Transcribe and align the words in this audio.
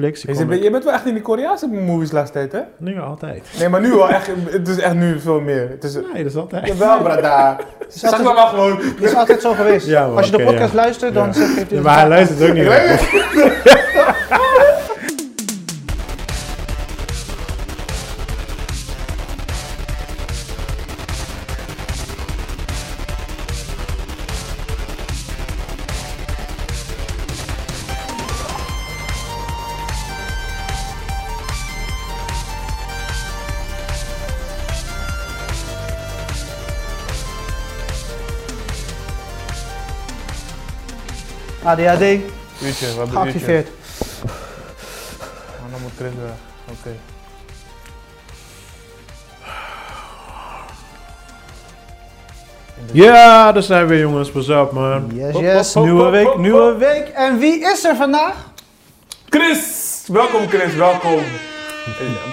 Netflix. 0.00 0.38
Je 0.38 0.46
bent, 0.46 0.62
je 0.62 0.70
bent 0.70 0.84
wel 0.84 0.92
echt 0.92 1.06
in 1.06 1.14
die 1.14 1.22
Koreaanse 1.22 1.66
movies 1.68 2.10
laatst 2.10 2.32
tijd, 2.32 2.52
hè? 2.52 2.60
Nee, 2.76 2.98
altijd. 2.98 3.46
Nee, 3.58 3.68
maar 3.68 3.80
nu 3.80 3.90
wel 3.90 4.08
echt. 4.10 4.30
Het 4.50 4.68
is 4.68 4.78
echt 4.78 4.94
nu 4.94 5.20
veel 5.20 5.40
meer. 5.40 5.68
Het 5.70 5.84
is, 5.84 5.94
Nee, 5.94 6.22
dat 6.22 6.32
is 6.32 6.36
altijd. 6.36 6.66
Jawel, 6.66 6.98
brada. 7.02 7.56
Het 7.78 7.94
is 7.94 8.00
Zeg 8.00 8.10
dat 8.10 8.34
maar 8.34 8.46
gewoon. 8.46 8.76
het 8.76 9.00
is 9.02 9.14
altijd 9.14 9.40
zo 9.40 9.52
geweest. 9.52 9.86
Ja, 9.86 10.06
maar 10.06 10.16
Als 10.16 10.26
je 10.28 10.36
de 10.36 10.44
podcast 10.44 10.70
ja. 10.72 10.76
luistert, 10.80 11.14
dan 11.14 11.26
Ja. 11.26 11.32
geeft 11.32 11.54
hij 11.56 11.66
Ja, 11.78 11.80
maar 11.82 11.98
hij 11.98 12.08
luistert 12.08 12.48
ook 12.48 12.54
niet. 12.54 12.64
ADHD, 41.70 42.00
Uurtje, 42.62 42.86
wat 42.96 42.96
een 42.96 42.98
uurtje. 42.98 43.10
geactiveerd. 43.12 43.68
Maar 45.60 45.70
dan 45.70 45.80
moet 45.82 45.90
Chris 45.96 46.10
weg. 46.22 46.32
Oké. 46.80 46.90
Ja, 52.92 53.52
daar 53.52 53.62
zijn 53.62 53.86
we 53.86 53.98
jongens. 53.98 54.30
Pas 54.30 54.48
op, 54.48 54.72
man. 54.72 55.10
Yes, 55.14 55.38
yes. 55.38 55.74
Nieuwe 55.74 56.08
week, 56.10 56.36
nieuwe 56.36 56.74
week. 56.76 57.08
En 57.14 57.38
wie 57.38 57.60
is 57.60 57.84
er 57.84 57.96
vandaag? 57.96 58.34
Chris! 59.28 59.88
Welkom 60.06 60.48
Chris, 60.48 60.74
welkom. 60.74 61.18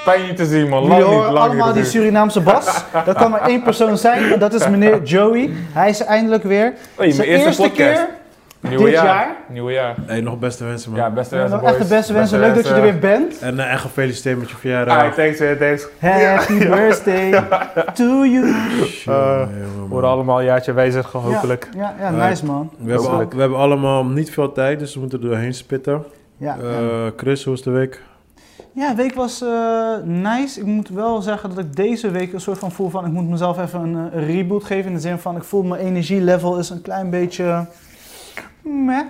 Pijn 0.03 0.25
je 0.25 0.33
te 0.33 0.45
zien 0.45 0.69
man, 0.69 0.87
lang 0.87 1.03
niet, 1.03 1.13
lang 1.13 1.37
allemaal 1.37 1.65
niet 1.65 1.75
die. 1.75 1.85
Surinaamse 1.85 2.41
bas. 2.41 2.65
Dat 3.05 3.17
kan 3.17 3.31
maar 3.31 3.41
één 3.41 3.63
persoon 3.63 3.97
zijn 3.97 4.31
en 4.33 4.39
dat 4.39 4.53
is 4.53 4.67
meneer 4.69 5.03
Joey. 5.03 5.49
Hij 5.71 5.89
is 5.89 6.01
eindelijk 6.03 6.43
weer. 6.43 6.61
Hey, 6.63 6.73
mijn 6.95 7.13
Zijn 7.13 7.27
eerste, 7.27 7.45
eerste 7.47 7.61
podcast. 7.61 7.97
keer. 7.97 8.07
Nieuwe 8.59 8.83
dit 8.83 8.93
jaar. 8.93 9.05
jaar. 9.05 9.35
Nieuwe 9.49 9.71
jaar. 9.71 9.95
Hey, 10.05 10.21
nog 10.21 10.39
beste 10.39 10.63
wensen, 10.63 10.91
man. 10.91 10.99
Ja, 10.99 11.09
beste 11.11 11.35
En 11.35 11.41
wensen 11.41 11.57
nog 11.59 11.67
echt 11.69 11.77
de 11.77 11.83
boys. 11.87 11.97
beste 11.97 12.13
wensen. 12.13 12.39
Leuk 12.39 12.55
dat 12.55 12.67
je 12.67 12.73
er 12.73 12.81
weer 12.81 12.99
bent. 12.99 13.39
En 13.39 13.59
eh, 13.59 13.71
en 13.71 13.79
gefeliciteerd 13.79 14.37
met 14.39 14.47
je 14.49 14.53
Ah, 14.53 14.59
verjaardag. 14.59 15.13
thanks, 15.13 15.39
eh, 15.39 15.51
thanks. 15.51 15.87
Happy 15.99 16.57
birthday 16.75 17.43
to 17.93 18.25
you. 18.25 18.53
Man. 19.05 19.49
worden 19.89 20.09
allemaal 20.09 20.39
een 20.39 20.45
jaartje 20.45 20.73
wijzig, 20.73 21.11
hopelijk. 21.11 21.69
Ja, 21.75 21.93
ja, 21.99 22.11
ja 22.11 22.27
nice 22.27 22.45
man. 22.45 22.69
We 22.79 22.91
hebben, 22.91 23.09
al- 23.09 23.27
we 23.29 23.39
hebben 23.39 23.57
allemaal 23.57 24.05
niet 24.05 24.31
veel 24.31 24.51
tijd, 24.51 24.79
dus 24.79 24.93
we 24.93 24.99
moeten 24.99 25.21
er 25.21 25.25
doorheen 25.29 25.53
spitten. 25.53 26.03
Ja, 26.37 26.57
Eh, 26.61 27.05
Chris, 27.17 27.43
hoe 27.43 27.53
is 27.53 27.61
de 27.61 27.71
week? 27.71 28.01
ja, 28.71 28.89
de 28.89 28.95
week 28.95 29.13
was 29.13 29.41
eh, 29.41 29.49
nice. 30.03 30.59
Ik 30.59 30.65
moet 30.65 30.89
wel 30.89 31.21
zeggen 31.21 31.49
dat 31.49 31.57
ik 31.57 31.75
deze 31.75 32.11
week 32.11 32.33
een 32.33 32.41
soort 32.41 32.59
van 32.59 32.71
voel 32.71 32.89
van... 32.89 33.05
ik 33.05 33.11
moet 33.11 33.29
mezelf 33.29 33.59
even 33.61 33.79
een, 33.79 33.95
eh, 34.11 34.19
een 34.19 34.25
reboot 34.25 34.63
geven. 34.63 34.85
In 34.87 34.93
de 34.95 35.01
zin 35.01 35.17
van, 35.17 35.35
ik 35.35 35.43
voel 35.43 35.63
mijn 35.63 35.81
energielevel 35.81 36.57
is 36.57 36.69
een 36.69 36.81
klein 36.81 37.09
beetje... 37.09 37.65
Meh. 38.67 39.01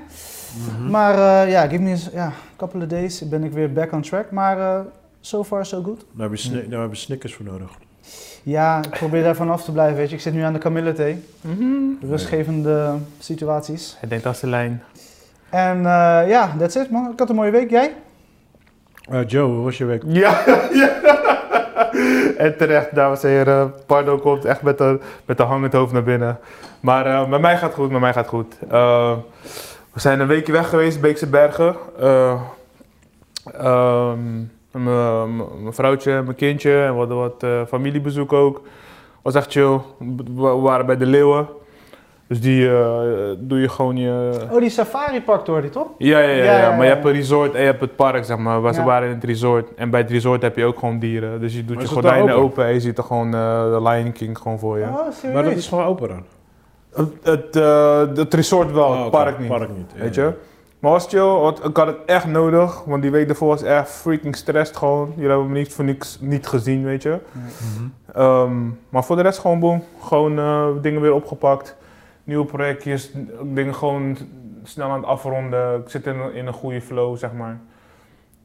Mhm. 0.77 0.89
Maar 0.89 1.44
eh, 1.45 1.52
ja, 1.52 1.67
give 1.67 1.81
me 1.81 1.91
a 1.94 1.97
ja, 2.13 2.31
couple 2.58 2.81
of 2.81 2.88
days 2.88 3.30
ben 3.30 3.44
ik 3.44 3.52
weer 3.52 3.73
back 3.73 3.91
on 3.91 4.02
track. 4.02 4.31
Maar 4.31 4.59
eh, 4.59 4.80
so 5.22 5.44
far 5.44 5.66
so 5.66 5.81
good. 5.83 6.05
Daar 6.11 6.30
heb 6.30 6.38
je, 6.38 6.44
sni- 6.44 6.69
daar 6.69 6.81
heb 6.81 6.89
je 6.89 6.95
Snickers 6.97 7.33
voor 7.36 7.45
nodig. 7.45 7.69
Ja, 8.44 8.78
ik 8.83 8.89
probeer 8.89 9.23
daarvan 9.23 9.50
af 9.50 9.63
te 9.63 9.72
blijven, 9.72 9.97
weet 9.97 10.09
je. 10.09 10.16
Ik 10.16 10.22
zit 10.22 10.33
nu 10.33 10.41
aan 10.41 10.53
de 10.53 10.59
kamillethee. 10.59 11.23
Rustgevende 12.02 12.94
situaties. 13.19 13.95
Hij 14.00 14.09
denkt 14.09 14.25
als 14.25 14.39
de 14.39 14.47
lijn. 14.47 14.83
En 15.50 15.78
eh, 15.78 16.28
ja, 16.28 16.55
that's 16.59 16.75
it 16.75 16.89
man. 16.91 17.11
Ik 17.11 17.19
had 17.19 17.30
een 17.30 17.35
mooie 17.35 17.52
week. 17.52 17.69
Jij? 17.69 17.94
Eh, 19.09 19.19
Joe, 19.28 19.53
hoe 19.55 19.63
was 19.63 19.78
je 19.78 19.85
week? 19.85 20.02
Ja, 20.05 20.41
ja. 20.73 20.95
En 22.38 22.58
terecht, 22.58 22.95
dames 22.95 23.23
en 23.23 23.30
heren. 23.30 23.73
Pardo 23.86 24.17
komt 24.17 24.45
echt 24.45 24.62
met 24.62 24.80
een, 24.80 25.02
met 25.26 25.40
hangend 25.40 25.73
hoofd 25.73 25.94
naar 25.94 26.03
binnen. 26.03 26.40
Maar 26.80 27.06
eh, 27.06 27.28
met 27.28 27.41
mij 27.41 27.58
gaat 27.58 27.69
het 27.69 27.80
goed, 27.80 27.91
met 27.91 28.02
mij 28.02 28.13
gaat 28.13 28.25
het 28.25 28.34
goed. 28.34 28.58
Eh, 28.69 29.18
we 29.94 30.00
zijn 30.00 30.19
een 30.19 30.28
weekje 30.28 30.52
weg 30.52 30.69
geweest, 30.69 31.02
Beekse 31.02 31.28
Bergen. 31.28 31.75
Eh, 32.00 32.41
ehm, 33.53 34.19
mijn 34.72 35.74
vrouwtje 35.74 36.22
mijn 36.22 36.35
kindje. 36.35 36.84
En 36.84 36.91
we 36.91 36.97
hadden 36.97 37.18
wat 37.18 37.46
familiebezoek 37.68 38.34
ook. 38.34 38.62
Was 39.22 39.35
echt 39.35 39.52
chill. 39.52 39.79
We 40.35 40.41
waren 40.41 40.85
bij 40.85 40.97
de 40.97 41.06
Leeuwen. 41.06 41.47
Dus 42.28 42.42
die 42.42 42.70
eh, 42.70 43.00
doe 43.38 43.60
je 43.60 43.70
gewoon 43.70 43.98
je... 43.98 44.32
Oh, 44.52 44.60
die 44.60 44.70
safari 44.70 45.22
park 45.22 45.46
door 45.46 45.62
die 45.62 45.70
toch? 45.70 45.88
Ja, 45.98 46.20
ja, 46.20 46.30
ja, 46.30 46.36
Ja, 46.36 46.44
ja, 46.44 46.60
ja, 46.60 46.76
maar 46.76 46.86
je 46.86 46.92
hebt 46.92 47.06
een 47.06 47.12
resort 47.12 47.54
en 47.54 47.60
je 47.60 47.66
hebt 47.66 47.82
het 47.82 47.96
park, 47.96 48.26
zeg 48.26 48.38
maar. 48.38 48.62
Waar 48.62 48.74
ze 48.74 48.84
waren 48.84 49.10
in 49.10 49.16
het 49.16 49.24
resort. 49.24 49.74
En 49.76 49.90
bij 49.90 50.02
het 50.02 50.10
resort 50.10 50.42
heb 50.42 50.56
je 50.56 50.66
ook 50.66 50.80
gewoon 50.80 51.00
dieren. 51.00 51.40
Dus 51.40 51.54
je 51.54 51.66
doet 51.66 51.82
je 51.82 51.88
gordijnen 51.88 52.36
open? 52.36 52.66
en 52.66 52.74
je 52.74 52.80
ziet 52.80 52.98
er 52.98 53.04
gewoon 53.04 53.34
eh, 53.34 53.64
de 53.64 53.82
Lion 53.82 54.12
King 54.12 54.38
gewoon 54.38 54.60
voor 54.60 54.78
je. 54.78 54.84
Oh, 54.84 55.12
serieus? 55.12 55.34
Maar 55.34 55.44
dat 55.44 55.54
is 55.56 55.68
gewoon 55.68 55.86
open 55.86 56.08
dan? 56.08 56.24
Het, 56.94 57.10
het, 57.24 57.56
eh, 57.56 58.00
het 58.16 58.34
resort 58.34 58.72
wel, 58.72 58.88
Oh, 58.88 58.98
het 58.98 59.00
oké, 59.00 59.09
park 59.09 59.40
niet. 59.40 59.48
Park 59.48 59.70
niet. 59.78 59.94
Weet 59.96 60.16
ja. 60.16 60.24
je? 60.24 60.34
Maar 60.80 60.92
was 60.92 61.08
chill, 61.08 61.48
ik 61.64 61.78
had 61.78 61.88
het 61.88 61.98
echt 62.06 62.26
nodig. 62.26 62.84
Want 62.86 63.02
die 63.02 63.12
week 63.12 63.28
daarvoor 63.28 63.48
was 63.48 63.64
echt 63.64 63.90
freaking 63.90 64.36
stressed 64.36 64.78
gewoon. 64.78 65.12
Jullie 65.16 65.30
hebben 65.30 65.52
me 65.52 65.58
niet 65.58 65.74
voor 65.74 65.86
niks 65.86 66.18
niet 66.22 66.48
gezien, 66.48 66.84
weet 66.84 67.04
je. 67.04 67.18
Mhm. 67.32 67.88
Ehm, 68.14 68.66
maar 68.90 69.04
voor 69.04 69.16
de 69.16 69.22
rest 69.22 69.40
gewoon 69.40 69.59
boom. 69.59 69.84
Gewoon 70.02 70.40
eh, 70.40 70.68
dingen 70.82 71.02
weer 71.02 71.14
opgepakt. 71.14 71.76
Nieuwe 72.28 72.46
projectjes, 72.46 73.12
dingen 73.54 73.76
gewoon 73.76 74.18
snel 74.64 74.90
aan 74.90 74.98
het 75.00 75.06
afronden. 75.06 75.82
Ik 75.82 75.90
zit 75.90 76.06
in, 76.06 76.20
een- 76.20 76.34
in 76.34 76.48
een 76.48 76.54
goede 76.54 76.82
flow, 76.82 77.18
zeg 77.18 77.34
maar. 77.34 77.60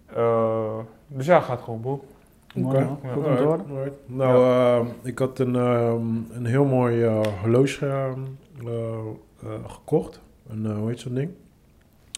Eh, 0.06 0.78
dus 1.06 1.26
ja, 1.26 1.40
gaat 1.40 1.60
gewoon. 1.60 1.80
Mooi, 1.80 1.98
Oké. 2.66 2.78
Ja. 2.78 3.12
Goed 3.12 3.24
om 3.26 3.36
te 3.36 3.42
horen. 3.42 3.64
Alright. 3.70 3.96
Nou, 4.06 4.44
eh, 4.44 4.86
ik 5.02 5.18
had 5.18 5.38
een, 5.38 5.56
ehm, 5.56 6.06
een 6.32 6.46
heel 6.46 6.64
mooi 6.64 7.02
eh, 7.04 7.20
horloge 7.40 7.86
eh, 7.86 8.08
eh, 8.66 9.48
gekocht. 9.66 10.20
Een, 10.50 10.66
hoe 10.76 10.88
heet 10.88 11.00
zo'n 11.00 11.14
ding? 11.14 11.30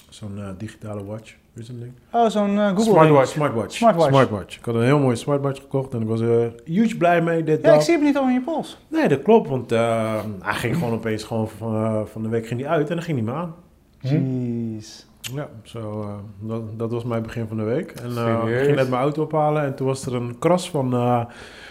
Zo'n 0.08 0.54
digitale 0.58 1.04
watch. 1.04 1.34
Ding? 1.54 1.92
Oh, 2.12 2.28
zo'n 2.28 2.58
eh, 2.58 2.66
Google 2.68 2.82
Smartwatch. 2.84 3.30
Smartwatch. 3.72 4.08
Smartwatch. 4.08 4.58
Ik 4.58 4.64
had 4.64 4.74
een 4.74 4.82
heel 4.82 4.98
mooi 4.98 5.16
smartwatch 5.16 5.60
gekocht 5.60 5.94
en 5.94 6.00
ik 6.00 6.08
was 6.08 6.20
er 6.20 6.52
huge 6.64 6.96
blij 6.96 7.22
mee. 7.22 7.42
Dit, 7.44 7.62
Ja, 7.62 7.68
ik 7.68 7.74
dat. 7.74 7.84
zie 7.84 7.94
hem 7.94 8.02
niet 8.04 8.16
al 8.16 8.26
in 8.26 8.32
je 8.32 8.40
pols. 8.40 8.78
Nee, 8.88 9.08
dat 9.08 9.22
klopt, 9.22 9.48
want 9.48 9.72
eh, 9.72 10.14
hij 10.40 10.54
ging 10.54 10.74
gewoon 10.76 10.92
opeens 10.92 11.22
gewoon 11.24 11.48
van, 11.48 11.74
eh, 11.74 12.00
van 12.04 12.22
de 12.22 12.28
week 12.28 12.46
ging 12.46 12.60
hij 12.60 12.68
uit 12.70 12.88
en 12.88 12.94
dan 12.94 13.04
ging 13.04 13.16
hij 13.16 13.26
me 13.26 13.32
aan. 13.32 13.54
Jeez. 14.00 15.04
Ja, 15.34 15.48
zo, 15.62 16.00
eh, 16.02 16.08
dat, 16.48 16.78
dat 16.78 16.90
was 16.90 17.04
mijn 17.04 17.22
begin 17.22 17.46
van 17.46 17.56
de 17.56 17.62
week. 17.62 17.90
En 17.90 18.10
eh, 18.16 18.56
ik 18.58 18.64
ging 18.64 18.76
net 18.76 18.88
mijn 18.88 19.02
auto 19.02 19.22
ophalen 19.22 19.62
en 19.62 19.74
toen 19.74 19.86
was 19.86 20.06
er 20.06 20.14
een 20.14 20.38
kras 20.38 20.70
van, 20.70 20.92
eh, 20.94 21.24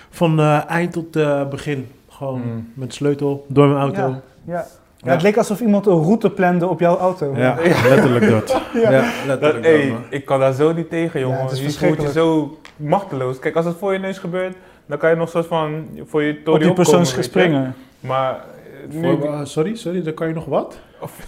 van 0.09 0.39
eh, 0.39 0.69
eind 0.69 0.91
tot 0.91 1.11
begin. 1.49 1.87
Gewoon 2.09 2.41
Mm. 2.41 2.71
met 2.73 2.93
sleutel 2.93 3.45
door 3.49 3.67
mijn 3.67 3.79
auto. 3.79 4.01
Ja. 4.01 4.21
Ja. 4.45 4.65
Ja. 5.03 5.09
Ja, 5.09 5.11
het 5.11 5.21
leek 5.21 5.37
alsof 5.37 5.59
iemand 5.59 5.85
een 5.85 6.03
route 6.03 6.29
plande 6.29 6.67
op 6.67 6.79
jouw 6.79 6.97
auto. 6.97 7.33
Ja, 7.35 7.55
letterlijk 7.87 8.29
dat. 8.29 8.61
Ja, 8.73 8.91
Ja. 8.91 9.01
Dat, 9.01 9.39
letterlijk 9.41 9.65
ey, 9.65 9.89
dat. 9.89 9.97
ik 10.09 10.25
kan 10.25 10.39
daar 10.39 10.53
zo 10.53 10.73
niet 10.73 10.89
tegen, 10.89 11.19
jongen. 11.19 11.41
het 11.41 11.51
is 11.51 11.59
je 11.59 11.85
voelt 11.87 12.01
je 12.01 12.11
zo 12.11 12.57
machteloos. 12.75 13.39
Kijk, 13.39 13.55
als 13.55 13.65
het 13.65 13.77
voor 13.77 13.93
je 13.93 13.99
neus 13.99 14.17
gebeurt, 14.17 14.55
dan 14.85 14.97
kan 14.97 15.09
je 15.09 15.15
nog 15.15 15.29
soort 15.29 15.45
van 15.45 15.87
voor 16.05 16.23
je 16.23 16.31
Op 16.31 16.43
tory 16.43 16.59
die 16.63 16.73
persoon 16.73 17.05
springen. 17.05 17.75
Maar 17.99 18.33
eh, 18.33 18.95
nu, 18.95 19.01
Voor, 19.01 19.25
eh, 19.25 19.39
sorry, 19.43 19.75
sorry, 19.75 20.03
dan 20.03 20.13
kan 20.13 20.27
je 20.27 20.33
nog 20.33 20.45
wat? 20.45 20.79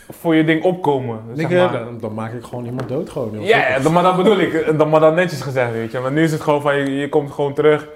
voor 0.10 0.36
je 0.36 0.44
ding 0.44 0.64
opkomen. 0.64 1.20
Zeg 1.34 1.46
Ik, 1.46 1.52
eh, 1.52 1.72
maar. 1.72 1.84
dan, 1.84 1.98
dan 2.00 2.14
maak 2.14 2.34
ik 2.34 2.44
gewoon 2.44 2.66
iemand 2.66 2.90
dood 2.90 3.10
gewoon. 3.10 3.42
Ja, 3.42 3.80
maar 3.92 4.04
dat 4.04 4.16
bedoel 4.16 4.40
ik. 4.40 4.78
Dan, 4.78 4.90
maar 4.90 5.00
dan 5.00 5.14
netjes 5.14 5.42
gezegd, 5.42 5.72
weet 5.72 5.92
je. 5.92 6.00
Maar 6.00 6.12
nu 6.12 6.24
is 6.24 6.32
het 6.32 6.42
gewoon 6.42 6.62
van, 6.62 6.76
je, 6.76 6.96
je 6.96 7.10
komt 7.10 7.32
gewoon 7.32 7.54
terug. 7.54 7.88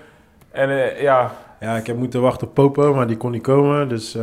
En 0.52 0.70
eh, 0.70 1.02
ja, 1.02 1.32
Ja, 1.60 1.76
ik 1.78 1.88
heb 1.88 1.98
moeten 1.98 2.22
wachten 2.22 2.48
op 2.48 2.54
Popo, 2.54 2.94
maar 2.94 3.08
die 3.08 3.18
kon 3.18 3.32
niet 3.32 3.42
komen. 3.42 3.90
Dus 3.90 4.16
eh, 4.16 4.22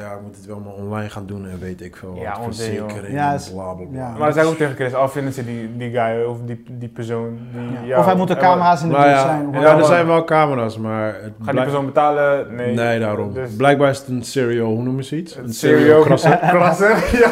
ja, 0.00 0.12
ik 0.12 0.20
moet 0.26 0.36
het 0.36 0.46
wel 0.46 0.60
maar 0.64 0.72
online 0.72 1.08
gaan 1.10 1.26
doen 1.26 1.48
en 1.48 1.58
weet 1.60 1.80
ik 1.80 1.96
veel. 1.96 2.14
Ja, 2.14 2.32
joh. 2.36 2.44
verzekering 2.44 3.14
Ja, 3.14 3.34
is- 3.34 3.50
bla 3.52 3.72
bla 3.72 3.84
bla. 3.84 3.98
ja. 3.98 4.08
maar 4.10 4.18
dan 4.18 4.32
zei 4.32 4.44
ik 4.46 4.50
ook 4.52 4.58
tegen 4.58 4.74
Chris, 4.74 4.94
al 4.94 5.08
vinden 5.08 5.32
ze 5.32 5.44
die, 5.44 5.76
die 5.76 5.90
guy 5.90 6.22
of 6.24 6.36
die, 6.46 6.64
die 6.70 6.88
persoon. 6.88 7.38
Die, 7.52 7.86
Ja. 7.88 7.98
of 7.98 8.04
hij 8.04 8.14
moet 8.14 8.30
er 8.30 8.36
en 8.36 8.42
camera's 8.42 8.82
in 8.82 8.88
de 8.88 8.94
Nou 8.94 9.04
buurt 9.06 9.16
ja, 9.16 9.22
zijn. 9.26 9.48
of 9.48 9.54
ja, 9.54 9.60
Ja, 9.60 9.76
er 9.78 9.84
zijn 9.84 10.06
wel 10.06 10.24
camera's, 10.24 10.78
maar... 10.78 11.06
Het 11.22 11.32
Gaat 11.42 11.54
die 11.54 11.62
persoon 11.62 11.86
betalen? 11.86 12.54
Nee. 12.54 12.74
Nee, 12.74 12.98
daarom. 13.00 13.32
Dus- 13.32 13.56
Blijkbaar 13.56 13.90
is 13.90 13.98
het 13.98 14.08
een 14.08 14.22
serial, 14.24 14.66
hoe 14.70 14.82
noemen 14.82 15.04
ze 15.04 15.16
iets? 15.16 15.36
Een 15.36 15.44
Een 15.44 15.52
serial 15.52 16.02
krasser. 16.02 16.36
krasser, 16.38 16.96
ja. 17.20 17.30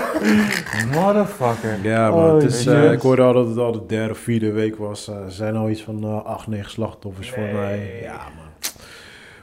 Motherfucker. 1.00 1.78
Ja, 1.82 2.10
maar 2.10 2.24
Oh, 2.24 2.34
het 2.34 2.42
is, 2.42 2.66
eh, 2.66 2.92
ik 2.92 3.00
hoorde 3.00 3.22
al 3.22 3.32
dat 3.32 3.46
het 3.48 3.58
al 3.58 3.72
de 3.72 3.86
derde 3.86 4.10
of 4.10 4.18
vierde 4.18 4.52
week 4.52 4.76
was. 4.76 5.08
Eh, 5.08 5.14
er 5.16 5.30
zijn 5.32 5.56
al 5.56 5.68
iets 5.68 5.82
van 5.82 6.02
eh, 6.04 6.24
acht, 6.24 6.46
negen 6.46 6.70
slachtoffers 6.70 7.34
Nee. 7.36 7.50
voor 7.50 7.58
mij. 7.60 8.00
Ja, 8.02 8.12
man. 8.12 8.50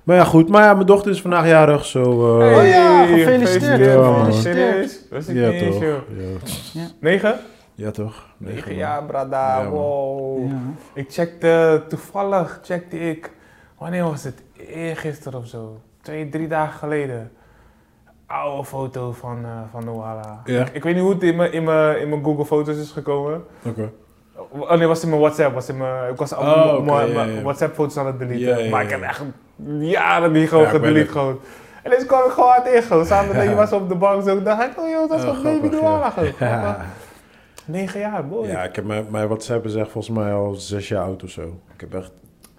Maar 0.10 0.18
ja, 0.18 0.24
goed. 0.24 0.50
Maar 0.50 0.64
ja, 0.64 0.74
mijn 0.74 0.86
dochter 0.86 1.12
is 1.12 1.22
vandaag 1.22 1.48
jarig, 1.48 1.86
zo... 1.86 2.02
eh, 2.40 2.58
Oh 2.58 2.68
ja, 2.68 3.06
gefeliciteerd. 3.06 3.80
Ja, 3.80 3.96
man. 3.96 4.16
gefeliciteerd. 4.16 4.56
Serieus? 4.70 5.00
Wist 5.10 5.30
ik 5.30 5.36
ja, 5.36 5.70
toch. 5.72 5.84
Ja. 6.74 6.88
Negen? 7.00 7.40
ja, 7.76 7.92
toch. 7.92 8.26
Negen 8.38 8.76
jaar, 8.76 9.04
brada. 9.04 9.62
Ja, 9.62 9.70
wow. 9.70 10.48
Ja. 10.48 10.56
Ik 10.94 11.12
checkte, 11.12 11.84
toevallig 11.88 12.60
checkte 12.64 13.00
ik, 13.00 13.32
wanneer 13.78 14.04
was 14.04 14.24
het? 14.24 14.44
Eergisteren 14.68 15.40
of 15.40 15.48
zo. 15.48 15.80
Twee, 16.02 16.30
drie 16.30 16.48
dagen 16.48 16.80
geleden. 16.80 17.32
Oude 18.28 18.66
foto 18.66 19.12
van, 19.12 19.38
eh 19.46 19.52
van 19.72 19.86
Noala. 19.86 20.42
Ja. 20.46 20.62
Ik, 20.62 20.70
ik 20.74 20.84
weet 20.84 20.94
niet 20.94 21.04
hoe 21.04 21.14
het 21.14 21.24
in 21.24 21.36
mijn, 21.36 21.52
in 21.54 21.64
mijn, 21.64 22.02
in 22.02 22.10
mijn 22.10 22.24
Google 22.24 22.46
Foto's 22.46 22.78
is 22.78 22.92
gekomen. 22.92 23.44
Oké. 23.66 23.92
Oh 24.50 24.72
nee, 24.72 24.88
was 24.88 25.04
in 25.04 25.10
mijn 25.10 25.22
WhatsApp. 25.22 25.54
Was 25.54 25.70
in 25.70 25.78
mijn, 25.78 26.12
ik 26.12 26.18
was 26.18 26.34
al 26.34 26.54
Oh, 26.78 26.86
mijn- 26.86 27.14
mijn 27.14 27.32
ja. 27.34 27.42
WhatsApp-foto's 27.42 27.98
aan 27.98 28.06
het 28.06 28.20
deleten. 28.20 28.40
Ja, 28.48 28.58
ja, 28.58 28.70
Maar 28.70 28.84
ik 28.84 28.90
heb 28.90 29.02
echt 29.02 29.22
jaren 29.80 30.32
niet 30.32 30.50
gewoon 30.50 30.64
Ja, 30.64 30.70
gedelete 30.70 31.12
gewoon. 31.12 31.40
En 31.84 31.90
deze 31.92 32.06
kwam 32.06 32.26
ik 32.26 32.32
gewoon 32.32 32.50
hard 32.50 32.68
in 32.68 32.82
gewoon. 32.82 33.06
Samen 33.06 33.28
met 33.36 33.44
Ja. 33.44 33.50
je 33.50 33.56
was 33.56 33.72
op 33.74 33.90
de 33.90 33.96
bank 33.96 34.24
zo. 34.24 34.42
Dacht, 34.44 34.64
ik, 34.64 34.80
oh 34.80 34.90
joh, 34.90 35.10
dat 35.10 35.20
is 35.20 35.26
Oh, 35.26 35.36
gewoon 35.36 35.62
baby 35.62 35.76
ja. 35.76 36.10
gewoon. 36.10 36.76
Negen 37.66 38.00
jaar, 38.00 38.28
boy. 38.28 38.48
Ja, 38.48 38.64
ik 38.64 38.76
heb 38.76 38.86
mijn, 38.86 39.06
mijn 39.10 39.28
WhatsApp 39.28 39.66
is 39.66 39.76
echt 39.76 39.92
volgens 39.92 40.18
mij 40.18 40.34
al 40.34 40.54
zes 40.54 40.88
jaar 40.88 41.04
oud 41.04 41.24
of 41.24 41.30
zo. 41.30 41.60
Ik 41.74 41.80
heb 41.82 41.94
echt 41.94 42.12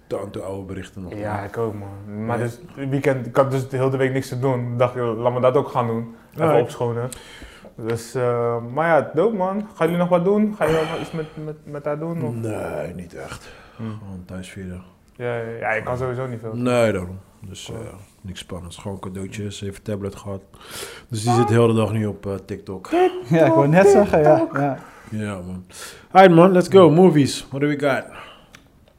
tante 0.07 0.39
oude 0.41 0.63
berichten 0.65 1.01
nog. 1.01 1.13
Ja, 1.13 1.39
ik 1.43 1.57
ook 1.57 1.73
man. 1.73 2.25
Maar 2.25 2.37
Ja. 2.37 2.43
dus, 2.43 2.59
het 2.75 2.89
weekend, 2.89 3.25
ik 3.25 3.35
had 3.35 3.51
dus 3.51 3.69
de 3.69 3.77
hele 3.77 3.97
week 3.97 4.13
niks 4.13 4.27
te 4.29 4.39
doen. 4.39 4.77
dacht 4.77 4.95
ik, 4.95 5.01
laat 5.01 5.33
me 5.33 5.39
dat 5.41 5.55
ook 5.55 5.67
gaan 5.67 5.87
doen. 5.87 6.15
Even 6.33 6.59
opschonen. 6.61 7.09
Dus, 7.75 8.15
eh, 8.15 8.55
maar 8.73 8.87
ja, 8.87 9.11
dope 9.13 9.35
man. 9.35 9.67
Gaan 9.75 9.85
jullie 9.87 9.97
nog 10.01 10.09
wat 10.09 10.23
doen? 10.25 10.55
Gaan 10.57 10.67
jullie 10.71 10.89
nog 10.89 10.99
iets 10.99 11.11
met, 11.11 11.25
met, 11.45 11.55
met 11.63 11.85
haar 11.85 11.99
doen? 11.99 12.23
Of? 12.23 12.33
Nee, 12.33 12.93
niet 12.95 13.13
echt. 13.15 13.49
Hm. 13.75 13.83
Gewoon 13.83 14.23
thuis 14.25 14.49
vieren. 14.49 14.83
Ja, 15.15 15.35
ja, 15.37 15.57
ja, 15.59 15.73
je 15.73 15.83
kan 15.83 15.97
sowieso 15.97 16.27
niet 16.27 16.39
veel. 16.39 16.55
Nee, 16.55 16.91
daarom. 16.91 17.19
Dus 17.39 17.69
eh, 17.69 17.77
niks 18.21 18.39
spannends. 18.39 18.77
Gewoon 18.77 18.99
cadeautjes, 18.99 19.61
even 19.61 19.81
tablet 19.83 20.15
gehad. 20.15 20.41
Dus 21.07 21.23
die 21.23 21.33
zit 21.33 21.47
de 21.47 21.53
hele 21.53 21.73
dag 21.73 21.91
nu 21.91 22.05
op 22.05 22.25
eh, 22.25 22.33
TikTok. 22.45 22.89
Ja, 23.29 23.45
ik 23.45 23.53
wou 23.53 23.67
net 23.67 23.87
zeggen, 23.87 24.21
ja. 24.21 24.47
ja. 24.53 24.77
Ja, 25.11 25.33
man. 25.33 25.65
Alright, 26.11 26.35
man. 26.35 26.51
Let's 26.51 26.67
go. 26.67 26.89
Movies. 26.89 27.45
What 27.49 27.61
do 27.61 27.67
we 27.67 27.79
got? 27.79 28.03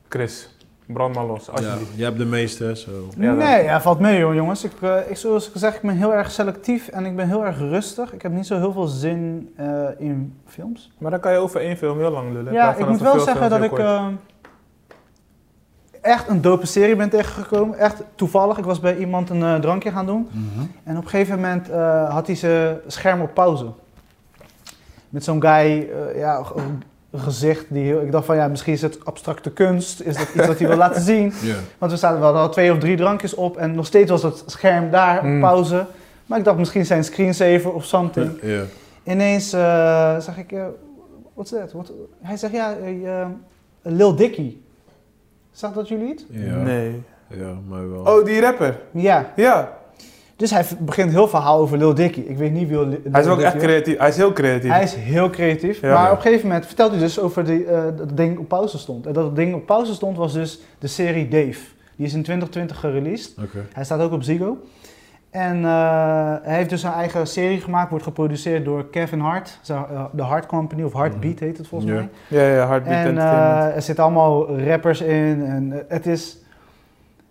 Chris, 0.09 0.49
brand 0.87 1.15
maar 1.15 1.25
los, 1.25 1.51
Ja, 1.55 1.77
jij 1.95 2.05
hebt 2.07 2.19
de 2.19 2.25
meeste, 2.25 2.77
zo. 2.77 2.91
Ja, 3.17 3.33
nee, 3.33 3.63
ja, 3.63 3.81
valt 3.81 3.99
mee 3.99 4.23
hoor, 4.23 4.35
jongens. 4.35 4.65
Ik, 4.65 4.73
eh, 4.81 4.97
ik, 5.09 5.17
zoals 5.17 5.49
gezegd, 5.49 5.77
ik 5.77 5.83
ben 5.83 5.97
heel 5.97 6.15
erg 6.15 6.31
selectief 6.31 6.89
en 6.89 7.05
ik 7.05 7.17
ben 7.17 7.29
heel 7.29 7.45
erg 7.45 7.59
rustig. 7.59 8.13
Ik 8.13 8.23
heb 8.23 8.33
niet 8.33 8.47
zo 8.47 8.59
heel 8.59 8.73
veel 8.73 8.87
zin 8.87 9.53
eh, 9.57 9.89
in 9.99 10.41
films. 10.47 10.93
Maar 10.99 11.11
dan 11.11 11.21
kan 11.21 11.33
je 11.33 11.39
over 11.39 11.61
één 11.61 11.77
film 11.77 11.99
heel 11.99 12.11
lang 12.11 12.33
lullen. 12.33 12.53
Ja, 12.53 12.77
ik 12.77 12.89
moet 12.89 13.01
wel 13.01 13.21
zeggen 13.21 13.51
dat 13.51 13.63
ik 13.63 13.71
heel 13.71 13.87
eh, 13.87 14.07
echt 16.03 16.29
een 16.29 16.41
dope 16.41 16.67
serie 16.67 16.97
ben 16.97 17.09
tegengekomen. 17.09 17.79
Echt 17.79 18.03
toevallig. 18.15 18.59
Ik 18.59 18.65
was 18.65 18.81
bij 18.81 18.97
iemand 18.97 19.31
een 19.31 19.43
eh, 19.43 19.55
drankje 19.55 19.91
gaan 19.91 20.07
doen. 20.07 20.29
En 20.85 20.97
op 20.97 21.05
een 21.05 21.11
gegeven 21.11 21.35
moment 21.35 21.71
eh, 21.71 22.13
had 22.15 22.27
hij 22.27 22.37
zijn 22.37 22.77
scherm 22.87 23.21
op 23.21 23.35
pauze. 23.35 23.67
Met 25.09 25.25
zo'n 25.25 25.41
guy, 25.41 25.51
eh, 26.11 26.19
ja, 26.19 26.43
een 27.11 27.21
gezicht 27.21 27.67
die 27.69 27.85
heel... 27.85 28.01
Ik 28.03 28.13
dacht 28.13 28.25
van 28.27 28.37
ja, 28.37 28.49
misschien 28.49 28.73
is 28.73 28.83
het 28.83 29.05
abstracte 29.05 29.51
kunst. 29.51 30.01
Is 30.01 30.17
dat 30.17 30.29
iets 30.35 30.47
wat 30.47 30.59
hij 30.59 30.69
wil 30.69 30.77
laten 30.87 31.03
zien? 31.03 31.33
Want 31.79 31.93
we 31.93 31.99
zaten 31.99 32.21
wel 32.21 32.37
al 32.37 32.49
twee 32.51 32.73
of 32.73 32.79
drie 32.79 32.97
drankjes 32.97 33.35
op 33.35 33.57
en 33.57 33.75
nog 33.75 33.87
steeds 33.87 34.11
was 34.11 34.23
het 34.23 34.43
scherm 34.47 34.91
daar 34.91 35.19
op 35.19 35.25
Mm. 35.25 35.41
pauze. 35.41 35.87
Maar 36.27 36.39
ik 36.39 36.45
dacht 36.45 36.59
misschien 36.59 36.87
zijn 36.87 37.05
screensaver 37.05 37.73
of 37.73 37.85
something. 37.85 38.43
Ineens 39.05 39.51
zag 40.19 40.39
ik, 40.39 40.55
wat 41.35 41.45
is 41.45 41.51
dat? 41.73 41.93
Hij 42.23 42.37
zegt 42.37 42.53
ja, 42.53 42.75
Lil 43.83 44.17
Dicky. 44.17 44.57
Zag 45.53 45.73
dat 45.73 45.89
jullie 45.89 46.09
het? 46.09 46.25
Ja. 46.31 46.57
Nee. 46.57 47.03
Ja, 47.29 47.55
maar 47.69 47.91
wel. 47.91 48.01
Oh, 48.01 48.25
die 48.25 48.41
rapper. 48.41 48.81
Ja. 48.91 49.33
Ja. 49.37 49.81
Dus 50.37 50.51
hij 50.51 50.65
begint 50.79 51.11
heel 51.11 51.29
verhaal 51.29 51.59
over 51.59 51.79
Lil 51.79 51.95
Dicky. 51.95 52.21
Ik 52.21 52.37
weet 52.37 52.53
niet 52.53 52.69
wie 52.69 52.87
Lil 52.87 52.99
Hij 53.11 53.21
is 53.21 53.27
ook 53.27 53.39
Dicky 53.39 53.51
echt 53.51 53.57
creatief. 53.57 53.99
Hij 53.99 54.09
is 54.09 54.17
heel 54.17 54.33
creatief. 54.33 54.71
Hij 54.71 54.83
is 54.83 54.95
heel 54.95 55.31
creatief. 55.31 55.81
Ja. 55.81 55.93
maar 55.95 56.11
op 56.11 56.17
een 56.17 56.23
gegeven 56.23 56.47
moment 56.47 56.67
vertelt 56.67 56.91
hij 56.91 57.01
dus 57.01 57.21
over 57.21 57.45
die, 57.45 57.65
eh, 57.65 57.83
dat 57.83 57.99
het 57.99 58.17
ding 58.17 58.39
op 58.39 58.49
pauze 58.49 58.79
stond. 58.79 59.07
En 59.07 59.13
dat 59.13 59.25
het 59.25 59.37
ding 59.37 59.55
op 59.55 59.67
pauze 59.67 59.95
stond 59.95 60.17
was 60.17 60.33
dus 60.33 60.61
de 60.79 60.87
serie 60.87 61.29
Dave. 61.29 61.61
Die 61.97 62.07
is 62.07 62.15
in 62.15 62.23
2020 62.23 62.81
gereleased. 62.81 63.35
Oké. 63.43 63.67
Hij 63.73 63.85
staat 63.85 64.01
ook 64.01 64.13
op 64.13 64.23
Ziggo. 64.23 64.59
En 65.33 65.65
eh, 65.65 66.35
hij 66.43 66.57
heeft 66.57 66.71
dus 66.71 66.81
zijn 66.81 66.93
eigen 66.93 67.27
serie 67.27 67.61
gemaakt. 67.61 67.91
Wordt 67.91 68.05
geproduceerd 68.05 68.65
door 68.65 68.87
Kevin 68.91 69.21
Hart. 69.21 69.59
Zo, 69.63 69.75
eh, 69.75 70.05
De 70.13 70.23
Hart 70.23 70.47
Company 70.47 70.83
of 70.83 70.93
Heartbeat 70.93 71.39
heet 71.39 71.59
het 71.59 71.67
volgens 71.67 71.91
mij. 71.91 72.09
Ja, 72.29 72.43
ja, 72.43 72.67
Heartbeat 72.67 72.95
En 72.97 73.07
Entertainment. 73.07 73.71
eh, 73.71 73.77
er 73.77 73.83
zitten 73.83 74.05
allemaal 74.05 74.59
rappers 74.61 75.01
in. 75.01 75.45
En 75.45 75.85
het 75.89 76.07
is... 76.07 76.39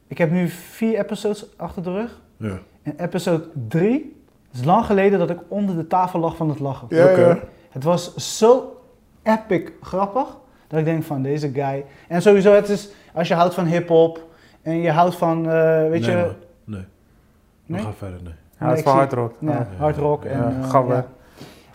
Ik 0.08 0.18
heb 0.18 0.32
nu 0.32 0.48
vier 0.50 1.00
episodes 1.00 1.46
achter 1.58 1.84
de 1.84 1.92
rug. 1.92 2.22
Ja. 2.38 2.58
En 2.84 2.94
episode 2.98 3.48
3 3.68 4.24
is 4.54 4.64
lang 4.64 4.86
geleden 4.86 5.20
dat 5.20 5.30
ik 5.30 5.40
onder 5.48 5.76
de 5.76 5.88
tafel 5.88 6.20
lag 6.20 6.36
van 6.36 6.50
het 6.50 6.60
lachen. 6.60 6.88
Ja, 6.90 7.04
Oké. 7.06 7.20
ja. 7.28 7.40
Het 7.70 7.84
was 7.84 8.16
zo 8.38 8.82
epic 9.24 9.70
grappig 9.82 10.38
dat 10.68 10.80
ik 10.80 10.86
denk 10.86 11.04
van 11.04 11.22
deze 11.22 11.52
guy. 11.54 11.86
En 12.08 12.22
sowieso, 12.22 12.54
het 12.54 12.70
is 12.70 12.90
als 13.14 13.28
je 13.28 13.34
houdt 13.34 13.54
van 13.54 13.66
hip-hop 13.66 14.26
en 14.62 14.82
je 14.82 14.92
houdt 14.92 15.16
van, 15.16 15.50
eh, 15.50 15.90
weet 15.90 16.02
nee, 16.02 16.16
je. 16.16 16.32
Nee. 17.66 17.82
Gaan 17.82 17.94
verder, 17.98 18.20
nee. 18.24 18.34
Hij 18.58 18.72
is 18.74 18.78
ik 18.78 18.84
van 18.84 18.92
zie- 18.92 19.02
hard 19.02 19.14
rock. 19.14 19.34
Ja, 19.40 19.68
hard 19.78 19.98
rock 19.98 20.24
en 20.26 20.38
Ja, 20.38 20.54
eh, 20.64 20.70
gabber. 20.70 20.96
ja. 20.96 21.06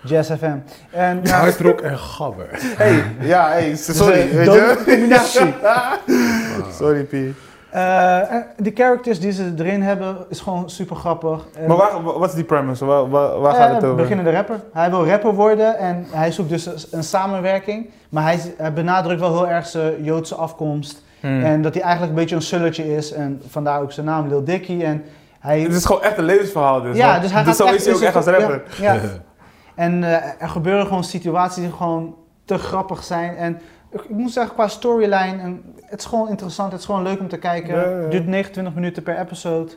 Jazz 0.03 0.31
FM. 0.33 0.57
En, 0.91 1.21
ja, 1.25 1.39
Hardrock 1.39 1.81
en 1.81 1.99
gabber. 1.99 2.47
Hey, 2.77 3.03
ja, 3.21 3.49
hey, 3.49 3.77
sorry, 3.77 4.23
dus, 4.23 4.31
eh, 4.31 4.37
weet 4.37 4.53
je? 4.53 4.83
combinatie. 4.87 5.55
Sorry, 6.79 7.03
P. 7.05 7.13
Eh, 7.71 8.33
en 8.33 8.47
de 8.57 8.71
characters 8.75 9.21
die 9.21 9.33
ze 9.33 9.53
erin 9.59 9.83
hebben 9.83 10.17
is 10.29 10.41
gewoon 10.41 10.71
super 10.71 10.97
grappig. 10.97 11.47
En- 11.59 11.69
Maar 11.69 11.77
waar, 11.77 12.03
wat 12.03 12.29
is 12.29 12.35
die 12.35 12.45
premise? 12.45 12.85
Waar, 12.85 13.09
waar, 13.11 13.41
waar 13.41 13.53
Eh, 13.55 13.59
gaat 13.61 13.75
het 13.75 13.85
over? 13.85 13.97
beginnende 13.97 14.31
rapper. 14.31 14.61
Hij 14.73 14.91
wil 14.91 15.07
rapper 15.07 15.35
worden 15.35 15.79
en 15.79 16.07
hij 16.11 16.33
zoekt 16.33 16.49
dus 16.49 16.67
een- 16.67 16.79
een 16.91 17.05
samenwerking. 17.05 17.91
Maar 18.09 18.23
hij, 18.23 18.39
hij 18.57 18.73
benadrukt 18.73 19.21
wel 19.21 19.33
heel 19.33 19.49
erg 19.49 19.67
zijn 19.67 20.05
Joodse 20.05 20.35
afkomst. 20.35 21.03
Hmm. 21.21 21.45
En 21.45 21.63
dat 21.63 21.75
hij 21.75 21.83
eigenlijk 21.83 22.13
een 22.13 22.19
beetje 22.21 22.37
een 22.37 22.43
sulletje 22.43 22.95
is. 22.97 23.13
En 23.13 23.43
vandaar 23.49 23.81
ook 23.81 23.93
zijn 23.93 24.07
naam, 24.07 24.29
Lil 24.29 24.45
Dicky. 24.45 24.83
En 24.83 25.05
hij, 25.47 25.61
Het 25.61 25.73
is 25.73 25.85
gewoon 25.85 26.03
echt 26.03 26.19
een 26.19 26.25
levensverhaal 26.25 26.83
dus. 26.83 26.97
ja, 26.97 27.19
dus 27.19 27.33
hij 27.33 27.45
dus 27.45 27.57
gaat 27.57 27.69
zo 27.69 27.75
is 27.75 27.85
hij 27.85 27.95
ook 27.95 28.01
echt 28.01 28.17
als 28.17 28.27
rapper. 28.27 28.63
Ja, 28.81 28.93
ja. 28.93 29.01
En 29.75 30.05
eh, 30.05 30.43
er 30.43 30.49
gebeuren 30.49 30.87
gewoon 30.87 31.05
situaties 31.05 31.63
die 31.63 31.73
gewoon 31.73 32.17
te 32.45 32.59
grappig 32.59 33.05
zijn. 33.05 33.37
En 33.37 33.61
ik, 33.91 34.01
ik 34.01 34.09
moet 34.09 34.33
zeggen, 34.33 34.55
qua 34.55 34.69
storyline, 34.69 35.43
en 35.43 35.63
het 35.81 36.01
is 36.01 36.07
gewoon 36.07 36.29
interessant. 36.29 36.73
Het 36.73 36.81
is 36.81 36.87
gewoon 36.87 37.03
leuk 37.03 37.21
om 37.21 37.29
te 37.29 37.37
kijken. 37.39 37.75
Ja, 37.75 37.81
ja, 37.81 37.91
ja. 37.91 37.97
Het 37.97 38.11
duurt 38.11 38.27
29 38.27 38.75
minuten 38.75 39.03
per 39.03 39.19
episode. 39.19 39.73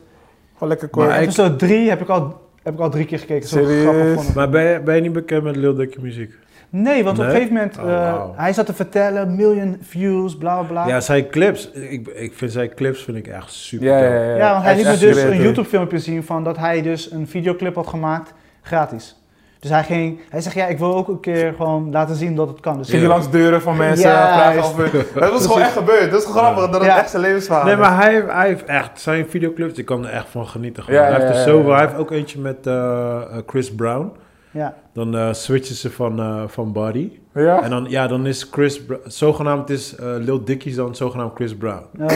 Gewoon 0.52 0.68
lekker 0.68 0.88
kort. 0.88 1.08
Maar 1.08 1.18
episode 1.18 1.56
3 1.56 1.88
heb 1.88 2.00
ik 2.00 2.08
al, 2.08 2.40
heb 2.62 2.74
ik 2.74 2.80
al 2.80 2.90
drie 2.90 3.06
keer 3.06 3.18
gekeken. 3.18 3.48
Zo 3.48 3.58
Serieus? 3.58 3.82
grappig 3.82 4.14
vond 4.14 4.28
ik. 4.28 4.34
Maar 4.34 4.50
ben 4.50 4.62
je, 4.62 4.80
ben 4.80 4.94
je 4.94 5.00
niet 5.00 5.12
bekend 5.12 5.42
met 5.42 5.56
Lil 5.56 5.74
Dicky 5.74 6.00
muziek? 6.00 6.34
Nee, 6.72 7.04
want 7.04 7.18
op 7.18 7.24
een 7.24 7.30
gegeven 7.30 7.52
moment, 7.52 7.78
Oh, 7.78 7.90
eh, 7.92 8.22
hij 8.36 8.52
zat 8.52 8.66
te 8.66 8.74
vertellen, 8.74 9.36
million 9.36 9.76
views, 9.82 10.36
bla 10.36 10.62
bla. 10.62 10.86
Ja, 10.86 11.00
zijn 11.00 11.28
clips. 11.28 11.70
Ik, 11.70 12.08
ik 12.08 12.32
vind 12.34 12.52
zijn 12.52 12.74
clips 12.74 13.02
vind 13.02 13.16
ik 13.16 13.26
echt 13.26 13.52
super 13.52 13.86
Ja, 13.86 13.98
ja, 13.98 14.22
ja. 14.24 14.36
Ja, 14.36 14.52
want 14.52 14.64
hij 14.64 14.76
liet 14.76 14.84
me 14.86 14.96
dus 14.98 15.22
een 15.22 15.36
YouTube 15.42 15.68
filmpje 15.68 15.98
zien 15.98 16.24
van 16.24 16.44
dat 16.44 16.56
hij 16.56 16.82
dus 16.82 17.10
een 17.10 17.26
videoclip 17.28 17.74
had 17.74 17.86
gemaakt, 17.86 18.32
gratis. 18.62 19.14
Dus 19.60 19.70
hij 19.70 19.82
ging, 19.84 20.20
hij 20.30 20.40
zegt 20.40 20.54
ja, 20.54 20.66
ik 20.66 20.78
wil 20.78 20.94
ook 20.96 21.08
een 21.08 21.20
keer 21.20 21.54
gewoon 21.56 21.90
laten 21.90 22.16
zien 22.16 22.34
dat 22.36 22.48
het 22.48 22.60
kan. 22.60 22.78
Dus 22.78 22.88
Ging 22.88 23.02
je 23.02 23.06
Ja. 23.08 23.12
langs 23.12 23.30
deuren 23.30 23.62
van 23.62 23.76
mensen, 23.76 24.10
Ja, 24.10 24.32
vragen 24.34 24.54
juist. 24.54 24.72
of... 24.94 25.12
Dat 25.14 25.30
was 25.32 25.46
gewoon 25.46 25.60
echt 25.62 25.72
gebeurd. 25.72 26.10
Dat 26.10 26.22
is 26.22 26.28
grappig, 26.28 26.64
dat 26.64 26.74
het 26.80 26.84
Ja. 26.90 26.98
echt 26.98 27.10
zijn 27.10 27.22
levensverhaal 27.22 27.64
Nee, 27.64 27.76
maar 27.76 27.96
hij, 28.02 28.24
hij 28.28 28.46
heeft 28.46 28.64
echt 28.64 29.00
zijn 29.00 29.26
videoclips, 29.28 29.78
ik 29.78 29.84
kan 29.84 30.06
er 30.06 30.12
echt 30.12 30.28
van 30.28 30.46
genieten. 30.46 30.82
gewoon. 30.82 31.00
Ja, 31.00 31.06
hij 31.06 31.12
ja, 31.12 31.18
heeft 31.20 31.30
er 31.32 31.38
ja, 31.38 31.44
zoveel. 31.52 31.68
ja. 31.70 31.76
Hij 31.76 31.86
heeft 31.86 31.98
ook 31.98 32.10
eentje 32.10 32.40
met 32.40 32.66
eh, 32.66 32.74
eh, 32.74 33.22
Chris 33.46 33.74
Brown. 33.74 34.12
Ja. 34.52 34.74
Dan 34.92 35.16
eh, 35.16 35.32
switchen 35.32 35.74
ze 35.74 35.90
van, 35.90 36.18
eh, 36.20 36.42
van 36.46 36.72
body. 36.72 37.10
Ja? 37.34 37.62
En 37.62 37.70
dan, 37.70 37.86
ja, 37.88 38.06
dan 38.06 38.26
is 38.26 38.48
Chris 38.50 38.80
zogenaamd 39.04 39.70
is 39.70 39.94
eh, 39.96 40.06
Lil 40.18 40.44
Dicky 40.44 40.74
dan 40.74 40.94
zogenaamd 40.94 41.32
Chris 41.34 41.54
Brown. 41.56 41.84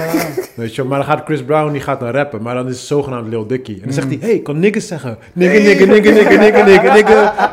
Weet 0.56 0.74
je, 0.74 0.82
maar 0.84 0.98
dan 0.98 1.06
gaat 1.08 1.24
Chris 1.24 1.42
Brown, 1.44 1.72
die 1.72 1.80
gaat 1.80 2.00
dan 2.00 2.10
rappen, 2.10 2.42
maar 2.42 2.54
dan 2.54 2.66
is 2.68 2.76
het 2.76 2.86
zogenaamd 2.86 3.28
Lil 3.28 3.46
Dicky. 3.46 3.72
En 3.74 3.80
dan 3.84 3.92
zegt 3.92 4.06
Mm. 4.06 4.12
hij, 4.18 4.28
hey, 4.28 4.36
ik 4.36 4.42
kan 4.44 4.58
niggas 4.58 4.86
zeggen. 4.86 5.18
Nigga, 5.32 5.58
nigga, 5.58 5.84
nigga, 5.84 6.10
nigga, 6.10 6.38
nigga, 6.38 6.64
nigga, 6.64 6.94
nigga. 6.94 7.50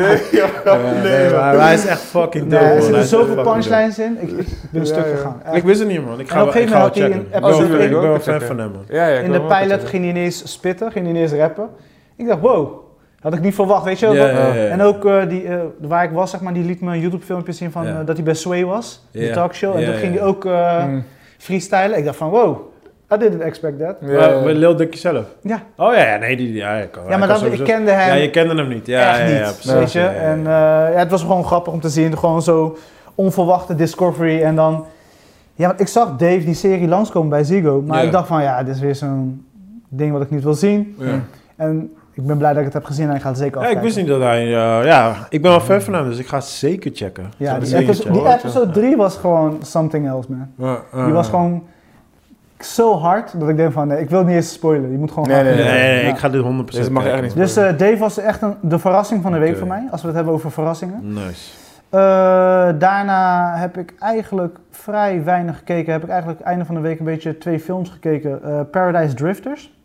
Nee, 1.02 1.30
maar 1.30 1.60
hij 1.60 1.74
is 1.74 1.86
echt 1.86 2.00
fucking 2.00 2.46
nee, 2.46 2.58
dope, 2.60 2.72
er 2.74 2.82
zitten 2.82 3.04
zoveel 3.04 3.42
punchlines 3.42 3.98
in. 3.98 4.18
Ik, 4.20 4.28
ik 4.30 4.36
ben 4.36 4.46
een 4.72 4.78
Ja, 4.80 4.84
stuk 4.84 5.04
ja. 5.06 5.10
gegaan. 5.16 5.42
Ik 5.52 5.62
wist 5.62 5.80
het 5.80 5.88
niet, 5.88 6.04
man. 6.04 6.20
Ik 6.20 6.26
En 6.28 6.32
ga, 6.32 6.40
op 6.40 6.46
een 6.46 6.52
gegeven 6.52 6.72
ga 6.76 6.78
wel 6.78 6.88
moment 6.88 6.98
had 6.98 7.10
hij 7.10 7.20
checken. 7.20 7.20
een 7.20 7.24
Ik 7.26 7.40
ben 7.40 7.50
episode 7.50 7.72
wel- 7.76 7.80
ik 7.86 7.90
ben 7.90 8.00
wel 8.02 8.14
ook 8.14 8.22
fan 8.22 8.40
van 8.40 8.58
hem, 8.58 8.70
man. 8.70 8.84
Ja, 8.88 9.06
ja, 9.08 9.18
ik 9.18 9.24
In 9.24 9.32
de 9.32 9.40
pilot 9.40 9.84
ging 9.84 10.02
hij 10.02 10.10
ineens 10.12 10.52
spitten, 10.52 10.92
ging 10.92 11.04
hij 11.06 11.14
ineens 11.14 11.32
rappen. 11.32 11.68
Ik 12.16 12.26
dacht, 12.26 12.40
wow, 12.40 12.78
had 13.20 13.34
ik 13.34 13.40
niet 13.40 13.54
verwacht, 13.54 13.84
weet 13.84 13.98
je 13.98 14.06
wel. 14.12 14.26
En 14.52 14.82
ook 14.82 15.04
eh, 15.04 15.28
die, 15.28 15.46
eh, 15.46 15.56
waar 15.80 16.04
ik 16.04 16.10
was, 16.10 16.30
zeg 16.30 16.40
maar, 16.40 16.52
die 16.52 16.64
liet 16.64 16.80
me 16.80 16.92
een 16.94 17.00
YouTube 17.00 17.24
filmpje 17.24 17.52
zien 17.52 17.70
van 17.70 17.86
eh, 17.86 17.94
dat 18.04 18.16
hij 18.16 18.24
bij 18.24 18.34
Sway 18.34 18.64
was, 18.64 19.06
de 19.10 19.24
Ja. 19.24 19.32
talkshow. 19.34 19.76
En 19.76 19.84
toen 19.84 19.94
ging 19.94 20.14
hij 20.14 20.22
ook 20.22 20.44
eh 20.44 20.84
Mm. 20.84 21.04
freestylen. 21.38 21.98
Ik 21.98 22.04
dacht 22.04 22.16
van, 22.16 22.28
wow, 22.30 22.58
I 23.14 23.16
didn't 23.18 23.40
expect 23.40 23.78
that. 23.78 23.96
Ja, 24.06 24.40
Lil 24.44 24.76
Dicky 24.76 24.96
zelf? 24.98 25.24
Ja, 25.42 25.62
Oh 25.76 25.94
ja, 25.94 26.06
ja, 26.06 26.16
nee, 26.16 26.36
die, 26.36 26.52
ja, 26.52 26.84
kan, 26.90 27.02
ja 27.08 27.16
maar 27.16 27.28
dat, 27.28 27.42
ik 27.42 27.64
kende 27.64 27.90
hem 27.90 28.08
Ja, 28.08 28.14
je 28.14 28.30
kende 28.30 28.54
hem 28.54 28.68
niet. 28.68 28.86
Ja, 28.86 29.08
echt 29.10 29.18
ja, 29.18 29.24
niet, 29.24 29.36
ja, 29.36 29.42
precies. 29.52 29.72
weet 29.72 29.92
je. 29.92 29.98
Ja, 29.98 30.04
ja, 30.04 30.12
ja. 30.12 30.20
En 30.20 30.38
eh, 30.38 30.92
ja, 30.92 30.98
het 30.98 31.10
was 31.10 31.20
gewoon 31.20 31.44
grappig 31.44 31.72
om 31.72 31.80
te 31.80 31.88
zien, 31.88 32.18
gewoon 32.18 32.42
zo 32.42 32.76
onverwachte 33.14 33.74
discovery. 33.74 34.42
En 34.42 34.54
dan, 34.56 34.84
ja, 35.54 35.66
want 35.66 35.80
ik 35.80 35.88
zag 35.88 36.16
Dave 36.16 36.44
die 36.44 36.54
serie 36.54 36.88
langskomen 36.88 37.28
bij 37.28 37.44
Ziggo. 37.44 37.82
Maar 37.86 38.04
ik 38.04 38.12
dacht 38.12 38.26
van, 38.28 38.42
ja, 38.42 38.62
dit 38.62 38.74
is 38.74 38.80
weer 38.80 38.94
zo'n 38.94 39.46
ding 39.88 40.12
wat 40.12 40.22
ik 40.22 40.30
niet 40.30 40.42
wil 40.42 40.54
zien. 40.54 40.94
Ja. 40.98 41.20
En 41.56 41.92
ik 42.12 42.26
ben 42.26 42.38
blij 42.38 42.50
dat 42.50 42.58
ik 42.58 42.64
het 42.64 42.74
heb 42.74 42.84
gezien 42.84 43.08
en 43.08 43.14
ik 43.14 43.20
ga 43.22 43.28
het 43.28 43.38
zeker 43.38 43.60
Ja, 43.60 43.68
ik 43.68 43.76
afkijken. 43.76 43.82
wist 43.82 43.96
niet 43.96 44.06
dat 44.06 44.20
hij... 44.20 44.42
eh, 44.44 44.84
ja, 44.86 45.14
ik 45.28 45.42
ben 45.42 45.50
wel 45.50 45.60
fan 45.60 45.80
van 45.80 45.94
hem, 45.94 46.08
dus 46.08 46.18
ik 46.18 46.26
ga 46.26 46.36
het 46.36 46.44
zeker 46.44 46.90
checken. 46.94 47.30
Ja, 47.36 47.58
die, 47.58 47.76
episode, 47.76 48.10
die 48.12 48.28
episode 48.28 48.70
3 48.70 48.96
was 48.96 49.16
gewoon 49.16 49.58
something 49.62 50.06
else, 50.06 50.28
man. 50.56 50.78
Die 51.04 51.12
was 51.12 51.28
gewoon 51.28 51.62
zo 52.58 52.94
hard 52.98 53.40
dat 53.40 53.48
ik 53.48 53.56
denk 53.56 53.72
van, 53.72 53.88
nee, 53.88 54.00
ik 54.00 54.10
wil 54.10 54.24
niet 54.24 54.34
eens 54.34 54.52
spoilen. 54.52 54.90
Je 54.92 54.98
moet 54.98 55.12
gewoon 55.12 55.28
Nee, 55.28 55.42
nee, 55.42 55.54
Nee, 55.54 55.64
nee, 55.64 56.02
Ja. 56.04 56.08
ik 56.10 56.18
ga 56.18 56.28
dit 56.28 56.42
100% 56.42 56.64
Deze 56.64 56.92
mag 56.92 57.04
echt 57.06 57.22
niet 57.22 57.34
Dus 57.36 57.56
eh, 57.56 57.64
Dave 57.78 57.96
was 57.96 58.18
echt 58.18 58.42
een, 58.42 58.54
de 58.60 58.78
verrassing 58.78 59.22
van 59.22 59.32
de 59.32 59.38
week 59.38 59.56
voor 59.58 59.66
mij, 59.66 59.88
als 59.90 60.00
we 60.00 60.06
het 60.06 60.16
hebben 60.16 60.34
over 60.34 60.50
verrassingen. 60.50 61.12
Nice. 61.12 61.50
Eh, 61.88 62.00
daarna 62.78 63.52
heb 63.56 63.76
ik 63.78 63.94
eigenlijk 63.98 64.58
vrij 64.70 65.24
weinig 65.24 65.56
gekeken. 65.56 65.92
Heb 65.92 66.02
ik 66.02 66.08
eigenlijk 66.08 66.40
einde 66.40 66.64
van 66.64 66.74
de 66.74 66.80
week 66.80 66.98
een 66.98 67.04
beetje 67.04 67.38
twee 67.38 67.60
films 67.60 67.90
gekeken. 67.90 68.42
Eh, 68.44 68.60
Paradise 68.70 69.14
Drifters, 69.14 69.78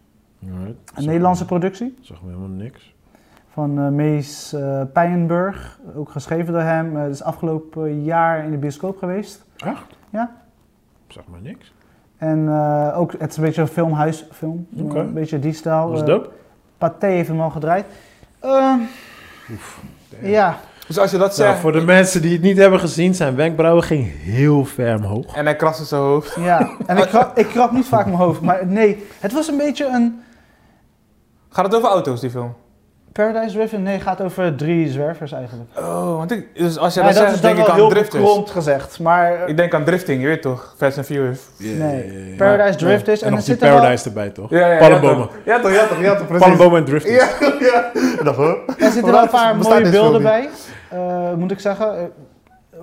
Een 0.96 1.06
Nederlandse 1.06 1.46
productie. 1.46 1.98
Zeg 2.02 2.22
me 2.22 2.28
helemaal 2.28 2.48
niks. 2.50 2.94
Van 3.54 3.80
eh, 3.80 3.88
Mees 3.88 4.54
eh 4.54 4.82
Pijnenburg, 4.94 5.80
ook 5.96 6.10
geschreven 6.10 6.54
door 6.54 6.62
hem. 6.62 6.96
Eh, 6.98 7.04
Het 7.04 7.12
is 7.12 7.24
afgelopen 7.24 8.04
jaar 8.04 8.44
in 8.44 8.52
de 8.52 8.58
bioscoop 8.58 8.98
geweest. 8.98 9.46
Echt? 9.58 9.84
Ja. 10.10 10.32
Zeg 11.08 11.24
maar 11.32 11.42
niks. 11.42 11.74
En 12.18 12.48
eh, 12.48 13.00
ook, 13.00 13.12
het 13.18 13.30
is 13.32 13.38
een 13.38 13.44
beetje 13.44 13.62
een 13.62 13.68
filmhuisfilm. 13.68 14.68
Een 14.78 15.14
beetje 15.14 15.40
die 15.40 15.54
stijl. 15.54 15.90
Was 15.90 16.00
Eh, 16.02 16.06
dope? 16.06 16.30
Pathé 16.78 17.08
heeft 17.08 17.28
hem 17.28 17.42
al 17.42 17.50
gedraaid. 17.50 17.86
Eh, 18.40 18.50
Damn. 18.50 18.88
ja, 20.22 20.58
Dus 20.88 20.98
als 21.00 21.12
je 21.12 21.18
dat 21.18 21.38
Nou, 21.38 21.50
zegt... 21.50 21.60
voor 21.60 21.72
de 21.72 21.82
mensen 21.82 22.22
die 22.22 22.32
het 22.34 22.42
niet 22.42 22.58
hebben 22.58 22.80
gezien, 22.80 23.16
zijn 23.16 23.36
wenkbrauwen 23.36 23.84
ging 23.84 24.12
heel 24.22 24.66
ver 24.66 24.96
omhoog. 24.96 25.36
En 25.36 25.46
hij 25.46 25.56
kraste 25.56 25.84
zijn 25.86 26.02
hoofd. 26.02 26.36
ja. 26.40 26.70
En 26.86 26.98
ik 26.98 27.08
krap, 27.14 27.38
ik 27.38 27.48
krap 27.48 27.72
niet 27.72 27.86
vaak 27.86 28.06
mijn 28.06 28.18
hoofd. 28.18 28.42
Maar 28.42 28.66
nee, 28.68 29.04
het 29.20 29.34
was 29.34 29.48
een 29.48 29.58
beetje 29.58 29.86
een... 29.86 30.20
Gaat 31.56 31.66
het 31.66 31.76
over 31.76 31.90
auto's, 31.90 32.20
die 32.20 32.30
film? 32.30 32.56
Paradise 33.12 33.56
Drift, 33.56 33.78
nee, 33.78 34.00
gaat 34.00 34.22
over 34.22 34.56
drie 34.56 34.92
zwervers 34.92 35.32
eigenlijk. 35.32 35.70
Oh, 35.78 36.18
want 36.18 36.32
ik, 36.32 36.48
dus 36.54 36.78
als 36.78 36.94
je 36.94 37.00
Ja, 37.00 37.06
dat 37.06 37.16
dat 37.16 37.28
zegt, 37.28 37.42
dan 37.42 37.54
denk 37.54 37.66
ik 37.66 37.72
aan 37.72 37.76
heel 37.76 37.90
drifters. 37.90 38.52
gezegd, 38.52 39.00
maar... 39.00 39.50
Ik 39.50 39.58
denk 39.58 39.74
aan 39.74 39.84
drifting, 39.84 40.22
je 40.22 40.28
weet 40.28 40.42
toch? 40.42 40.74
Fast 40.78 40.98
and 40.98 41.06
Furious. 41.06 41.40
Nee. 41.58 42.36
Paradise 42.38 42.78
Drift 42.78 43.08
is... 43.08 43.22
En 43.22 43.28
En 43.28 43.34
nog 43.34 43.40
er 43.40 43.46
die 43.46 43.54
zitten 43.54 43.68
wel, 43.68 43.78
Paradise 43.78 44.06
erbij, 44.06 44.30
toch? 44.30 44.50
Ja, 44.50 44.72
ja, 44.72 44.80
Palmbomen. 44.80 45.30
Ja 45.46 45.60
toch, 45.60 45.72
ja 45.72 45.88
toch, 45.88 46.02
ja 46.02 46.16
toch, 46.16 46.28
precies. 46.28 46.46
Palmbomen 46.48 46.80
en 46.80 46.86
drifters. 46.86 47.16
Ja, 47.16 47.48
ja. 47.72 47.92
Dat 48.24 48.36
hoor. 48.36 48.60
er 48.80 48.92
zitten 48.92 49.12
wel 49.12 49.22
een 49.22 49.30
paar 49.30 49.56
mooie 49.56 49.90
beelden 49.90 50.22
bij, 50.22 50.50
eh, 50.90 51.34
moet 51.34 51.52
ik 51.52 51.60
zeggen. 51.60 52.12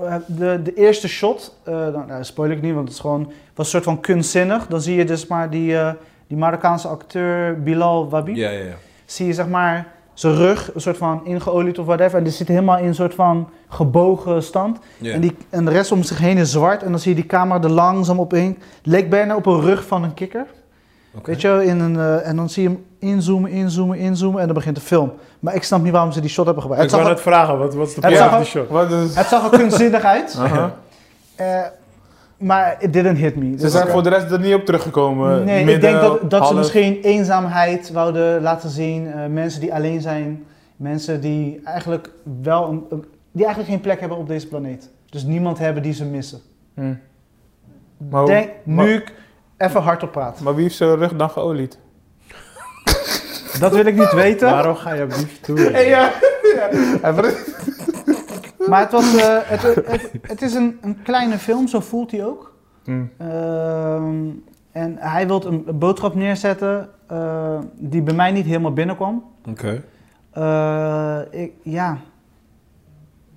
Eh, 0.05 0.15
de, 0.27 0.61
de 0.63 0.75
eerste 0.75 1.09
shot, 1.09 1.57
eh 1.65 1.75
nou, 1.75 2.25
spoil 2.25 2.51
ik 2.51 2.63
niet, 2.63 2.75
want 2.75 2.85
het 2.85 2.95
is 2.97 3.01
gewoon, 3.01 3.33
was 3.55 3.65
een 3.67 3.73
soort 3.73 3.85
van 3.85 4.01
kunstzinnig. 4.01 4.67
Dan 4.67 4.81
zie 4.81 4.97
je 4.97 5.05
dus 5.05 5.27
maar 5.27 5.51
die, 5.51 5.77
eh, 5.79 5.91
die 6.33 6.41
Marokkaanse 6.41 6.89
acteur 6.89 7.63
Bilal 7.63 8.09
Wabi. 8.09 8.35
Ja, 8.37 8.51
ja, 8.51 8.65
ja. 8.65 8.75
zie 9.05 9.27
je 9.27 9.33
zeg 9.33 9.49
maar 9.49 9.87
zijn 10.15 10.35
rug, 10.35 10.75
een 10.75 10.81
soort 10.81 10.97
van 10.97 11.21
ingeolied 11.25 11.79
of 11.79 11.87
whatever. 11.87 12.19
En 12.19 12.25
die 12.25 12.33
zit 12.33 12.49
helemaal 12.49 12.79
in 12.79 12.87
een 12.87 12.95
soort 12.95 13.15
van 13.15 13.49
gebogen 13.69 14.43
stand. 14.43 14.79
Ja. 14.99 15.13
En, 15.13 15.21
die, 15.21 15.37
en 15.51 15.65
de 15.65 15.71
rest 15.71 15.93
om 15.93 16.03
zich 16.03 16.19
heen 16.19 16.37
is 16.39 16.51
zwart. 16.51 16.83
En 16.83 16.91
dan 16.91 16.99
zie 17.01 17.11
je 17.15 17.21
die 17.21 17.27
camera 17.27 17.63
er 17.63 17.71
langzaam 17.71 18.19
op 18.19 18.35
in. 18.35 18.59
Leek 18.83 19.11
bijna 19.11 19.37
op 19.37 19.47
een 19.47 19.61
rug 19.61 19.87
van 19.87 20.03
een 20.05 20.15
kikker. 20.15 20.47
Oké. 21.15 21.31
Weet 21.31 21.41
je 21.41 21.49
wel? 21.49 21.61
In 21.61 21.81
een, 21.81 21.97
eh, 21.97 22.29
en 22.29 22.37
dan 22.37 22.49
zie 22.51 22.63
je 22.63 22.69
hem 22.69 22.85
inzoomen, 22.99 23.51
inzoomen, 23.51 23.99
inzoomen. 23.99 24.41
En 24.41 24.47
dan 24.47 24.55
begint 24.57 24.77
de 24.77 24.83
film. 24.83 25.13
Maar 25.41 25.55
ik 25.55 25.63
snap 25.63 25.83
niet 25.83 25.93
waarom 25.93 26.13
ze 26.13 26.21
die 26.21 26.31
shot 26.31 26.45
hebben 26.45 26.63
gebruikt. 26.63 26.87
Ik 26.87 26.91
Het 26.97 27.01
wou 27.01 27.15
net 27.15 27.23
vragen, 27.23 27.59
wat, 27.59 27.75
wat 27.75 27.89
is 27.89 27.95
de 27.95 28.01
Het 28.07 28.19
point 28.19 28.33
er- 28.33 28.39
the 28.39 28.45
shot? 28.45 28.69
Wat 28.69 28.91
is... 28.91 29.15
het 29.17 29.27
zag 29.27 29.53
er 29.53 29.59
kunstzinnig 29.59 30.03
uit. 30.05 30.37
Aha. 30.39 30.75
Eh, 31.35 31.61
maar 32.43 32.77
it 32.81 32.93
didn't 32.93 33.19
hit 33.19 33.37
me. 33.37 33.51
Ze 33.51 33.57
Dus- 33.57 33.73
zijn 33.73 33.89
voor 33.89 34.03
de 34.03 34.09
rest 34.09 34.31
er 34.31 34.41
niet 34.41 34.55
op 34.55 34.65
teruggekomen. 34.65 35.45
Nee, 35.45 35.65
ik 35.75 35.81
denk 35.81 36.01
dat, 36.01 36.31
dat 36.31 36.47
ze 36.49 36.55
misschien 36.55 37.01
eenzaamheid 37.03 37.91
wouden 37.93 38.43
laten 38.43 38.71
zien. 38.71 39.13
eh, 39.13 39.27
mensen 39.27 39.61
die 39.61 39.75
alleen 39.75 40.01
zijn. 40.01 40.45
Mensen 40.77 41.21
die 41.21 41.61
eigenlijk 41.65 42.11
wel 42.43 42.69
een, 42.91 43.05
die 43.33 43.45
eigenlijk 43.45 43.75
geen 43.75 43.81
plek 43.81 44.01
hebben 44.01 44.19
op 44.19 44.29
deze 44.29 44.49
planeet. 44.49 44.89
Dus 45.11 45.23
niemand 45.25 45.59
hebben 45.59 45.83
die 45.83 45.93
ze 45.93 46.05
missen. 46.05 46.41
Hm. 46.75 46.95
Maar, 48.11 48.27
denk, 48.27 48.51
maar- 48.65 48.85
nu 48.85 48.93
ik 48.95 49.13
even 49.57 49.81
hardop 49.83 50.13
praat. 50.13 50.41
maar 50.41 50.55
wie 50.55 50.63
heeft 50.63 50.77
zijn 50.77 50.97
rug 50.97 51.17
dan 51.17 51.31
geolied? 51.31 51.79
Dat 53.59 53.73
wil 53.73 53.87
ik 53.87 53.97
niet 53.99 54.13
weten. 54.13 54.51
Waarom 54.51 54.75
ga 54.77 54.93
je 54.93 55.03
op 55.03 55.15
die 55.15 55.27
toe? 55.41 55.59
Hey, 55.61 55.89
ja. 55.97 56.11
ja. 56.57 57.13
Maar 58.69 58.81
het, 58.81 58.93
was, 58.93 59.17
eh, 59.17 59.39
het, 59.43 59.63
het, 59.63 60.11
het 60.23 60.43
is 60.43 60.55
een, 60.55 60.79
een 60.81 61.03
kleine 61.03 61.39
film, 61.39 61.69
zo 61.69 61.81
voelt 61.81 62.11
hij 62.11 62.25
ook. 62.25 62.55
Hm. 62.85 63.05
Ehm, 63.19 64.29
en 64.73 64.97
hij 64.99 65.27
wil 65.27 65.47
een, 65.47 65.63
een 65.67 65.79
boodschap 65.79 66.15
neerzetten 66.15 66.89
eh, 67.07 67.59
die 67.75 68.03
bij 68.03 68.15
mij 68.15 68.33
niet 68.33 68.47
helemaal 68.47 68.73
binnenkwam. 68.73 69.25
Oké. 69.49 69.83
Eh, 70.31 71.19
ik, 71.31 71.53
ja, 71.63 71.99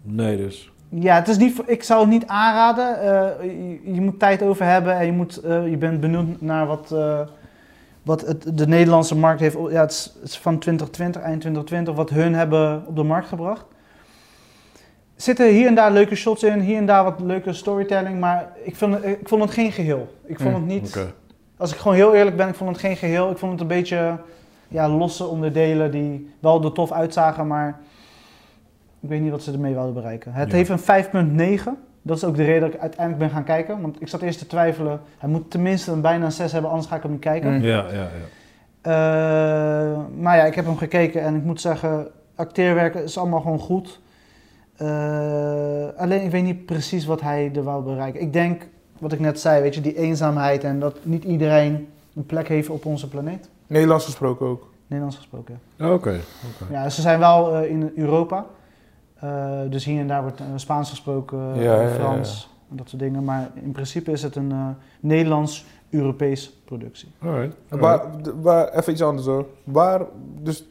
Nee, 0.02 0.38
dus. 0.38 0.72
Ja, 0.90 1.16
het 1.16 1.28
is 1.28 1.38
niet, 1.38 1.62
ik 1.66 1.84
zou 1.84 2.02
het 2.02 2.10
niet 2.10 2.28
aanraden. 2.28 2.86
Je, 3.44 3.94
je 3.94 4.02
moet 4.02 4.20
tijd 4.20 4.42
over 4.42 4.66
hebben 4.66 4.98
en 4.98 5.06
je, 5.06 5.12
moet, 5.12 5.40
je 5.44 5.76
bent 5.80 6.00
benieuwd 6.00 6.42
naar 6.42 6.68
wat, 6.68 6.96
wat 8.04 8.22
het, 8.22 8.58
de 8.58 8.68
Nederlandse 8.68 9.16
markt 9.16 9.40
heeft. 9.40 9.58
Ja, 9.70 9.82
het, 9.82 9.92
is, 9.92 10.14
het 10.22 10.30
is 10.30 10.38
van 10.38 10.60
2020, 10.60 11.22
eind 11.22 11.42
2020, 11.42 11.96
wat 11.96 12.10
hun 12.10 12.34
hebben 12.34 12.84
op 12.88 12.96
de 12.96 13.04
markt 13.04 13.28
gebracht. 13.28 13.66
Er 15.16 15.22
zitten 15.22 15.48
hier 15.48 15.68
en 15.68 15.76
daar 15.76 15.92
leuke 15.92 16.16
shots 16.16 16.44
in, 16.44 16.60
hier 16.60 16.78
en 16.78 16.86
daar 16.86 17.04
wat 17.04 17.20
leuke 17.20 17.54
storytelling, 17.54 18.20
maar 18.20 18.50
ik, 18.64 18.76
vind 18.76 18.94
het, 18.94 19.04
ik 19.06 19.28
vond 19.30 19.42
het 19.42 19.52
geen 19.52 19.72
geheel. 19.72 20.16
Ik 20.26 20.40
vond 20.40 20.56
Hmm, 20.56 20.70
het 20.70 20.82
niet, 20.82 20.88
Oké. 20.98 21.12
als 21.58 21.72
ik 21.72 21.78
gewoon 21.78 21.98
heel 21.98 22.14
eerlijk 22.16 22.36
ben, 22.36 22.48
ik 22.48 22.56
vond 22.56 22.70
het 22.70 22.80
geen 22.80 22.96
geheel. 22.98 23.32
Ik 23.32 23.38
vond 23.38 23.52
het 23.52 23.62
een 23.62 23.68
beetje 23.68 24.18
ja, 24.68 24.90
losse 24.90 25.26
onderdelen 25.26 25.92
die 25.92 26.30
wel 26.40 26.64
er 26.64 26.72
tof 26.72 26.92
uitzagen, 26.92 27.48
maar 27.48 27.80
ik 29.00 29.10
weet 29.10 29.22
niet 29.22 29.32
wat 29.32 29.44
ze 29.44 29.52
ermee 29.52 29.74
wilden 29.74 29.94
bereiken. 29.94 30.34
Het 30.34 30.50
Ja. 30.52 30.56
heeft 30.56 30.70
een 30.70 30.80
5.9. 30.80 31.70
Dat 32.02 32.18
is 32.18 32.24
ook 32.24 32.36
de 32.36 32.44
reden 32.44 32.62
dat 32.62 32.74
ik 32.74 32.80
uiteindelijk 32.80 33.20
ben 33.26 33.30
gaan 33.36 33.44
kijken. 33.44 33.82
Want 33.82 34.02
ik 34.02 34.08
zat 34.08 34.22
eerst 34.22 34.40
te 34.40 34.48
twijfelen. 34.48 35.02
Hij 35.18 35.30
moet 35.30 35.52
tenminste 35.52 35.92
een 35.92 36.02
bijna 36.02 36.26
een 36.26 36.32
6 36.32 36.52
hebben, 36.52 36.70
anders 36.70 36.90
ga 36.90 36.96
ik 36.96 37.02
hem 37.04 37.12
niet 37.12 37.20
kijken. 37.20 37.54
Mm. 37.54 37.62
Ja, 37.62 37.86
ja, 37.92 37.94
ja. 37.94 38.10
Eh, 38.82 40.00
maar 40.20 40.38
ja, 40.38 40.44
ik 40.44 40.56
heb 40.56 40.66
hem 40.66 40.78
gekeken 40.78 41.22
en 41.22 41.36
ik 41.36 41.44
moet 41.44 41.62
zeggen, 41.62 42.08
acteerwerken 42.36 43.04
is 43.04 43.18
allemaal 43.18 43.42
gewoon 43.42 43.60
goed. 43.60 44.00
Eh, 44.76 44.88
alleen 45.98 46.24
ik 46.24 46.32
weet 46.32 46.44
niet 46.44 46.66
precies 46.66 47.06
wat 47.06 47.22
hij 47.22 47.52
er 47.56 47.64
wou 47.64 47.84
bereiken. 47.84 48.22
Ik 48.22 48.34
denk, 48.34 48.68
wat 49.00 49.12
ik 49.12 49.20
net 49.20 49.40
zei, 49.40 49.62
weet 49.62 49.76
je, 49.76 49.82
die 49.82 49.98
eenzaamheid 49.98 50.64
en 50.64 50.80
dat 50.80 50.98
niet 51.04 51.24
iedereen 51.24 51.88
een 52.16 52.26
plek 52.26 52.48
heeft 52.48 52.70
op 52.70 52.86
onze 52.86 53.08
planeet. 53.08 53.50
Nederlands 53.68 54.06
gesproken 54.06 54.46
ook. 54.46 54.70
Nederlands 54.88 55.18
gesproken. 55.18 55.60
Oké. 55.80 55.90
oké. 55.92 56.22
Ja, 56.72 56.90
ze 56.90 57.02
zijn 57.02 57.20
wel 57.20 57.56
eh, 57.56 57.70
in 57.70 57.92
Europa. 57.96 58.46
Eh, 59.16 59.60
dus 59.70 59.86
hier 59.86 60.00
en 60.00 60.08
daar 60.08 60.22
wordt 60.22 60.42
Spaans 60.56 60.90
gesproken, 60.90 61.40
Ja, 61.40 61.62
ja, 61.62 61.82
ja, 61.82 61.90
Frans 61.90 62.50
en 62.70 62.78
dat 62.78 62.90
soort 62.90 63.02
dingen. 63.02 63.24
Maar 63.24 63.52
in 63.54 63.72
principe 63.72 64.12
is 64.12 64.24
het 64.24 64.36
een 64.36 64.52
eh, 64.52 64.68
Nederlands-Europees 65.00 66.62
productie. 66.66 67.12
Alright. 67.20 67.56
Waar, 67.70 68.02
waar, 68.42 68.70
even 68.74 68.92
iets 68.92 69.02
anders 69.02 69.28
hoor. 69.28 69.46
Waar, 69.64 70.02
dus, 70.42 70.68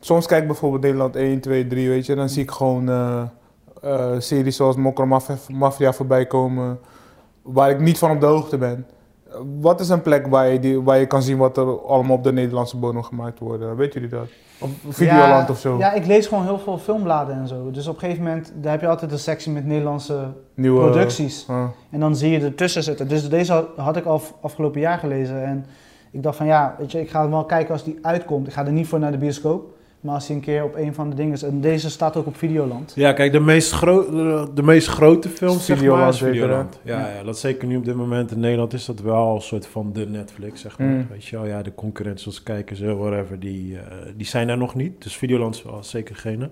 soms 0.00 0.26
kijk 0.26 0.40
ik 0.40 0.46
bijvoorbeeld 0.46 0.82
Nederland 0.82 1.16
1, 1.16 1.40
2, 1.40 1.66
3, 1.66 1.88
weet 1.88 2.06
je. 2.06 2.14
Dan 2.14 2.28
zie 2.28 2.42
ik 2.42 2.50
gewoon 2.50 2.88
eh, 2.88 3.22
eh, 3.82 4.10
series 4.18 4.56
zoals 4.56 4.76
Mokro 4.76 5.06
Mafia, 5.06 5.36
Mafia 5.52 5.92
voorbij 5.92 6.26
komen. 6.26 6.78
Waar 7.42 7.70
ik 7.70 7.80
niet 7.80 7.98
van 7.98 8.10
op 8.10 8.20
de 8.20 8.26
hoogte 8.26 8.58
ben. 8.58 8.86
Wat 9.60 9.80
is 9.80 9.88
een 9.88 10.02
plek 10.02 10.26
waar 10.26 10.48
je, 10.48 10.58
die, 10.58 10.80
waar 10.80 10.98
je 10.98 11.06
kan 11.06 11.22
zien 11.22 11.36
wat 11.36 11.56
er 11.56 11.80
allemaal 11.86 12.16
op 12.16 12.24
de 12.24 12.32
Nederlandse 12.32 12.76
bodem 12.76 13.02
gemaakt 13.02 13.38
wordt? 13.38 13.64
Weet 13.76 13.92
jullie 13.92 14.08
dat? 14.08 14.28
Of 14.60 14.70
Videoland 14.88 15.46
ja, 15.46 15.52
of 15.52 15.58
zo? 15.58 15.78
Ja, 15.78 15.92
ik 15.92 16.06
lees 16.06 16.26
gewoon 16.26 16.44
heel 16.44 16.58
veel 16.58 16.78
filmbladen 16.78 17.34
en 17.34 17.48
zo. 17.48 17.70
Dus 17.70 17.86
op 17.86 17.94
een 17.94 18.00
gegeven 18.00 18.22
moment 18.24 18.52
daar 18.54 18.72
heb 18.72 18.80
je 18.80 18.86
altijd 18.88 19.12
een 19.12 19.18
sectie 19.18 19.52
met 19.52 19.66
Nederlandse 19.66 20.32
Nieuwe 20.54 20.80
producties. 20.80 21.44
Ah. 21.48 21.64
En 21.90 22.00
dan 22.00 22.16
zie 22.16 22.30
je 22.30 22.40
ertussen 22.40 22.82
zitten. 22.82 23.08
Dus 23.08 23.28
deze 23.28 23.52
had- 23.52 23.68
had 23.76 23.96
ik 23.96 24.04
al 24.04 24.20
afgelopen 24.40 24.80
jaar 24.80 24.98
gelezen. 24.98 25.44
En 25.44 25.66
ik 26.10 26.22
dacht 26.22 26.36
van 26.36 26.46
ja, 26.46 26.74
weet 26.78 26.92
je, 26.92 27.00
ik 27.00 27.10
ga 27.10 27.28
wel 27.28 27.44
kijken 27.44 27.72
als 27.72 27.84
die 27.84 27.98
uitkomt. 28.02 28.46
Ik 28.46 28.52
ga 28.52 28.66
er 28.66 28.72
niet 28.72 28.86
voor 28.88 28.98
naar 28.98 29.12
de 29.12 29.18
bioscoop. 29.18 29.78
Maar 30.00 30.14
als 30.14 30.26
hij 30.26 30.36
een 30.36 30.42
keer 30.42 30.64
op 30.64 30.74
een 30.74 30.94
van 30.94 31.10
de 31.10 31.16
dingen 31.16 31.32
is. 31.32 31.42
En 31.42 31.60
deze 31.60 31.90
staat 31.90 32.16
ook 32.16 32.26
op 32.26 32.36
Videoland. 32.36 32.92
Ja, 32.94 33.12
kijk, 33.12 33.32
de 33.32 33.40
meest, 33.40 33.72
gro 33.72 34.10
de, 34.54 34.62
meest 34.62 34.88
grote 34.88 35.28
films, 35.28 35.64
zeg 35.64 35.68
maar, 35.68 35.76
Videoland 35.76 36.14
zeker. 36.14 36.48
Ja, 36.48 36.68
Ja. 36.82 37.08
ja. 37.14 37.22
dat 37.22 37.38
zeker 37.38 37.68
nu 37.68 37.76
op 37.76 37.84
dit 37.84 37.94
moment 37.94 38.30
in 38.30 38.40
Nederland 38.40 38.72
is 38.72 38.84
dat 38.84 39.00
wel 39.00 39.34
een 39.34 39.40
soort 39.40 39.66
van 39.66 39.92
de 39.92 40.06
Netflix, 40.06 40.60
zeg 40.60 40.78
maar. 40.78 40.88
Mm. 40.88 41.06
Weet 41.10 41.24
je 41.24 41.36
wel, 41.36 41.46
ja, 41.46 41.62
de 41.62 41.74
concurrentie 41.74 42.22
zoals 42.22 42.42
kijkers, 42.42 42.80
eh, 42.80 42.92
whatever, 42.98 43.40
die, 43.40 43.78
eh, 43.78 43.82
die 44.16 44.26
zijn 44.26 44.48
er 44.48 44.58
nog 44.58 44.74
niet. 44.74 45.02
Dus 45.02 45.16
Videoland 45.16 45.54
is 45.54 45.62
wel 45.62 45.82
zeker 45.82 46.16
geen. 46.16 46.50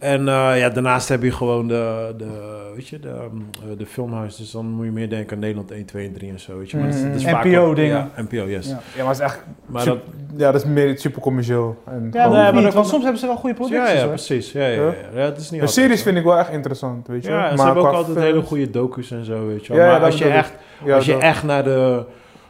En 0.00 0.28
eh, 0.28 0.58
ja, 0.58 0.68
daarnaast 0.68 1.08
heb 1.08 1.22
je 1.22 1.32
gewoon 1.32 1.68
de, 1.68 2.14
de, 2.16 2.26
weet 2.74 2.88
je, 2.88 3.00
de, 3.00 3.08
um, 3.08 3.46
eh, 3.70 3.78
de 3.78 3.86
filmhuis. 3.86 4.36
Dus 4.36 4.50
dan 4.50 4.66
moet 4.66 4.84
je 4.84 4.90
meer 4.90 5.08
denken 5.10 5.34
aan 5.34 5.38
Nederland 5.40 5.70
1, 5.70 5.84
2 5.84 6.06
en 6.06 6.12
3 6.12 6.30
en 6.30 6.40
zo, 6.40 6.58
weet 6.58 6.70
je. 6.70 6.76
Maar 6.76 6.86
dat 6.86 6.94
is- 6.96 7.02
dat 7.02 7.14
is 7.14 7.24
vaak 7.24 7.44
NPO 7.44 7.74
dingen. 7.74 8.10
Ja, 8.16 8.22
NPO, 8.22 8.46
yes. 8.48 8.66
Ja. 8.68 8.72
Ja, 8.72 8.78
maar 9.04 9.06
het 9.06 9.16
is 9.16 9.24
echt... 9.24 9.44
Maar 9.66 9.84
dat, 9.84 9.98
Ja, 10.36 10.52
dat 10.52 10.60
is 10.64 10.66
meer 10.68 10.98
super 10.98 11.20
commercieel. 11.20 11.82
En 11.86 12.08
Ja, 12.12 12.22
gewoon- 12.22 12.36
maar, 12.36 12.42
maar 12.44 12.52
niet, 12.54 12.62
dat- 12.62 12.74
want 12.74 12.86
soms 12.86 13.02
hebben 13.02 13.20
ze 13.20 13.26
wel 13.26 13.36
goede 13.36 13.54
ja, 13.58 13.66
producties 13.66 13.94
ja, 13.94 14.00
hoor. 14.00 14.08
precies. 14.08 14.52
Ja, 14.52 14.66
ja, 14.66 14.82
ja, 14.82 14.94
ja. 15.14 15.20
het 15.20 15.36
is 15.36 15.50
niet 15.50 15.60
de 15.60 15.66
altijd 15.66 15.70
series 15.70 15.98
zo. 15.98 16.04
vind 16.04 16.16
ik 16.16 16.24
wel 16.24 16.38
echt 16.38 16.50
interessant, 16.50 17.06
weet 17.06 17.24
je. 17.24 17.30
Ja, 17.30 17.50
en 17.50 17.58
ze 17.58 17.64
hebben 17.64 17.82
ook 17.82 17.92
altijd 17.92 18.06
films- 18.18 18.22
hele 18.30 18.42
goede 18.42 18.70
docus 18.70 19.10
en 19.10 19.24
zo, 19.24 19.46
weet 19.46 19.66
je. 19.66 19.74
Ja, 19.74 19.84
ja, 19.84 19.90
maar 19.92 20.00
als 20.04 20.18
je, 20.18 20.28
echt, 20.28 20.52
Ja, 20.84 20.94
als 20.94 21.04
je 21.06 21.16
echt 21.16 21.42
naar 21.42 21.64
de, 21.64 22.04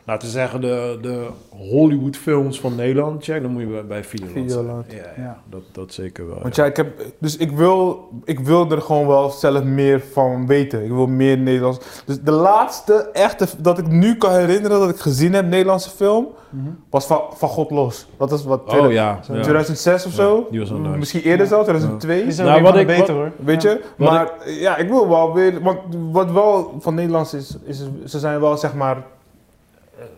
laten 0.04 0.26
we 0.28 0.32
zeggen, 0.34 0.60
de, 0.60 0.98
de 1.02 1.26
Hollywood 1.48 2.16
films 2.16 2.60
van 2.60 2.74
Nederland 2.74 3.24
check, 3.24 3.42
dan 3.42 3.50
moet 3.50 3.60
je 3.62 3.66
bij, 3.68 3.86
bij 3.86 4.04
Videoland. 4.04 4.84
Ja, 4.92 4.96
ja, 4.96 5.22
Ja. 5.22 5.38
Dat, 5.50 5.62
dat 5.72 5.92
zeker 5.92 6.26
wel. 6.28 6.38
Want 6.42 6.56
ja. 6.56 6.64
ja, 6.64 6.70
ik 6.70 6.76
heb, 6.76 6.88
dus 7.18 7.36
ik 7.36 7.50
wil, 7.50 8.08
ik 8.24 8.40
wil 8.40 8.70
er 8.70 8.82
gewoon 8.82 9.06
wel 9.06 9.30
zelf 9.30 9.62
meer 9.64 10.00
van 10.12 10.46
weten. 10.46 10.84
Ik 10.84 10.90
wil 10.90 11.06
meer 11.06 11.38
Nederlands. 11.38 12.02
Dus 12.06 12.20
de 12.20 12.30
laatste 12.30 12.94
echte, 13.12 13.46
dat 13.58 13.78
ik 13.78 13.86
nu 13.86 14.16
kan 14.16 14.32
herinneren 14.32 14.80
dat 14.80 14.90
ik 14.90 14.96
gezien 14.98 15.32
heb, 15.32 15.46
Nederlandse 15.46 15.90
film, 15.90 16.26
Mhm. 16.50 16.68
was 16.90 17.06
van, 17.06 17.20
van 17.34 17.48
God 17.48 17.70
Los. 17.70 18.06
Dat 18.16 18.32
is 18.32 18.44
wat, 18.44 18.62
Oh 18.80 18.92
ja. 18.92 19.22
Zo, 19.22 19.34
ja. 19.34 19.42
2006 19.42 20.06
of 20.06 20.10
Ja, 20.10 20.16
zo. 20.16 20.46
die 20.50 20.60
was 20.60 20.70
wel 20.70 20.78
nice. 20.78 20.96
Misschien 20.98 21.22
eerder 21.22 21.46
zelfs, 21.46 21.64
2002. 21.64 22.16
Die 22.18 22.26
is 22.26 22.36
Nou, 22.36 22.62
wat 22.62 22.76
ik- 22.76 22.86
beter 22.86 23.06
wat- 23.06 23.08
hoor. 23.16 23.32
Weet 23.44 23.62
Ja. 23.62 23.70
je? 23.70 23.80
Wat 23.96 24.10
maar 24.10 24.30
ja, 24.46 24.76
ik 24.76 24.88
wil 24.88 25.08
wel 25.08 25.34
weer. 25.34 25.62
Want 25.62 25.78
wat 26.10 26.30
wel 26.30 26.74
van 26.78 26.94
Nederlands 26.94 27.34
is, 27.34 27.56
is 27.64 27.82
ze 28.04 28.18
zijn 28.18 28.40
wel 28.40 28.56
zeg 28.56 28.74
maar. 28.74 29.02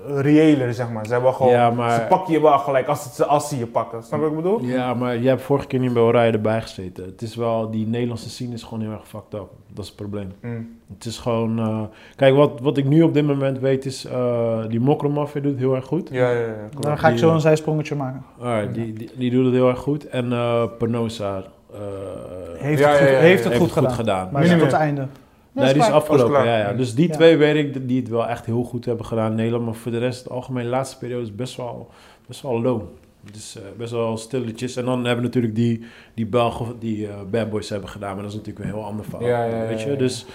Reëler, 0.06 0.74
zeg 0.74 0.90
maar. 0.90 1.06
Ze 1.06 1.12
hebben 1.12 1.34
gewoon. 1.34 1.52
Ja, 1.52 1.70
maar- 1.70 2.00
Ze 2.00 2.06
pakken 2.08 2.32
je 2.32 2.40
wel 2.40 2.58
gelijk 2.58 2.86
als, 2.86 3.04
het, 3.04 3.28
als 3.28 3.48
ze 3.48 3.58
je 3.58 3.66
pakken. 3.66 4.02
Snap 4.02 4.18
je 4.20 4.24
wat 4.24 4.34
ik 4.38 4.42
bedoel? 4.42 4.60
Ja, 4.62 4.94
maar 4.94 5.16
je 5.16 5.28
hebt 5.28 5.42
vorige 5.42 5.66
keer 5.66 5.78
niet 5.80 5.92
bij 5.92 6.02
Oranje 6.02 6.32
erbij 6.32 6.60
gezeten. 6.62 7.04
Het 7.04 7.22
is 7.22 7.36
wel, 7.36 7.70
die 7.70 7.86
Nederlandse 7.86 8.30
scene 8.30 8.54
is 8.54 8.62
gewoon 8.62 8.80
heel 8.80 8.90
erg 8.92 9.08
fucked 9.08 9.34
up. 9.34 9.48
Dat 9.68 9.82
is 9.84 9.86
het 9.86 9.96
probleem. 9.96 10.32
Mm. 10.40 10.78
Het 10.94 11.04
is 11.04 11.18
gewoon, 11.18 11.58
eh, 11.58 11.80
kijk, 12.16 12.34
wat, 12.34 12.60
wat 12.60 12.76
ik 12.76 12.84
nu 12.84 13.02
op 13.02 13.14
dit 13.14 13.26
moment 13.26 13.58
weet 13.58 13.84
is, 13.84 14.04
eh 14.04 14.58
die 14.68 14.80
Mokromafia 14.80 15.40
doet 15.40 15.50
het 15.50 15.60
heel 15.60 15.74
erg 15.74 15.84
goed. 15.86 16.08
Ja, 16.12 16.30
ja, 16.30 16.38
ja. 16.38 16.54
Dan 16.80 16.98
ga 16.98 17.08
ik 17.08 17.18
zo 17.18 17.28
eh, 17.28 17.34
een 17.34 17.40
zijsprongetje 17.40 17.94
maken. 17.94 18.22
Alright, 18.40 18.74
die, 18.74 18.92
die, 18.92 19.10
die 19.16 19.30
doet 19.30 19.44
het 19.44 19.54
heel 19.54 19.68
erg 19.68 19.78
goed. 19.78 20.06
En 20.08 20.32
eh 20.32 20.62
Penosa 20.78 21.42
eh, 21.72 21.78
Heeft 22.56 22.78
Ja, 22.80 22.88
het 22.88 22.98
goed, 22.98 23.08
ja, 23.08 23.14
ja, 23.14 23.20
heeft 23.20 23.44
het 23.44 23.52
heeft 23.52 23.72
goed 23.72 23.92
gedaan. 23.92 24.28
Maar 24.32 24.40
Nu 24.40 24.46
is 24.46 24.52
niet 24.52 24.62
tot 24.62 24.70
het 24.72 24.80
einde. 24.80 25.06
Nee, 25.52 25.72
die 25.72 25.82
is 25.82 25.90
afgelopen. 25.90 26.44
Ja, 26.44 26.58
ja. 26.58 26.72
Dus 26.72 26.94
die 26.94 27.08
Ja. 27.08 27.14
twee 27.14 27.36
weet 27.36 27.56
ik 27.56 27.88
die 27.88 28.00
het 28.00 28.08
wel 28.08 28.26
echt 28.28 28.46
heel 28.46 28.62
goed 28.62 28.84
hebben 28.84 29.06
gedaan 29.06 29.30
in 29.30 29.36
Nederland. 29.36 29.64
Maar 29.64 29.74
voor 29.74 29.90
de 29.92 29.98
rest, 29.98 30.22
het 30.22 30.32
algemeen, 30.32 30.64
de 30.64 30.70
laatste 30.70 30.98
periode 30.98 31.22
is 31.22 31.34
best 31.34 31.56
wel, 31.56 31.90
best 32.26 32.42
wel 32.42 32.60
low. 32.62 32.82
Het 33.26 33.36
is 33.36 33.56
eh, 33.56 33.62
best 33.78 33.92
wel 33.92 34.16
stilletjes. 34.16 34.76
En 34.76 34.84
dan 34.84 34.96
hebben 34.96 35.16
we 35.16 35.22
natuurlijk 35.22 35.54
die, 35.54 35.84
die 36.14 36.26
Belgen 36.26 36.76
die 36.78 37.06
eh, 37.08 37.14
Bad 37.30 37.50
Boys 37.50 37.68
hebben 37.68 37.88
gedaan. 37.88 38.14
Maar 38.14 38.22
dat 38.22 38.32
is 38.32 38.38
natuurlijk 38.38 38.64
een 38.64 38.72
heel 38.74 38.84
ander 38.84 39.04
verhaal. 39.04 39.28
Ja, 39.28 39.44
ja, 39.44 39.62
ja, 39.62 39.66
weet 39.66 39.82
je? 39.82 39.90
ja. 39.90 39.96
Dus 39.96 40.26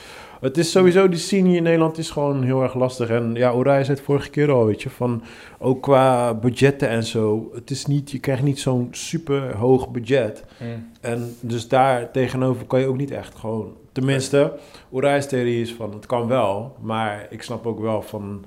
het 0.41 0.58
is 0.58 0.72
sowieso, 0.72 1.10
die 1.10 1.20
scene 1.20 1.48
hier 1.48 1.58
in 1.58 1.63
Nederland 1.63 1.98
is 1.98 2.10
gewoon 2.10 2.44
heel 2.44 2.63
erg 2.63 2.74
lastig. 2.74 3.10
En 3.10 3.34
ja, 3.36 3.51
Oranje 3.51 3.84
zei 3.84 3.98
het 3.98 4.06
vorige 4.06 4.29
keer 4.29 4.51
al, 4.51 4.65
weet 4.65 4.82
je. 4.82 4.89
Van, 4.89 5.24
ook 5.60 5.82
qua 5.82 6.34
budgetten 6.34 6.89
en 6.89 7.03
zo. 7.03 7.51
Het 7.53 7.70
is 7.70 7.86
niet, 7.86 8.12
je 8.12 8.20
krijgt 8.20 8.44
niet 8.44 8.60
zo'n 8.60 8.88
super 8.91 9.56
hoog 9.56 9.89
budget. 9.89 10.44
Mm. 10.60 10.89
En 11.01 11.36
dus 11.39 11.67
daar 11.67 12.12
tegenover 12.12 12.65
kan 12.65 12.79
je 12.79 12.88
ook 12.88 12.98
niet 12.98 13.12
echt 13.12 13.36
gewoon... 13.36 13.74
Tenminste, 13.91 14.53
Orijs 14.89 15.27
theorie 15.27 15.62
is 15.62 15.74
van, 15.74 15.94
het 15.94 16.06
kan 16.06 16.27
wel. 16.27 16.75
Maar 16.82 17.27
ik 17.29 17.41
snap 17.41 17.65
ook 17.65 17.79
wel 17.79 18.01
van... 18.01 18.46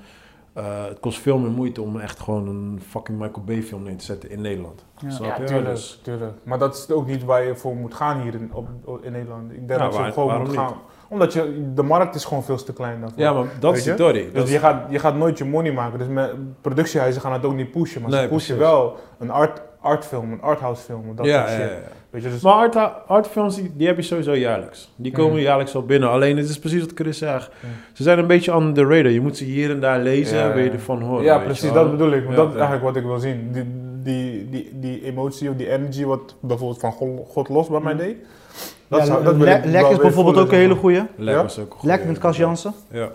eh, 0.52 0.84
het 0.84 1.00
kost 1.00 1.18
veel 1.20 1.38
meer 1.38 1.50
moeite 1.50 1.82
om 1.82 1.98
echt 2.00 2.20
gewoon 2.20 2.48
een 2.48 2.80
fucking 2.88 3.18
Michael 3.18 3.44
Bay 3.44 3.62
film 3.62 3.82
neer 3.82 3.96
te 3.96 4.04
zetten 4.04 4.30
in 4.30 4.40
Nederland. 4.40 4.84
Ja. 4.98 5.10
Snap 5.10 5.38
Ja, 5.38 5.44
tuurlijk, 5.44 5.74
Dus- 5.74 6.00
tuurlijk. 6.02 6.32
Maar 6.42 6.58
dat 6.58 6.74
is 6.76 6.90
ook 6.94 7.06
niet 7.06 7.24
waar 7.24 7.44
je 7.44 7.56
voor 7.56 7.76
moet 7.76 7.94
gaan 7.94 8.20
hier 8.20 8.34
in, 8.34 8.50
op, 8.54 8.68
in 9.02 9.12
Nederland. 9.12 9.50
Ik 9.52 9.68
denk 9.68 9.80
Ja, 9.80 9.88
dat 9.88 9.96
je 9.96 10.12
gewoon 10.12 10.28
waarom 10.28 10.44
moet 10.46 10.56
niet? 10.56 10.60
gaan. 10.66 10.74
Omdat 11.08 11.32
je, 11.32 11.70
de 11.74 11.82
markt 11.82 12.14
is 12.14 12.24
gewoon 12.24 12.42
veel 12.44 12.56
te 12.64 12.72
klein 12.72 13.00
daarvoor. 13.00 13.18
ja, 13.18 13.32
maar 13.32 13.46
dat 13.60 13.76
is 13.76 13.82
de 13.84 13.94
theorie. 13.94 14.24
Dus 14.24 14.32
Dat 14.32 14.44
is- 14.46 14.52
je 14.52 14.58
gaat, 14.58 14.90
je 14.90 14.98
gaat 14.98 15.14
nooit 15.16 15.38
je 15.38 15.44
money 15.44 15.72
maken. 15.72 15.98
Dus 15.98 16.08
met, 16.08 16.32
productiehuizen 16.60 17.22
gaan 17.22 17.32
het 17.32 17.44
ook 17.44 17.54
niet 17.54 17.70
pushen. 17.70 18.00
Maar 18.02 18.10
Nee, 18.10 18.22
ze 18.22 18.28
pushen 18.28 18.56
precies. 18.56 18.72
wel 18.72 18.96
een 19.18 19.30
art, 19.30 19.62
artfilm, 19.80 20.32
een 20.32 20.42
arthouse 20.42 20.82
film. 20.82 21.16
Dat 21.16 21.26
ja, 21.26 21.46
soort 21.46 21.60
shit. 21.60 21.70
ja. 21.70 21.78
Weet 22.10 22.22
je, 22.22 22.28
dus, 22.30 22.40
Maar 22.40 22.52
art, 22.52 22.76
artfilms, 23.06 23.54
die, 23.56 23.70
die 23.76 23.86
heb 23.86 23.96
je 23.96 24.02
sowieso 24.02 24.34
jaarlijks. 24.34 24.92
Die 24.96 25.12
komen 25.12 25.40
jaarlijks 25.40 25.74
al 25.74 25.84
binnen. 25.84 26.08
Alleen, 26.10 26.36
het 26.36 26.48
is 26.48 26.58
precies 26.58 26.80
wat 26.80 26.90
Chris 26.94 27.18
zegt. 27.18 27.50
Ze 27.92 28.02
zijn 28.02 28.18
een 28.18 28.26
beetje 28.26 28.54
on 28.54 28.72
the 28.74 28.82
radar. 28.82 29.10
Je 29.10 29.20
moet 29.20 29.36
ze 29.36 29.44
hier 29.44 29.70
en 29.70 29.80
daar 29.80 30.00
lezen 30.00 30.38
Ja, 30.38 30.48
en 30.48 30.54
wil 30.54 30.64
je 30.64 30.70
ervan 30.70 31.02
horen. 31.02 31.24
ja, 31.24 31.38
je 31.38 31.44
precies, 31.44 31.72
dat 31.72 31.90
bedoel 31.90 32.12
ik. 32.12 32.24
Want 32.24 32.36
dat 32.36 32.46
is 32.48 32.52
ja. 32.54 32.58
eigenlijk 32.58 32.88
wat 32.94 32.96
ik 33.02 33.08
wil 33.08 33.18
zien. 33.18 33.52
Die, 33.52 33.64
die, 34.02 34.48
die, 34.50 34.70
die 34.80 35.04
emotie 35.04 35.50
of 35.50 35.56
die 35.56 35.70
energy 35.70 36.04
wat 36.04 36.34
bijvoorbeeld 36.40 36.80
van 36.80 36.92
God, 36.92 37.26
God 37.28 37.48
los 37.48 37.68
bij 37.68 37.80
mij 37.80 37.94
Mhm. 37.94 38.02
deed. 38.02 38.16
Zou- 38.90 39.18
ik 39.18 39.24
wel 39.24 39.36
Lek 39.70 39.86
is 39.90 39.96
bijvoorbeeld 39.98 40.36
ook 40.38 40.52
een 40.52 40.58
hele 40.58 40.74
goeie. 40.74 41.02
Lek 41.16 41.34
Ja? 41.34 41.42
was 41.42 41.58
ook 41.58 41.74
goed. 41.74 41.88
Lek 41.90 42.04
met 42.04 42.18
Cas 42.18 42.36
Jansen. 42.36 42.72
Ja. 42.90 43.08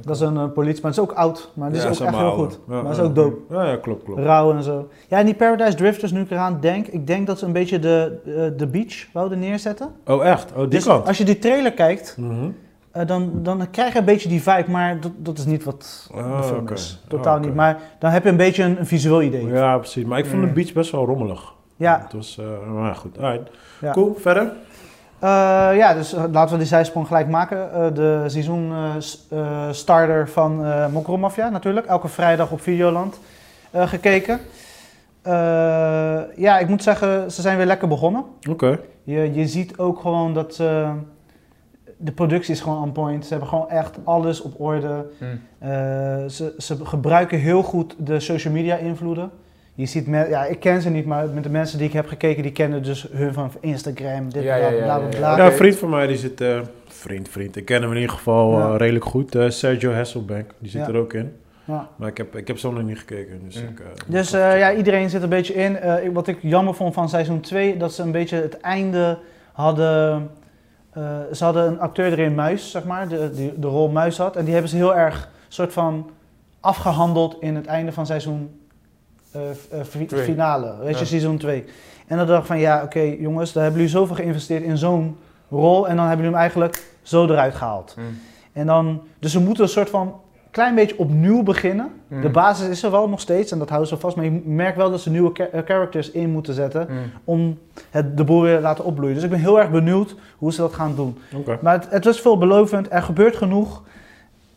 Dat 0.00 0.14
is 0.16 0.20
een 0.22 0.36
eh, 0.36 0.44
politie, 0.54 0.82
maar 0.82 0.90
het 0.90 1.00
is 1.00 1.08
ook 1.10 1.12
oud. 1.12 1.50
Maar 1.54 1.68
die 1.68 1.76
is 1.78 1.82
Ja, 1.82 1.88
ook 1.88 1.94
is 1.94 2.00
echt 2.00 2.16
heel 2.16 2.30
goed. 2.32 2.58
Ja, 2.68 2.82
maar 2.82 2.90
is 2.92 2.96
ja. 2.96 3.02
ook 3.02 3.14
dope. 3.14 3.54
Ja, 3.54 3.64
ja, 3.64 3.76
klopt, 3.76 4.04
klopt. 4.04 4.20
Rauw 4.20 4.52
en 4.52 4.62
zo. 4.62 4.88
Ja, 5.08 5.18
en 5.18 5.24
die 5.24 5.34
Paradise 5.34 5.74
Drifters, 5.76 6.12
nu 6.12 6.20
ik 6.20 6.30
eraan 6.30 6.58
denk, 6.60 6.86
ik 6.86 7.06
denk 7.06 7.26
dat 7.26 7.38
ze 7.38 7.46
een 7.46 7.52
beetje 7.52 7.78
de, 7.78 8.18
eh, 8.26 8.32
de 8.58 8.66
beach 8.66 9.06
wouden 9.12 9.38
neerzetten. 9.38 9.88
Oh, 10.06 10.26
echt? 10.26 10.52
Oh, 10.52 10.58
die 10.58 10.68
Dus 10.68 10.84
kant? 10.84 11.06
als 11.06 11.18
je 11.18 11.24
die 11.24 11.38
trailer 11.38 11.72
kijkt, 11.72 12.16
Mhm. 12.18 12.50
eh, 12.90 13.06
dan, 13.06 13.30
dan 13.42 13.70
krijg 13.70 13.92
je 13.92 13.98
een 13.98 14.04
beetje 14.04 14.28
die 14.28 14.42
vibe, 14.42 14.70
maar 14.70 15.00
dat, 15.00 15.12
dat 15.16 15.38
is 15.38 15.44
niet 15.44 15.64
wat 15.64 16.10
Ah, 16.14 16.36
de 16.36 16.42
film 16.42 16.60
oké. 16.60 16.72
is. 16.72 17.00
Ah, 17.04 17.10
Totaal 17.10 17.36
oké. 17.36 17.46
niet. 17.46 17.54
Maar 17.54 17.78
dan 17.98 18.10
heb 18.10 18.22
je 18.22 18.28
een 18.28 18.36
beetje 18.36 18.62
een, 18.62 18.78
een 18.78 18.86
visueel 18.86 19.22
idee. 19.22 19.46
Ja, 19.46 19.78
precies. 19.78 20.04
Maar 20.04 20.18
ik 20.18 20.26
vond 20.26 20.40
de 20.42 20.48
Mm. 20.48 20.54
beach 20.54 20.72
best 20.72 20.90
wel 20.90 21.04
rommelig. 21.06 21.52
ja. 21.76 22.00
Het 22.02 22.12
was, 22.12 22.40
maar 22.72 22.94
goed. 22.94 23.18
Alright. 23.18 23.50
Cool, 23.92 24.14
verder? 24.18 24.52
Eh, 25.22 25.28
ja 25.76 25.94
dus 25.94 26.12
eh, 26.14 26.24
laten 26.32 26.52
we 26.52 26.58
die 26.58 26.66
zijsprong 26.66 27.06
gelijk 27.06 27.28
maken. 27.28 27.72
Eh, 27.72 27.86
de 27.94 28.24
seizoen 28.26 28.72
eh, 28.72 28.84
s- 28.98 29.26
eh, 29.30 29.68
starter 29.70 30.28
van 30.28 30.64
eh 30.64 30.86
Mokromafia 30.86 31.48
natuurlijk. 31.48 31.86
Elke 31.86 32.08
vrijdag 32.08 32.50
op 32.50 32.60
Videoland 32.60 33.18
eh, 33.70 33.88
gekeken. 33.88 34.40
Eh, 35.22 35.32
ja, 36.36 36.58
ik 36.58 36.68
moet 36.68 36.82
zeggen, 36.82 37.30
ze 37.32 37.40
zijn 37.40 37.56
weer 37.56 37.66
lekker 37.66 37.88
begonnen. 37.88 38.24
Oké. 38.50 38.78
Je, 39.04 39.32
je 39.34 39.46
ziet 39.48 39.78
ook 39.78 40.00
gewoon 40.00 40.34
dat 40.34 40.54
ze... 40.54 40.90
De 41.96 42.12
productie 42.12 42.54
is 42.54 42.60
gewoon 42.60 42.82
on 42.82 42.92
point. 42.92 43.24
Ze 43.24 43.30
hebben 43.30 43.48
gewoon 43.48 43.68
echt 43.70 43.96
alles 44.04 44.40
op 44.42 44.60
orde. 44.60 45.06
Mm. 45.20 45.40
Eh, 45.58 45.68
ze, 46.28 46.54
ze 46.58 46.76
gebruiken 46.84 47.38
heel 47.38 47.62
goed 47.62 47.94
de 47.98 48.20
social 48.20 48.52
media 48.54 48.76
invloeden. 48.76 49.30
Je 49.74 49.86
ziet, 49.86 50.06
me, 50.06 50.28
ja, 50.28 50.44
ik 50.44 50.60
ken 50.60 50.82
ze 50.82 50.90
niet, 50.90 51.06
maar 51.06 51.28
met 51.28 51.42
de 51.42 51.48
mensen 51.50 51.78
die 51.78 51.86
ik 51.86 51.92
heb 51.92 52.06
gekeken, 52.06 52.42
die 52.42 52.52
kennen 52.52 52.82
dus 52.82 53.06
hun 53.12 53.32
van 53.32 53.50
Instagram, 53.60 54.32
dit, 54.32 54.42
Ja, 54.42 54.56
bla, 54.56 54.66
ja, 54.68 54.74
ja, 54.76 54.82
bla, 54.82 54.94
ja, 54.94 54.98
bla, 54.98 55.08
ja. 55.10 55.16
bla. 55.18 55.28
Ja, 55.28 55.32
Oké. 55.34 55.42
een 55.42 55.52
vriend 55.56 55.76
van 55.76 55.90
mij 55.90 56.06
die 56.06 56.16
zit... 56.16 56.40
eh, 56.40 56.60
vriend, 56.86 57.28
vriend. 57.28 57.56
Ik 57.56 57.64
ken 57.64 57.82
hem 57.82 57.90
in 57.90 57.96
ieder 58.00 58.14
geval 58.16 58.58
Ja. 58.58 58.68
eh, 58.72 58.76
redelijk 58.76 59.04
goed. 59.04 59.34
Eh, 59.34 59.48
Sergio 59.50 59.92
Hasselbank. 59.92 60.50
Die 60.58 60.70
zit 60.70 60.80
Ja. 60.80 60.88
er 60.88 60.96
ook 60.96 61.12
in. 61.12 61.36
Ja. 61.64 61.88
Maar 61.96 62.08
ik 62.08 62.16
heb, 62.16 62.36
ik 62.36 62.46
heb 62.46 62.58
zo 62.58 62.72
nog 62.72 62.82
niet 62.82 62.98
gekeken. 62.98 63.40
Dus, 63.44 63.62
Mm. 63.62 63.68
ik, 63.68 63.80
eh, 63.80 63.86
Dus 64.06 64.32
eh, 64.32 64.58
ja, 64.58 64.72
iedereen 64.74 65.10
zit 65.10 65.22
een 65.22 65.28
beetje 65.28 65.54
in. 65.54 65.76
Eh, 65.78 66.04
ik- 66.04 66.12
wat 66.12 66.26
ik 66.28 66.38
jammer 66.42 66.74
vond 66.74 66.94
van 66.94 67.08
seizoen 67.08 67.40
2, 67.40 67.76
dat 67.76 67.92
ze 67.92 68.02
een 68.02 68.12
beetje 68.12 68.36
het 68.36 68.60
einde 68.60 69.18
hadden... 69.52 70.30
eh, 70.92 71.02
ze 71.32 71.44
hadden 71.44 71.66
een 71.66 71.80
acteur 71.80 72.12
erin, 72.12 72.34
Muis, 72.34 72.70
zeg 72.70 72.84
maar, 72.84 73.08
de, 73.08 73.30
die 73.34 73.52
de 73.58 73.66
rol 73.66 73.88
Muis 73.88 74.18
had. 74.18 74.36
En 74.36 74.42
die 74.44 74.52
hebben 74.52 74.70
ze 74.70 74.76
heel 74.76 74.96
erg 74.96 75.30
soort 75.48 75.72
van 75.72 76.10
afgehandeld 76.60 77.36
in 77.40 77.54
het 77.54 77.66
einde 77.66 77.92
van 77.92 78.06
seizoen 78.06 78.60
finale, 80.24 80.74
weet 80.82 80.98
je, 80.98 81.04
seizoen 81.04 81.36
2. 81.38 81.64
En 82.06 82.16
dan 82.16 82.26
dacht 82.26 82.40
ik 82.40 82.46
van, 82.46 82.58
ja, 82.58 82.82
oké 82.82 83.00
jongens, 83.00 83.52
daar 83.52 83.62
hebben 83.62 83.80
jullie 83.82 83.96
zoveel 83.96 84.16
geïnvesteerd 84.16 84.62
in 84.62 84.78
zo'n 84.78 85.16
rol. 85.50 85.88
En 85.88 85.96
dan 85.96 86.06
hebben 86.06 86.24
jullie 86.24 86.30
hem 86.32 86.40
eigenlijk 86.40 86.82
zo 87.02 87.24
eruit 87.24 87.54
gehaald. 87.54 87.94
Mm. 87.98 88.04
En 88.52 88.66
dan, 88.66 89.02
dus 89.18 89.34
we 89.34 89.40
moeten 89.40 89.64
een 89.64 89.70
soort 89.70 89.90
van 89.90 90.20
klein 90.50 90.74
beetje 90.74 90.98
opnieuw 90.98 91.42
beginnen. 91.42 91.90
Mm. 92.08 92.20
De 92.22 92.28
basis 92.28 92.68
is 92.68 92.82
er 92.82 92.90
wel 92.90 93.08
nog 93.08 93.20
steeds 93.20 93.52
en 93.52 93.58
dat 93.58 93.68
houden 93.68 93.88
ze 93.88 93.96
vast. 93.96 94.16
Maar 94.16 94.24
je 94.24 94.42
merkt 94.44 94.76
wel 94.76 94.90
dat 94.90 95.00
ze 95.00 95.10
nieuwe 95.10 95.30
cha- 95.34 95.46
eh, 95.52 95.60
characters 95.64 96.10
in 96.10 96.30
moeten 96.30 96.54
zetten 96.54 96.86
Mm. 96.90 96.96
om 97.24 97.58
het, 97.90 98.16
de 98.16 98.24
boel 98.24 98.42
weer 98.42 98.56
te 98.56 98.62
laten 98.62 98.84
opbloeien. 98.84 99.14
Dus 99.14 99.24
ik 99.24 99.30
ben 99.30 99.38
heel 99.38 99.60
erg 99.60 99.70
benieuwd 99.70 100.14
hoe 100.38 100.52
ze 100.52 100.60
dat 100.60 100.72
gaan 100.72 100.94
doen. 100.94 101.18
Maar 101.62 101.72
het, 101.74 101.86
het 101.90 102.04
was 102.04 102.20
veelbelovend, 102.20 102.86
er 102.92 103.02
gebeurt 103.02 103.36
genoeg 103.36 103.82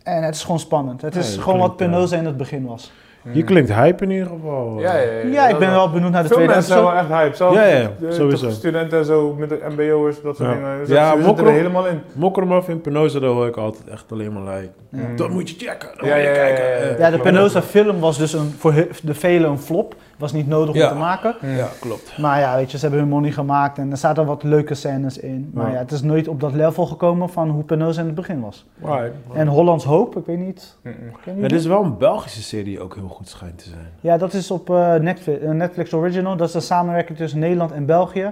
en 0.03 0.23
het 0.23 0.35
is 0.35 0.41
gewoon 0.43 0.59
spannend. 0.59 1.01
Het 1.01 1.15
is 1.15 1.37
gewoon 1.37 1.59
wat 1.59 1.77
Penosa 1.77 2.17
in 2.17 2.25
het 2.25 2.37
begin 2.37 2.65
was. 2.65 2.91
Je 3.31 3.43
klinkt 3.43 3.73
hype 3.73 4.03
in 4.03 4.09
ieder 4.11 4.27
geval. 4.27 4.79
Ja, 4.79 4.95
ja, 4.95 5.11
ja. 5.11 5.27
Ja, 5.31 5.47
ik 5.47 5.57
ben 5.57 5.71
wel 5.71 5.89
benieuwd 5.91 6.11
naar 6.11 6.21
de 6.21 6.27
Veel 6.27 6.37
tweede 6.37 6.53
mensen 6.53 6.71
zijn 6.73 6.83
wel 6.85 6.93
echt 6.95 7.07
hype. 7.07 7.35
Zelfs 7.35 7.55
Ja, 7.55 7.63
ja, 7.65 7.91
de- 7.99 8.11
sowieso. 8.11 8.47
de 8.47 8.53
studenten 8.53 8.97
en 8.99 9.05
zo, 9.05 9.35
met 9.37 9.49
de 9.49 9.59
mbo'ers, 9.69 10.21
dat 10.21 10.35
soort 10.35 10.49
Ja. 10.49 10.55
dingen. 10.55 10.69
Ja, 10.69 10.77
Ja, 10.87 11.05
ze 11.09 11.13
zitten 11.15 11.25
Mokro- 11.25 11.45
er 11.45 11.51
helemaal 11.51 11.87
in. 11.87 12.01
Mokromaf 12.13 12.69
in 12.69 12.81
Penosa, 12.81 13.19
daar 13.19 13.29
hoor 13.29 13.47
ik 13.47 13.57
altijd 13.57 13.87
echt 13.87 14.11
alleen 14.11 14.33
maar 14.33 14.55
like. 14.55 14.69
Ja. 14.89 14.97
Mm. 15.09 15.15
Dat 15.15 15.29
moet 15.29 15.49
je 15.49 15.55
checken. 15.65 15.89
Dat 15.97 16.05
Ja, 16.05 16.15
moet 16.15 16.23
je 16.23 16.29
ja, 16.29 16.33
ja, 16.33 16.33
kijken. 16.33 16.63
ja, 16.63 16.69
ja. 16.71 16.77
Eh, 16.93 16.99
Ja, 16.99 17.09
de. 17.11 17.19
Penosa 17.19 17.61
film 17.61 17.99
was 17.99 18.17
dus 18.17 18.33
een, 18.33 18.53
voor 18.57 18.73
de 19.03 19.13
velen 19.13 19.49
een 19.49 19.59
flop. 19.59 19.95
Was 20.17 20.33
niet 20.33 20.47
nodig 20.47 20.75
Ja. 20.75 20.83
om 20.83 20.89
te 20.93 20.95
maken. 20.99 21.35
Mm. 21.41 21.55
Ja, 21.55 21.67
klopt. 21.79 22.17
Maar 22.17 22.39
ja, 22.39 22.55
weet 22.55 22.71
je, 22.71 22.77
ze 22.77 22.83
hebben 22.85 22.99
hun 23.03 23.09
money 23.13 23.31
gemaakt 23.31 23.77
en 23.77 23.91
er 23.91 23.97
zaten 23.97 24.25
wat 24.25 24.43
leuke 24.43 24.73
scènes 24.73 25.17
in. 25.17 25.51
Maar 25.53 25.67
Ja. 25.67 25.73
ja, 25.73 25.77
het 25.79 25.91
is 25.91 26.01
nooit 26.01 26.27
op 26.27 26.39
dat 26.39 26.53
level 26.53 26.85
gekomen 26.85 27.29
van 27.29 27.49
hoe 27.49 27.63
Penosa 27.63 27.99
in 27.99 28.05
het 28.05 28.15
begin 28.15 28.41
was. 28.41 28.65
Right. 28.83 29.11
En 29.33 29.47
Hollands 29.47 29.85
Hoop, 29.85 30.17
ik 30.17 30.25
weet 30.25 30.37
niet. 30.39 30.77
Dit 31.25 31.49
die? 31.49 31.57
is 31.57 31.65
wel 31.65 31.83
een 31.83 31.97
Belgische 31.97 32.41
serie 32.43 32.65
die 32.65 32.79
ook 32.81 32.95
heel 32.95 33.07
goed 33.07 33.27
schijnt 33.29 33.57
te 33.57 33.69
zijn. 33.69 33.89
Ja, 34.01 34.17
dat 34.17 34.33
is 34.33 34.51
op 34.51 34.69
eh, 34.69 34.93
Netflix, 34.95 35.39
eh, 35.41 35.49
Netflix 35.51 35.93
Original. 35.93 36.35
Dat 36.35 36.47
is 36.47 36.53
de 36.53 36.59
samenwerking 36.59 37.17
tussen 37.17 37.39
Nederland 37.39 37.71
en 37.71 37.85
België. 37.85 38.19
Ja. 38.19 38.31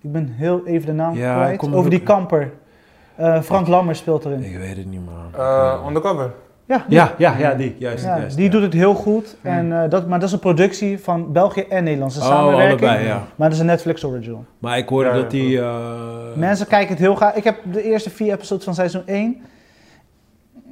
Ik 0.00 0.12
ben 0.12 0.28
heel 0.36 0.66
even 0.66 0.86
de 0.86 0.92
naam 0.92 1.12
kwijt. 1.14 1.62
er 1.62 1.74
Over 1.76 1.90
die 1.90 2.02
kamper. 2.02 2.52
Eh, 3.14 3.40
Frank 3.42 3.66
Lammers 3.66 3.98
speelt 3.98 4.24
erin. 4.24 4.42
Ik 4.44 4.56
weet 4.56 4.76
het 4.76 4.86
niet, 4.86 5.00
man. 5.04 5.40
Eh, 5.44 5.84
undercover. 5.86 6.30
Ja, 6.66 6.84
die, 6.88 6.96
ja, 6.96 7.14
ja, 7.18 7.34
ja, 7.38 7.54
die. 7.54 7.74
Juist, 7.78 8.04
ja, 8.04 8.18
juist, 8.18 8.36
die 8.36 8.44
ja. 8.44 8.50
doet 8.50 8.62
het 8.62 8.72
heel 8.72 8.94
goed. 8.94 9.36
En, 9.42 9.82
eh, 9.82 9.90
dat, 9.90 10.06
maar 10.08 10.18
dat 10.18 10.28
is 10.28 10.34
een 10.34 10.40
productie 10.40 10.98
van 10.98 11.32
België 11.32 11.60
en 11.68 11.84
Nederlandse 11.84 12.20
Oh, 12.20 12.26
samenwerking. 12.26 12.80
allebei, 12.80 13.06
ja. 13.06 13.14
Maar 13.36 13.48
dat 13.48 13.52
is 13.52 13.58
een 13.58 13.66
Netflix 13.66 14.04
Original. 14.04 14.44
Maar 14.58 14.78
ik 14.78 14.88
hoorde 14.88 15.08
Ja, 15.08 15.14
dat 15.14 15.30
die... 15.30 15.60
eh, 15.60 15.74
Mensen 16.34 16.66
kijken 16.66 16.88
het 16.88 16.98
heel 16.98 17.14
graag. 17.14 17.34
Ik 17.34 17.44
heb 17.44 17.56
de 17.72 17.82
eerste 17.82 18.10
vier 18.10 18.32
episodes 18.32 18.64
van 18.64 18.74
seizoen 18.74 19.02
1. 19.06 19.36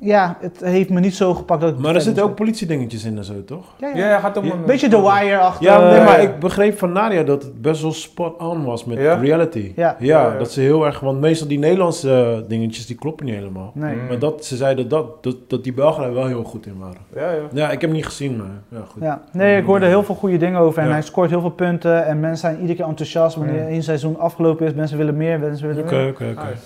Ja, 0.04 0.36
het 0.40 0.60
heeft 0.64 0.90
me 0.90 1.00
niet 1.00 1.14
zo 1.14 1.34
gepakt 1.34 1.60
dat. 1.60 1.78
Maar 1.78 1.94
er 1.94 2.00
zitten 2.00 2.24
ook 2.24 2.34
politiedingetjes 2.34 3.04
in 3.04 3.16
en 3.16 3.24
zo, 3.24 3.44
toch? 3.44 3.64
Ja, 3.78 3.88
ja. 3.94 4.18
Gaat 4.18 4.36
om 4.36 4.44
Ja, 4.44 4.52
een... 4.52 4.64
Beetje 4.64 4.88
The 4.88 5.00
Wire-achtig. 5.02 5.66
Ja, 5.66 5.78
nee, 5.90 5.98
maar 6.04 6.22
ja. 6.22 6.28
ik 6.28 6.38
begreep 6.38 6.78
van 6.78 6.92
Nadia 6.92 7.22
dat 7.22 7.42
het 7.42 7.62
best 7.62 7.82
wel 7.82 7.92
spot 7.92 8.40
on 8.40 8.64
was 8.64 8.84
met 8.84 8.98
Ja? 8.98 9.14
reality. 9.14 9.72
Ja. 9.76 9.96
Ja, 9.98 10.20
Ja, 10.20 10.32
ja. 10.32 10.38
dat 10.38 10.50
ze 10.52 10.60
heel 10.60 10.86
erg... 10.86 11.00
Want 11.00 11.20
meestal 11.20 11.48
die 11.48 11.58
Nederlandse 11.58 12.10
eh, 12.42 12.48
dingetjes, 12.48 12.86
die 12.86 12.96
kloppen 12.96 13.26
niet 13.26 13.34
helemaal. 13.34 13.70
Nee. 13.74 13.94
Mm. 13.94 14.06
Maar 14.06 14.18
dat, 14.18 14.44
ze 14.44 14.56
zeiden 14.56 14.88
dat, 14.88 15.22
dat, 15.22 15.36
dat 15.48 15.64
die 15.64 15.72
Belgen 15.72 16.04
er 16.04 16.14
wel 16.14 16.26
heel 16.26 16.44
goed 16.44 16.66
in 16.66 16.78
waren. 16.78 17.00
Ja, 17.14 17.30
ja. 17.30 17.42
Ja, 17.52 17.64
ik 17.64 17.70
heb 17.80 17.80
hem 17.80 17.92
niet 17.92 18.06
gezien, 18.06 18.36
maar 18.36 18.46
ja, 18.80 18.84
goed. 18.88 19.02
Ja. 19.02 19.22
Nee, 19.32 19.56
ik 19.60 19.64
hoorde 19.64 19.86
heel 19.86 20.02
veel 20.02 20.14
goede 20.14 20.36
dingen 20.36 20.60
over 20.60 20.78
en 20.82 20.86
Ja. 20.86 20.92
hij 20.92 21.02
scoort 21.02 21.30
heel 21.30 21.40
veel 21.40 21.50
punten 21.50 22.06
en 22.06 22.20
mensen 22.20 22.38
zijn 22.40 22.54
iedere 22.60 22.74
keer 22.78 22.86
enthousiast 22.86 23.36
wanneer 23.36 23.62
Mm. 23.62 23.68
één 23.68 23.82
seizoen 23.82 24.18
afgelopen 24.18 24.66
is. 24.66 24.74
Mensen 24.74 24.96
willen 24.98 25.16
meer, 25.16 25.38
mensen 25.38 25.66
willen 25.66 25.82
Oké, 25.84 25.94
meer. 25.94 26.08
oké, 26.08 26.24
oké. 26.38 26.44
Nice. 26.50 26.62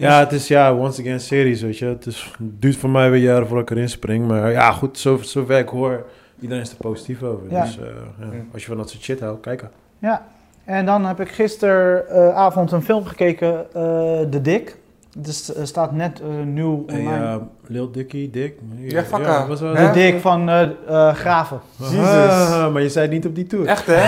Ja, 0.00 0.18
het 0.18 0.32
is 0.32 0.48
ja, 0.48 0.74
once 0.74 1.00
again 1.00 1.20
series, 1.20 1.62
weet 1.62 1.78
je. 1.78 1.84
Het, 1.86 2.06
is, 2.06 2.32
het 2.38 2.60
duurt 2.60 2.76
voor 2.76 2.90
mij 2.90 3.10
weer 3.10 3.20
jaren 3.22 3.46
voordat 3.46 3.70
ik 3.70 3.76
erin 3.76 3.88
spring. 3.88 4.26
Maar 4.26 4.50
ja, 4.50 4.72
goed, 4.72 4.98
zo, 4.98 5.18
zover 5.22 5.58
ik 5.58 5.68
hoor, 5.68 6.06
iedereen 6.40 6.62
is 6.62 6.70
er 6.70 6.76
positief 6.76 7.22
over. 7.22 7.50
Ja. 7.50 7.62
Dus 7.64 7.78
eh, 7.78 7.84
ja, 8.18 8.26
als 8.52 8.62
je 8.62 8.68
van 8.68 8.76
dat 8.76 8.90
soort 8.90 9.02
shit 9.02 9.20
houdt, 9.20 9.40
kijken. 9.40 9.70
Ja, 9.98 10.26
en 10.64 10.86
dan 10.86 11.04
heb 11.04 11.20
ik 11.20 11.28
gisteravond 11.28 12.72
een 12.72 12.82
film 12.82 13.04
gekeken, 13.04 13.72
eh 13.72 14.20
The 14.30 14.40
Dick. 14.42 14.76
Dus 15.18 15.54
er 15.54 15.66
staat 15.66 15.92
net 15.92 16.20
eh, 16.20 16.26
nieuw 16.44 16.84
online. 16.88 17.24
uh, 17.24 17.36
Lil 17.66 17.90
Dicky, 17.90 18.30
Dick. 18.30 18.54
Ja, 18.76 19.02
fakka. 19.02 19.46
was 19.46 19.60
wel... 19.60 19.74
The 19.74 19.80
Hè? 19.80 19.92
Dick 19.92 20.20
van 20.20 20.48
eh 20.48 20.62
eh, 20.88 21.14
Graven. 21.14 21.60
Jezus. 21.76 21.98
Ah, 21.98 22.72
maar 22.72 22.82
je 22.82 22.88
zei 22.88 23.04
het 23.04 23.14
niet 23.14 23.26
op 23.26 23.34
die 23.34 23.46
tour. 23.46 23.66
Echt, 23.66 23.86
hè? 23.86 24.02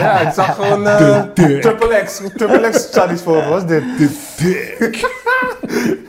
Ja, 0.00 0.20
ik 0.20 0.32
zag 0.32 0.54
gewoon 0.54 0.86
eh, 0.86 0.98
De 1.24 1.30
dik. 1.34 1.62
Triple 1.62 2.02
X. 2.04 2.22
Triple 2.36 2.68
X 2.70 2.78
staat 2.78 3.10
iets 3.10 3.22
voor. 3.22 3.34
Wat 3.34 3.46
was 3.48 3.66
dit? 3.66 3.84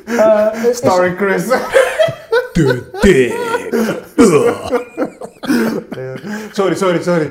Eh, 0.05 0.63
is- 0.69 0.77
Starring 0.77 1.17
Chris. 1.17 1.43
De 2.53 2.83
Dick. 3.01 3.33
sorry, 6.51 6.75
sorry, 6.75 7.01
sorry. 7.03 7.29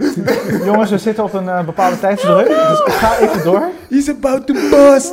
jongens, 0.65 0.91
we 0.91 0.99
zitten 0.99 1.25
op 1.25 1.33
een 1.35 1.49
eh, 1.49 1.65
bepaalde 1.65 1.99
tijdsdruk, 2.01 2.47
dus 2.49 2.81
ik 2.87 2.93
ga 2.93 3.19
even 3.19 3.45
door. 3.45 3.63
He's 3.91 4.09
about 4.09 4.47
to 4.47 4.55
bust. 4.71 5.13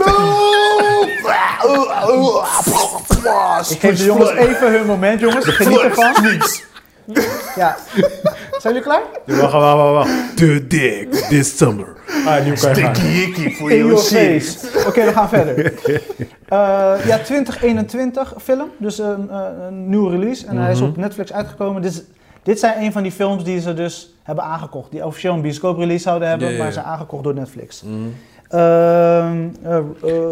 Ik 3.72 3.80
geef 3.80 3.98
de 3.98 4.04
jongens 4.04 4.30
even 4.32 4.72
hun 4.72 4.86
moment, 4.86 5.20
jongens. 5.20 5.46
Geniet 5.46 5.80
ervan. 5.80 6.14
Ja. 7.56 7.78
Zijn 8.64 8.74
jullie 8.76 8.90
klaar? 8.90 9.02
Ja, 9.26 9.36
Wacht, 9.42 9.54
wacht, 9.54 9.78
wacht, 9.78 9.94
wacht. 10.10 10.38
De 10.38 10.68
Dick, 10.68 11.12
this 11.14 11.58
summer. 11.58 11.88
Ah, 12.26 12.44
nieuw 12.46 12.54
kan 12.62 12.70
je 12.76 12.82
gaan. 12.82 13.12
Jikkie 13.14 13.56
voor 13.56 13.72
je 13.72 13.78
your 13.78 13.98
shit. 13.98 14.72
Oké, 14.88 15.06
we 15.06 15.12
gaan 15.12 15.30
verder. 15.30 15.74
Eh, 16.48 17.06
ja, 17.06 17.18
2021 17.24 18.34
film, 18.42 18.70
dus 18.78 18.98
een, 19.00 19.30
eh, 19.30 19.40
een 19.68 19.90
nieuwe 19.90 20.10
release. 20.12 20.48
En 20.48 20.58
hij 20.58 20.72
is 20.72 20.80
Mhm. 20.80 20.90
op 20.90 20.98
Netflix 20.98 21.34
uitgekomen. 21.34 21.82
Dit, 21.82 21.92
is- 21.92 22.04
dit 22.44 22.60
zijn 22.60 22.82
een 22.84 22.92
van 22.92 23.04
die 23.04 23.12
films 23.12 23.44
die 23.44 23.60
ze 23.62 23.74
dus 23.74 24.16
hebben 24.24 24.44
aangekocht. 24.44 24.92
Die 24.92 25.06
officieel 25.06 25.34
een 25.34 25.42
bioscoop-release 25.42 26.04
zouden 26.04 26.28
hebben, 26.30 26.58
maar 26.58 26.72
zijn 26.72 26.86
aangekocht 26.86 27.24
door 27.24 27.34
Netflix. 27.34 27.82
Mm. 27.86 28.16
Ehm, 28.50 29.48
eh, 29.64 29.78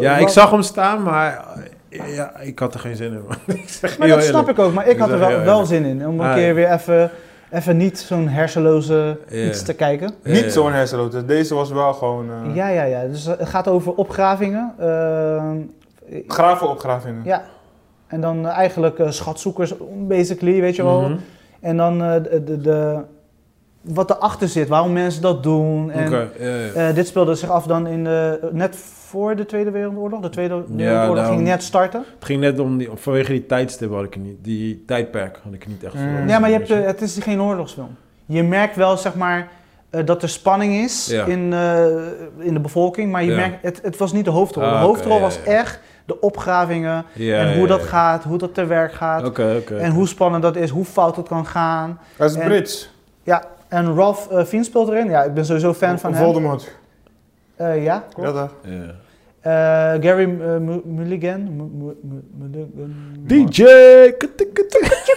Ja, 0.00 0.16
ik 0.16 0.28
zag 0.28 0.50
hem 0.50 0.62
staan, 0.62 1.02
maar 1.02 1.44
ja, 1.88 2.32
ik 2.40 2.58
had 2.58 2.74
er 2.74 2.80
geen 2.80 2.96
zin 2.96 3.12
in. 3.12 3.22
man. 3.28 3.36
ik 3.56 3.68
zeg 3.68 3.98
Maar 3.98 4.08
dat 4.08 4.22
snap 4.22 4.40
eerlijk. 4.40 4.58
ik 4.58 4.64
ook, 4.64 4.72
maar 4.72 4.86
ik 4.86 4.92
Ik 4.92 4.98
had 4.98 5.10
er 5.10 5.18
wel, 5.18 5.40
wel 5.40 5.64
zin 5.66 5.84
in. 5.84 6.06
Om 6.06 6.20
een 6.20 6.26
Ah, 6.26 6.34
keer 6.34 6.46
ja. 6.46 6.54
weer 6.54 6.70
even, 6.72 7.10
even 7.52 7.76
niet 7.76 7.98
zo'n 7.98 8.28
hersenloze 8.28 9.18
iets 9.32 9.62
te 9.62 9.74
kijken. 9.74 10.10
Niet 10.22 10.52
zo'n 10.52 10.72
hersenloos. 10.72 11.26
Deze 11.26 11.54
was 11.54 11.70
wel 11.70 11.92
gewoon... 11.92 12.30
eh 12.30 12.54
Ja, 12.56 12.68
ja, 12.68 12.82
ja. 12.82 13.04
Dus 13.06 13.24
het 13.26 13.48
gaat 13.48 13.68
over 13.68 13.94
opgravingen. 13.94 14.74
Ehm, 14.78 15.56
Gravenopgravingen. 16.26 17.22
ja. 17.24 17.42
En 18.06 18.20
dan 18.20 18.46
eh, 18.46 18.52
eigenlijk 18.56 18.98
eh, 18.98 19.10
schatzoekers, 19.10 19.74
basically, 19.96 20.60
weet 20.60 20.76
je 20.76 20.82
wel. 20.82 21.00
Mhm. 21.00 21.16
En 21.60 21.76
dan 21.76 22.02
eh, 22.02 22.12
de, 22.22 22.44
de, 22.44 22.60
de- 22.60 23.00
wat 23.82 24.10
erachter 24.10 24.48
zit, 24.48 24.68
waarom 24.68 24.92
mensen 24.92 25.22
dat 25.22 25.42
doen. 25.42 25.90
En, 25.90 26.30
eh, 26.74 26.94
dit 26.94 27.06
speelde 27.06 27.34
zich 27.34 27.48
af 27.50 27.66
dan 27.66 27.86
in 27.86 28.04
de, 28.04 28.48
net 28.52 28.76
voor 28.76 29.36
de 29.36 29.46
Tweede 29.46 29.70
Wereldoorlog. 29.70 30.20
De 30.20 30.28
Tweede 30.28 30.54
Ja, 30.54 30.62
Wereldoorlog 30.76 31.16
daarom. 31.16 31.34
ging 31.36 31.48
net 31.48 31.62
starten. 31.62 32.04
Het 32.14 32.24
ging 32.24 32.40
net 32.40 32.58
om 32.58 32.78
die, 32.78 32.88
vanwege 32.94 33.32
die 33.32 33.46
tijdstip 33.46 33.92
had 33.92 34.04
ik 34.04 34.16
niet, 34.16 34.36
die 34.42 34.84
tijdperk 34.86 35.38
had 35.44 35.52
ik 35.52 35.66
niet 35.66 35.84
echt 35.84 35.94
Mm. 35.94 36.28
Ja, 36.28 36.38
maar 36.38 36.50
je 36.50 36.56
hebt, 36.56 36.70
eh, 36.70 36.84
het 36.84 37.00
is 37.00 37.18
geen 37.20 37.40
oorlogsfilm. 37.42 37.96
Je 38.26 38.42
merkt 38.42 38.76
wel, 38.76 38.96
zeg 38.96 39.14
maar, 39.14 39.48
eh, 39.90 40.04
dat 40.06 40.22
er 40.22 40.28
spanning 40.28 40.74
is 40.74 41.06
Ja. 41.06 41.24
in, 41.24 41.52
eh, 41.52 41.84
in 42.38 42.54
de 42.54 42.60
bevolking. 42.60 43.12
Maar 43.12 43.24
je 43.24 43.34
merkt, 43.34 43.62
het, 43.62 43.80
het 43.82 43.96
was 43.96 44.12
niet 44.12 44.24
de 44.24 44.30
hoofdrol. 44.30 44.64
Ah, 44.64 44.70
de 44.80 44.86
hoofdrol 44.86 45.20
was 45.20 45.42
echt 45.42 45.80
de 46.04 46.20
opgravingen. 46.20 47.04
Ja, 47.12 47.38
en 47.38 47.48
ja, 47.48 47.56
hoe 47.58 47.66
dat 47.66 47.80
ja. 47.80 47.86
gaat, 47.86 48.24
hoe 48.24 48.38
dat 48.38 48.54
te 48.54 48.64
werk 48.66 48.92
gaat. 48.92 49.38
En 49.70 49.90
hoe 49.92 50.08
spannend 50.08 50.42
dat 50.42 50.56
is, 50.56 50.70
hoe 50.70 50.84
fout 50.84 51.16
het 51.16 51.28
kan 51.28 51.46
gaan. 51.46 51.98
Dat 52.16 52.30
is 52.30 52.36
En- 52.36 52.46
Brits. 52.48 52.90
Ja, 53.22 53.42
en 53.72 53.94
Ralph 53.94 54.28
uh, 54.32 54.44
Fiennes 54.44 54.66
speelt 54.68 54.88
erin. 54.88 55.10
Ja, 55.10 55.22
ik 55.22 55.34
ben 55.34 55.44
sowieso 55.44 55.72
fan 55.74 55.98
van 55.98 56.14
hem. 56.14 56.24
Voldemort. 56.24 56.76
Eh, 57.56 57.84
ja, 57.84 58.04
klopt. 58.14 58.50
Ja. 58.62 58.94
Eh, 59.40 60.02
Gary 60.02 60.24
uh, 60.24 60.56
Mulligan. 60.84 61.42
Mu- 61.56 61.70
Mu- 61.72 61.94
Mu- 62.02 62.22
Mulligan. 62.38 62.94
DJ! 63.26 63.62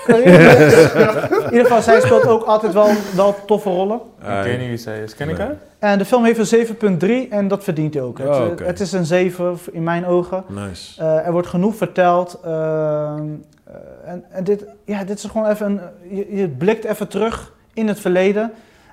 In 0.08 1.52
ieder 1.52 1.62
geval, 1.66 1.82
zij 1.82 2.02
speelt 2.02 2.28
ook 2.28 2.44
altijd 2.44 2.74
wel, 2.74 2.90
wel 3.16 3.36
toffe 3.46 3.70
rollen. 3.70 4.00
Ik 4.20 4.44
weet 4.44 4.60
niet 4.60 4.68
wie 4.68 4.78
zij 4.78 5.04
is. 5.04 5.16
Ken 5.16 5.30
ik 5.30 5.38
haar? 5.38 5.56
En 5.80 5.98
de 5.98 6.06
film 6.06 6.24
heeft 6.24 6.52
een 6.54 6.98
7.3 7.28 7.30
en 7.30 7.48
dat 7.48 7.64
verdient 7.64 7.94
hij 7.94 8.04
ook. 8.04 8.20
Oh, 8.20 8.40
het, 8.40 8.52
oké. 8.52 8.64
het 8.64 8.80
is 8.80 8.92
een 8.92 9.06
7 9.06 9.58
in 9.72 9.84
mijn 9.84 10.06
ogen. 10.06 10.44
Nice. 10.48 11.02
Eh, 11.02 11.26
er 11.26 11.32
wordt 11.32 11.48
genoeg 11.48 11.76
verteld. 11.76 12.40
ehm, 12.44 12.54
eh, 13.64 13.74
en 14.06 14.24
en 14.30 14.44
dit, 14.44 14.66
ja, 14.86 15.04
dit 15.04 15.18
is 15.18 15.24
gewoon 15.24 15.50
even 15.50 15.66
een. 15.66 15.80
Je, 16.18 16.36
je 16.36 16.48
blikt 16.48 16.84
even 16.84 17.08
terug 17.08 17.54
in 17.76 17.88
het 17.88 18.00
verleden. 18.00 18.52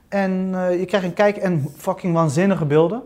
En 0.09 0.51
eh, 0.55 0.79
je 0.79 0.85
krijgt 0.85 1.07
een 1.07 1.15
kijk 1.15 1.37
en 1.37 1.67
fucking 1.77 2.15
waanzinnige 2.15 2.65
beelden. 2.65 3.03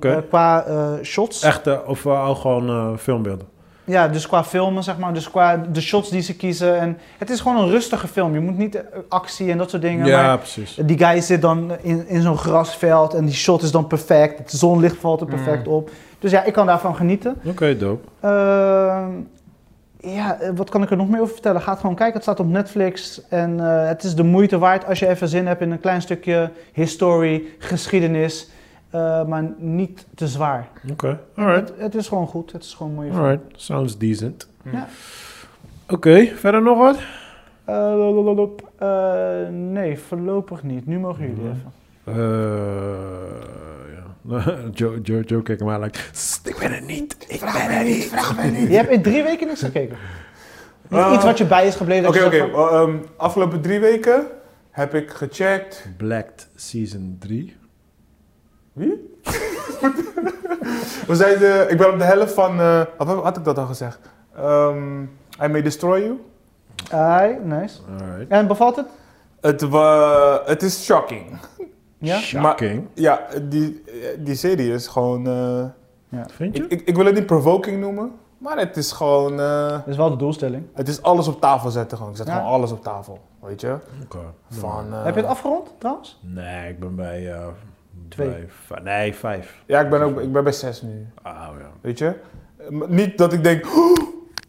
Eh, 0.00 0.16
qua 0.28 0.64
eh, 0.64 0.92
shots. 1.02 1.42
Echte, 1.42 1.82
of 1.86 2.06
ook 2.06 2.36
gewoon 2.36 2.98
filmbeelden? 2.98 3.46
Ja, 3.84 4.08
dus 4.08 4.26
qua 4.26 4.44
filmen, 4.44 4.82
zeg 4.82 4.98
maar. 4.98 5.14
Dus 5.14 5.30
qua 5.30 5.56
de 5.72 5.80
shots 5.80 6.10
die 6.10 6.20
ze 6.20 6.36
kiezen. 6.36 6.78
En 6.80 6.98
het 7.18 7.30
is 7.30 7.40
gewoon 7.40 7.62
een 7.62 7.70
rustige 7.70 8.08
film. 8.08 8.34
Je 8.34 8.40
moet 8.40 8.58
niet 8.58 8.82
actie 9.08 9.50
en 9.50 9.58
dat 9.58 9.70
soort 9.70 9.82
dingen. 9.82 10.06
Ja, 10.06 10.22
Maar 10.26 10.38
precies. 10.38 10.78
die 10.84 10.98
guy 10.98 11.20
zit 11.20 11.42
dan 11.42 11.72
in, 11.80 12.08
in 12.08 12.22
zo'n 12.22 12.38
grasveld. 12.38 13.14
En 13.14 13.24
die 13.24 13.34
shot 13.34 13.62
is 13.62 13.70
dan 13.70 13.86
perfect. 13.86 14.38
Het 14.38 14.50
zonlicht 14.50 14.96
valt 14.96 15.20
er 15.20 15.26
perfect 15.26 15.66
Mm. 15.66 15.72
op. 15.72 15.90
Dus 16.18 16.30
ja, 16.30 16.44
ik 16.44 16.52
kan 16.52 16.66
daarvan 16.66 16.96
genieten. 16.96 17.34
Oké, 17.44 17.76
dope. 17.76 18.08
Ja, 20.00 20.40
eh, 20.40 20.50
wat 20.54 20.70
kan 20.70 20.82
ik 20.82 20.90
er 20.90 20.96
nog 20.96 21.08
meer 21.08 21.20
over 21.20 21.32
vertellen? 21.32 21.60
Ga 21.60 21.70
het 21.70 21.80
gewoon 21.80 21.94
kijken. 21.96 22.14
Het 22.14 22.22
staat 22.22 22.40
op 22.40 22.46
Netflix. 22.46 23.22
En 23.28 23.60
eh, 23.60 23.88
het 23.88 24.02
is 24.04 24.14
de 24.14 24.22
moeite 24.22 24.58
waard 24.58 24.86
als 24.86 24.98
je 24.98 25.08
even 25.08 25.28
zin 25.28 25.46
hebt 25.46 25.60
in 25.60 25.70
een 25.70 25.80
klein 25.80 26.02
stukje 26.02 26.50
historie, 26.72 27.54
geschiedenis. 27.58 28.50
eh, 28.90 29.24
maar 29.24 29.44
niet 29.56 30.06
te 30.14 30.28
zwaar. 30.28 30.68
Oké, 30.90 31.20
alright. 31.36 31.68
Het, 31.68 31.78
het 31.78 31.94
is 31.94 32.08
gewoon 32.08 32.26
goed. 32.26 32.52
Het 32.52 32.62
is 32.62 32.74
gewoon 32.74 32.96
film. 33.02 33.16
Alright, 33.24 33.42
sounds 33.60 33.98
decent. 33.98 34.48
Ja. 34.72 34.86
Oké, 35.90 36.26
verder 36.26 36.62
nog 36.62 36.78
wat? 36.78 36.96
Eh. 37.64 37.92
Eh, 38.78 39.48
nee, 39.50 39.98
voorlopig 39.98 40.62
niet. 40.62 40.86
Nu 40.86 40.98
mogen 40.98 41.20
jullie 41.26 41.42
Mhm. 41.44 41.46
even. 41.48 41.72
Eh. 44.30 44.46
Joe, 44.72 45.00
Joe, 45.00 45.22
Joe 45.22 45.42
kijkt 45.42 45.62
me 45.64 45.72
aan 45.72 45.80
like, 45.80 45.98
"Sst, 46.12 46.48
ik 46.48 46.56
ben 46.58 46.72
er 46.72 46.82
niet, 46.82 47.16
ik 47.28 47.40
ben 47.40 47.70
er 47.70 47.84
niet. 47.84 48.04
vraag 48.04 48.36
mij 48.36 48.50
niet. 48.50 48.68
Je 48.68 48.76
hebt 48.76 48.90
in 48.90 49.02
drie 49.02 49.22
weken 49.22 49.46
niks 49.46 49.60
gekeken. 49.62 49.96
Eh, 50.90 51.12
iets 51.14 51.24
wat 51.24 51.38
je 51.38 51.44
bij 51.44 51.66
is 51.66 51.74
gebleven. 51.74 52.02
dat 52.12 52.16
Oké, 52.16 52.24
oké. 52.26 52.38
van- 52.38 52.50
Wel, 52.52 52.70
ehm, 52.70 52.96
afgelopen 53.16 53.60
drie 53.60 53.80
weken 53.80 54.26
heb 54.70 54.94
ik 54.94 55.10
gecheckt. 55.10 55.86
Blacked 55.96 56.48
Season 56.54 57.16
3. 57.18 57.56
We 61.06 61.14
zijn 61.16 61.38
de, 61.38 61.66
ik 61.68 61.76
ben 61.78 61.92
op 61.92 61.98
de 61.98 62.04
helft 62.04 62.32
van. 62.34 62.60
eh 62.60 62.82
had, 62.98 63.08
had 63.22 63.36
ik 63.36 63.44
dat 63.44 63.58
al 63.58 63.66
gezegd? 63.66 63.98
Ehm 64.36 65.02
I 65.42 65.48
May 65.48 65.62
Destroy 65.62 66.00
You. 66.00 66.20
Ai, 66.90 67.36
nice. 67.42 67.78
Alright. 68.00 68.30
En 68.30 68.46
bevalt 68.46 68.76
het? 68.76 68.86
Het, 69.40 69.60
wa, 69.62 70.42
het 70.44 70.62
is 70.62 70.84
shocking. 70.84 71.38
Ja? 71.98 72.18
Shocking. 72.18 72.86
Ja, 72.94 73.26
die, 73.42 73.82
die 74.18 74.34
serie 74.34 74.72
is 74.72 74.86
gewoon. 74.86 75.26
eh, 75.26 76.24
Vind 76.28 76.56
je? 76.56 76.62
ik, 76.62 76.70
ik, 76.72 76.80
ik 76.88 76.96
wil 76.96 77.04
het 77.04 77.14
niet 77.14 77.26
provoking 77.26 77.80
noemen, 77.80 78.12
maar 78.38 78.58
het 78.58 78.76
is 78.76 78.92
gewoon. 78.92 79.40
eh, 79.40 79.68
Dat 79.70 79.86
is 79.86 79.96
wel 79.96 80.10
de 80.10 80.16
doelstelling. 80.16 80.64
het 80.74 80.88
is 80.88 81.02
alles 81.02 81.28
op 81.28 81.40
tafel 81.40 81.70
zetten 81.70 81.96
gewoon. 81.96 82.12
Ik 82.12 82.18
zet 82.18 82.26
Ja. 82.26 82.34
gewoon 82.36 82.50
alles 82.50 82.72
op 82.72 82.82
tafel. 82.82 83.18
Weet 83.40 83.60
je? 83.60 83.76
Oké. 84.04 84.18
Van, 84.50 84.92
eh, 84.92 85.04
Heb 85.04 85.14
je 85.14 85.20
het 85.20 85.30
afgerond 85.30 85.74
trouwens? 85.78 86.18
Nee, 86.22 86.70
ik 86.70 86.80
ben 86.80 86.94
bij... 86.94 87.32
eh 87.32 87.46
Twee. 88.08 88.28
bij 88.68 88.80
nee, 88.82 89.14
vijf. 89.14 89.62
Ja, 89.66 89.80
ik 89.80 89.90
ben, 89.90 90.00
ook, 90.02 90.20
ik 90.20 90.32
ben 90.32 90.42
bij 90.44 90.52
zes 90.52 90.82
nu. 90.82 91.06
Ah, 91.22 91.32
ja. 91.34 91.70
Weet 91.80 91.98
je? 91.98 92.14
Eh, 92.56 92.68
maar 92.68 92.90
Niet 92.90 93.18
dat 93.18 93.32
ik 93.32 93.42
denk, 93.44 93.66
"Oh, 93.66 93.92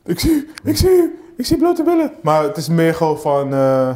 ik 0.04 0.20
zie, 0.20 0.48
ik 0.64 0.78
zie, 0.78 1.20
ik 1.38 1.46
zie 1.46 1.58
blote 1.58 1.84
billen. 1.84 2.12
Maar 2.22 2.44
het 2.44 2.58
is 2.58 2.68
meer 2.70 2.94
gewoon 2.94 3.20
van, 3.20 3.54
eh, 3.54 3.96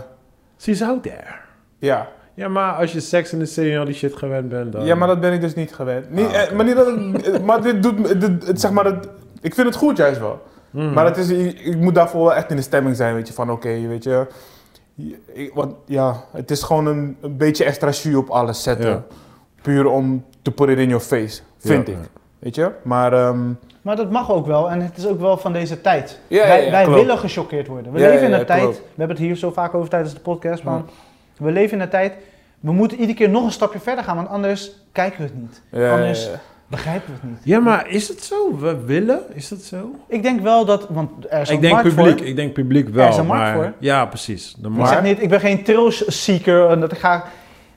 She's 0.59 0.81
out 0.81 1.03
there. 1.03 1.35
ja. 1.79 2.07
Ja, 2.33 2.47
maar 2.47 2.73
als 2.73 2.91
je 2.93 2.99
seks 2.99 3.33
in 3.33 3.39
de 3.39 3.45
serie 3.45 3.73
en 3.73 3.79
al 3.79 3.85
die 3.85 3.93
shit 3.93 4.15
gewend 4.15 4.49
bent, 4.49 4.71
dan... 4.71 4.85
Ja, 4.85 4.95
maar 4.95 5.07
dat 5.07 5.19
ben 5.21 5.33
ik 5.33 5.41
dus 5.41 5.55
niet 5.55 5.73
gewend. 5.75 6.09
Niet, 6.11 6.25
Ah, 6.27 6.41
eh, 6.41 6.51
maar 6.51 6.65
niet 6.65 6.75
dat 6.75 6.87
het, 6.87 7.43
maar 7.45 7.61
dit 7.61 7.83
doet, 7.83 8.21
dit, 8.21 8.47
het, 8.47 8.61
zeg 8.61 8.71
maar, 8.71 8.85
het, 8.85 9.07
ik 9.41 9.53
vind 9.53 9.67
het 9.67 9.75
goed 9.75 9.97
juist 9.97 10.19
wel. 10.19 10.41
Mhm. 10.69 10.93
Maar 10.93 11.05
het 11.05 11.17
is, 11.17 11.29
ik, 11.29 11.59
ik 11.59 11.77
moet 11.77 11.95
daarvoor 11.95 12.21
wel 12.23 12.33
echt 12.33 12.49
in 12.49 12.55
de 12.55 12.61
stemming 12.61 12.95
zijn, 12.95 13.13
weet 13.15 13.27
je, 13.27 13.33
van 13.33 13.51
oké, 13.51 13.87
weet 13.87 14.03
je. 14.03 14.27
Ik, 15.33 15.51
want 15.53 15.73
ja, 15.85 16.23
het 16.31 16.51
is 16.51 16.63
gewoon 16.63 16.85
een, 16.85 17.17
een 17.21 17.37
beetje 17.37 17.63
extra 17.63 17.89
jus 17.89 18.15
op 18.15 18.29
alles 18.29 18.63
zetten. 18.63 18.89
Ja. 18.89 19.03
Puur 19.61 19.85
om 19.87 20.25
te 20.41 20.51
put 20.51 20.69
it 20.69 20.77
in 20.77 20.87
your 20.87 21.03
face, 21.03 21.41
vind 21.57 21.87
Ja, 21.87 21.93
ik. 21.93 21.99
ja. 21.99 22.07
Weet 22.39 22.55
je? 22.55 22.71
Maar 22.83 23.13
ehm, 23.13 23.39
Maar 23.81 23.95
dat 23.95 24.11
mag 24.11 24.31
ook 24.31 24.45
wel 24.45 24.69
en 24.69 24.81
het 24.81 24.97
is 24.97 25.07
ook 25.07 25.19
wel 25.19 25.37
van 25.37 25.53
deze 25.53 25.81
tijd. 25.81 26.19
Ja, 26.27 26.41
ja, 26.41 26.47
wij 26.47 26.65
ja, 26.65 26.71
wij 26.71 26.89
willen 26.89 27.17
gechoqueerd 27.17 27.67
worden. 27.67 27.91
We 27.91 27.99
Ja, 27.99 28.07
leven 28.09 28.25
in 28.25 28.33
een 28.33 28.39
ja, 28.39 28.45
tijd, 28.45 28.69
we 28.77 28.83
hebben 28.95 29.15
het 29.17 29.25
hier 29.25 29.35
zo 29.35 29.51
vaak 29.51 29.73
over 29.73 29.89
tijdens 29.89 30.13
de 30.13 30.19
podcast, 30.19 30.63
man. 30.63 30.85
We 31.37 31.51
leven 31.51 31.77
in 31.77 31.83
een 31.83 31.89
tijd, 31.89 32.13
we 32.59 32.71
moeten 32.71 32.97
iedere 32.99 33.17
keer 33.17 33.29
nog 33.29 33.43
een 33.43 33.51
stapje 33.51 33.79
verder 33.79 34.03
gaan, 34.03 34.15
want 34.15 34.29
anders 34.29 34.71
kijken 34.91 35.17
we 35.17 35.23
het 35.23 35.35
niet. 35.35 35.61
ja, 35.69 35.91
Anders- 35.91 36.25
ja, 36.25 36.31
ja. 36.31 36.39
Begrijpen 36.67 37.07
we 37.07 37.13
het 37.21 37.29
niet. 37.29 37.39
Ja, 37.43 37.59
maar 37.59 37.89
is 37.89 38.07
het 38.07 38.23
zo? 38.23 38.57
We 38.57 38.83
willen? 38.85 39.19
Is 39.33 39.47
dat 39.47 39.61
zo? 39.61 39.95
Ik 40.07 40.23
denk 40.23 40.41
wel 40.41 40.65
dat, 40.65 40.87
want 40.89 41.09
er 41.29 41.41
is 41.41 41.49
een 41.49 41.55
Ik 41.55 41.61
denk 41.61 41.73
markt 41.73 41.87
publiek. 41.95 42.17
voor. 42.17 42.27
Ik 42.27 42.35
denk 42.35 42.53
publiek 42.53 42.89
wel. 42.89 43.03
Er 43.05 43.09
is 43.11 43.17
een 43.17 43.25
markt 43.25 43.43
maar, 43.43 43.53
voor. 43.55 43.73
Ja, 43.79 44.05
precies. 44.05 44.55
De 44.57 44.67
Ik 44.67 44.73
markt. 44.73 44.89
zeg 44.93 45.01
niet, 45.03 45.21
ik 45.21 45.29
ben 45.29 45.39
geen 45.39 45.63
thrill-seeker. 45.63 46.69
en 46.69 46.79
Dat 46.79 46.91
ik 46.91 46.97
ga, 46.97 47.23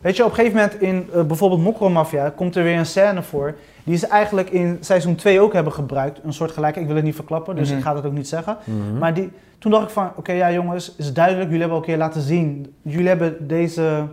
weet 0.01 0.17
je, 0.17 0.25
op 0.25 0.29
een 0.31 0.35
gegeven 0.37 0.57
moment 0.59 0.81
in 0.81 1.09
eh, 1.13 1.23
bijvoorbeeld 1.23 1.61
Mokro 1.63 1.89
Mafia 1.89 2.31
komt 2.37 2.57
er 2.57 2.63
weer 2.63 2.79
een 2.79 2.87
scène 2.87 3.23
voor. 3.23 3.55
Die 3.87 3.97
ze 3.97 4.07
eigenlijk 4.07 4.51
in 4.51 4.77
seizoen 4.81 5.15
2 5.15 5.41
ook 5.41 5.53
hebben 5.53 5.73
gebruikt. 5.73 6.21
Een 6.25 6.33
soort 6.33 6.51
gelijk, 6.51 6.77
ik 6.77 6.87
wil 6.87 6.97
het 6.97 7.05
niet 7.05 7.15
verklappen, 7.15 7.57
dus 7.57 7.69
Mhm. 7.69 7.79
ik 7.79 7.85
ga 7.85 7.95
dat 7.95 8.05
ook 8.05 8.13
niet 8.13 8.29
zeggen. 8.29 8.57
Mhm. 8.65 8.99
Maar 8.99 9.15
die, 9.15 9.31
toen 9.59 9.71
dacht 9.71 9.85
ik 9.85 9.91
van, 9.91 10.11
oké 10.17 10.33
ja 10.33 10.53
jongens, 10.53 10.95
is 10.97 11.13
duidelijk, 11.13 11.45
jullie 11.45 11.61
hebben 11.61 11.77
al 11.79 11.83
een 11.83 11.89
keer 11.89 11.99
laten 11.99 12.21
zien. 12.21 12.75
Jullie 12.83 13.09
hebben 13.09 13.49
deze 13.49 14.05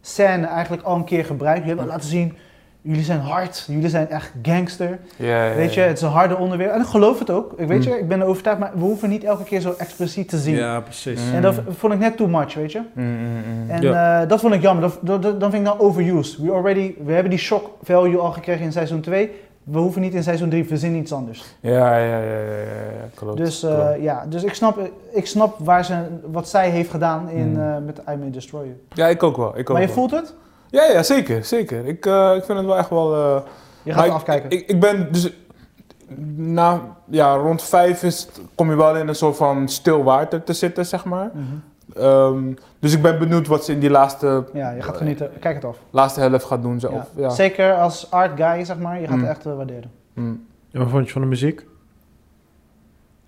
scène 0.00 0.46
eigenlijk 0.46 0.82
al 0.82 0.96
een 0.96 1.04
keer 1.04 1.24
gebruikt. 1.24 1.58
Jullie 1.58 1.74
hebben 1.76 1.94
laten 1.94 2.08
zien, 2.10 2.34
jullie 2.86 3.02
zijn 3.04 3.20
hard, 3.20 3.64
jullie 3.68 3.88
zijn 3.88 4.08
echt 4.08 4.32
gangster. 4.42 4.98
Ja, 5.16 5.44
ja, 5.44 5.54
Weet 5.54 5.74
je, 5.74 5.80
ja. 5.80 5.86
het 5.86 5.96
is 5.96 6.02
een 6.02 6.08
harde 6.10 6.36
onderwerp. 6.36 6.70
En 6.72 6.80
ik 6.80 6.86
geloof 6.86 7.18
het 7.18 7.30
ook. 7.30 7.52
Ik 7.56 7.68
weet 7.68 7.84
Mm. 7.86 7.92
je, 7.92 7.98
ik 7.98 8.08
ben 8.08 8.20
er 8.20 8.26
overtuigd, 8.26 8.58
maar 8.60 8.70
we 8.74 8.80
hoeven 8.80 9.08
niet 9.08 9.24
elke 9.24 9.44
keer 9.44 9.60
zo 9.60 9.74
expliciet 9.78 10.28
te 10.28 10.38
zien. 10.38 10.54
Ja, 10.54 10.80
precies. 10.80 11.20
Mm. 11.28 11.34
En 11.34 11.42
dat 11.42 11.54
vond 11.68 11.92
ik 11.92 11.98
net 11.98 12.16
too 12.16 12.28
much, 12.28 12.54
weet 12.54 12.72
je. 12.72 12.80
Mm, 12.92 13.04
mm, 13.04 13.18
mm. 13.62 13.70
En 13.70 13.82
Ja. 13.82 14.22
eh, 14.22 14.28
dat 14.28 14.40
vond 14.40 14.54
ik 14.54 14.62
jammer. 14.62 14.82
Dat, 14.82 14.98
dat, 15.00 15.22
dat- 15.22 15.40
dan 15.40 15.50
vind 15.50 15.66
ik 15.66 15.68
dan 15.68 15.78
overused. 15.80 16.38
We, 16.38 16.50
already, 16.50 16.94
we 17.04 17.12
hebben 17.12 17.30
die 17.30 17.38
shock 17.40 17.70
value 17.82 18.18
al 18.18 18.32
gekregen 18.32 18.64
in 18.64 18.72
seizoen 18.72 19.00
2. 19.00 19.30
We 19.64 19.78
hoeven 19.78 20.00
niet 20.00 20.14
in 20.14 20.22
seizoen 20.22 20.48
3, 20.48 20.64
we 20.64 20.76
zien 20.76 20.94
iets 20.94 21.12
anders. 21.12 21.44
Ja, 21.60 21.96
ja, 21.96 21.96
ja, 21.98 22.18
ja, 22.18 22.38
ja, 22.38 22.40
ja, 22.98 23.08
klopt. 23.14 23.36
Dus, 23.36 23.62
eh, 23.62 23.74
klopt. 23.84 24.02
ja, 24.02 24.26
dus 24.28 24.44
ik 24.44 24.54
snap, 24.54 24.78
ik 25.12 25.26
snap 25.26 25.54
waar 25.58 25.84
ze, 25.84 25.94
wat 26.30 26.48
zij 26.48 26.70
heeft 26.70 26.90
gedaan 26.90 27.28
in, 27.28 27.56
eh, 27.60 27.76
met 27.86 27.98
I 27.98 28.16
May 28.16 28.30
Destroy 28.30 28.62
You. 28.64 28.76
Ja, 28.92 29.06
ik 29.06 29.22
ook 29.22 29.36
wel. 29.36 29.48
Ik 29.58 29.58
ook 29.60 29.68
Maar 29.68 29.80
je 29.80 29.86
wel. 29.86 29.96
voelt 29.96 30.10
het? 30.10 30.34
Ja, 30.76 30.84
ja, 30.92 31.02
zeker, 31.02 31.44
zeker. 31.44 31.86
Ik, 31.86 32.06
eh, 32.06 32.32
ik 32.36 32.44
vind 32.44 32.58
het 32.58 32.66
wel 32.66 32.76
echt 32.78 32.90
wel... 32.90 33.14
eh, 33.14 33.40
Je 33.82 33.92
gaat 33.92 34.04
ik- 34.06 34.10
afkijken. 34.12 34.50
Ik, 34.50 34.66
ik 34.68 34.80
ben 34.80 35.12
dus... 35.12 35.32
Na, 36.36 36.80
ja, 37.04 37.34
rond 37.34 37.62
vijf 37.62 38.02
is, 38.02 38.28
kom 38.54 38.70
je 38.70 38.76
wel 38.76 38.96
in 38.96 39.08
een 39.08 39.14
soort 39.14 39.36
van 39.36 39.68
stil 39.68 40.02
water 40.02 40.42
te 40.44 40.52
zitten, 40.52 40.86
zeg 40.86 41.04
maar. 41.04 41.30
Mhm. 41.34 41.44
Ehm, 42.02 42.52
dus 42.78 42.94
ik 42.94 43.02
ben 43.02 43.18
benieuwd 43.18 43.46
wat 43.46 43.64
ze 43.64 43.72
in 43.72 43.78
die 43.80 43.90
laatste, 43.90 44.44
Ja, 44.52 44.70
je 44.70 44.82
gaat 44.82 44.96
genieten. 44.96 45.30
Kijk 45.40 45.54
het 45.54 45.64
af. 45.64 45.76
laatste 45.90 46.20
helft 46.20 46.44
gaat 46.44 46.62
doen. 46.62 46.80
Zo. 46.80 46.90
Ja. 46.90 46.96
Of, 46.96 47.08
ja. 47.16 47.28
Zeker 47.30 47.74
als 47.74 48.10
art 48.10 48.40
guy, 48.40 48.64
zeg 48.64 48.78
maar. 48.78 49.00
Je 49.00 49.06
gaat 49.06 49.14
Hmm. 49.14 49.20
het 49.24 49.36
echt 49.36 49.46
eh, 49.46 49.56
waarderen. 49.56 49.90
Mm. 50.14 50.46
En 50.72 50.80
wat 50.80 50.88
vond 50.90 51.06
je 51.06 51.12
van 51.12 51.20
de 51.22 51.28
muziek? 51.28 51.66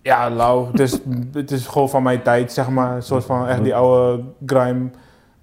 Ja, 0.03 0.31
lauw. 0.31 0.67
Het 0.71 0.81
is, 0.81 0.99
het 1.33 1.51
is 1.51 1.67
gewoon 1.67 1.89
van 1.91 2.03
mijn 2.03 2.23
tijd, 2.23 2.53
zeg 2.53 2.69
maar. 2.69 2.97
Een 2.97 3.03
soort 3.03 3.25
van 3.25 3.47
echt 3.47 3.63
die 3.63 3.75
oude 3.75 4.23
grime... 4.47 4.91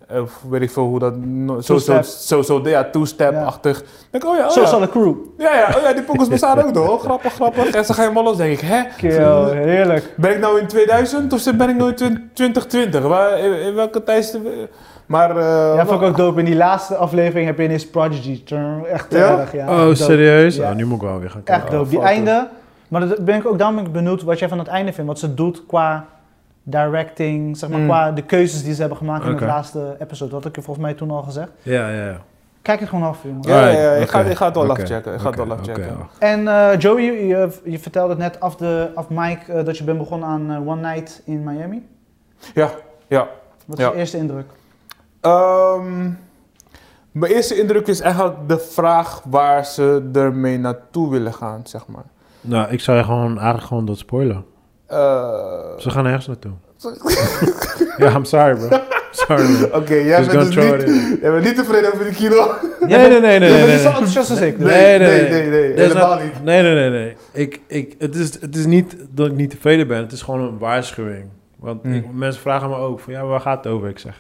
eh, 0.08 0.22
Of 0.22 0.42
weet 0.50 0.62
ik 0.62 0.72
veel 0.72 0.84
hoe 0.84 1.00
dat... 1.00 1.16
no- 1.18 1.62
Zo, 1.62 1.78
zo, 1.78 2.02
zo, 2.04 2.42
zo, 2.42 2.62
ja, 2.64 2.84
two-step-achtig. 2.92 3.84
Denk 4.12 4.24
ik, 4.24 4.30
oh 4.30 4.38
ja, 4.38 4.46
oh 4.46 4.50
Zo 4.52 4.62
ja. 4.62 4.68
zal 4.68 4.80
de 4.80 4.90
crew. 4.90 5.14
Ja, 5.38 5.56
ja, 5.56 5.68
oh 5.78 5.82
ja, 5.82 5.94
die 5.94 6.02
pokkers 6.04 6.30
bestaan 6.30 6.64
ook 6.64 6.74
nog. 6.74 7.02
Grappig, 7.04 7.34
grappig. 7.34 7.70
En 7.70 7.86
ze 7.86 7.94
gaan 7.94 8.02
helemaal 8.04 8.24
los, 8.24 8.38
denk 8.38 8.52
ik, 8.54 8.60
hè? 8.60 8.82
Kill, 8.98 9.44
heerlijk. 9.54 10.14
Ben 10.18 10.32
ik 10.32 10.40
nou 10.40 10.60
in 10.60 10.68
2000 10.68 11.34
of 11.34 11.44
ben 11.56 11.70
ik 11.70 11.76
nou 11.76 11.90
in 11.90 12.30
2020? 12.34 13.02
Waar, 13.02 13.40
in, 13.40 13.60
in 13.60 13.74
welke 13.76 14.04
tijd... 14.04 14.40
Maar... 15.06 15.30
eh, 15.38 15.76
Ja, 15.76 15.86
vond 15.86 16.02
ik 16.02 16.08
ook 16.08 16.18
dope. 16.18 16.40
In 16.40 16.46
die 16.46 16.56
laatste 16.56 16.96
aflevering 16.96 17.48
heb 17.48 17.58
je 17.58 17.64
ineens 17.64 17.88
Prodigy. 17.90 18.44
Turn. 18.44 18.86
Echt 18.86 19.14
Ja? 19.14 19.40
erg, 19.40 19.52
ja. 19.54 19.70
oh, 19.70 19.78
Dope. 19.78 19.96
serieus? 19.96 20.56
Ja. 20.56 20.70
Oh, 20.70 20.76
nu 20.76 20.86
moet 20.86 21.02
ik 21.02 21.08
wel 21.08 21.20
weer 21.20 21.30
gaan 21.30 21.44
kijken. 21.44 21.64
Echt 21.64 21.72
dope. 21.74 21.90
Die 21.90 22.00
fuck 22.00 22.08
it. 22.10 22.16
einde. 22.16 22.48
Maar 22.88 23.08
dat 23.08 23.26
ben 23.26 23.36
ik 23.36 23.46
ook 23.48 23.58
daarom 23.58 23.76
ben 23.76 23.86
ik 23.86 23.92
benieuwd 23.92 24.24
wat 24.24 24.40
jij 24.40 24.48
van 24.48 24.60
het 24.60 24.68
einde 24.68 24.94
vindt. 24.94 25.10
Wat 25.10 25.20
ze 25.20 25.34
doet 25.34 25.64
qua 25.68 26.06
directing, 26.68 27.58
zeg 27.58 27.70
maar, 27.70 27.80
Mm. 27.80 27.86
qua 27.88 28.12
de 28.12 28.22
keuzes 28.22 28.64
die 28.64 28.74
ze 28.74 28.80
hebben 28.80 28.98
gemaakt 28.98 29.26
in 29.26 29.32
het 29.32 29.40
laatste 29.42 29.96
episode. 30.00 30.32
Dat 30.32 30.40
had 30.40 30.50
ik 30.50 30.56
je 30.56 30.62
volgens 30.62 30.86
mij 30.86 30.96
toen 30.96 31.12
al 31.12 31.22
gezegd. 31.24 31.50
Ja, 31.62 31.90
ja, 31.90 32.06
ja. 32.06 32.18
Kijk 32.62 32.80
het 32.80 32.90
gewoon 32.90 33.08
af, 33.10 33.24
jongen. 33.24 33.42
Ja, 33.50 33.68
ja, 33.68 33.80
ja, 33.82 33.92
ik 33.92 34.10
ga- 34.10 34.22
ik 34.22 34.36
ga 34.38 34.46
het 34.46 34.56
wel 34.56 34.64
oké, 34.70 34.82
afchecken, 34.82 35.14
ik 35.14 35.20
ga 35.20 35.28
het 35.30 35.36
wel 35.38 35.52
afchecken. 35.52 35.98
En 36.20 36.48
eh, 36.48 36.80
Joey, 36.80 37.02
je, 37.04 37.28
je, 37.28 37.60
je 37.64 37.80
vertelde 37.80 38.10
het 38.10 38.18
net 38.18 38.40
af, 38.40 38.56
de, 38.56 38.90
af 38.96 39.06
Mike 39.10 39.52
eh, 39.54 39.66
dat 39.66 39.78
je 39.78 39.84
bent 39.84 39.98
begonnen 39.98 40.28
aan 40.30 40.52
eh, 40.52 40.68
One 40.68 40.82
Night 40.92 41.22
in 41.26 41.44
Miami. 41.44 41.88
Ja, 42.54 42.70
ja. 43.08 43.28
Wat 43.66 43.78
is 43.78 43.84
Ja. 43.86 43.92
je 43.92 43.98
eerste 43.98 44.18
indruk? 44.18 44.46
Ehm, 45.22 46.10
mijn 47.12 47.32
eerste 47.32 47.60
indruk 47.60 47.88
is 47.88 48.00
eigenlijk 48.00 48.36
de 48.48 48.60
vraag 48.60 49.22
waar 49.30 49.66
ze 49.66 50.10
ermee 50.14 50.58
naartoe 50.60 51.10
willen 51.12 51.34
gaan, 51.34 51.62
zeg 51.64 51.88
maar. 51.88 52.04
Nou, 52.42 52.70
ik 52.72 52.80
zou 52.80 52.98
je 52.98 53.04
gewoon 53.04 53.34
eigenlijk 53.36 53.68
gewoon 53.68 53.86
dat 53.86 53.98
spoilen. 53.98 54.46
Eh, 54.88 55.78
Ze 55.78 55.90
gaan 55.90 56.04
nergens 56.04 56.28
naartoe. 56.28 56.52
ja, 57.98 58.12
I'm 58.16 58.26
sorry, 58.26 58.56
bro. 58.56 58.80
Sorry, 59.12 59.58
bro. 59.58 59.78
Oké, 59.80 59.94
jij, 59.94 60.20
Just 60.20 60.32
bent 60.32 60.54
dus 60.54 60.86
niet, 60.86 61.20
jij 61.22 61.32
bent 61.32 61.44
niet 61.44 61.56
tevreden 61.56 61.94
over 61.94 62.06
die 62.06 62.14
kilo. 62.14 62.52
Nee, 62.80 62.98
nee, 63.10 63.20
nee, 63.20 63.20
nee, 63.20 63.34
Je 63.34 63.40
nee. 63.40 63.50
bent 63.50 63.66
nee, 63.66 63.72
niet 63.72 63.78
zo 63.80 63.84
nee. 63.84 63.92
enthousiast 63.92 64.30
als 64.30 64.40
ik. 64.40 64.58
Nee, 64.60 64.98
nee, 65.00 65.00
nee, 65.00 65.30
nee. 65.30 65.50
nee, 65.50 65.50
nee, 65.50 65.74
helemaal 65.80 66.10
not- 66.16 66.24
niet. 66.24 66.44
Nee, 66.44 66.62
nee, 66.62 66.74
nee, 66.74 66.90
nee. 66.90 67.16
Ik, 67.32 67.60
ik, 67.68 67.96
het, 68.00 68.16
is, 68.16 68.42
het 68.42 68.56
is 68.56 68.66
niet 68.66 68.96
dat 69.10 69.28
ik 69.28 69.34
niet 69.36 69.50
tevreden 69.50 69.88
ben. 69.88 69.98
Het 69.98 70.12
is 70.12 70.22
gewoon 70.22 70.42
een 70.42 70.58
waarschuwing. 70.58 71.26
Want 71.60 71.82
Hmm. 71.84 71.94
ik- 71.94 72.14
mensen 72.14 72.42
vragen 72.42 72.70
me 72.70 72.76
ook 72.76 73.00
van, 73.00 73.14
ja, 73.14 73.26
waar 73.26 73.40
gaat 73.42 73.64
het 73.64 73.74
over? 73.74 73.90
Ik 73.90 74.00
zeg, 74.00 74.20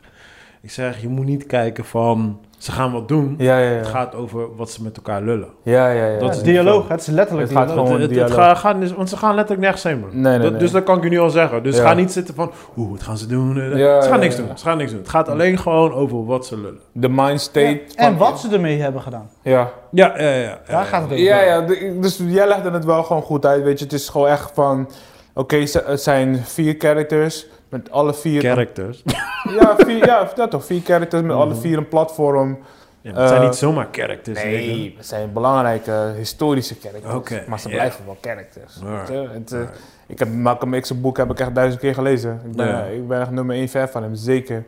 ik 0.62 0.72
zeg, 0.72 1.02
je 1.02 1.08
moet 1.08 1.26
niet 1.26 1.46
kijken 1.46 1.86
van, 1.86 2.40
ze 2.66 2.72
gaan 2.72 2.92
wat 2.92 3.08
doen. 3.08 3.36
Ja, 3.38 3.58
ja, 3.58 3.70
Het 3.70 3.88
gaat 3.88 4.16
over 4.16 4.56
wat 4.56 4.70
ze 4.72 4.84
met 4.84 4.96
elkaar 4.98 5.22
lullen. 5.22 5.48
Ja, 5.64 5.90
ja, 5.90 6.06
ja. 6.06 6.20
Dat 6.20 6.22
Ja, 6.30 6.36
is 6.36 6.42
dialoog, 6.42 6.88
het 6.88 7.00
is 7.02 7.08
letterlijk 7.08 7.48
Het 7.50 7.58
gaat 7.58 7.68
dialoog. 7.68 7.86
gewoon- 7.88 8.02
het, 8.02 8.10
het, 8.12 8.20
het 8.20 8.28
dialoog. 8.30 8.48
gaat, 8.48 8.58
gaat, 8.58 8.78
niet- 8.80 8.96
want 8.96 9.10
ze 9.10 9.18
gaan 9.18 9.30
letterlijk 9.36 9.62
nergens 9.62 9.84
heen, 9.84 10.00
man. 10.00 10.10
Nee, 10.12 10.22
nee, 10.22 10.40
Dat- 10.40 10.52
nee. 10.52 10.60
Dus 10.60 10.72
dat 10.72 10.84
kan 10.84 10.98
ik 10.98 11.04
je 11.04 11.10
nu 11.10 11.20
al 11.20 11.30
zeggen. 11.30 11.64
Dus 11.64 11.78
Ja. 11.78 11.84
ga 11.88 11.94
niet 11.94 12.12
zitten 12.12 12.36
van, 12.36 12.52
oeh, 12.78 12.92
wat 12.92 13.04
gaan 13.04 13.18
ze 13.18 13.28
doen? 13.28 13.56
Ja, 13.78 14.02
ze 14.02 14.08
gaan 14.10 14.18
ja, 14.18 14.24
niks 14.24 14.36
ja. 14.36 14.42
doen. 14.44 14.58
Ze 14.58 14.66
gaan 14.66 14.78
niks 14.78 14.92
doen. 14.92 15.00
Het 15.00 15.10
gaat 15.10 15.30
alleen 15.30 15.58
gewoon 15.58 15.94
over 15.94 16.26
wat 16.26 16.46
ze 16.46 16.56
lullen. 16.58 16.80
De 16.92 17.10
mind 17.10 17.42
state. 17.42 17.82
Ja, 17.88 17.96
En 17.96 18.18
wat 18.18 18.40
ze 18.40 18.50
ermee 18.54 18.82
hebben 18.82 19.02
gedaan. 19.02 19.30
Ja. 19.42 19.72
Ja, 19.92 20.14
ja, 20.18 20.30
ja. 20.30 20.36
ja. 20.42 20.60
Daar 20.68 20.86
gaat 20.86 21.02
het 21.02 21.12
over. 21.12 21.24
Ja, 21.24 21.42
ja, 21.42 21.62
dus 22.02 22.22
jij 22.28 22.48
legde 22.48 22.72
het 22.72 22.86
wel 22.86 23.04
gewoon 23.04 23.22
goed 23.22 23.46
uit, 23.46 23.64
weet 23.64 23.80
je. 23.80 23.84
Het 23.86 23.94
is 23.94 24.10
gewoon 24.10 24.28
echt 24.28 24.52
van... 24.54 24.90
Oké, 25.34 25.66
ze- 25.66 25.84
het 25.86 26.02
zijn 26.02 26.38
vier 26.44 26.76
characters 26.78 27.48
met 27.70 27.92
alle 27.92 28.14
vier... 28.14 28.42
Characters. 28.42 29.04
Ja, 29.60 29.76
vier, 29.78 30.06
ja, 30.06 30.32
dat 30.36 30.52
toch. 30.52 30.66
Vier 30.66 30.82
characters 30.82 31.22
met 31.22 31.32
alle 31.36 31.52
Mhm. 31.54 31.60
vier 31.62 31.78
een 31.78 31.88
platform. 31.88 32.58
Ja, 33.02 33.14
het 33.14 33.28
zijn 33.30 33.42
Eh, 33.42 33.48
niet 33.48 33.56
zomaar 33.56 33.88
characters. 33.92 34.44
Nee, 34.44 34.94
het 34.98 35.06
zijn 35.06 35.34
belangrijke 35.34 36.14
historische 36.18 36.76
characters. 36.82 37.46
Maar 37.48 37.60
ze 37.60 37.70
blijven 37.70 38.06
wel 38.06 38.18
characters. 38.22 38.80
Alright. 38.84 39.10
weet 39.10 39.22
je. 39.22 39.28
Het, 39.34 39.52
eh, 39.52 39.60
ik 40.08 40.20
heb 40.20 40.30
Malcolm 40.34 40.80
X's 40.80 41.02
boek 41.02 41.18
heb 41.18 41.32
ik 41.32 41.40
echt 41.40 41.56
duizend 41.56 41.82
keer 41.82 41.94
gelezen. 41.94 42.42
Ik 42.46 42.56
ben, 42.56 42.94
ik 42.94 43.08
ben 43.08 43.22
echt 43.22 43.32
nummer 43.32 43.56
één 43.56 43.68
fan 43.68 43.88
van 43.88 44.04
hem, 44.04 44.16
zeker. 44.16 44.64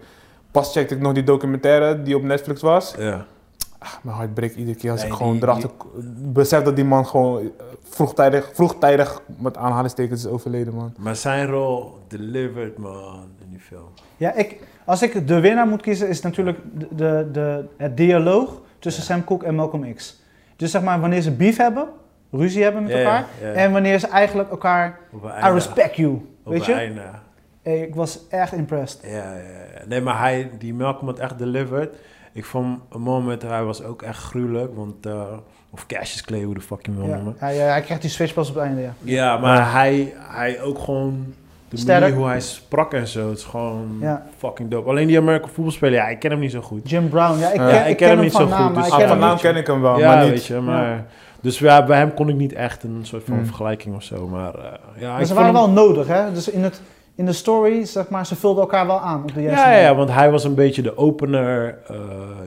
Pas 0.52 0.72
checkte 0.72 0.96
ik 0.96 1.02
nog 1.02 1.14
die 1.14 1.24
documentaire 1.24 2.02
die 2.04 2.16
op 2.16 2.24
Netflix 2.24 2.62
was. 2.62 2.94
Ja. 2.98 3.26
Ah, 3.80 3.94
mijn 4.02 4.16
hart 4.16 4.34
breekt 4.34 4.56
iedere 4.56 4.78
keer 4.78 4.92
als 4.92 5.02
Nee, 5.02 5.10
ik 5.10 5.16
gewoon 5.16 5.34
die- 5.34 5.42
erachter 5.44 5.70
besef 6.18 6.64
dat 6.64 6.76
die 6.76 6.86
man 6.86 7.06
gewoon 7.06 7.52
vroegtijdig, 7.90 8.50
vroegtijdig 8.54 9.22
met 9.38 9.58
aanhalingstekens 9.58 10.26
is 10.26 10.32
overleden, 10.32 10.74
man. 10.74 10.94
Maar 10.98 11.16
zijn 11.16 11.48
rol 11.48 11.98
delivered, 12.08 12.78
man, 12.78 13.20
in 13.44 13.50
die 13.50 13.60
film. 13.60 13.88
Ja, 14.18 14.34
ik, 14.34 14.58
als 14.86 15.02
ik 15.02 15.28
de 15.28 15.40
winnaar 15.40 15.68
moet 15.68 15.82
kiezen, 15.82 16.08
is 16.10 16.22
natuurlijk 16.22 16.58
de, 16.74 16.88
de, 16.96 17.30
de, 17.32 17.66
het 17.78 17.98
dialoog 17.98 18.62
tussen 18.80 19.04
Sam 19.04 19.24
Cooke 19.24 19.46
en 19.46 19.56
Malcolm 19.56 19.94
X. 19.94 20.22
Dus 20.56 20.72
zeg 20.72 20.82
maar, 20.82 21.00
wanneer 21.00 21.22
ze 21.22 21.32
beef 21.32 21.58
hebben, 21.58 21.88
ruzie 22.32 22.64
hebben 22.64 22.82
met 22.84 22.92
Ja, 22.92 22.98
elkaar, 22.98 23.26
ja, 23.42 23.48
ja. 23.48 23.54
en 23.54 23.72
wanneer 23.72 24.00
ze 24.00 24.08
eigenlijk 24.08 24.50
elkaar, 24.50 25.00
I 25.44 25.50
respect 25.52 25.96
you, 25.96 26.12
Op 26.44 26.52
weet 26.52 26.66
je? 26.66 26.74
einde. 26.74 27.02
Hey, 27.62 27.80
ik 27.82 27.96
was 27.96 28.28
echt 28.30 28.54
impressed. 28.54 29.00
Ja, 29.04 29.10
ja, 29.34 29.34
ja. 29.36 29.86
Nee, 29.88 30.02
maar 30.02 30.20
hij, 30.20 30.52
die 30.60 30.74
Malcolm 30.74 31.08
had 31.08 31.20
echt 31.20 31.38
delivered. 31.38 31.96
Ik 32.38 32.46
vond 32.46 32.80
een 32.92 33.02
moment, 33.02 33.42
hij 33.42 33.64
was 33.64 33.84
ook 33.84 34.02
echt 34.02 34.24
gruwelijk, 34.24 34.76
want... 34.76 35.06
eh, 35.06 35.22
of 35.70 35.86
Cassius 35.86 36.22
Clay, 36.24 36.44
hoe 36.44 36.54
de 36.54 36.62
fuck 36.62 36.86
je 36.86 36.92
hem 36.92 37.00
wil 37.00 37.10
Ja. 37.10 37.16
noemen. 37.16 37.36
Hij, 37.38 37.60
eh, 37.66 37.72
hij 37.72 37.82
krijgt 37.82 38.02
die 38.02 38.12
switch 38.12 38.34
pas 38.34 38.50
op 38.50 38.56
het 38.56 38.64
einde, 38.64 38.82
ja. 38.82 38.94
Ja, 39.04 39.38
maar 39.38 39.72
hij, 39.72 40.14
hij 40.18 40.62
ook 40.62 40.80
gewoon... 40.80 41.34
De 41.70 41.78
Sterk. 41.78 42.00
manier 42.02 42.16
hoe 42.16 42.28
hij 42.28 42.42
sprak 42.42 42.94
en 42.94 43.08
zo, 43.08 43.30
het 43.30 43.38
is 43.38 43.44
gewoon 43.44 43.98
Ja. 44.00 44.26
fucking 44.38 44.70
dope. 44.70 44.90
Alleen 44.90 45.08
die 45.08 45.18
American 45.18 45.50
voetbalspeler, 45.50 45.94
ja, 45.96 46.08
ik 46.08 46.20
ken 46.20 46.32
hem 46.32 46.40
niet 46.40 46.52
zo 46.52 46.62
goed. 46.62 46.90
Jim 46.90 47.10
Brown, 47.10 47.40
ja, 47.40 47.50
ik 47.52 47.56
Ja, 47.60 47.68
ken, 47.70 47.88
ik 47.90 47.98
ken 47.98 48.10
hem 48.10 48.20
niet 48.20 48.32
zo 48.34 48.48
naam, 48.48 48.66
goed, 48.66 48.76
dus- 48.76 48.86
ik 48.86 48.92
Ah, 48.92 48.98
ken 48.98 49.08
van 49.08 49.18
hem 49.18 49.26
naam 49.26 49.34
niet. 49.34 49.42
ken 49.42 49.56
ik 49.56 49.68
hem 49.68 49.82
wel, 49.82 50.00
ja, 50.00 50.08
maar 50.08 50.22
niet... 50.24 50.30
weet 50.30 50.46
je, 50.46 50.60
maar... 50.60 51.06
Dus 51.42 51.60
ja, 51.60 51.86
bij 51.86 51.98
hem 51.98 52.14
kon 52.14 52.30
ik 52.30 52.36
niet 52.36 52.54
echt 52.54 52.84
een 52.84 53.00
soort 53.02 53.24
van 53.24 53.36
Hmm. 53.36 53.46
vergelijking 53.46 53.96
of 53.96 54.04
zo, 54.04 54.28
maar... 54.28 54.54
eh, 54.56 54.72
ja, 55.02 55.14
Maar 55.14 55.26
ze 55.26 55.34
waren 55.34 55.56
hem- 55.56 55.64
wel 55.64 55.70
nodig, 55.86 56.08
hè? 56.08 56.34
Dus 56.34 56.50
in 56.50 56.64
het, 56.64 56.82
in 57.18 57.26
de 57.26 57.34
story, 57.34 57.86
zeg 57.86 58.10
maar, 58.10 58.26
ze 58.26 58.36
vulden 58.36 58.62
elkaar 58.62 58.88
wel 58.88 59.00
aan 59.00 59.22
op 59.24 59.34
de 59.34 59.42
juiste 59.42 59.66
Ja, 59.66 59.78
ja, 59.78 59.96
want 59.96 60.12
hij 60.12 60.32
was 60.32 60.44
een 60.44 60.56
beetje 60.56 60.82
de 60.82 60.98
opener. 60.98 61.78
eh, 61.88 61.96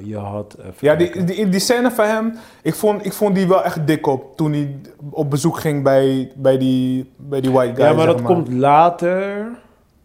je 0.05 0.17
had... 0.17 0.57
even 0.59 0.75
Ja, 0.79 0.95
die, 0.95 1.25
die, 1.25 1.49
die 1.49 1.61
scène 1.61 1.91
van 1.91 2.05
hem, 2.05 2.35
ik 2.63 2.75
vond, 2.75 3.05
ik 3.05 3.13
vond 3.13 3.35
die 3.35 3.49
wel 3.49 3.65
echt 3.65 3.87
dik 3.87 4.07
op 4.07 4.37
toen 4.37 4.53
hij 4.53 4.77
op 5.11 5.31
bezoek 5.31 5.59
ging 5.59 5.83
bij, 5.83 6.33
bij, 6.37 6.59
die, 6.59 7.11
bij 7.17 7.41
die 7.41 7.51
white 7.51 7.75
guy. 7.75 7.85
ja, 7.85 7.93
maar 7.93 8.07
dat 8.07 8.23
komt 8.23 8.53
later. 8.53 9.47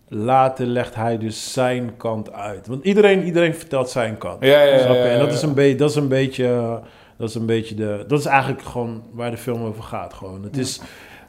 Later 0.07 0.65
legt 0.65 0.95
hij 0.95 1.17
dus 1.17 1.53
zijn 1.53 1.97
kant 1.97 2.33
uit. 2.33 2.67
Want 2.67 2.83
iedereen, 2.83 3.23
iedereen 3.23 3.55
vertelt 3.55 3.89
zijn 3.89 4.17
kant. 4.17 4.43
Ja, 4.43 4.61
ja, 4.61 4.75
ja, 4.75 4.95
En 4.95 5.19
dat 5.19 5.31
is 5.33 5.41
een 5.41 5.53
beetje, 5.53 5.75
dat 5.77 5.89
is 5.89 5.95
een 5.95 6.07
beetje, 6.07 6.45
eh, 6.45 6.75
dat 7.17 7.29
is 7.29 7.35
een 7.35 7.45
beetje 7.45 7.75
de, 7.75 8.03
dat 8.07 8.19
is 8.19 8.25
eigenlijk 8.25 8.61
gewoon 8.61 9.03
waar 9.11 9.31
de 9.31 9.37
film 9.37 9.63
over 9.63 9.83
gaat. 9.83 10.13
Gewoon. 10.13 10.43
Het 10.43 10.57
is, 10.57 10.81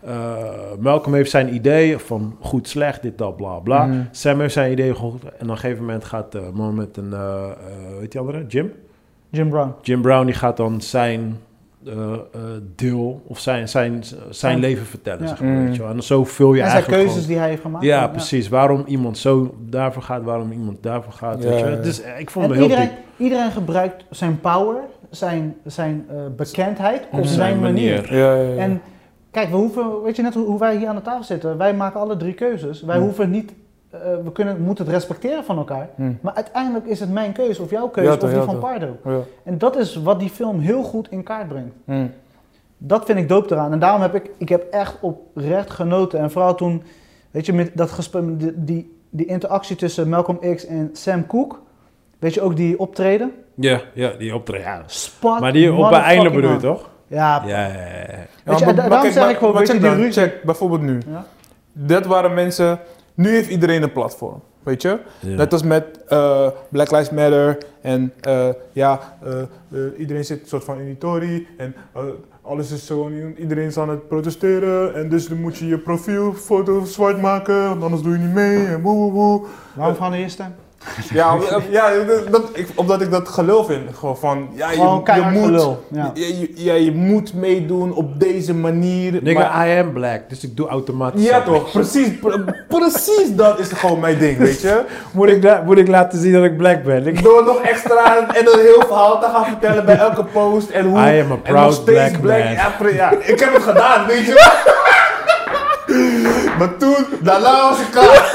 eh, 0.04 0.36
Malcolm 0.80 1.14
heeft 1.14 1.30
zijn 1.30 1.54
idee 1.54 1.98
van 1.98 2.36
goed, 2.40 2.68
slecht, 2.68 3.02
dit, 3.02 3.18
dat, 3.18 3.36
bla, 3.36 3.58
bla. 3.58 3.86
Mhm. 3.86 4.00
Sam 4.10 4.40
heeft 4.40 4.52
zijn 4.52 4.72
idee 4.72 4.94
goed. 4.94 5.22
En 5.24 5.28
op 5.44 5.48
een 5.48 5.58
gegeven 5.58 5.84
moment 5.84 6.04
gaat 6.04 6.34
uh, 6.34 6.42
moment 6.54 6.96
een, 6.96 7.10
uh, 7.12 7.18
uh, 7.18 7.98
weet 7.98 8.10
die 8.12 8.20
andere, 8.20 8.44
Jim? 8.46 8.72
Jim 9.30 9.48
Brown. 9.50 9.72
Jim 9.82 10.00
Brown 10.02 10.24
die 10.26 10.34
gaat 10.34 10.56
dan 10.56 10.80
zijn 10.80 11.36
uh, 11.86 12.12
deel 12.76 13.22
of 13.26 13.38
zijn, 13.38 13.68
zijn, 13.68 14.04
zijn 14.30 14.54
Ja. 14.54 14.60
leven 14.60 14.86
vertellen, 14.86 15.22
Ja. 15.22 15.28
zeg 15.28 15.40
maar, 15.40 15.50
Mm. 15.52 15.64
weet 15.66 15.76
je 15.76 15.82
wel. 15.82 15.90
En 15.90 16.02
zo 16.02 16.24
vul 16.24 16.54
je 16.54 16.60
en 16.60 16.68
zijn 16.70 16.72
eigenlijk 16.72 17.02
keuzes 17.02 17.12
gewoon- 17.14 17.28
die 17.28 17.38
hij 17.38 17.48
heeft 17.48 17.62
gemaakt. 17.62 17.84
ja, 17.84 18.08
precies. 18.08 18.48
Waarom 18.48 18.84
iemand 18.86 19.18
zo 19.18 19.54
daarvoor 19.60 20.02
gaat, 20.02 20.22
waarom 20.22 20.52
iemand 20.52 20.82
daarvoor 20.82 21.12
gaat. 21.12 21.42
Ja, 21.42 21.48
weet 21.50 21.58
je. 21.58 21.80
Dus 21.80 22.02
eh, 22.02 22.20
ik 22.20 22.30
vond 22.30 22.44
En 22.44 22.50
het 22.50 22.60
heel 22.60 22.68
iedereen, 22.70 22.88
diep. 23.16 23.26
iedereen 23.26 23.50
gebruikt 23.50 24.04
zijn 24.10 24.40
power, 24.40 24.76
zijn, 25.10 25.56
zijn 25.64 26.06
eh, 26.08 26.16
bekendheid 26.36 27.02
op 27.10 27.18
Op 27.18 27.24
zijn, 27.24 27.34
zijn 27.36 27.60
manier. 27.60 27.94
manier. 28.02 28.16
Ja, 28.18 28.34
ja, 28.34 28.42
ja. 28.52 28.56
En 28.56 28.80
kijk, 29.36 29.50
we 29.50 29.56
hoeven, 29.56 30.02
weet 30.02 30.16
je 30.16 30.22
net 30.22 30.34
hoe, 30.34 30.46
hoe 30.46 30.58
wij 30.58 30.76
hier 30.76 30.88
aan 30.88 30.94
de 30.94 31.02
tafel 31.02 31.24
zitten, 31.24 31.58
wij 31.58 31.74
maken 31.74 32.00
alle 32.00 32.16
drie 32.16 32.34
keuzes. 32.34 32.82
Wij 32.82 32.98
hoeven 32.98 33.30
niet, 33.30 33.52
eh, 33.90 34.00
we 34.24 34.32
kunnen, 34.32 34.60
moeten 34.60 34.84
het 34.84 34.94
respecteren 34.94 35.44
van 35.44 35.56
elkaar. 35.56 35.88
Hm. 35.96 36.12
Maar 36.20 36.34
uiteindelijk 36.34 36.86
is 36.86 37.00
het 37.00 37.10
mijn 37.10 37.32
keuze 37.32 37.62
of 37.62 37.70
jouw 37.70 37.88
keuze 37.88 38.10
Ja, 38.10 38.16
toch, 38.16 38.28
of 38.28 38.34
die 38.34 38.44
ja, 38.44 38.46
van. 38.46 38.58
Pardo. 38.58 38.96
Ja. 39.04 39.18
En 39.42 39.58
dat 39.58 39.76
is 39.76 39.96
wat 39.96 40.20
die 40.20 40.28
film 40.30 40.60
heel 40.60 40.82
goed 40.82 41.10
in 41.10 41.22
kaart 41.22 41.48
brengt. 41.48 41.74
Hm. 41.84 42.06
Dat 42.78 43.04
vind 43.04 43.18
ik 43.18 43.28
dope 43.28 43.54
eraan. 43.54 43.72
En 43.72 43.78
daarom 43.78 44.00
heb 44.00 44.14
ik, 44.14 44.30
ik 44.36 44.48
heb 44.48 44.70
echt 44.70 44.96
oprecht 45.00 45.70
genoten. 45.70 46.20
En 46.20 46.30
vooral 46.30 46.54
toen, 46.54 46.82
weet 47.30 47.46
je, 47.46 47.52
met 47.52 47.70
dat 47.74 47.90
gesprek, 47.90 48.40
die, 48.40 48.52
die, 48.56 48.96
die 49.10 49.26
interactie 49.26 49.76
tussen 49.76 50.08
Malcolm 50.08 50.38
X 50.54 50.66
en 50.66 50.90
Sam 50.92 51.26
Cooke. 51.26 51.56
Weet 52.18 52.34
je, 52.34 52.40
ook 52.40 52.56
die 52.56 52.78
optreden. 52.78 53.32
Ja, 53.54 53.80
ja, 53.94 54.10
die 54.18 54.34
optreden. 54.34 54.66
Ja. 54.66 54.82
Spot 54.86 55.40
Maar 55.40 55.52
die 55.52 55.72
op 55.72 55.90
het 55.90 56.02
einde 56.02 56.30
bedoel 56.30 56.50
je 56.50 56.56
toch? 56.56 56.94
Ja, 57.06 57.42
Ja, 57.46 57.66
ja, 57.66 57.66
ja. 57.66 57.72
ja. 57.72 58.26
Weet 58.44 58.58
je, 58.58 58.64
maar- 58.64 58.74
da- 58.74 58.80
maar 58.80 58.90
daarom 58.90 59.00
kijk, 59.00 59.12
zeg 59.12 59.30
ik 59.30 59.36
gewoon, 59.36 59.54
weet 59.54 59.66
je, 59.66 59.78
die 59.78 59.90
ruzie- 59.94 60.12
Check, 60.12 60.42
bijvoorbeeld 60.42 60.82
nu. 60.82 60.98
Ja. 61.08 61.24
Dat 61.72 62.06
waren 62.06 62.34
mensen... 62.34 62.78
Nu 63.14 63.28
heeft 63.30 63.48
iedereen 63.50 63.82
een 63.82 63.92
platform, 63.92 64.42
weet 64.62 64.82
je? 64.82 64.98
Ja. 65.20 65.36
Net 65.36 65.52
als 65.52 65.62
met 65.62 65.84
eh, 66.08 66.48
Black 66.68 66.90
Lives 66.90 67.10
Matter 67.10 67.58
en 67.80 68.12
eh, 68.20 68.48
ja, 68.72 69.00
eh, 69.24 69.80
iedereen 69.98 70.24
zit 70.24 70.40
een 70.42 70.48
soort 70.48 70.64
van 70.64 70.78
in 70.78 70.84
die 70.84 70.98
tory 70.98 71.46
en 71.56 71.74
alles 72.42 72.70
is 72.70 72.86
zo, 72.86 73.10
iedereen 73.38 73.66
is 73.66 73.78
aan 73.78 73.88
het 73.88 74.08
protesteren 74.08 74.94
en 74.94 75.08
dus 75.08 75.28
dan 75.28 75.40
moet 75.40 75.56
je 75.56 75.66
je 75.66 75.78
profielfoto 75.78 76.84
zwart 76.84 77.20
maken, 77.20 77.68
want 77.68 77.82
anders 77.82 78.02
doe 78.02 78.12
je 78.12 78.18
niet 78.18 78.34
mee 78.34 78.66
en 78.66 78.80
woe 78.82 78.94
woe 78.94 79.12
woe. 79.12 79.46
Waarom 79.74 79.94
verander 79.94 80.20
je 80.20 80.28
stem? 80.28 80.54
Ja, 81.12 81.34
om- 81.34 81.42
ja 81.70 81.90
dat, 82.06 82.30
dat- 82.32 82.50
ik, 82.52 82.68
omdat 82.74 83.00
ik 83.00 83.10
dat 83.10 83.28
gelul 83.28 83.64
vind, 83.64 83.80
gewoon 83.98 84.16
van, 84.16 84.48
ja, 84.54 84.70
je, 84.70 84.76
Gewoon 84.76 84.96
je 84.96 85.02
keihard 85.02 85.34
moet, 85.34 85.44
gelul, 85.44 85.84
ja. 85.92 86.10
Je, 86.14 86.38
je- 86.38 86.50
ja, 86.54 86.74
je 86.74 86.92
moet 86.92 87.34
meedoen 87.34 87.92
op 87.94 88.20
deze 88.20 88.54
manier. 88.54 89.18
Nigga, 89.22 89.40
maar- 89.48 89.68
I 89.68 89.78
am 89.78 89.92
black, 89.92 90.20
dus 90.28 90.44
ik 90.44 90.56
doe 90.56 90.68
automatisch. 90.68 91.24
ja 91.24 91.40
toch, 91.42 91.70
precies, 91.72 92.08
pre- 92.20 92.64
precies 92.68 93.34
dat 93.34 93.58
is 93.58 93.68
gewoon 93.72 94.00
mijn 94.00 94.18
ding, 94.18 94.38
weet 94.38 94.60
je. 94.60 94.82
Moet 95.12 95.28
ik, 95.28 95.64
moet 95.64 95.78
ik 95.78 95.88
laten 95.88 96.20
zien 96.20 96.32
dat 96.32 96.44
ik 96.44 96.56
black 96.56 96.82
ben? 96.84 97.06
Ik, 97.06 97.22
Door 97.22 97.44
nog 97.44 97.60
extra 97.60 98.16
en 98.28 98.46
een 98.52 98.60
heel 98.60 98.82
verhaal 98.86 99.20
te 99.20 99.26
gaan 99.26 99.44
vertellen 99.44 99.84
bij 99.84 99.96
elke 99.96 100.24
post 100.24 100.70
en 100.70 100.86
hoe. 100.86 100.98
I 100.98 101.20
am 101.20 101.32
a 101.32 101.36
proud 101.36 101.84
black 101.84 102.20
man. 102.22 102.94
Ja, 102.94 103.10
ik 103.20 103.40
heb 103.40 103.54
het 103.54 103.62
gedaan, 103.62 104.06
weet 104.06 104.24
je. 104.26 104.64
maar 106.58 106.76
toen, 106.76 106.96
daarna 107.20 107.68
was 107.70 107.80
ik 107.80 107.86
klaar. 107.90 108.34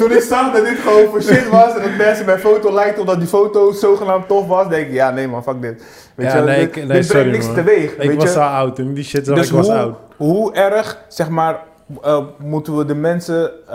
Toen 0.00 0.12
ik 0.12 0.20
zag 0.22 0.52
dat 0.52 0.64
dit 0.64 0.78
gewoon 0.78 1.08
voor 1.10 1.22
shit 1.22 1.48
was 1.48 1.74
en 1.76 1.82
dat 1.82 1.96
mensen 1.96 2.26
mijn 2.26 2.38
foto 2.38 2.74
likten 2.74 3.00
omdat 3.00 3.18
die 3.18 3.28
foto 3.28 3.72
zogenaamd 3.72 4.28
tof 4.28 4.46
was, 4.46 4.68
denk 4.68 4.86
ik, 4.86 4.92
ja 4.92 5.10
nee 5.10 5.28
man, 5.28 5.42
fuck 5.42 5.60
dit. 5.62 5.84
Weet 6.14 6.30
Ja, 6.32 6.36
je, 6.36 6.42
nee, 6.44 6.58
dit, 6.66 6.76
ik- 6.76 6.84
nee, 6.86 6.86
dit 6.96 7.06
sorry, 7.06 7.20
brengt 7.22 7.36
niks 7.36 7.46
man. 7.46 7.54
teweeg, 7.54 7.92
ik 7.92 7.96
weet 8.08 8.14
was 8.16 8.24
je. 8.24 8.30
zo 8.30 8.40
oud 8.40 8.76
toen 8.76 8.94
die 8.94 9.04
shit 9.04 9.26
zag, 9.26 9.34
Dus 9.36 9.46
ik 9.48 9.52
was 9.54 9.66
hoe, 9.66 9.76
oud. 9.76 9.96
hoe 10.16 10.52
erg, 10.52 10.98
zeg 11.08 11.28
maar, 11.28 11.62
eh, 12.02 12.24
moeten 12.38 12.76
we 12.76 12.84
de 12.84 12.94
mensen 12.94 13.50
eh, 13.68 13.74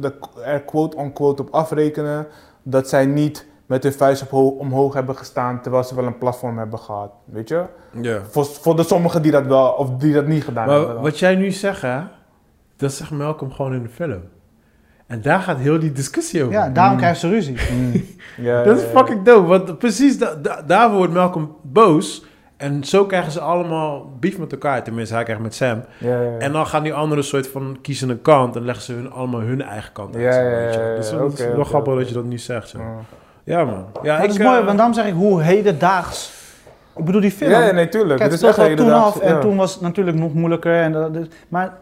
de, 0.00 0.12
er 0.44 0.60
quote-unquote 0.60 1.42
op 1.42 1.48
afrekenen 1.50 2.26
dat 2.62 2.88
zij 2.88 3.06
niet 3.06 3.46
met 3.66 3.82
hun 3.82 3.92
vuist 3.92 4.24
omhoog 4.32 4.94
hebben 4.94 5.16
gestaan 5.16 5.60
terwijl 5.62 5.84
ze 5.84 5.94
wel 5.94 6.06
een 6.06 6.18
platform 6.18 6.58
hebben 6.58 6.78
gehad, 6.78 7.10
weet 7.24 7.48
je? 7.48 7.62
Ja. 8.00 8.18
Voor, 8.30 8.44
voor 8.44 8.76
de 8.76 8.82
sommigen 8.82 9.22
die 9.22 9.32
dat 9.32 9.46
wel, 9.46 9.66
of 9.66 9.88
die 9.98 10.14
dat 10.14 10.26
niet 10.26 10.44
gedaan 10.44 10.68
hebben. 10.68 10.84
Maar 10.86 10.94
dan. 10.94 11.02
wat 11.04 11.18
jij 11.18 11.34
nu 11.34 11.50
zegt, 11.50 11.82
hè, 11.82 11.98
dat 12.76 12.92
zegt 12.92 13.10
Malcolm 13.10 13.52
gewoon 13.52 13.74
in 13.74 13.82
de 13.82 13.88
film. 13.88 14.22
En 15.06 15.22
daar 15.22 15.40
gaat 15.40 15.58
heel 15.58 15.78
die 15.78 15.92
discussie 15.92 16.42
over. 16.42 16.52
Ja, 16.54 16.68
daarom 16.68 16.96
krijgen 16.96 17.18
ze 17.20 17.28
ruzie. 17.28 17.56
Mm. 17.72 17.92
Ja, 18.36 18.62
Dat 18.62 18.76
is 18.76 18.82
ja, 18.82 18.88
ja. 18.92 18.98
fucking 18.98 19.22
dope, 19.24 19.46
want 19.46 19.78
precies 19.78 20.18
da 20.18 20.34
da- 20.42 20.62
daar 20.66 20.90
wordt 20.92 21.12
Malcolm 21.12 21.56
boos. 21.62 22.24
En 22.56 22.84
zo 22.84 23.04
krijgen 23.06 23.32
ze 23.32 23.40
allemaal 23.40 24.10
beef 24.20 24.38
met 24.38 24.52
elkaar. 24.52 24.82
Tenminste, 24.82 25.14
hij 25.14 25.24
krijgt 25.24 25.42
met 25.42 25.54
Sam. 25.54 25.82
Ja, 25.98 26.08
ja, 26.08 26.20
ja. 26.30 26.38
En 26.38 26.52
dan 26.52 26.66
gaan 26.66 26.82
die 26.82 26.94
anderen 26.94 27.24
soort 27.24 27.48
van 27.48 27.78
kiezen 27.82 28.08
een 28.08 28.22
kant 28.22 28.56
en 28.56 28.64
leggen 28.64 28.84
ze 28.84 28.92
hun, 28.92 29.12
allemaal 29.12 29.40
hun 29.40 29.62
eigen 29.62 29.92
kant 29.92 30.14
uit. 30.16 30.24
Ja, 30.24 30.40
ja, 30.40 30.66
Dus 30.96 31.10
ja, 31.10 31.16
dat 31.18 31.32
is 31.38 31.44
wel 31.46 31.64
grappig 31.64 31.94
dat 31.94 32.08
je 32.08 32.14
dat 32.14 32.24
nu 32.24 32.38
zegt. 32.38 32.68
Zo. 32.68 32.78
Ja. 32.78 32.94
Ja, 33.44 33.64
man. 33.64 33.86
Ja, 34.02 34.16
dat 34.16 34.24
ik, 34.24 34.30
is 34.30 34.38
mooi, 34.38 34.58
eh, 34.58 34.64
want 34.64 34.76
daarom 34.76 34.94
zeg 34.94 35.06
ik 35.06 35.14
hoe 35.14 35.42
hedendaags. 35.42 36.32
Ik 36.96 37.04
bedoel, 37.04 37.20
die 37.20 37.30
film. 37.30 37.50
Ja, 37.50 37.60
ja, 37.66 37.72
nee, 37.72 37.88
tuurlijk. 37.88 38.18
Kijk, 38.18 38.30
Dit 38.30 38.40
het 38.40 38.50
is 38.50 38.56
echt 38.56 38.68
toen 38.68 38.76
hedendaags, 38.76 39.14
af 39.16 39.20
en 39.20 39.40
toen 39.40 39.56
was 39.56 39.72
het 39.72 39.82
natuurlijk 39.82 40.16
nog 40.16 40.34
moeilijker. 40.34 40.82
En 40.82 40.92
dat, 40.92 41.14
dus- 41.14 41.26
maar 41.48 41.72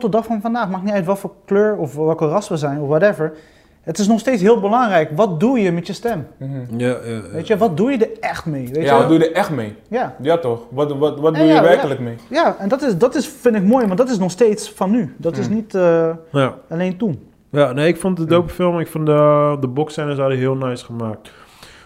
tot 0.00 0.12
de 0.12 0.16
dag 0.16 0.26
van 0.26 0.40
vandaag, 0.40 0.68
maakt 0.70 0.84
niet 0.84 0.92
uit 0.92 1.04
wat 1.06 1.18
voor 1.18 1.32
kleur 1.44 1.76
of 1.76 1.94
welke 1.94 2.26
ras 2.26 2.48
we 2.48 2.56
zijn 2.56 2.80
of 2.80 2.88
whatever. 2.88 3.32
Het 3.82 3.98
is 3.98 4.06
nog 4.06 4.18
steeds 4.20 4.42
heel 4.42 4.60
belangrijk. 4.60 5.10
Wat 5.14 5.40
doe 5.40 5.58
je 5.60 5.72
met 5.72 5.86
je 5.86 5.92
stem? 5.92 6.26
Mhm. 6.38 6.50
ja, 6.76 6.86
ja, 6.88 6.96
ja. 7.04 7.20
Weet 7.32 7.46
je, 7.46 7.56
wat 7.56 7.76
doe 7.76 7.90
je 7.90 7.98
er 7.98 8.10
echt 8.20 8.46
mee? 8.46 8.68
Weet 8.72 8.84
Ja, 8.84 8.92
je? 8.94 8.98
wat 9.00 9.08
doe 9.08 9.18
je 9.18 9.28
er 9.28 9.34
echt 9.34 9.50
mee? 9.50 9.74
ja. 9.88 10.14
Ja 10.22 10.38
toch? 10.38 10.60
Wat, 10.70 10.96
wat, 10.96 11.20
wat 11.20 11.32
Ja, 11.34 11.38
doe 11.38 11.48
je 11.48 11.54
ja, 11.54 11.58
er 11.62 11.68
werkelijk 11.68 12.00
mee? 12.00 12.14
ja, 12.30 12.56
en 12.58 12.68
dat, 12.68 12.82
is, 12.82 12.96
dat 12.98 13.14
is, 13.14 13.26
vind 13.28 13.56
ik 13.56 13.62
mooi, 13.62 13.86
want 13.86 13.98
dat 13.98 14.08
is 14.10 14.18
nog 14.18 14.30
steeds 14.30 14.70
van 14.70 14.90
nu. 14.90 15.14
Dat 15.18 15.36
is 15.36 15.46
Hmm. 15.46 15.54
niet 15.54 15.74
eh, 15.74 16.10
Ja. 16.32 16.54
alleen 16.68 16.96
toen. 16.96 17.28
Ja, 17.50 17.72
nee, 17.72 17.88
ik 17.88 17.96
vond 17.96 18.18
het 18.18 18.30
een 18.30 18.36
dope 18.36 18.52
film. 18.52 18.78
Ik 18.80 18.86
vond 18.88 19.06
de, 19.06 19.56
de 19.60 19.68
boxscènes 19.68 20.18
hadden 20.18 20.38
heel 20.38 20.54
nice 20.56 20.84
gemaakt. 20.84 21.30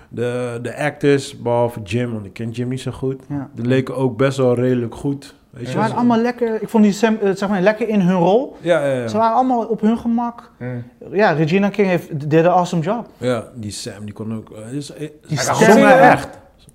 De, 0.09 0.59
de 0.63 0.77
actors, 0.77 1.39
behalve 1.43 1.81
Jim, 1.83 2.13
want 2.13 2.25
ik 2.27 2.33
ken 2.33 2.51
Jim 2.51 2.69
niet 2.69 2.81
zo 2.81 2.91
goed. 2.91 3.23
Ja. 3.29 3.49
Die 3.55 3.65
leken 3.67 3.97
ook 3.97 4.17
best 4.17 4.37
wel 4.39 4.55
redelijk 4.55 4.95
goed. 4.95 5.35
Weet 5.51 5.65
je, 5.67 5.71
Ze 5.73 5.77
waren 5.79 5.95
allemaal 5.97 6.19
lekker, 6.21 6.63
ik 6.63 6.69
vond 6.69 6.83
die 6.85 6.93
Sam, 6.93 7.19
eh, 7.23 7.31
zeg 7.35 7.49
maar, 7.49 7.61
lekker 7.61 7.89
in 7.89 8.01
hun 8.01 8.17
rol. 8.17 8.57
Ja, 8.61 8.85
ja, 8.87 8.93
ja. 8.95 9.09
Ze 9.09 9.17
waren 9.17 9.35
allemaal 9.37 9.65
op 9.65 9.81
hun 9.81 9.99
gemak. 9.99 10.51
Mm. 10.59 10.85
Ja, 11.13 11.31
Regina 11.31 11.69
King 11.69 11.89
heeft, 11.89 12.31
did 12.31 12.47
an 12.47 12.53
awesome 12.53 12.83
job. 12.83 13.07
ja, 13.17 13.45
die 13.55 13.71
Sam, 13.71 14.05
die 14.05 14.15
kon 14.15 14.35
ook... 14.37 14.51
eh, 14.51 14.73
is, 14.77 14.93
eh, 14.93 15.09
Die 15.29 15.39
hij 15.39 16.11
echt. 16.11 16.29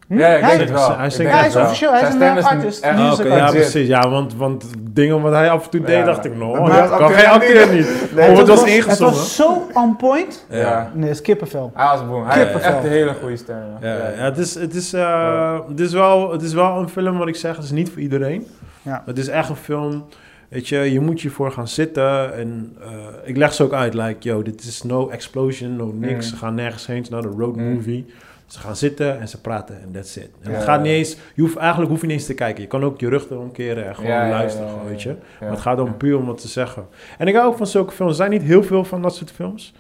Hm? 0.08 0.18
Ja, 0.18 0.28
ik 0.28 0.42
Hij- 0.42 0.58
denk 0.58 0.70
het 0.70 0.80
wel. 0.80 0.98
hij 0.98 1.10
Ja, 1.26 1.32
hij 1.32 1.38
het 1.38 1.48
is 1.48 1.54
wel. 1.54 1.64
officieel, 1.64 1.92
hij 1.92 2.02
is 2.08 2.14
een 2.14 2.38
is 2.38 2.44
artist. 2.44 2.84
echt- 2.84 2.98
Ah, 3.00 3.12
oké, 3.14 3.36
ja, 3.36 3.50
precies. 3.50 3.88
Ja, 3.88 4.10
want, 4.10 4.36
want 4.36 4.66
dingen 4.80 5.22
wat 5.22 5.32
hij 5.34 5.50
af 5.50 5.64
en 5.64 5.70
toe 5.70 5.80
Ja, 5.80 5.86
deed, 5.86 6.06
dacht 6.06 6.26
ik, 6.26 6.32
dat 6.32 6.40
doe 6.40 6.58
oh, 6.60 6.68
je 6.68 6.74
dat 6.74 6.98
kan 6.98 7.12
geen 7.12 7.30
acteur 7.30 7.74
niet. 7.74 8.12
Nee, 8.16 8.30
Oh, 8.32 8.38
het 8.38 8.48
was 8.48 8.60
het 8.60 8.70
ingezongen. 8.70 9.14
was 9.14 9.36
zo 9.36 9.68
on 9.74 9.96
point. 9.96 10.46
Ja. 10.50 10.92
Nee, 10.94 11.08
het 11.08 11.16
is 11.18 11.22
kippenvel. 11.22 11.72
Hij 11.74 11.86
was 11.86 12.08
boem. 12.08 12.26
Hij 12.26 12.38
heeft 12.46 12.60
echt 12.64 12.84
een 12.84 12.90
hele 12.90 13.14
goede 13.22 13.38
stem. 13.38 13.58
Ja, 13.82 13.88
ja, 13.94 14.24
het, 14.24 14.38
is, 14.38 14.56
het, 14.56 14.74
is, 14.76 14.94
eh, 14.94 15.60
het, 15.68 15.80
is 15.80 15.94
wel, 15.94 16.32
het 16.32 16.42
is 16.42 16.54
wel 16.54 16.78
een 16.80 16.90
film 16.90 17.18
wat 17.18 17.28
ik 17.28 17.36
zeg, 17.36 17.56
het 17.56 17.66
is 17.66 17.72
niet 17.72 17.90
voor 17.90 18.02
iedereen. 18.02 18.48
Ja. 18.84 19.04
Het 19.06 19.18
is 19.18 19.28
echt 19.28 19.50
een 19.50 19.56
film, 19.56 20.06
weet 20.50 20.68
je, 20.68 20.78
je 20.78 21.00
moet 21.00 21.22
je 21.22 21.30
voor 21.30 21.52
gaan 21.52 21.68
zitten. 21.68 22.34
En 22.34 22.78
eh, 22.82 22.90
ik 23.24 23.38
leg 23.38 23.54
ze 23.54 23.64
ook 23.64 23.74
uit, 23.74 23.94
like, 23.94 24.16
yo, 24.30 24.42
dit 24.42 24.64
is 24.64 24.84
no 24.84 25.10
explosion, 25.10 25.76
no 25.76 25.92
niks. 25.96 26.14
Mm. 26.14 26.22
Ze 26.22 26.36
gaan 26.36 26.56
nergens 26.56 26.86
heen, 26.88 26.96
het 26.96 27.06
is 27.06 27.12
not 27.12 27.26
a 27.26 27.30
road 27.38 27.56
Mm. 27.56 27.74
movie. 27.74 28.06
Ze 28.46 28.60
gaan 28.60 28.76
zitten 28.76 29.20
en 29.20 29.28
ze 29.28 29.42
praten 29.42 29.82
en 29.82 29.92
that's 29.92 30.16
it. 30.16 30.30
En 30.42 30.52
Ja, 30.52 30.56
het 30.58 30.64
gaat 30.66 30.82
niet 30.82 30.92
eens, 30.92 31.18
je 31.36 31.42
hoeft, 31.42 31.56
eigenlijk 31.56 31.92
hoef 31.92 32.02
je 32.02 32.08
niet 32.08 32.16
eens 32.16 32.26
te 32.26 32.34
kijken. 32.34 32.62
Je 32.62 32.68
kan 32.68 32.84
ook 32.84 33.00
je 33.00 33.10
rug 33.10 33.30
erom 33.30 33.52
keren 33.52 33.88
en 33.88 33.96
gewoon 33.96 34.12
Ja, 34.12 34.30
luisteren, 34.30 34.68
ja, 34.68 34.74
weet 34.88 35.02
je. 35.02 35.16
Maar 35.40 35.50
het 35.50 35.60
gaat 35.60 35.80
om 35.80 35.98
puur 35.98 36.18
om 36.18 36.26
wat 36.26 36.42
te 36.42 36.48
zeggen. 36.48 36.86
En 37.18 37.28
ik 37.28 37.36
hou 37.36 37.48
ook 37.48 37.58
van 37.58 37.68
zulke 37.68 37.94
films. 37.94 38.12
Er 38.12 38.18
zijn 38.18 38.30
niet 38.32 38.42
heel 38.42 38.64
veel 38.64 38.84
van 38.86 39.02
dat 39.02 39.16
soort 39.16 39.32
films. 39.32 39.74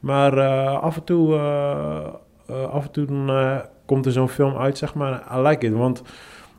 Maar 0.00 0.38
eh, 0.38 0.80
af 0.82 0.96
en 0.96 1.04
toe, 1.04 1.34
eh, 1.34 2.64
af 2.70 2.84
en 2.84 2.90
toe 2.90 3.04
dan, 3.06 3.60
komt 3.86 4.06
er 4.06 4.12
zo'n 4.12 4.28
film 4.28 4.56
uit, 4.56 4.78
zeg 4.78 4.94
maar. 4.94 5.22
I 5.36 5.40
like 5.40 5.66
it. 5.66 5.72
Want 5.72 6.02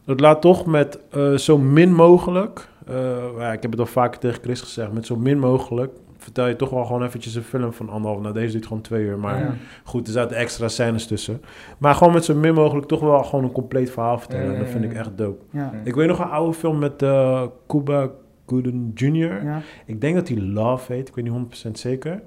het 0.09 0.19
laat 0.19 0.41
toch 0.41 0.65
met 0.65 0.99
eh, 1.11 1.33
zo 1.33 1.57
min 1.57 1.93
mogelijk... 1.93 2.67
eh, 2.87 2.95
ja, 3.37 3.51
ik 3.51 3.61
heb 3.61 3.71
het 3.71 3.79
al 3.79 3.85
vaker 3.85 4.19
tegen 4.19 4.41
Chris 4.43 4.61
gezegd. 4.61 4.91
Met 4.93 5.05
zo 5.05 5.15
min 5.15 5.39
mogelijk 5.39 5.91
vertel 6.17 6.47
je 6.47 6.55
toch 6.55 6.69
wel 6.69 6.85
gewoon 6.85 7.03
eventjes 7.03 7.35
een 7.35 7.43
film 7.43 7.73
van 7.73 7.89
anderhalf. 7.89 8.21
Nou, 8.21 8.33
deze 8.33 8.51
duurt 8.51 8.67
gewoon 8.67 8.81
twee 8.81 9.03
uur. 9.05 9.19
Maar 9.19 9.39
Ja. 9.39 9.53
goed, 9.83 10.07
er 10.07 10.13
zaten 10.13 10.37
extra 10.37 10.67
scènes 10.67 11.07
tussen. 11.07 11.41
Maar 11.77 11.95
gewoon 11.95 12.13
met 12.13 12.25
zo 12.25 12.35
min 12.35 12.53
mogelijk 12.53 12.87
toch 12.87 12.99
wel 12.99 13.23
gewoon 13.23 13.43
een 13.45 13.51
compleet 13.51 13.91
verhaal 13.91 14.19
vertellen. 14.19 14.53
En 14.53 14.59
dat 14.59 14.69
vind 14.69 14.83
ik 14.83 14.93
echt 14.93 15.17
dope. 15.17 15.43
Ik 15.83 15.95
weet 15.95 16.07
nog 16.07 16.19
een 16.19 16.29
oude 16.29 16.53
film 16.53 16.79
met 16.79 17.01
eh 17.01 17.43
Cuba 17.67 18.09
Gooden 18.47 18.91
Jr. 18.95 19.41
Ik 19.85 20.01
denk 20.01 20.15
dat 20.15 20.27
hij 20.27 20.37
Love 20.37 20.93
heet, 20.93 21.07
ik 21.07 21.15
weet 21.15 21.25
niet 21.25 21.65
100% 21.67 21.71
zeker. 21.71 22.21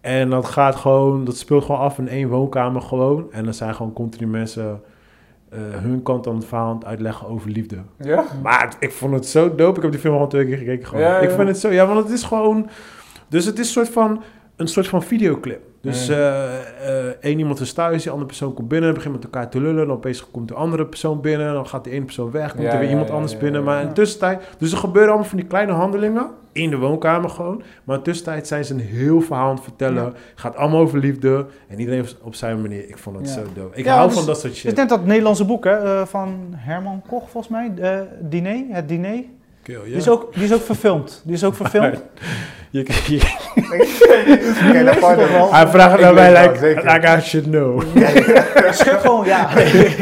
En 0.00 0.30
dat 0.30 0.44
gaat 0.46 0.74
gewoon, 0.76 1.24
dat 1.24 1.36
speelt 1.36 1.64
gewoon 1.64 1.80
af 1.80 1.98
in 1.98 2.08
één 2.08 2.28
woonkamer 2.28 2.82
gewoon. 2.82 3.26
En 3.32 3.44
dan 3.44 3.54
zijn 3.54 3.74
gewoon 3.74 3.92
continu 3.92 4.26
mensen 4.26 4.80
eh, 5.54 5.80
hun 5.80 6.02
kant 6.02 6.26
aan 6.26 6.34
het 6.34 6.44
verhaal 6.44 6.68
aan 6.68 6.74
het 6.76 6.84
uitleggen 6.84 7.28
over 7.28 7.50
liefde. 7.50 7.76
Ja? 7.98 8.24
Maar 8.42 8.62
het- 8.64 8.76
ik 8.80 8.92
vond 8.92 9.14
het 9.14 9.26
zo 9.26 9.54
dope. 9.54 9.76
Ik 9.76 9.82
heb 9.82 9.90
die 9.92 10.00
film 10.00 10.16
al 10.16 10.26
twee 10.28 10.46
keer 10.46 10.56
gekeken. 10.58 10.86
Gewoon. 10.86 11.02
Ja, 11.04 11.08
ja. 11.16 11.18
Ik 11.18 11.30
vind 11.30 11.48
het 11.48 11.58
zo, 11.58 11.70
ja, 11.70 11.86
want 11.86 11.98
het 12.02 12.12
is 12.12 12.22
gewoon. 12.22 12.68
Dus 13.28 13.44
het 13.44 13.58
is 13.58 13.72
soort 13.72 13.88
van, 13.88 14.22
een 14.56 14.68
soort 14.68 14.88
van 14.88 15.02
videoclip. 15.02 15.60
Dus 15.80 16.08
eh, 16.08 16.54
eh, 17.08 17.14
één 17.20 17.38
iemand 17.38 17.60
is 17.60 17.72
thuis, 17.72 18.02
die 18.02 18.10
andere 18.10 18.28
persoon 18.28 18.54
komt 18.54 18.68
binnen, 18.68 18.94
begint 18.94 19.14
met 19.14 19.24
elkaar 19.24 19.50
te 19.50 19.60
lullen. 19.60 19.86
Dan 19.86 19.96
opeens 19.96 20.30
komt 20.30 20.48
de 20.48 20.54
andere 20.54 20.86
persoon 20.86 21.20
binnen, 21.20 21.52
dan 21.54 21.66
gaat 21.66 21.84
die 21.84 21.92
ene 21.92 22.04
persoon 22.04 22.30
weg, 22.30 22.50
komt 22.50 22.62
Ja, 22.62 22.68
er 22.72 22.74
weer 22.74 22.84
ja, 22.84 22.90
iemand 22.90 23.08
ja, 23.08 23.14
anders 23.14 23.38
binnen. 23.38 23.64
Maar 23.64 23.80
in 23.82 23.86
de 23.88 23.92
tussentijd, 23.92 24.42
dus 24.58 24.72
er 24.72 24.78
gebeuren 24.78 25.10
allemaal 25.10 25.28
van 25.28 25.38
die 25.38 25.46
kleine 25.46 25.72
handelingen 25.72 26.30
in 26.54 26.70
de 26.70 26.76
woonkamer 26.78 27.30
gewoon. 27.30 27.62
Maar 27.84 27.96
in 27.96 28.02
tussentijd 28.02 28.46
zijn 28.46 28.64
ze 28.64 28.74
een 28.74 28.80
heel 28.80 29.20
verhaal 29.20 29.48
aan 29.48 29.54
het 29.54 29.64
vertellen. 29.64 30.02
Ja. 30.02 30.12
Gaat 30.34 30.56
allemaal 30.56 30.80
over 30.80 30.98
liefde 30.98 31.46
en 31.68 31.80
iedereen 31.80 32.06
op- 32.22 32.34
zijn 32.34 32.60
manier. 32.60 32.88
Ik 32.88 32.98
vond 32.98 33.16
het 33.16 33.26
Ja. 33.28 33.32
zo 33.34 33.42
dope. 33.54 33.76
Ik 33.76 33.84
Ja, 33.84 33.94
hou 33.94 34.06
dus- 34.08 34.16
van 34.16 34.26
dat 34.26 34.34
soort 34.40 34.48
Het 34.52 34.56
shit. 34.60 34.72
is 34.72 34.78
net 34.78 34.88
dat 34.88 35.04
Nederlandse 35.06 35.44
boek 35.44 35.64
hè, 35.64 35.70
eh, 36.00 36.06
van 36.06 36.52
Herman 36.56 37.02
Koch, 37.08 37.30
volgens 37.30 37.52
mij. 37.52 37.72
eh 37.80 38.00
diner, 38.20 38.64
het 38.68 38.88
diner. 38.88 39.24
Kill, 39.64 39.78
Die, 39.84 39.94
is 39.94 40.08
ook, 40.08 40.34
die 40.34 40.44
is 40.44 40.52
ook 40.52 40.62
verfilmd. 40.62 41.20
Die 41.24 41.34
is 41.34 41.44
ook 41.44 41.54
verfilmd. 41.54 41.98
Je- 42.70 42.86
je- 43.06 43.18
Kijk, 44.72 44.84
dat 45.16 45.30
wel. 45.30 45.52
Hij 45.54 45.66
vraagt 45.66 46.00
naar 46.00 46.14
mij, 46.14 46.42
like, 46.48 46.82
like 46.92 47.16
I 47.16 47.20
should 47.20 47.46
know. 47.46 47.82
Schud 48.78 49.00
gewoon, 49.00 49.26
ja. 49.26 49.42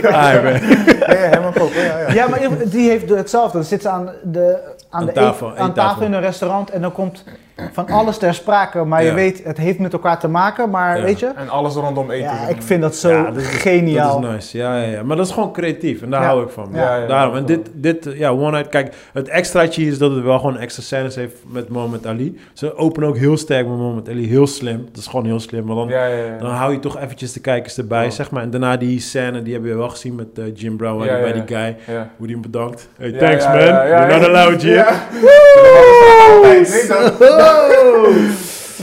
Ah, 0.03 0.43
man. 0.43 0.53
Ja, 0.53 0.59
ja, 1.07 1.15
helemaal 1.15 1.53
goed. 1.53 1.73
Ja, 1.75 1.83
ja. 1.99 2.13
Ja, 2.13 2.29
maar 2.29 2.41
die 2.65 2.91
heeft 2.91 3.09
hetzelfde. 3.09 3.53
Dan 3.59 3.67
zit 3.67 3.83
ze 3.83 3.89
aan, 3.89 4.11
de, 4.23 4.59
aan, 4.91 5.01
Aan 5.01 5.07
de 5.07 5.13
tafel, 5.13 5.49
één 5.49 5.59
aan 5.59 5.73
tafel 5.73 5.89
tafel. 5.91 6.07
in 6.07 6.13
een 6.13 6.21
restaurant 6.21 6.71
en 6.71 6.81
dan 6.83 6.93
komt 6.93 7.25
van 7.73 7.89
alles 7.89 8.19
ter 8.19 8.35
sprake. 8.35 8.85
Maar 8.85 9.05
je 9.05 9.13
weet, 9.13 9.45
het 9.45 9.57
heeft 9.59 9.79
met 9.79 9.93
elkaar 9.93 10.19
te 10.19 10.29
maken. 10.29 10.71
Maar 10.71 10.97
Ja. 10.99 11.03
weet 11.05 11.19
je, 11.21 11.27
En 11.37 11.49
alles 11.49 11.75
rondom 11.75 12.11
eten. 12.11 12.25
ja, 12.25 12.47
ik 12.49 12.63
vind 12.63 12.83
dat 12.83 12.95
zo 12.97 13.09
Ja, 13.11 13.23
dat 13.31 13.37
is- 13.37 13.47
geniaal. 13.49 14.21
Dat 14.21 14.31
is 14.31 14.37
nice, 14.37 14.59
ja, 14.59 14.77
ja, 14.77 14.89
ja. 14.91 15.03
Maar 15.03 15.17
dat 15.17 15.27
is 15.27 15.33
gewoon 15.33 15.53
creatief 15.53 16.03
en 16.03 16.11
daar 16.11 16.21
Ja. 16.21 16.27
hou 16.27 16.43
ik 16.43 16.49
van. 16.51 16.69
Ja, 16.73 16.97
ja, 16.97 17.07
Daarom. 17.07 17.33
ja. 17.35 17.41
En 17.41 17.47
dit, 17.47 17.71
dit, 17.73 18.09
ja, 18.15 18.31
One 18.31 18.51
Night, 18.51 18.69
kijk, 18.69 18.95
het 19.13 19.29
extraatje 19.29 19.87
is 19.87 19.99
dat 19.99 20.11
het 20.15 20.25
wel 20.25 20.39
gewoon 20.39 20.59
extra 20.59 20.83
scènes 20.83 21.15
heeft 21.15 21.37
met 21.47 21.69
Mohamed 21.69 22.07
Ali. 22.07 22.41
Ze 22.53 22.77
openen 22.77 23.09
ook 23.09 23.17
heel 23.17 23.37
sterk 23.37 23.67
met 23.69 23.77
Mohamed 23.77 24.09
Ali, 24.09 24.29
heel 24.29 24.47
slim. 24.47 24.85
Dat 24.89 24.97
is 24.97 25.07
gewoon 25.07 25.25
heel 25.27 25.41
slim, 25.41 25.65
maar 25.65 25.77
dan, 25.77 25.89
Ja, 25.89 26.07
ja, 26.07 26.17
ja. 26.17 26.39
dan 26.39 26.51
hou 26.51 26.73
je 26.73 26.79
toch 26.79 26.99
eventjes 26.99 27.33
de 27.33 27.41
kijkers 27.41 27.79
erbij, 27.79 28.05
Ja. 28.05 28.11
zeg 28.11 28.31
maar. 28.31 28.43
En 28.43 28.51
daarna 28.51 28.77
die 28.77 29.01
scène, 29.01 29.43
die 29.43 29.53
hebben 29.53 29.71
we 29.71 29.77
wel 29.77 29.89
gezien 29.89 30.15
met 30.15 30.27
eh, 30.39 30.45
Jim 30.55 30.77
Brown, 30.77 30.97
waar 30.99 31.07
Ja, 31.07 31.17
die 31.17 31.27
ja, 31.27 31.33
bij 31.33 31.45
die 31.47 31.57
guy, 31.57 31.77
ja. 31.95 32.09
hoe 32.17 32.27
die 32.27 32.35
hem 32.37 32.45
bedankt. 32.51 32.89
Hey, 32.99 33.11
Ja, 33.11 33.19
thanks 33.19 33.45
ja, 33.45 33.51
man, 33.51 33.59
ja, 33.61 33.85
ja, 33.85 34.09
you're 34.09 34.19
not 34.21 34.29
allowed, 34.29 34.63
Jim. 34.63 34.85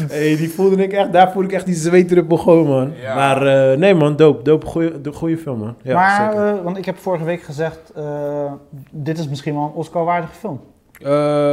Hey, 0.10 0.36
die 0.36 0.50
voelde 0.52 0.84
ik 0.84 0.94
echt, 0.94 1.12
daar 1.14 1.32
voelde 1.32 1.48
ik 1.48 1.54
echt 1.54 1.66
die 1.66 1.76
zweetdruppel 1.76 2.38
gewoon, 2.38 2.68
man. 2.68 2.94
Ja. 3.02 3.16
Maar 3.16 3.72
eh, 3.72 3.78
nee 3.78 3.94
man, 3.94 4.16
dope, 4.16 4.44
dope, 4.44 4.66
goeie, 4.66 5.02
de 5.02 5.12
goede 5.12 5.38
film, 5.38 5.60
man. 5.60 5.76
Ja, 5.82 5.96
maar, 5.96 6.32
zeker. 6.32 6.48
eh, 6.48 6.64
want 6.64 6.78
ik 6.78 6.86
heb 6.86 6.98
vorige 6.98 7.24
week 7.24 7.42
gezegd, 7.42 7.92
eh, 7.96 8.52
dit 8.92 9.18
is 9.18 9.28
misschien 9.30 9.54
wel 9.54 9.64
een 9.64 9.72
Oscar-waardige 9.74 10.34
film. 10.34 10.60
Eh, 11.02 11.08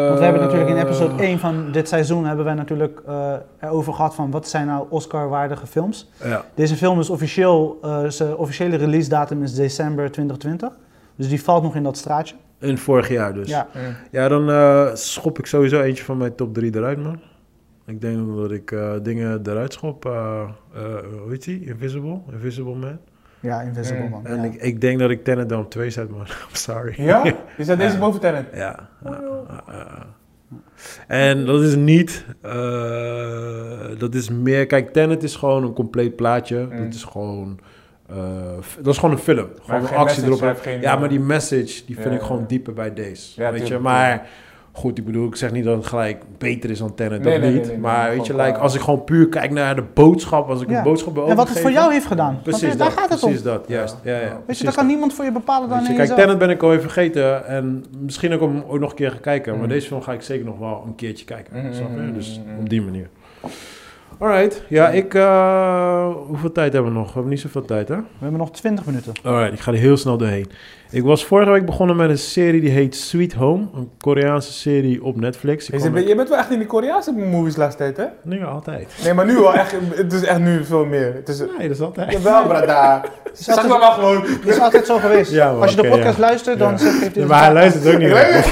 Want 0.07 0.19
we 0.19 0.25
hebben 0.25 0.43
natuurlijk 0.43 0.71
in 0.71 0.77
episode 0.77 1.23
1 1.23 1.39
van 1.39 1.73
dit 1.73 1.89
seizoen 1.89 2.25
hebben 2.27 2.45
wij 2.45 2.55
natuurlijk 2.55 3.03
eh, 3.07 3.33
erover 3.61 3.93
gehad 3.95 4.15
van 4.15 4.31
wat 4.31 4.49
zijn 4.49 4.67
nou 4.67 4.87
Oscar-waardige 4.89 5.67
films. 5.67 6.11
Ja. 6.25 6.45
Deze 6.55 6.77
film 6.77 7.01
is 7.01 7.11
officieel, 7.11 7.79
eh, 7.83 7.99
zijn 8.09 8.37
officiële 8.37 8.77
release 8.77 9.09
datum 9.09 9.43
is 9.43 9.55
december 9.55 10.11
2020. 10.11 10.79
Dus 11.17 11.29
die 11.29 11.43
valt 11.43 11.63
nog 11.63 11.75
in 11.75 11.83
dat 11.83 11.97
straatje. 11.97 12.35
In 12.61 12.79
vorig 12.79 13.09
jaar 13.09 13.35
dus. 13.35 13.49
Ja, 13.49 13.67
Ja. 14.11 14.29
dan 14.29 14.51
eh, 14.51 14.95
schop 14.95 15.39
ik 15.39 15.47
sowieso 15.47 15.81
eentje 15.81 16.05
van 16.05 16.17
mijn 16.19 16.35
top 16.35 16.55
3 16.55 16.77
eruit, 16.77 17.03
man. 17.03 17.21
Ik 17.87 18.01
denk 18.01 18.37
dat 18.37 18.51
ik 18.51 18.71
eh, 18.73 18.93
dingen 19.03 19.41
eruit 19.47 19.73
schop. 19.73 20.05
eh, 20.07 20.43
eh, 20.75 20.83
hoe 21.23 21.31
heet 21.31 21.45
die? 21.45 21.65
Invisible? 21.67 22.21
Invisible 22.33 22.75
Man. 22.75 22.99
Ja, 23.41 23.61
Invisible 23.61 24.09
man. 24.09 24.27
En 24.27 24.37
ja. 24.37 24.43
ik, 24.45 24.55
ik 24.55 24.81
denk 24.81 24.99
dat 24.99 25.11
ik 25.11 25.25
Tenet 25.25 25.49
dan 25.49 25.61
op 25.61 25.71
2 25.71 25.91
zet, 25.91 26.11
man. 26.11 26.21
I'm 26.49 26.55
sorry. 26.55 26.95
Ja? 27.03 27.25
Je 27.59 27.65
zet 27.65 27.79
deze 27.79 27.99
boven 27.99 28.21
Tenet? 28.21 28.47
Ja. 28.55 28.89
ja. 29.05 30.07
En 31.07 31.45
dat 31.47 31.63
is 31.63 31.75
niet... 31.75 32.25
eh, 32.41 33.99
dat 33.99 34.15
is 34.15 34.31
meer... 34.31 34.67
Kijk, 34.67 34.93
Tenet 34.93 35.23
is 35.23 35.37
gewoon 35.37 35.63
een 35.63 35.73
compleet 35.73 36.17
plaatje. 36.17 36.67
Mm. 36.71 36.85
Dat 36.85 36.95
is 36.95 37.05
gewoon... 37.05 37.59
eh, 38.11 38.17
dat 38.83 38.93
is 38.93 38.99
gewoon 38.99 39.15
een 39.15 39.21
film. 39.23 39.49
Gewoon 39.63 39.81
een 39.81 39.89
actie 39.89 40.23
message, 40.23 40.45
erop. 40.45 40.61
geen, 40.61 40.81
Ja, 40.81 40.97
maar 40.97 41.09
die 41.09 41.21
message, 41.21 41.85
die 41.87 41.95
vind 41.95 42.05
Ja, 42.09 42.11
ik 42.13 42.21
gewoon 42.21 42.41
ja. 42.41 42.47
dieper 42.47 42.73
bij 42.73 42.95
deze. 42.95 43.41
Ja, 43.43 43.53
weet 43.53 43.69
je, 43.69 43.79
maar 43.79 44.27
goed, 44.73 44.99
ik 44.99 45.05
bedoel, 45.05 45.27
ik 45.29 45.37
zeg 45.37 45.53
niet 45.53 45.65
dat 45.65 45.77
het 45.77 45.87
gelijk 45.87 46.23
beter 46.39 46.71
is 46.71 46.79
dan 46.79 46.95
Tenet, 46.95 47.23
Nee, 47.23 47.33
dat 47.33 47.43
nee, 47.43 47.53
niet. 47.53 47.61
nee, 47.61 47.71
nee, 47.71 47.79
maar 47.79 48.09
nee, 48.09 48.17
weet 48.17 48.27
je, 48.27 48.37
like, 48.37 48.59
als 48.59 48.75
ik 48.75 48.81
gewoon 48.81 49.05
puur 49.05 49.29
kijk 49.29 49.51
naar 49.51 49.75
de 49.77 49.85
boodschap, 49.95 50.49
als 50.49 50.61
ik 50.63 50.71
Ja. 50.71 50.77
een 50.79 50.83
boodschap 50.85 51.15
wil 51.15 51.29
En 51.29 51.37
wat 51.37 51.49
het 51.49 51.59
voor 51.61 51.71
jou 51.73 51.93
heeft 51.93 52.07
gedaan. 52.07 52.41
Precies 52.43 52.63
Want, 52.67 52.79
daar 52.79 52.89
dat, 52.89 52.99
gaat 52.99 53.09
het 53.09 53.23
om. 53.23 53.29
precies 53.29 53.45
dat, 53.45 53.65
juist. 53.69 53.97
Ja, 54.03 54.13
ja, 54.13 54.19
Weet 54.19 54.29
je, 54.29 54.35
Weet 54.35 54.45
precies 54.45 54.59
je, 54.61 54.65
dat 54.67 54.75
kan 54.75 54.83
dat. 54.85 54.93
niemand 54.93 55.15
voor 55.15 55.25
je 55.25 55.33
bepalen 55.33 55.69
dan 55.69 55.79
je, 55.81 55.87
kijk, 55.87 55.99
jezelf. 55.99 56.19
Tenet 56.19 56.39
ben 56.39 56.51
ik 56.51 56.63
al 56.63 56.71
even 56.71 56.83
vergeten 56.83 57.47
en 57.47 57.85
misschien 57.99 58.33
ook 58.33 58.41
om 58.41 58.65
ook 58.69 58.79
nog 58.81 58.91
een 58.91 58.97
keer 58.97 59.11
gaan 59.11 59.21
kijken. 59.21 59.53
Maar 59.53 59.63
Mm. 59.63 59.69
deze 59.69 59.87
film 59.87 60.03
ga 60.03 60.13
ik 60.13 60.23
zeker 60.23 60.45
nog 60.45 60.59
wel 60.59 60.83
een 60.87 60.95
keertje 60.95 61.25
kijken. 61.25 61.63
Mm, 61.65 61.73
snap 61.73 61.89
je? 61.95 62.01
mm, 62.01 62.13
Dus 62.15 62.41
op 62.61 62.69
die 62.69 62.83
manier. 62.83 63.09
Alright, 64.19 64.62
ja, 64.69 64.89
ik... 64.89 65.14
eh, 65.14 66.09
hoeveel 66.27 66.53
tijd 66.53 66.73
hebben 66.73 66.93
we 66.93 66.99
nog? 66.99 67.07
We 67.07 67.12
hebben 67.12 67.31
niet 67.31 67.41
zoveel 67.41 67.64
tijd, 67.64 67.89
hè? 67.89 67.97
We 67.97 68.03
hebben 68.19 68.39
nog 68.39 68.51
20 68.51 68.85
minuten. 68.87 69.12
Alright, 69.25 69.53
ik 69.53 69.61
ga 69.61 69.73
er 69.73 69.79
heel 69.79 69.97
snel 69.97 70.17
doorheen. 70.17 70.51
Ik 70.91 71.03
was 71.03 71.25
vorige 71.25 71.51
week 71.51 71.67
begonnen 71.67 71.97
met 71.97 72.11
een 72.11 72.19
serie 72.19 72.61
die 72.61 72.71
heet 72.71 72.95
Sweet 72.97 73.33
Home. 73.33 73.67
Een 73.75 73.91
Koreaanse 74.01 74.53
serie 74.53 75.05
op 75.05 75.21
Netflix. 75.21 75.71
Ik 75.71 75.83
Je, 76.07 76.14
bent 76.14 76.29
wel 76.29 76.39
echt 76.39 76.51
in 76.51 76.59
die 76.59 76.67
Koreaanse 76.67 77.12
movies 77.12 77.55
de 77.55 77.61
laatste 77.61 77.83
tijd, 77.83 77.97
hè? 77.97 78.05
Nee, 78.23 78.45
altijd. 78.45 78.93
Nee, 79.05 79.14
maar 79.14 79.27
nu 79.27 79.35
wel 79.35 79.55
echt. 79.55 79.75
Het 79.95 80.12
is 80.12 80.23
echt 80.23 80.41
nu 80.41 80.64
veel 80.64 80.85
meer. 80.85 81.14
Het 81.14 81.29
is... 81.29 81.39
Nee, 81.39 81.69
dat 81.69 81.77
is 81.77 81.81
altijd. 81.81 82.12
Jawel, 82.12 82.47
brada. 82.47 83.05
Zeg 83.33 83.69
maar 83.69 83.81
gewoon. 83.81 84.23
het 84.23 84.47
is 84.47 84.59
altijd 84.61 84.87
zo 84.87 84.99
geweest. 84.99 85.31
Ja, 85.31 85.51
Als 85.51 85.71
je 85.75 85.83
de 85.83 85.89
podcast 85.89 86.17
ja. 86.19 86.21
luistert, 86.21 86.59
dan 86.59 86.71
Ja. 86.71 86.77
zegt- 86.79 86.99
geeft 86.99 87.14
hij 87.14 87.23
Ja, 87.23 87.29
maar 87.29 87.45
hij 87.45 87.53
luistert 87.53 87.95
ook 87.95 87.99
niet 88.01 88.09
de 88.09 88.45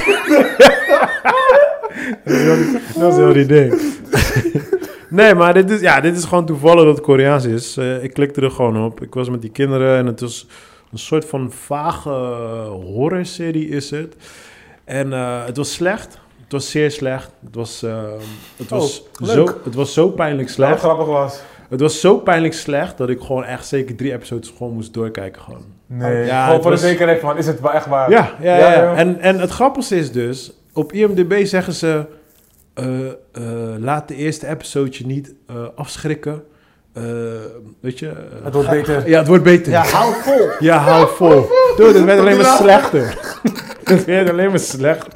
Dat 2.99 3.11
is 3.11 3.17
heel 3.17 3.33
die 3.33 3.45
ding. 3.45 3.73
Nee, 5.15 5.33
maar 5.35 5.53
dit 5.53 5.69
is, 5.69 5.79
ja, 5.81 6.01
dit 6.01 6.17
is 6.17 6.23
gewoon 6.23 6.45
toevallig 6.45 6.83
dat 6.83 6.95
het 6.95 7.05
Koreaans 7.05 7.45
is. 7.45 7.77
Eh, 7.77 8.03
ik 8.03 8.13
klikte 8.13 8.41
er 8.41 8.51
gewoon 8.51 8.85
op. 8.85 9.01
Ik 9.01 9.13
was 9.13 9.29
met 9.29 9.41
die 9.41 9.51
kinderen 9.51 9.97
en 9.97 10.05
het 10.05 10.19
was 10.19 10.47
een 10.91 10.97
soort 10.99 11.25
van 11.25 11.51
vage 11.51 12.09
horrorserie 12.69 13.69
is 13.69 13.89
het. 13.91 14.15
En 14.83 15.13
eh, 15.13 15.45
het 15.45 15.57
was 15.57 15.73
slecht. 15.73 16.19
Het 16.43 16.51
was 16.51 16.71
zeer 16.71 16.91
slecht. 16.91 17.31
Het 17.45 17.55
was, 17.55 17.83
eh, 17.83 18.03
het 18.57 18.69
was, 18.69 19.03
Oh, 19.21 19.27
zo, 19.27 19.47
het 19.63 19.75
was 19.75 19.93
zo 19.93 20.09
pijnlijk 20.09 20.47
Wat 20.47 20.55
slecht. 20.55 20.79
grappig 20.79 21.05
was. 21.05 21.41
Het 21.69 21.79
was 21.81 21.99
zo 21.99 22.17
pijnlijk 22.17 22.53
slecht 22.53 22.97
dat 22.97 23.09
ik 23.09 23.19
gewoon 23.21 23.43
echt 23.43 23.67
zeker 23.67 23.95
drie 23.95 24.13
episodes 24.13 24.53
gewoon 24.57 24.73
moest 24.73 24.93
doorkijken. 24.93 25.41
Gewoon. 25.41 25.63
Nee. 25.87 26.25
Ja, 26.25 26.45
gewoon 26.45 26.61
voor 26.61 26.71
was- 26.71 26.81
de 26.81 26.87
zekerheid 26.87 27.19
van, 27.19 27.37
is 27.37 27.47
het 27.47 27.61
wel 27.61 27.71
echt 27.73 27.85
waar? 27.85 28.09
Ja, 28.09 28.31
ja, 28.41 28.57
Ja. 28.57 28.95
En, 28.95 29.19
en 29.19 29.39
het 29.39 29.49
grappigste 29.49 29.95
is 29.97 30.11
dus, 30.11 30.51
op 30.73 30.91
IMDb 30.91 31.45
zeggen 31.45 31.73
ze, 31.73 32.05
laat 33.79 34.07
de 34.07 34.15
eerste 34.15 34.47
episode 34.47 34.97
je 34.97 35.05
niet 35.05 35.33
eh, 35.45 35.67
afschrikken. 35.75 36.43
Eh, 36.95 37.03
weet 37.81 37.99
je? 37.99 38.07
eh, 38.07 38.13
Het 38.43 38.53
wordt 38.53 38.69
beter. 38.69 39.09
ja, 39.09 39.17
het 39.19 39.27
wordt 39.27 39.43
beter. 39.43 39.71
Ja, 39.71 39.83
hou 39.85 40.13
vol. 40.23 40.47
Ja, 40.59 40.77
hou 40.77 41.07
vol. 41.15 41.49
Dude, 41.77 41.93
het 41.97 42.03
werd 42.05 42.19
alleen 42.19 42.37
maar 42.37 42.55
slechter. 42.57 43.13
Het 43.85 44.05
werd 44.05 44.29
alleen 44.29 44.49
maar 44.49 44.59
slecht. 44.59 45.07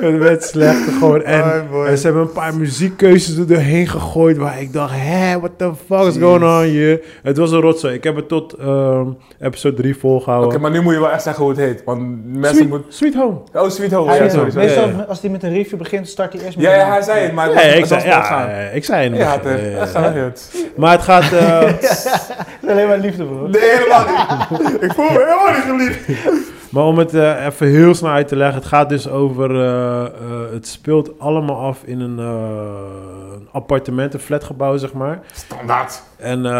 het 0.00 0.18
werd 0.18 0.42
slechter 0.44 0.92
gewoon. 0.92 1.22
En, 1.22 1.42
Oh, 1.72 1.92
ze 1.92 2.00
hebben 2.02 2.22
een 2.22 2.32
paar 2.32 2.54
muziekkeuzes 2.56 3.36
er 3.36 3.46
doorheen 3.46 3.86
gegooid 3.88 4.36
waar 4.36 4.60
ik 4.60 4.72
dacht, 4.72 4.92
hè, 4.96 5.38
what 5.38 5.50
the 5.56 5.70
fuck 5.86 6.00
is 6.06 6.16
going 6.16 6.44
on 6.44 6.62
hier? 6.62 7.00
Het 7.22 7.36
was 7.36 7.50
een 7.52 7.60
rotzooi. 7.60 7.94
Ik 7.94 8.04
heb 8.04 8.16
het 8.16 8.28
tot 8.28 8.52
ehm, 8.52 9.06
episode 9.40 9.76
3 9.76 9.96
volgehouden. 9.96 10.50
Oké, 10.50 10.58
maar 10.58 10.70
nu 10.70 10.80
moet 10.82 10.94
je 10.94 11.00
wel 11.00 11.10
echt 11.10 11.22
zeggen 11.22 11.42
hoe 11.44 11.52
het 11.52 11.60
heet. 11.62 11.82
Want 11.84 12.00
mensen 12.26 12.54
Sweet, 12.56 12.68
moeten... 12.68 12.92
Sweet 12.92 13.14
Home. 13.14 13.36
Oh, 13.52 13.68
Sweet 13.70 13.92
Home. 13.92 14.12
Ja, 14.14 14.28
sorry, 14.28 14.30
sorry. 14.50 14.54
meestal, 14.66 14.88
ja, 14.88 14.96
ja. 14.96 15.04
als 15.08 15.20
hij 15.20 15.30
met 15.30 15.42
een 15.42 15.52
review 15.52 15.78
begint, 15.78 16.08
start 16.08 16.32
hij 16.32 16.42
eerst 16.42 16.56
met 16.56 16.66
Ja, 16.66 16.72
een 16.72 16.78
ja, 16.78 16.92
hij 16.92 17.02
zei 17.02 17.20
het, 17.20 17.32
maar 17.32 17.46
was- 17.54 17.62
ik 17.64 17.70
het 17.78 17.88
zei, 17.88 18.04
ja, 18.04 18.50
ik 18.72 18.84
zei 18.84 19.08
het 19.08 19.18
Ja, 19.18 19.38
echt 19.46 19.90
gaat 19.90 20.14
het. 20.14 20.70
Maar 20.76 20.90
het 20.92 21.02
gaat... 21.02 21.32
eh, 21.32 21.72
Alleen 22.70 22.88
maar 22.88 22.98
liefde, 22.98 23.24
bro. 23.24 23.46
Nee, 23.46 23.60
helemaal 23.62 24.04
niet. 24.50 24.82
Ik 24.82 24.92
voel 24.92 25.04
me 25.10 25.18
helemaal 25.18 25.52
niet 25.78 25.94
geliefd. 26.04 26.52
maar 26.70 26.84
om 26.84 26.98
het 26.98 27.14
eh, 27.14 27.44
even 27.46 27.66
heel 27.66 27.94
snel 27.94 28.10
uit 28.10 28.28
te 28.28 28.36
leggen. 28.36 28.56
Het 28.58 28.66
gaat 28.68 28.88
dus 28.88 29.08
over... 29.08 29.50
eh, 29.50 30.04
eh, 30.04 30.10
het 30.52 30.66
speelt 30.66 31.18
allemaal 31.20 31.56
af 31.60 31.82
in 31.84 32.00
een, 32.00 32.18
eh, 32.18 33.34
een 33.34 33.48
appartement, 33.52 34.14
een 34.14 34.20
flatgebouw, 34.20 34.76
zeg 34.76 34.92
maar. 34.92 35.20
Standaard. 35.32 36.02
En 36.16 36.46
eh, 36.46 36.52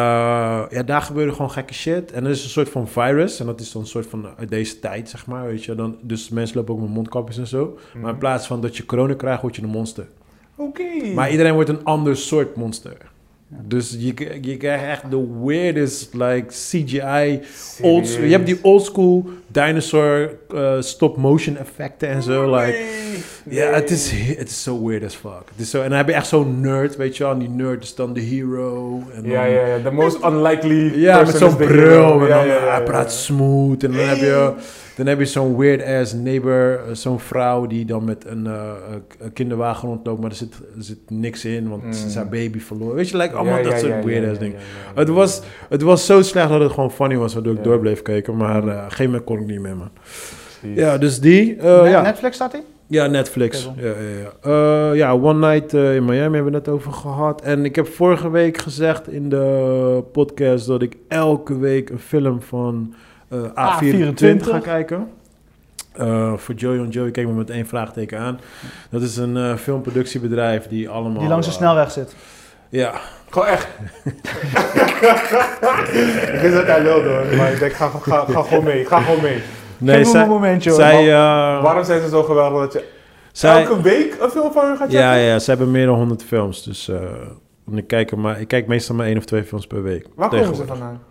ja, 0.71 0.83
daar 0.87 1.03
gebeurde 1.03 1.33
gewoon 1.33 1.51
gekke 1.51 1.75
shit. 1.75 2.13
En 2.13 2.25
er 2.25 2.31
is 2.31 2.45
een 2.45 2.51
soort 2.51 2.69
van 2.69 2.89
virus. 2.89 3.41
En 3.41 3.47
dat 3.47 3.61
is 3.61 3.73
dan 3.73 3.83
een 3.83 3.89
soort 3.89 4.07
van 4.07 4.27
uit 4.39 4.49
deze 4.51 4.79
tijd, 4.79 5.09
zeg 5.09 5.27
maar. 5.27 5.47
Weet 5.47 5.65
je? 5.65 5.75
Dan, 5.75 5.97
dus 6.01 6.29
mensen 6.29 6.57
lopen 6.57 6.75
ook 6.75 6.81
met 6.81 6.91
mondkapjes 6.91 7.39
en 7.39 7.47
zo. 7.47 7.79
Maar 8.01 8.13
in 8.13 8.19
plaats 8.19 8.47
van 8.47 8.61
dat 8.61 8.77
je 8.77 8.87
corona 8.87 9.15
krijgt, 9.15 9.43
word 9.43 9.57
je 9.57 9.63
een 9.63 9.69
monster. 9.69 10.07
Oké. 10.57 10.83
Maar 11.15 11.31
iedereen 11.31 11.55
wordt 11.55 11.69
een 11.69 11.85
ander 11.85 12.17
soort 12.17 12.57
monster. 12.57 12.97
Dus 13.49 13.97
je, 13.99 14.15
je 14.41 14.57
krijgt 14.57 14.85
echt 14.85 15.11
de 15.11 15.29
weirdest, 15.45 16.15
like, 16.15 16.45
CGI, 16.47 17.41
old, 17.83 18.13
je 18.15 18.21
hebt 18.21 18.47
die 18.47 18.59
old 18.63 18.85
school 18.85 19.25
dinosaur 19.47 20.31
uh, 20.55 20.77
stop 20.81 21.17
motion 21.17 21.57
effecten 21.57 22.09
en 22.09 22.23
zo, 22.23 22.55
like... 22.57 22.71
Nee. 22.73 22.93
Ja, 23.49 23.73
het 23.73 23.91
is, 23.91 24.11
he- 24.11 24.35
het 24.39 24.49
is 24.49 24.63
zo 24.63 24.87
weird 24.87 25.05
as 25.05 25.15
fuck. 25.15 25.43
Het 25.51 25.61
is 25.61 25.71
zo, 25.71 25.83
en 25.83 25.89
dan 25.89 25.99
heb 25.99 26.09
je 26.09 26.15
echt 26.15 26.27
zo'n 26.27 26.61
nerd, 26.61 26.97
weet 26.97 27.17
je 27.17 27.23
wel. 27.25 27.33
En 27.33 27.39
die 27.39 27.49
nerd 27.49 27.83
is 27.83 27.95
dan 27.95 28.13
de 28.13 28.21
hero. 28.21 29.03
En 29.15 29.25
Ja, 29.25 29.45
ja, 29.45 29.67
ja. 29.67 29.83
The 29.83 29.91
most 29.91 30.25
unlikely 30.25 31.01
Ja, 31.01 31.23
met 31.23 31.37
zo'n 31.37 31.57
bril. 31.57 32.21
En 32.23 32.29
dan, 32.29 32.47
hij 32.49 32.83
praat 32.85 33.13
smooth. 33.13 33.85
En 33.85 33.91
dan 33.93 34.01
heb 34.09 34.17
je, 34.17 34.53
dan 34.97 35.07
heb 35.07 35.19
je 35.19 35.25
zo'n 35.25 35.57
weird-ass 35.57 36.13
neighbor. 36.13 36.81
eh, 36.89 36.95
Zo'n 36.95 37.21
vrouw 37.21 37.67
die 37.67 37.85
dan 37.85 38.05
met 38.05 38.25
een, 38.27 38.47
eh, 38.47 38.71
een 39.19 39.33
kinderwagen 39.33 39.89
rondloopt. 39.89 40.21
Maar 40.21 40.31
er 40.31 40.37
zit, 40.37 40.55
er 40.77 40.83
zit 40.83 40.99
niks 41.09 41.45
in, 41.45 41.69
want 41.69 41.83
ze 41.97 42.03
Mm. 42.03 42.09
is 42.09 42.15
haar 42.15 42.29
baby 42.29 42.59
verloren. 42.59 42.95
Weet 42.97 43.09
je, 43.09 43.17
like, 43.17 43.35
allemaal 43.35 43.57
ja, 43.57 43.63
dat 43.63 43.73
ja, 43.73 43.79
soort 43.79 43.93
ja, 43.93 44.03
weird-ass 44.05 44.33
ja, 44.35 44.39
dingen. 44.39 44.59
ja, 44.59 44.65
ja, 44.85 44.93
ja, 44.95 44.99
Het 45.01 45.09
ja. 45.09 45.15
was, 45.15 45.43
het 45.69 45.83
was 45.83 46.07
zo 46.07 46.23
slecht 46.23 46.49
dat 46.49 46.61
het 46.61 46.73
gewoon 46.73 46.91
funny 46.91 47.17
was, 47.17 47.35
waardoor 47.35 47.55
ik 47.55 47.65
door 47.65 47.79
bleef 47.79 48.03
kijken. 48.03 48.37
Maar 48.37 48.57
eh, 48.57 48.63
op 48.63 48.69
een 48.69 48.81
gegeven 48.83 49.05
moment 49.05 49.25
kon 49.25 49.39
ik 49.41 49.47
niet 49.47 49.61
meer, 49.61 49.77
man. 49.77 49.91
Precies. 50.61 50.79
Ja, 50.79 50.99
dus 50.99 51.21
die. 51.21 51.57
eh, 51.57 51.91
ja. 51.91 52.03
Netflix 52.03 52.35
staat 52.35 52.53
hij? 52.53 52.63
Ja, 52.87 53.07
Netflix. 53.07 53.71
Ja, 53.77 53.85
ja, 53.89 53.95
ja. 54.23 54.33
Eh, 54.91 54.97
ja, 54.97 55.13
One 55.13 55.51
Night 55.51 55.75
eh, 55.75 55.95
in 55.95 56.05
Miami 56.05 56.35
hebben 56.35 56.45
we 56.53 56.57
het 56.57 56.67
net 56.67 56.75
over 56.75 56.93
gehad. 56.93 57.41
En 57.43 57.65
ik 57.65 57.77
heb 57.77 57.87
vorige 57.87 58.31
week 58.31 58.59
gezegd 58.59 59.09
in 59.09 59.29
de 59.29 60.03
podcast 60.13 60.67
dat 60.67 60.83
ik 60.83 60.97
elke 61.09 61.59
week 61.59 61.91
een 61.91 61.99
film 61.99 62.43
van 62.43 62.95
eh, 63.55 63.79
A24 63.81 64.43
ga 64.43 64.59
kijken. 64.59 65.09
Eh, 65.93 66.33
voor 66.37 66.55
Joey 66.55 66.79
on 66.79 66.89
Joey 66.89 67.11
keek 67.11 67.27
me 67.27 67.33
met 67.33 67.51
één 67.51 67.67
vraagteken 67.67 68.19
aan. 68.19 68.41
Dat 68.91 69.03
is 69.03 69.17
een 69.17 69.37
eh, 69.37 69.57
filmproductiebedrijf 69.57 70.69
die 70.69 70.89
allemaal... 70.89 71.21
Die 71.21 71.29
langs 71.29 71.47
de 71.47 71.53
snelweg 71.53 71.91
zit. 71.91 72.15
Ja, 72.69 72.93
Gewoon 73.31 73.49
echt. 73.49 73.69
ik 76.35 76.39
wist 76.41 76.55
dat 76.55 76.67
hij 76.67 76.83
wilde 76.83 77.09
hoor, 77.09 77.37
maar 77.37 77.53
ik 77.53 77.59
denk, 77.59 77.73
ga, 77.73 77.89
ga, 77.89 78.25
ga 78.29 78.43
gewoon 78.43 78.65
mee. 78.65 78.85
Ga 78.85 79.01
gewoon 79.01 79.23
mee. 79.23 79.43
nee, 79.79 79.97
Geef 79.97 80.09
zij... 80.09 80.23
een 80.23 80.29
momentje 80.29 80.71
hoor. 80.71 80.79
zij, 80.79 81.11
Waarom 81.63 81.85
zijn 81.85 82.03
ze 82.03 82.09
zo 82.09 82.23
geweldig 82.23 82.61
dat 82.61 82.73
je 82.73 82.93
zij 83.37 83.65
elke 83.65 83.83
week 83.83 84.17
een 84.21 84.31
film 84.31 84.53
van 84.53 84.67
hun 84.67 84.77
gaat 84.77 84.89
checken? 84.89 85.05
ja, 85.05 85.15
ja, 85.15 85.39
ze 85.39 85.51
hebben 85.51 85.71
meer 85.71 85.87
dan 85.87 85.95
100 85.95 86.25
films. 86.25 86.63
Dus 86.63 86.89
eh, 86.89 87.01
ik, 87.75 87.87
kijk 87.87 88.11
er 88.11 88.19
maar, 88.19 88.41
ik 88.41 88.49
kijk 88.49 88.67
meestal 88.67 88.95
maar 88.95 89.07
één 89.07 89.17
of 89.17 89.25
twee 89.25 89.45
films 89.45 89.67
per 89.67 89.83
week. 89.83 90.07
Waar 90.15 90.29
komen 90.29 90.57
ze 90.57 90.67
vandaan? 90.67 91.03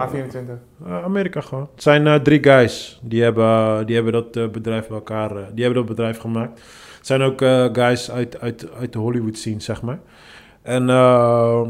A24. 0.00 0.86
Uh, 0.86 1.04
Amerika 1.04 1.40
gewoon. 1.40 1.68
Het 1.74 1.82
zijn 1.82 2.06
eh, 2.06 2.14
drie 2.14 2.42
guys. 2.42 3.00
Die 3.02 3.22
hebben, 3.22 3.86
die 3.86 3.94
hebben 3.94 4.12
dat 4.12 4.36
eh, 4.36 4.48
bedrijf 4.48 4.86
bij 4.86 4.96
elkaar... 4.96 5.30
eh, 5.30 5.42
die 5.54 5.64
hebben 5.64 5.86
dat 5.86 5.96
bedrijf 5.96 6.18
gemaakt. 6.18 6.60
Het 6.96 7.06
zijn 7.06 7.22
ook 7.22 7.42
eh, 7.42 7.66
guys 7.72 8.10
uit, 8.10 8.40
uit, 8.40 8.68
uit 8.80 8.92
de 8.92 8.98
Hollywood 8.98 9.36
scene, 9.36 9.60
zeg 9.60 9.82
maar. 9.82 9.98
En 10.62 10.90
ehm, 10.90 11.68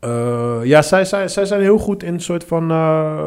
eh, 0.00 0.60
ja, 0.62 0.82
zij, 0.82 1.04
zij, 1.04 1.28
zij 1.28 1.44
zijn 1.44 1.60
heel 1.60 1.78
goed 1.78 2.02
in 2.02 2.14
een 2.14 2.20
soort 2.20 2.44
van 2.44 2.70
eh, 2.70 3.18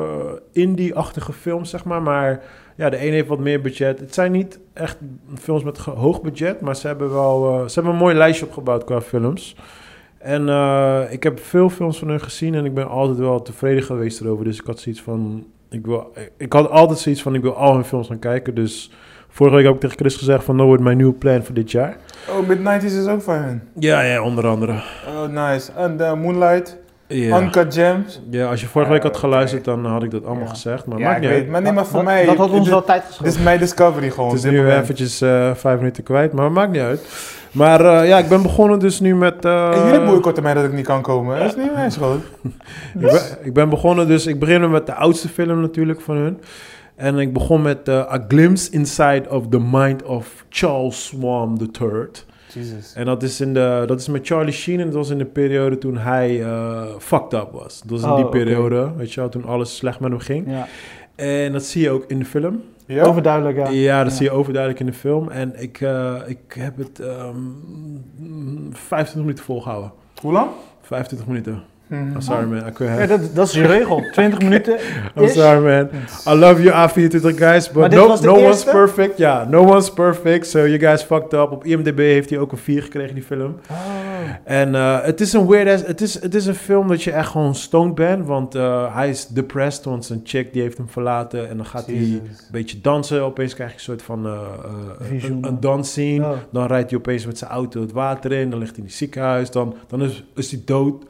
indie-achtige 0.51 1.33
films, 1.33 1.69
zeg 1.69 1.83
maar. 1.83 2.01
Maar 2.01 2.41
ja, 2.75 2.89
de 2.89 3.05
een 3.05 3.11
heeft 3.13 3.27
wat 3.27 3.39
meer 3.39 3.61
budget. 3.61 3.99
Het 3.99 4.13
zijn 4.13 4.31
niet 4.31 4.59
echt 4.73 4.97
films 5.39 5.63
met 5.63 5.77
hoog 5.77 6.21
budget, 6.21 6.61
maar 6.61 6.75
ze 6.75 6.87
hebben 6.87 7.13
wel... 7.13 7.59
eh, 7.61 7.67
ze 7.67 7.73
hebben 7.73 7.91
een 7.93 7.99
mooi 7.99 8.15
lijstje 8.15 8.45
opgebouwd 8.45 8.83
qua 8.83 9.01
films. 9.01 9.55
En 10.19 10.49
eh, 10.49 11.01
ik 11.09 11.23
heb 11.23 11.39
veel 11.39 11.69
films 11.69 11.99
van 11.99 12.07
hun 12.07 12.21
gezien 12.21 12.55
en 12.55 12.65
ik 12.65 12.73
ben 12.73 12.87
altijd 12.87 13.17
wel 13.17 13.41
tevreden 13.41 13.83
geweest 13.83 14.21
erover. 14.21 14.45
Dus 14.45 14.59
ik 14.59 14.65
had 14.65 14.79
zoiets 14.79 15.01
van, 15.01 15.45
ik, 15.69 15.85
wil, 15.85 16.13
ik 16.37 16.53
had 16.53 16.69
altijd 16.69 16.99
zoiets 16.99 17.21
van, 17.21 17.35
ik 17.35 17.41
wil 17.41 17.55
al 17.55 17.73
hun 17.73 17.83
films 17.85 18.07
gaan 18.07 18.19
kijken. 18.19 18.55
Dus 18.55 18.91
vorige 19.27 19.55
week 19.55 19.65
heb 19.65 19.73
ik 19.73 19.79
tegen 19.79 19.97
Chris 19.97 20.15
gezegd 20.15 20.43
van, 20.43 20.57
dat 20.57 20.65
wordt 20.65 20.83
mijn 20.83 20.97
nieuwe 20.97 21.13
plan 21.13 21.43
voor 21.43 21.55
dit 21.55 21.71
jaar. 21.71 21.97
Oh, 22.29 22.47
Mid-90s 22.47 22.83
is 22.83 23.07
ook 23.07 23.21
van 23.21 23.35
hun. 23.35 23.61
Ja, 23.79 24.01
ja, 24.01 24.21
onder 24.21 24.47
andere. 24.47 24.81
Oh, 25.07 25.27
nice. 25.27 25.71
En 25.71 25.97
uh, 25.99 26.13
Moonlight, 26.13 26.77
Uncut 27.09 27.73
Gems. 27.73 28.21
ja, 28.29 28.49
als 28.49 28.61
je 28.61 28.67
vorige 28.67 28.91
week 28.91 29.03
had 29.03 29.13
Ah, 29.13 29.19
geluisterd, 29.19 29.63
dan 29.65 29.85
had 29.85 30.03
ik 30.03 30.11
dat 30.11 30.25
allemaal 30.25 30.43
Ja. 30.43 30.49
gezegd. 30.49 30.85
Maar 30.85 30.97
ja, 30.99 31.03
maakt 31.03 31.15
ik 31.15 31.21
niet 31.21 31.29
weet. 31.31 31.39
uit. 31.41 31.49
Maar 31.51 31.61
nee, 31.61 31.71
maar 31.71 31.85
voor 31.85 31.93
dat, 31.95 32.03
mij... 32.03 32.25
Dat 32.25 32.35
had 32.37 32.49
ons 32.49 32.59
dit- 32.59 32.69
wel 32.69 32.83
tijd 32.83 33.01
Dit 33.01 33.07
geschoten. 33.07 33.33
is 33.33 33.39
mijn 33.43 33.59
discovery 33.59 34.09
gewoon. 34.09 34.27
Het 34.29 34.37
is 34.37 34.43
dit 34.43 34.51
nu 34.51 34.57
moment. 34.57 34.81
eventjes 34.81 35.21
eh, 35.21 35.51
vijf 35.53 35.77
minuten 35.77 36.03
kwijt, 36.03 36.33
maar 36.33 36.51
maakt 36.51 36.71
niet 36.71 36.81
uit. 36.81 37.01
Maar 37.51 37.85
eh, 37.85 38.07
ja, 38.07 38.17
ik 38.17 38.27
ben 38.29 38.41
begonnen 38.41 38.79
dus 38.79 38.99
nu 38.99 39.15
met... 39.15 39.45
eh, 39.45 39.71
En 39.77 39.85
jullie 39.91 40.05
boycotten 40.05 40.43
mij 40.43 40.53
dat 40.53 40.63
ik 40.63 40.73
niet 40.73 40.85
kan 40.85 41.01
komen. 41.01 41.39
Dat 41.39 41.47
is 41.47 41.55
niet 41.63 41.73
mijn 41.73 41.91
schuld. 41.91 42.23
Ik 42.95 43.01
ben, 43.01 43.21
ik 43.41 43.53
ben 43.53 43.69
begonnen, 43.69 44.07
dus 44.07 44.25
ik 44.25 44.39
begin 44.39 44.69
met 44.71 44.85
de 44.85 44.93
oudste 44.93 45.27
film 45.29 45.61
natuurlijk 45.61 46.01
van 46.01 46.15
hun. 46.15 46.41
En 46.95 47.19
ik 47.19 47.33
begon 47.33 47.61
met 47.61 47.87
eh, 47.87 47.95
A 48.13 48.25
Glimpse 48.27 48.71
Inside 48.71 49.23
of 49.29 49.47
the 49.49 49.59
Mind 49.71 50.03
of 50.03 50.45
Charles 50.49 51.05
Swan 51.05 51.69
III. 51.79 51.89
Jesus. 52.53 52.93
En 52.93 53.05
dat 53.05 53.23
is, 53.23 53.41
in 53.41 53.53
de, 53.53 53.83
dat 53.87 53.99
is 53.99 54.07
met 54.07 54.27
Charlie 54.27 54.53
Sheen 54.53 54.79
en 54.79 54.85
dat 54.85 54.93
was 54.95 55.09
in 55.09 55.17
de 55.17 55.25
periode 55.25 55.77
toen 55.77 55.97
hij 55.97 56.43
eh, 56.43 56.83
fucked 56.99 57.33
up 57.33 57.49
was. 57.51 57.81
Dat 57.81 57.89
was 57.91 58.01
in 58.01 58.09
Oh, 58.09 58.15
die 58.15 58.25
oké. 58.25 58.37
periode, 58.37 58.91
weet 58.97 59.13
je 59.13 59.19
wel, 59.19 59.29
toen 59.29 59.45
alles 59.45 59.75
slecht 59.75 59.99
met 59.99 60.09
hem 60.11 60.19
ging. 60.19 60.47
Ja. 60.49 60.67
En 61.15 61.51
dat 61.51 61.63
zie 61.63 61.81
je 61.81 61.89
ook 61.89 62.05
in 62.07 62.19
de 62.19 62.25
film. 62.25 62.61
Ja? 62.85 63.03
Overduidelijk, 63.03 63.57
ja. 63.57 63.69
Ja, 63.69 64.03
dat 64.03 64.11
Ja. 64.11 64.17
zie 64.17 64.25
je 64.25 64.31
overduidelijk 64.31 64.79
in 64.79 64.85
de 64.85 64.93
film. 64.93 65.29
En 65.29 65.61
ik, 65.61 65.81
eh, 65.81 66.15
ik 66.25 66.39
heb 66.47 66.77
het 66.77 66.99
ehm 66.99 67.37
25 68.71 69.15
minuten 69.15 69.43
volgehouden. 69.43 69.91
Hoe 70.21 70.31
lang? 70.31 70.49
25 70.81 71.27
minuten. 71.27 71.63
I'm 71.91 72.21
sorry 72.21 72.47
man, 72.47 72.67
I 72.67 72.71
couldn't 72.71 72.95
Ja, 72.95 72.99
have... 72.99 73.07
dat, 73.07 73.35
dat 73.35 73.47
is 73.47 73.53
je 73.53 73.65
regel. 73.65 74.03
20 74.11 74.39
minuten. 74.39 74.77
I'm 75.15 75.27
sorry 75.27 75.61
man. 75.61 75.89
I 76.27 76.39
love 76.39 76.61
you 76.61 76.89
A24 76.89 77.37
guys, 77.37 77.71
but 77.71 77.91
no, 77.91 78.07
one's 78.43 78.63
perfect. 78.63 79.17
Ja, 79.17 79.45
no 79.49 79.63
one's 79.63 79.93
perfect. 79.93 80.47
So 80.47 80.59
you 80.65 80.79
guys 80.79 81.03
fucked 81.03 81.33
up. 81.33 81.51
Op 81.51 81.65
IMDb 81.65 81.97
heeft 81.97 82.29
hij 82.29 82.39
ook 82.39 82.51
een 82.51 82.57
4 82.57 82.83
gekregen, 82.83 83.13
die 83.13 83.23
film. 83.23 83.59
Oh. 83.69 83.77
En 84.43 84.75
eh, 84.75 85.01
het 85.01 85.21
is 85.21 85.33
een 85.33 85.47
weird 85.47 85.69
ass, 85.69 85.87
het 85.87 86.01
is, 86.01 86.21
het 86.21 86.35
is 86.35 86.45
een 86.45 86.55
film 86.55 86.87
dat 86.87 87.03
je 87.03 87.11
echt 87.11 87.29
gewoon 87.29 87.55
stoned 87.55 87.95
bent, 87.95 88.25
want 88.25 88.55
eh, 88.55 88.95
hij 88.95 89.09
is 89.09 89.27
depressed, 89.27 89.85
want 89.85 90.05
zijn 90.05 90.21
chick 90.23 90.53
die 90.53 90.61
heeft 90.61 90.77
hem 90.77 90.89
verlaten 90.89 91.49
en 91.49 91.57
dan 91.57 91.65
gaat 91.65 91.85
hij 91.85 91.95
een 91.95 92.21
beetje 92.51 92.81
dansen. 92.81 93.21
Opeens 93.21 93.53
krijg 93.53 93.69
je 93.69 93.75
een 93.75 93.83
soort 93.83 94.01
van 94.01 94.25
eh, 94.25 94.41
een, 95.21 95.37
een 95.41 95.59
dansscene. 95.59 96.25
Oh. 96.25 96.37
Dan 96.51 96.65
rijdt 96.65 96.89
hij 96.89 96.99
opeens 96.99 97.25
met 97.25 97.37
zijn 97.37 97.51
auto 97.51 97.81
het 97.81 97.91
water 97.91 98.31
in, 98.31 98.49
dan 98.49 98.59
ligt 98.59 98.71
hij 98.71 98.79
in 98.79 98.85
het 98.85 98.97
ziekenhuis, 98.97 99.51
dan, 99.51 99.75
dan 99.87 100.01
is, 100.01 100.23
is 100.35 100.51
hij 100.51 100.61
dood. 100.65 101.05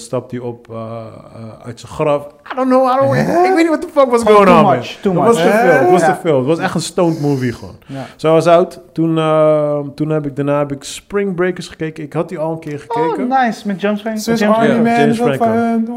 Stapt 0.00 0.30
hij 0.30 0.40
op 0.40 0.66
eh, 0.70 0.76
eh, 0.76 1.66
uit 1.66 1.80
zijn 1.80 1.92
graf. 1.92 2.26
I 2.52 2.54
don't 2.54 2.68
know, 2.68 2.88
I 2.88 2.96
don't 3.00 3.16
ik 3.16 3.26
weet 3.26 3.56
niet 3.56 3.68
wat 3.68 3.82
de 3.82 3.88
fuck 3.92 4.10
was 4.10 4.22
going 4.22 4.46
too 4.46 4.58
on. 4.64 4.70
much, 4.76 4.98
too 5.02 5.12
much. 5.12 5.24
was 5.24 5.36
te 5.36 5.42
veel, 5.42 5.78
het 5.80 5.90
was 5.90 6.00
Ja. 6.00 6.12
te 6.14 6.20
veel. 6.20 6.36
Het 6.38 6.46
was 6.46 6.58
echt 6.58 6.74
een 6.74 6.80
stoned 6.80 7.20
movie 7.20 7.52
gewoon. 7.52 7.74
Ja. 7.86 8.04
Zo 8.16 8.28
I 8.30 8.32
was 8.32 8.46
oud. 8.46 8.80
Toen, 8.92 9.18
eh, 9.18 9.78
toen 9.94 10.08
heb 10.10 10.26
ik 10.26 10.36
daarna 10.36 10.58
heb 10.58 10.72
ik 10.72 10.84
Spring 10.84 11.34
Breakers 11.34 11.68
gekeken. 11.68 12.04
Ik 12.04 12.12
had 12.12 12.28
die 12.28 12.38
al 12.38 12.52
een 12.52 12.58
keer 12.58 12.78
gekeken. 12.78 13.24
Oh, 13.32 13.42
nice. 13.44 13.66
Met 13.66 13.80
James 13.80 14.00
Franco. 14.00 14.18
Swiss 14.20 14.40
James 14.40 14.56
Army 14.56 14.80
Man 14.82 15.14
Franco. 15.14 15.44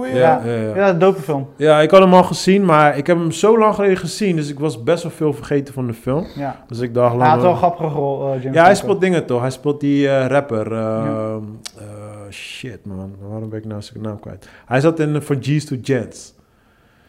Ja, 0.06 0.14
Ja. 0.14 0.42
ja, 0.46 0.52
ja. 0.54 0.76
Ja, 0.76 0.94
dope 0.94 1.22
film. 1.22 1.48
Ja, 1.56 1.80
ik 1.82 1.92
had 1.92 2.00
hem 2.00 2.14
al 2.14 2.24
gezien, 2.24 2.66
maar 2.66 2.98
ik 2.98 3.08
heb 3.08 3.18
hem 3.18 3.32
zo 3.32 3.58
lang 3.60 3.76
geleden 3.76 3.98
gezien, 3.98 4.36
dus 4.36 4.50
ik 4.50 4.60
was 4.60 4.84
best 4.84 5.04
wel 5.04 5.12
veel 5.12 5.34
vergeten 5.34 5.74
van 5.74 5.88
de 5.88 5.94
film. 5.94 6.26
Ja. 6.36 6.56
Dus 6.68 6.80
ik 6.80 6.94
dacht 6.94 7.16
Hij 7.18 7.28
had 7.30 7.42
wel 7.42 7.52
een 7.52 7.58
grappige 7.58 7.90
rol, 7.96 8.34
eh, 8.34 8.42
James 8.42 8.56
ja, 8.58 8.64
hij 8.64 8.76
speelt 8.76 9.02
dingen 9.02 9.26
toch? 9.26 9.42
Hij 9.42 9.50
speelt 9.52 9.80
die 9.80 10.28
rapper. 10.28 10.72
eh, 10.74 10.78
Ja. 10.80 11.40
eh, 11.80 11.86
shit 12.30 12.86
man, 12.86 13.16
waarom 13.30 13.50
ben 13.50 13.60
ik 13.60 13.66
nou 13.66 13.82
zijn 13.94 14.04
naam 14.04 14.20
kwijt? 14.20 14.48
Hij 14.66 14.80
zat 14.80 15.00
in 15.00 15.22
From 15.22 15.38
G's 15.42 15.66
to 15.66 15.76
Jets. 15.76 16.34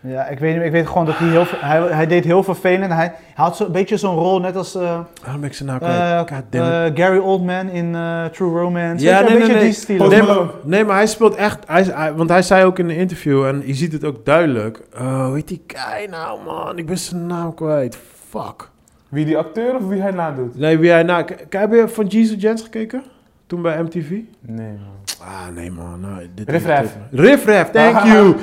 Ja, 0.07 0.27
ik 0.27 0.39
weet, 0.39 0.55
niet, 0.57 0.65
ik 0.65 0.73
weet 0.73 0.87
gewoon 0.87 1.05
dat 1.07 1.19
hij 1.19 1.29
heel 1.29 1.45
veel, 1.45 1.59
hij, 1.61 1.81
hij 1.81 2.07
deed 2.07 2.25
heel 2.25 2.43
vervelend. 2.43 2.93
Hij, 2.93 2.97
hij 3.15 3.45
had 3.45 3.57
zo, 3.57 3.65
een 3.65 3.73
beetje 3.73 3.97
zo'n 3.97 4.15
rol 4.15 4.41
net 4.41 4.57
als 4.57 4.75
eh, 4.75 5.01
ben 5.25 5.45
ik 5.45 5.55
zijn 5.55 5.69
naam 5.69 5.79
eh, 5.81 6.25
kwijt? 6.25 6.45
Eh, 6.51 7.05
Gary 7.05 7.19
Oldman 7.19 7.69
in 7.69 7.95
eh, 7.95 8.25
True 8.25 8.61
Romance. 8.61 9.05
Ja, 9.05 9.19
je, 9.19 9.25
nee, 9.25 9.33
een 9.33 9.39
nee, 9.49 9.59
beetje 9.59 9.85
nee. 9.89 9.99
die. 9.99 10.09
Nee, 10.09 10.23
maar, 10.23 10.47
nee, 10.63 10.85
maar 10.85 10.97
hij 10.97 11.07
speelt 11.07 11.35
echt... 11.35 11.59
Hij, 11.67 11.83
hij- 11.83 12.15
want 12.15 12.29
hij 12.31 12.43
zei 12.43 12.65
ook 12.65 12.79
in 12.79 12.89
een 12.89 12.97
interview, 12.97 13.45
en 13.45 13.63
je 13.67 13.75
ziet 13.75 13.93
het 13.93 14.05
ook 14.05 14.25
duidelijk. 14.25 14.81
eh 14.95 15.25
hoe 15.27 15.35
heet 15.35 15.49
die 15.49 15.63
guy 15.67 16.07
nou, 16.11 16.45
man? 16.45 16.79
Ik 16.79 16.87
ben 16.87 16.99
zijn 16.99 17.27
naam 17.27 17.55
kwijt. 17.55 17.99
Fuck. 18.29 18.69
Wie 19.09 19.25
die 19.25 19.39
acteur 19.39 19.75
of 19.77 19.87
wie 19.89 20.01
hij 20.01 20.11
nadoet? 20.11 20.59
Nee, 20.59 20.79
wie 20.79 20.91
hij 20.91 21.03
na... 21.03 21.25
Heb 21.49 21.73
je 21.73 21.89
van 21.89 22.07
Jesus 22.07 22.43
Jens 22.43 22.63
gekeken? 22.63 23.03
Toen 23.47 23.63
bij 23.63 23.83
MTV? 23.83 24.11
Nee, 24.41 24.67
man. 24.67 24.93
Ah, 25.21 25.55
nee 25.55 25.71
man. 25.71 26.01
Nou, 26.01 26.27
dit 26.35 26.49
Riff 26.49 26.67
Raff. 26.67 26.97
Riff 27.11 27.45
Raff, 27.47 27.71
thank 27.71 28.05
you. 28.13 28.35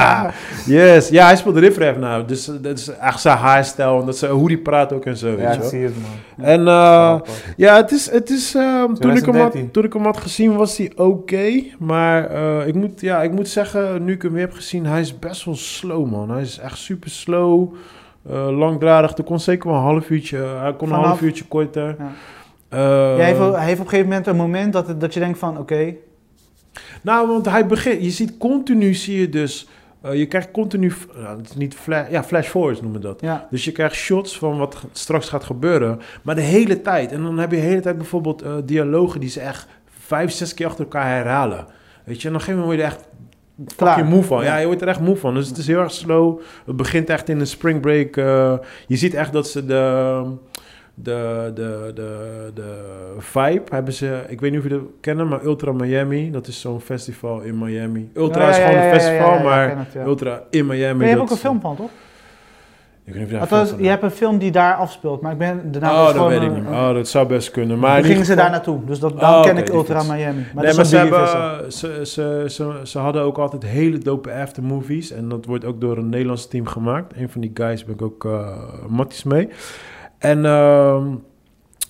yes. 0.78 1.08
Ja, 1.08 1.26
hij 1.26 1.36
speelt 1.36 1.56
Riff 1.56 1.78
Raff 1.78 1.98
nou. 1.98 2.24
Dus 2.24 2.48
eh, 2.48 2.54
dat 2.60 2.78
is 2.78 2.88
echt 2.88 3.20
zijn 3.20 3.36
haarstijl 3.36 4.00
en 4.00 4.06
dat 4.06 4.22
eh, 4.22 4.30
hoe 4.30 4.46
hij 4.46 4.58
praat 4.58 4.92
ook 4.92 5.04
en 5.04 5.16
zo, 5.16 5.28
Ja, 5.28 5.36
weet 5.36 5.54
je 5.54 5.62
ik 5.62 5.68
zie 5.68 5.82
het, 5.84 5.94
man. 6.02 6.46
En 6.46 6.66
eh, 6.68 7.20
ja, 7.56 7.76
het 7.76 7.90
is, 7.90 8.10
het 8.10 8.30
is 8.30 8.54
ehm, 8.54 8.94
toen, 8.94 9.16
ik 9.16 9.24
hem 9.24 9.34
had, 9.34 9.50
2013. 9.50 9.70
toen 9.70 9.84
ik 9.84 9.92
hem 9.92 10.04
had 10.04 10.16
gezien 10.16 10.56
was 10.56 10.76
hij 10.76 10.92
oké. 10.96 11.62
maar 11.78 12.30
eh, 12.30 12.66
ik, 12.66 12.74
moet, 12.74 13.00
ja, 13.00 13.22
ik 13.22 13.32
moet 13.32 13.48
zeggen, 13.48 14.04
nu 14.04 14.12
ik 14.12 14.22
hem 14.22 14.32
weer 14.32 14.40
heb 14.46 14.52
gezien, 14.52 14.86
hij 14.86 15.00
is 15.00 15.18
best 15.18 15.44
wel 15.44 15.56
slow 15.56 16.10
man. 16.10 16.30
Hij 16.30 16.42
is 16.42 16.58
echt 16.58 16.78
super 16.78 17.10
slow, 17.10 17.74
eh, 18.30 18.58
langdradig. 18.58 19.16
Er 19.16 19.24
kon 19.24 19.40
zeker 19.40 19.68
wel 19.68 19.78
een 19.78 19.84
half 19.84 20.10
uurtje, 20.10 20.38
hij 20.38 20.74
kon 20.74 20.92
een 20.92 21.02
half 21.02 21.20
uurtje 21.20 21.44
korter. 21.44 21.96
Ja. 21.98 22.10
Eh, 22.68 23.16
hij, 23.16 23.24
heeft, 23.24 23.38
hij 23.38 23.64
heeft 23.64 23.80
op 23.80 23.84
een 23.84 23.90
gegeven 23.90 24.08
moment 24.08 24.26
een 24.26 24.36
moment 24.36 24.72
dat, 24.72 24.86
het- 24.88 25.00
dat 25.00 25.14
je 25.14 25.20
denkt 25.20 25.38
van, 25.38 25.58
oké, 25.58 25.94
Nou, 27.02 27.28
want 27.28 27.46
hij 27.46 27.66
begint, 27.66 28.02
je 28.04 28.10
ziet 28.10 28.36
continu, 28.38 28.94
zie 28.94 29.20
je 29.20 29.28
dus, 29.28 29.68
eh, 30.02 30.14
je 30.14 30.26
krijgt 30.26 30.50
continu, 30.50 30.92
nou, 31.22 31.36
het 31.38 31.48
is 31.50 31.56
niet 31.56 31.74
flash, 31.74 32.10
ja, 32.10 32.24
flash 32.24 32.48
forwards 32.48 32.80
noemen 32.80 33.00
we 33.00 33.06
dat. 33.06 33.20
ja. 33.20 33.46
Dus 33.50 33.64
je 33.64 33.72
krijgt 33.72 33.94
shots 33.94 34.38
van 34.38 34.58
wat 34.58 34.76
straks 34.92 35.28
gaat 35.28 35.44
gebeuren, 35.44 36.00
maar 36.22 36.34
de 36.34 36.40
hele 36.40 36.80
tijd. 36.82 37.12
En 37.12 37.22
dan 37.22 37.38
heb 37.38 37.50
je 37.50 37.56
de 37.56 37.62
hele 37.62 37.80
tijd 37.80 37.96
bijvoorbeeld 37.96 38.42
eh, 38.42 38.52
dialogen 38.64 39.20
die 39.20 39.28
ze 39.30 39.40
echt 39.40 39.66
vijf, 39.98 40.30
zes 40.32 40.54
keer 40.54 40.66
achter 40.66 40.84
elkaar 40.84 41.06
herhalen. 41.16 41.66
Weet 42.04 42.22
je, 42.22 42.28
en 42.28 42.34
op 42.34 42.40
een 42.40 42.44
gegeven 42.46 42.60
moment 42.66 42.80
word 42.82 42.90
je 42.90 42.96
er 42.96 43.02
echt 43.02 43.08
Klaar. 43.76 44.04
moe 44.04 44.22
van. 44.24 44.38
Ja. 44.44 44.44
Ja. 44.44 44.56
je 44.56 44.66
wordt 44.66 44.82
er 44.82 44.88
echt 44.88 45.00
moe 45.00 45.16
van. 45.16 45.34
Dus 45.34 45.48
het 45.48 45.56
is 45.56 45.66
heel 45.66 45.78
erg 45.80 45.90
slow. 45.92 46.40
Het 46.66 46.76
begint 46.76 47.10
echt 47.10 47.28
in 47.28 47.40
een 47.40 47.46
spring 47.46 47.80
break. 47.80 48.14
je 48.86 48.96
ziet 48.96 49.14
echt 49.14 49.32
dat 49.32 49.48
ze 49.48 49.66
de, 49.66 50.22
de, 51.02 51.50
de, 51.54 51.90
de, 51.94 52.50
de 52.54 52.74
vibe 53.18 53.62
hebben 53.70 53.92
ze... 53.92 54.24
Ik 54.28 54.40
weet 54.40 54.50
niet 54.50 54.60
of 54.60 54.66
jullie 54.68 54.82
dat 54.84 54.92
kennen, 55.00 55.28
maar 55.28 55.44
Ultra 55.44 55.72
Miami. 55.72 56.30
Dat 56.30 56.46
is 56.46 56.60
zo'n 56.60 56.80
festival 56.80 57.40
in 57.40 57.58
Miami. 57.58 58.10
Ultra 58.14 58.42
Ja, 58.42 58.48
is 58.48 58.56
gewoon 58.56 58.72
ja, 58.72 58.84
een 58.84 59.00
festival, 59.00 59.38
maar 59.38 59.68
ken 59.68 59.78
het. 59.78 60.06
Ultra 60.06 60.42
in 60.50 60.66
Miami. 60.66 60.94
Maar 60.98 61.02
je 61.06 61.10
hebt 61.10 61.22
ook 61.22 61.30
een 61.30 61.36
film 61.36 61.60
van, 61.60 61.76
toch? 61.76 61.90
Ik 63.04 63.14
weet 63.14 63.22
niet 63.30 63.40
of 63.40 63.50
je 63.50 63.66
van 63.66 63.84
hebt 63.84 64.02
een 64.02 64.10
film 64.10 64.38
die 64.38 64.50
daar 64.50 64.74
afspeelt, 64.74 65.20
maar 65.20 65.32
ik 65.32 65.38
ben 65.38 65.72
de 65.72 65.78
naam 65.78 65.94
Oh, 65.94 66.14
dat 66.14 66.28
weet 66.28 66.42
ik 66.42 66.50
niet. 66.50 66.66
een- 66.66 66.72
Oh, 66.72 66.92
dat 66.94 67.08
zou 67.08 67.26
best 67.26 67.50
kunnen. 67.50 67.78
Maar 67.78 68.04
gingen 68.04 68.24
ze 68.24 68.34
daar 68.34 68.50
naartoe, 68.50 68.84
dus 68.84 68.98
dat, 68.98 69.12
Oh, 69.12 69.42
ken 69.42 69.50
oké, 69.52 69.60
ik 69.60 69.68
Ultra. 69.68 70.02
Miami. 70.02 70.16
Maar 70.54 70.64
nee, 70.64 70.74
dat 70.74 70.74
maar 70.74 70.84
is 70.84 70.90
ze, 70.90 70.96
hebben, 70.96 71.72
ze, 72.06 72.46
ze, 72.48 72.80
ze 72.84 72.98
hadden 72.98 73.22
ook 73.22 73.38
altijd 73.38 73.62
hele 73.62 73.98
dope 73.98 74.32
aftermovies. 74.32 75.10
En 75.10 75.28
dat 75.28 75.44
wordt 75.44 75.64
ook 75.64 75.80
door 75.80 75.96
een 75.98 76.08
Nederlands 76.08 76.48
team 76.48 76.66
gemaakt. 76.66 77.12
Een 77.16 77.28
van 77.28 77.40
die 77.40 77.50
guys 77.54 77.84
ben 77.84 77.94
ik 77.94 78.02
ook 78.02 78.24
uh, 78.24 78.48
matties 78.88 79.22
mee. 79.24 79.48
En 80.18 80.44
ehm, 80.44 81.06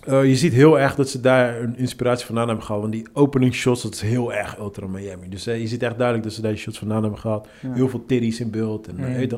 eh, 0.05 0.25
je 0.25 0.37
ziet 0.37 0.53
heel 0.53 0.79
erg 0.81 0.95
dat 0.95 1.09
ze 1.09 1.21
daar 1.21 1.61
een 1.61 1.77
inspiratie 1.79 2.27
vandaan 2.27 2.47
hebben 2.47 2.65
gehaald. 2.65 2.83
Want 2.83 2.95
die 2.95 3.07
opening 3.13 3.55
shots, 3.55 3.83
dat 3.83 3.95
is 3.95 4.01
heel 4.01 4.33
erg 4.33 4.59
Ultra 4.59 4.87
Miami. 4.87 5.29
Dus 5.29 5.47
eh, 5.47 5.61
je 5.61 5.67
ziet 5.67 5.83
echt 5.83 5.95
duidelijk 5.97 6.27
dat 6.27 6.35
ze 6.37 6.43
daar 6.43 6.51
die 6.53 6.61
shots 6.61 6.79
vandaan 6.79 7.03
hebben 7.03 7.21
gehaald. 7.21 7.49
Ja. 7.63 7.73
Heel 7.73 7.89
veel 7.89 8.05
titties 8.07 8.41
in 8.41 8.51
beeld. 8.51 8.89
En 8.89 8.99
eh, 8.99 9.05
Mm. 9.05 9.15
eh, 9.17 9.29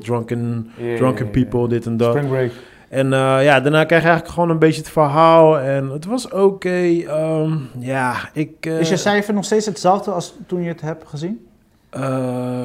drunken, 0.00 0.70
drunken 0.96 1.30
people, 1.30 1.68
dit 1.68 1.86
en 1.86 1.96
dat. 1.96 2.10
Spring 2.12 2.28
break. 2.28 2.50
En 2.88 3.12
eh, 3.12 3.44
ja, 3.44 3.60
daarna 3.60 3.84
krijg 3.84 4.02
je 4.02 4.08
eigenlijk 4.08 4.28
gewoon 4.28 4.50
een 4.50 4.58
beetje 4.58 4.80
het 4.80 4.90
verhaal. 4.90 5.58
En 5.58 5.88
het 5.88 6.04
was 6.04 6.28
oké. 6.30 6.68
ehm, 7.06 7.56
ja, 7.78 8.14
ik... 8.32 8.50
eh, 8.60 8.80
Is 8.80 8.88
je 8.88 8.96
cijfer 8.96 9.34
nog 9.34 9.44
steeds 9.44 9.66
hetzelfde 9.66 10.10
als 10.10 10.34
toen 10.46 10.62
je 10.62 10.68
het 10.68 10.80
hebt 10.80 11.08
gezien? 11.08 11.46
eh, 11.90 12.00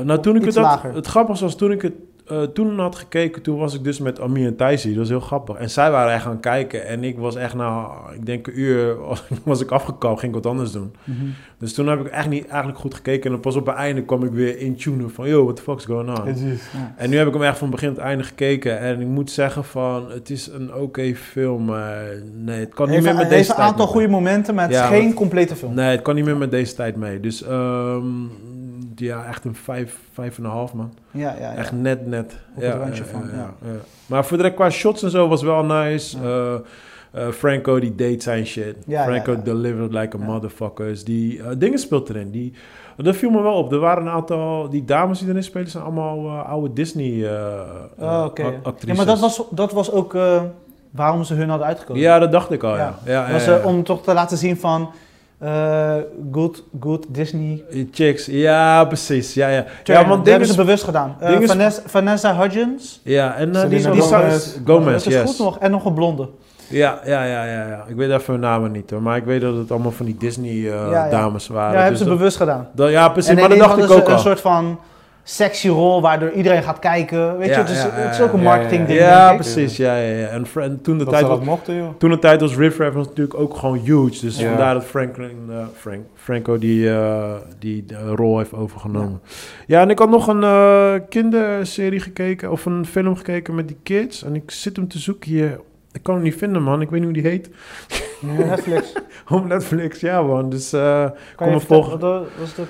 nou, 0.01 0.19
toen 0.19 0.35
ik 0.35 0.45
het 0.45 0.55
had. 0.55 0.81
Het 0.93 1.07
grappige 1.07 1.43
was, 1.43 1.55
toen 1.55 1.71
ik 1.71 1.81
het 1.81 1.93
eh, 2.27 2.41
toen 2.41 2.79
had 2.79 2.95
gekeken, 2.95 3.41
toen 3.41 3.57
was 3.57 3.73
ik 3.73 3.83
dus 3.83 3.99
met 3.99 4.19
Amir 4.19 4.47
en 4.47 4.55
Thijsie. 4.55 4.89
Dat 4.89 4.99
was 4.99 5.09
heel 5.09 5.19
grappig. 5.19 5.55
En 5.55 5.69
zij 5.69 5.91
waren 5.91 6.13
echt 6.13 6.23
gaan 6.23 6.39
kijken. 6.39 6.85
En 6.87 7.03
ik 7.03 7.17
was 7.17 7.35
echt 7.35 7.53
na, 7.53 7.87
ik 8.15 8.25
denk 8.25 8.47
een 8.47 8.59
uur, 8.59 8.95
was 9.43 9.61
ik 9.61 9.71
afgekapt, 9.71 10.19
ging 10.19 10.35
ik 10.35 10.43
wat 10.43 10.51
anders 10.51 10.71
doen. 10.71 10.93
Dus 11.57 11.73
toen 11.73 11.87
heb 11.87 11.99
ik 11.99 12.07
echt 12.07 12.29
niet 12.29 12.47
eigenlijk 12.47 12.79
goed 12.79 12.93
gekeken. 12.93 13.23
En 13.23 13.31
dan 13.31 13.39
pas 13.39 13.55
op 13.55 13.65
het 13.65 13.75
einde 13.75 14.01
kwam 14.03 14.23
ik 14.23 14.31
weer 14.31 14.59
in 14.59 14.75
tune 14.75 15.09
van, 15.09 15.27
yo, 15.27 15.43
what 15.43 15.55
the 15.55 15.61
fuck's 15.61 15.85
going 15.85 16.17
on? 16.19 16.25
Ja. 16.25 16.93
En 16.97 17.09
nu 17.09 17.17
heb 17.17 17.27
ik 17.27 17.33
hem 17.33 17.43
echt 17.43 17.57
van 17.57 17.69
begin 17.69 17.89
tot 17.93 18.03
einde 18.03 18.23
gekeken. 18.23 18.79
En 18.79 19.01
ik 19.01 19.07
moet 19.07 19.31
zeggen 19.31 19.63
van, 19.63 20.11
het 20.11 20.29
is 20.29 20.47
een 20.47 20.73
oké 20.75 21.15
film. 21.15 21.65
Maar 21.65 22.05
nee, 22.33 22.59
het 22.59 22.73
kan 22.73 22.85
niet 22.85 22.95
Heeft, 22.95 23.05
meer 23.07 23.15
met 23.15 23.23
heeft 23.27 23.37
deze 23.37 23.49
een 23.49 23.55
tijd 23.55 23.67
aantal 23.67 23.85
mee. 23.85 23.93
goede 23.93 24.07
momenten, 24.07 24.55
maar 24.55 24.67
het 24.67 24.73
is 24.73 24.81
geen 24.81 25.13
complete 25.13 25.55
film. 25.55 25.73
Nee, 25.73 25.91
het 25.91 26.01
kan 26.01 26.15
niet 26.15 26.25
meer 26.25 26.37
met 26.37 26.51
deze 26.51 26.75
tijd 26.75 26.95
mee. 26.95 27.19
Dus 27.19 27.43
ehm, 27.43 28.05
ja, 28.95 29.25
echt 29.25 29.45
een 29.45 29.55
vijf, 29.55 29.99
vijf 30.13 30.37
en 30.37 30.43
een 30.43 30.49
half 30.49 30.73
man. 30.73 30.93
Ja, 31.11 31.35
ja, 31.39 31.51
ja. 31.51 31.55
Echt 31.55 31.71
net, 31.71 32.05
net. 32.07 32.37
Op 32.55 32.61
het 32.61 32.73
randje 32.73 33.05
van, 33.05 33.29
ja. 33.33 33.53
Maar 34.05 34.25
voor 34.25 34.37
de 34.37 34.53
qua 34.53 34.69
shots 34.69 35.03
en 35.03 35.09
zo 35.09 35.27
was 35.27 35.41
wel 35.41 35.63
nice. 35.65 36.17
Eh, 36.21 36.53
eh, 37.11 37.31
Franco 37.31 37.79
die 37.79 37.95
deed 37.95 38.23
zijn 38.23 38.45
shit. 38.45 38.75
Ja, 38.85 39.03
Franco 39.03 39.31
ja, 39.31 39.37
ja. 39.37 39.43
delivered 39.43 39.93
like 39.93 40.17
a 40.17 40.19
Ja. 40.19 40.25
motherfuckers. 40.25 41.03
Die 41.03 41.43
eh, 41.43 41.49
dingen 41.57 41.79
speelt 41.79 42.09
erin. 42.09 42.31
Die, 42.31 42.53
dat 42.97 43.15
viel 43.15 43.29
me 43.29 43.41
wel 43.41 43.53
op. 43.53 43.71
Er 43.71 43.79
waren 43.79 44.05
een 44.05 44.11
aantal... 44.11 44.69
Die 44.69 44.85
dames 44.85 45.19
die 45.19 45.29
erin 45.29 45.43
spelen 45.43 45.69
zijn 45.69 45.83
allemaal 45.83 46.29
oude 46.29 46.73
Disney 46.73 47.09
Oh, 47.09 48.29
ja. 48.33 48.51
actrices. 48.63 48.81
Ja, 48.81 48.93
maar 48.93 49.05
dat 49.05 49.19
was, 49.19 49.43
dat 49.49 49.71
was 49.71 49.91
ook 49.91 50.17
waarom 50.91 51.23
ze 51.23 51.33
hun 51.33 51.49
hadden 51.49 51.67
uitgekozen. 51.67 52.01
Ja, 52.03 52.19
dat 52.19 52.31
dacht 52.31 52.51
ik 52.51 52.63
al, 52.63 52.75
ja. 52.77 52.77
Ja. 52.77 53.11
ja. 53.11 53.27
ja, 53.27 53.33
was, 53.33 53.45
ja, 53.45 53.55
ja. 53.55 53.63
om 53.63 53.83
toch 53.83 54.03
te 54.03 54.13
laten 54.13 54.37
zien 54.37 54.57
van 54.57 54.91
eh, 55.39 55.93
good, 56.31 56.63
good 56.79 57.05
Disney. 57.09 57.63
Chicks, 57.91 58.25
ja, 58.25 58.83
precies. 58.85 59.33
Ja, 59.33 59.47
ja. 59.47 59.65
ja 59.83 59.99
Ja, 59.99 60.07
want 60.07 60.19
dat 60.19 60.27
hebben 60.27 60.47
ze 60.47 60.55
bewust 60.55 60.83
gedaan. 60.83 61.15
Eh, 61.19 61.39
is- 61.41 61.49
Vanessa, 61.49 61.81
Vanessa 61.85 62.35
Hudgens. 62.35 63.01
Ja, 63.03 63.35
en 63.35 63.55
eh, 63.55 63.61
die, 63.61 63.69
die 63.69 64.01
Gomez. 64.01 64.09
Gomez, 64.11 64.57
Gomez 64.65 65.03
dat 65.03 65.13
is 65.13 65.19
yes. 65.19 65.29
goed 65.35 65.39
nog. 65.45 65.57
En 65.59 65.71
nog 65.71 65.85
een 65.85 65.93
blonde. 65.93 66.29
Ja, 66.69 66.99
ja, 67.05 67.23
ja, 67.23 67.43
ja, 67.45 67.67
ja. 67.67 67.83
Ik 67.87 67.95
weet 67.95 68.09
even 68.11 68.33
hun 68.33 68.41
namen 68.41 68.71
niet 68.71 68.89
hoor. 68.89 69.01
Maar 69.01 69.17
ik 69.17 69.23
weet 69.25 69.41
dat 69.41 69.55
het 69.55 69.71
allemaal 69.71 69.91
van 69.91 70.05
die 70.05 70.15
Ja, 70.19 70.21
ja. 70.21 70.27
Disney-dames 70.27 71.47
waren. 71.47 71.67
ja, 71.67 71.73
hebben 71.73 71.89
Dus 71.91 71.99
ze 72.01 72.05
dat- 72.09 72.17
bewust 72.17 72.37
gedaan. 72.37 72.67
dat- 72.73 72.89
ja, 72.91 73.09
precies. 73.09 73.29
en 73.31 73.39
maar 73.39 73.49
dat 73.49 73.57
dacht 73.57 73.77
ik 73.77 73.83
ook 73.83 73.89
ze 73.99 74.05
al. 74.05 74.11
een 74.11 74.19
soort 74.19 74.41
van 74.41 74.79
sexy 75.25 75.67
rol 75.67 76.01
waardoor 76.01 76.31
iedereen 76.31 76.63
gaat 76.63 76.79
kijken. 76.79 77.37
Weet 77.37 77.47
Ja, 77.49 77.59
je, 77.59 77.65
dus 77.65 77.81
ja, 77.83 77.89
het 77.91 78.13
is 78.13 78.21
ook 78.21 78.33
een 78.33 78.41
marketing 78.43 78.87
ding. 78.87 78.99
ja, 78.99 79.33
precies. 79.33 79.77
Ja, 79.77 79.97
ja, 79.97 80.17
ja. 80.17 80.27
En, 80.27 80.45
en 80.55 80.81
toen, 80.81 80.97
de 80.97 81.03
Dat 81.03 81.13
tijd 81.13 81.27
was, 81.27 81.39
mochten, 81.39 81.75
joh. 81.75 81.89
toen 81.97 82.09
de 82.09 82.19
tijd 82.19 82.41
was 82.41 82.55
Riff 82.55 82.77
Raff 82.77 82.93
was 82.95 83.07
natuurlijk 83.07 83.39
ook 83.39 83.55
gewoon 83.57 83.77
huge. 83.77 84.19
Dus 84.21 84.39
Ja. 84.39 84.47
vandaar 84.47 84.73
dat 84.73 84.83
Franklin, 84.85 85.37
eh, 85.49 85.55
Frank, 85.75 86.01
Franco 86.15 86.57
die, 86.57 86.89
eh, 86.89 87.33
die 87.59 87.85
de 87.85 88.07
rol 88.15 88.37
heeft 88.37 88.53
overgenomen. 88.53 89.21
Ja. 89.67 89.81
en 89.81 89.89
ik 89.89 89.99
had 89.99 90.09
nog 90.09 90.27
een 90.27 90.43
eh, 90.43 90.93
kinderserie 91.09 91.99
gekeken. 91.99 92.51
Of 92.51 92.65
een 92.65 92.85
film 92.85 93.15
gekeken 93.15 93.55
met 93.55 93.67
die 93.67 93.77
kids. 93.83 94.23
En 94.23 94.35
ik 94.35 94.51
zit 94.51 94.75
hem 94.75 94.87
te 94.87 94.99
zoeken 94.99 95.29
hier. 95.29 95.59
Ik 95.91 96.03
kan 96.03 96.13
hem 96.15 96.23
niet 96.23 96.35
vinden, 96.35 96.63
man. 96.63 96.81
Ik 96.81 96.89
weet 96.89 97.01
niet 97.01 97.09
hoe 97.13 97.21
die 97.21 97.31
heet. 97.31 97.49
Netflix. 98.19 98.93
Op 99.29 99.45
Netflix, 99.47 99.99
ja, 99.99 100.21
man. 100.21 100.49
Dus... 100.49 100.73
eh, 100.73 101.05
Kom 101.35 101.49
me 101.51 101.59
volgen. 101.59 101.99
wat 101.99 102.23
was 102.39 102.55
dat? 102.55 102.65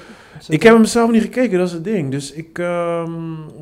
Ik 0.49 0.63
heb 0.63 0.73
hem 0.73 0.85
zelf 0.85 1.11
niet 1.11 1.21
gekeken, 1.21 1.57
dat 1.57 1.67
is 1.67 1.73
het 1.73 1.83
ding. 1.83 2.11
Dus 2.11 2.31
ik 2.33 2.59
ehm, 2.59 3.11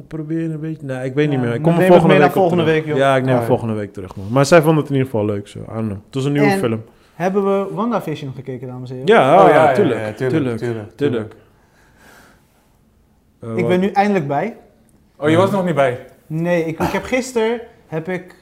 probeer 0.08 0.52
een 0.52 0.60
beetje... 0.60 0.86
Nee, 0.86 1.06
ik 1.06 1.14
weet 1.14 1.30
niet 1.30 1.40
meer. 1.40 1.54
Ik 1.54 1.62
kom 1.62 1.74
er 1.74 1.80
neem 1.80 1.88
volgende 1.88 2.14
week 2.14 2.22
naar 2.24 2.32
volgende 2.32 2.64
terug. 2.64 2.78
week, 2.80 2.88
joh. 2.88 2.98
Ja, 2.98 3.16
ik 3.16 3.24
neem 3.24 3.42
volgende 3.42 3.74
week 3.74 3.94
terug. 3.94 4.16
Man. 4.16 4.26
Maar 4.32 4.46
zij 4.46 4.62
vonden 4.62 4.78
het 4.84 4.88
in 4.92 4.98
ieder 4.98 5.12
geval 5.12 5.26
leuk. 5.26 5.48
Zo. 5.48 5.60
Know. 5.60 5.90
Het 5.90 6.16
was 6.16 6.26
een 6.26 6.32
nieuwe 6.32 6.48
En- 6.48 6.60
film. 6.60 6.84
Hebben 7.14 7.44
we 7.44 7.74
WandaVision 7.76 8.28
nog 8.28 8.36
gekeken, 8.36 8.68
dames 8.68 8.90
en 8.90 8.96
heren? 8.96 9.16
Ja, 9.16 9.44
Oh, 9.44 9.50
ja, 9.50 9.74
tuurlijk, 9.74 10.00
ja, 10.00 10.12
tuurlijk, 10.12 10.58
tuurlijk, 10.58 10.92
tuurlijk. 10.98 11.36
Eh, 13.40 13.50
Ik 13.50 13.56
wat- 13.60 13.68
ben 13.68 13.80
nu 13.80 13.88
eindelijk 13.90 14.28
bij. 14.28 14.56
Oh, 15.18 15.30
je 15.30 15.38
was 15.38 15.52
nog 15.52 15.66
niet 15.66 15.76
bij? 15.76 16.00
Nee, 16.28 16.66
ik, 16.66 16.80
ik 16.80 16.90
heb 16.92 17.04
gisteren 17.04 17.62
heb 17.88 18.08
ik 18.10 18.36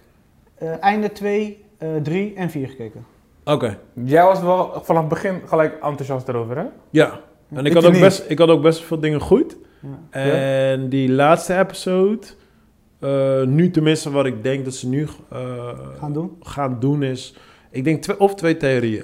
eh, 0.55 0.83
einde 0.83 1.11
2, 1.11 1.63
3 2.03 2.33
en 2.35 2.49
4 2.49 2.67
gekeken. 2.67 3.05
Oké, 3.43 3.77
Jij 4.03 4.23
was 4.23 4.41
wel 4.41 4.81
vanaf 4.83 4.99
het 5.01 5.09
begin 5.09 5.41
gelijk 5.45 5.73
enthousiast 5.73 6.27
erover, 6.27 6.57
hè? 6.57 6.63
ja. 6.89 7.19
En 7.53 7.65
ik 7.65 7.73
had, 7.73 7.85
ook 7.85 7.99
best, 7.99 8.25
ik 8.27 8.37
had 8.39 8.49
ook 8.49 8.61
best 8.61 8.81
veel 8.83 8.99
dingen 8.99 9.19
goed. 9.19 9.57
Ja. 9.81 10.19
En 10.19 10.89
die 10.89 11.11
laatste 11.11 11.59
episode... 11.59 12.19
eh, 12.99 13.41
nu 13.43 13.71
tenminste 13.71 14.11
wat 14.11 14.25
ik 14.25 14.43
denk 14.43 14.65
dat 14.65 14.73
ze 14.73 14.87
nu 14.89 15.07
eh, 15.29 15.69
Gaan 15.99 16.13
doen. 16.13 16.31
gaan 16.41 16.77
doen 16.79 17.03
is... 17.03 17.35
Ik 17.71 17.83
denk 17.83 18.01
twee, 18.01 18.19
of 18.19 18.35
twee 18.35 18.57
theorieën. 18.57 19.03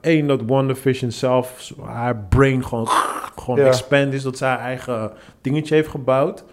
Eén, 0.00 0.26
dat 0.26 0.40
WandaVision 0.46 1.10
zelf, 1.10 1.72
haar 1.84 2.16
brain 2.28 2.64
gewoon, 2.64 2.86
gewoon 3.36 3.58
Ja. 3.60 3.66
expand 3.66 4.12
is. 4.12 4.22
Dat 4.22 4.36
zij 4.38 4.48
haar 4.48 4.58
eigen 4.58 5.12
dingetje 5.40 5.74
heeft 5.74 5.88
gebouwd. 5.88 6.44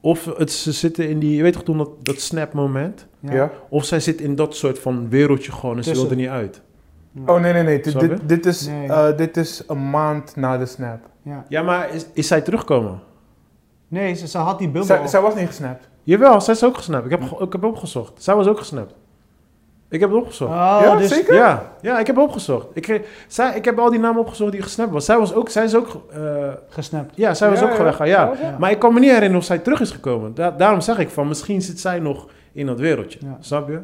Of 0.00 0.24
het, 0.36 0.52
ze 0.52 0.72
zitten 0.72 1.08
in 1.08 1.18
die, 1.18 1.36
je 1.36 1.42
weet 1.42 1.52
toch 1.52 1.62
toen 1.62 1.78
dat, 1.78 1.90
dat 2.02 2.20
snap 2.20 2.52
moment? 2.52 3.06
Ja. 3.20 3.50
Of 3.68 3.84
zij 3.84 4.00
zit 4.00 4.20
in 4.20 4.34
dat 4.34 4.56
soort 4.56 4.78
van 4.78 5.08
wereldje 5.08 5.52
gewoon 5.52 5.76
en 5.76 5.84
ze 5.84 5.92
wil 5.92 6.10
er 6.10 6.16
niet 6.16 6.28
uit. 6.28 6.60
Oh, 7.26 7.40
nee, 7.40 7.52
nee, 7.52 7.62
nee. 7.62 7.80
Dit, 7.80 8.00
dit, 8.00 8.28
dit 8.28 8.46
is, 8.46 8.66
Nee. 8.66 8.88
eh, 8.88 9.16
dit 9.16 9.36
is 9.36 9.62
een 9.66 9.90
maand 9.90 10.36
na 10.36 10.58
de 10.58 10.66
snap. 10.66 10.98
Ja. 11.22 11.44
Ja, 11.48 11.62
maar 11.62 11.90
is, 11.94 12.06
is 12.12 12.26
zij 12.26 12.40
teruggekomen? 12.40 13.00
Nee, 13.88 14.14
ze, 14.14 14.28
ze 14.28 14.38
had 14.38 14.58
die 14.58 14.66
bubbel. 14.68 14.84
Zij, 14.96 15.06
zij 15.06 15.20
was 15.20 15.34
niet 15.34 15.46
gesnapt. 15.46 15.88
Jawel, 16.02 16.40
zij 16.40 16.54
is 16.54 16.64
ook 16.64 16.76
gesnapt. 16.76 17.04
Ik 17.04 17.10
heb, 17.10 17.22
ik 17.40 17.52
heb 17.52 17.64
opgezocht. 17.64 18.22
Zij 18.22 18.34
was 18.34 18.46
ook 18.46 18.58
gesnapt. 18.58 18.94
Ik 19.88 20.00
heb 20.00 20.10
het 20.10 20.18
opgezocht. 20.18 20.50
Oh, 20.50 20.78
Ja, 20.82 20.96
dus 20.96 21.08
zeker? 21.08 21.34
Ja, 21.34 21.72
ja, 21.82 21.98
ik 21.98 22.06
heb 22.06 22.18
opgezocht. 22.18 22.66
Ik, 22.74 22.82
kreeg- 22.82 23.24
zij, 23.28 23.56
ik 23.56 23.64
heb 23.64 23.78
al 23.78 23.90
die 23.90 23.98
namen 24.00 24.20
opgezocht 24.20 24.52
die 24.52 24.62
gesnapt 24.62 24.90
was. 24.92 25.04
Zij 25.04 25.18
was 25.18 25.34
ook, 25.34 25.48
zij 25.48 25.64
is 25.64 25.74
ook, 25.76 26.02
eh, 26.12 26.20
gesnapt. 26.68 27.12
ja, 27.16 27.34
zij 27.34 27.50
was 27.50 27.58
Ja, 27.60 27.64
ook 27.70 27.76
ja. 27.76 27.82
weggegaan, 27.82 28.08
ja. 28.08 28.32
Ja. 28.42 28.56
Maar 28.58 28.70
ik 28.70 28.78
kan 28.78 28.92
me 28.94 29.00
niet 29.00 29.08
herinneren 29.08 29.38
of 29.40 29.44
zij 29.44 29.58
terug 29.58 29.80
is 29.80 29.90
gekomen. 29.90 30.34
Da- 30.34 30.50
daarom 30.50 30.80
zeg 30.80 30.98
ik 30.98 31.08
van, 31.08 31.28
misschien 31.28 31.62
zit 31.62 31.80
zij 31.80 31.98
nog 31.98 32.26
in 32.52 32.66
dat 32.66 32.80
wereldje. 32.80 33.18
Ja. 33.22 33.36
Snap 33.40 33.68
je? 33.68 33.80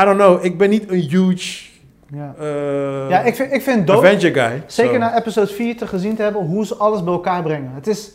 I 0.00 0.04
don't 0.04 0.16
know, 0.18 0.44
ik 0.44 0.58
ben 0.58 0.70
niet 0.70 0.90
een 0.90 1.00
huge 1.00 1.64
Ja, 2.12 2.34
eh 2.38 3.10
ja 3.10 3.20
ik 3.20 3.34
vind, 3.34 3.52
ik 3.52 3.62
vind 3.62 3.86
dope, 3.86 4.06
Avenger 4.06 4.34
guy. 4.34 4.62
zeker 4.66 4.92
So. 4.92 4.98
na 4.98 5.18
episode 5.18 5.46
4 5.46 5.76
te 5.76 5.86
gezien 5.86 6.16
te 6.16 6.22
hebben, 6.22 6.46
hoe 6.46 6.66
ze 6.66 6.74
alles 6.74 7.04
bij 7.04 7.12
elkaar 7.12 7.42
brengen. 7.42 7.70
Het 7.74 7.86
is, 7.86 8.12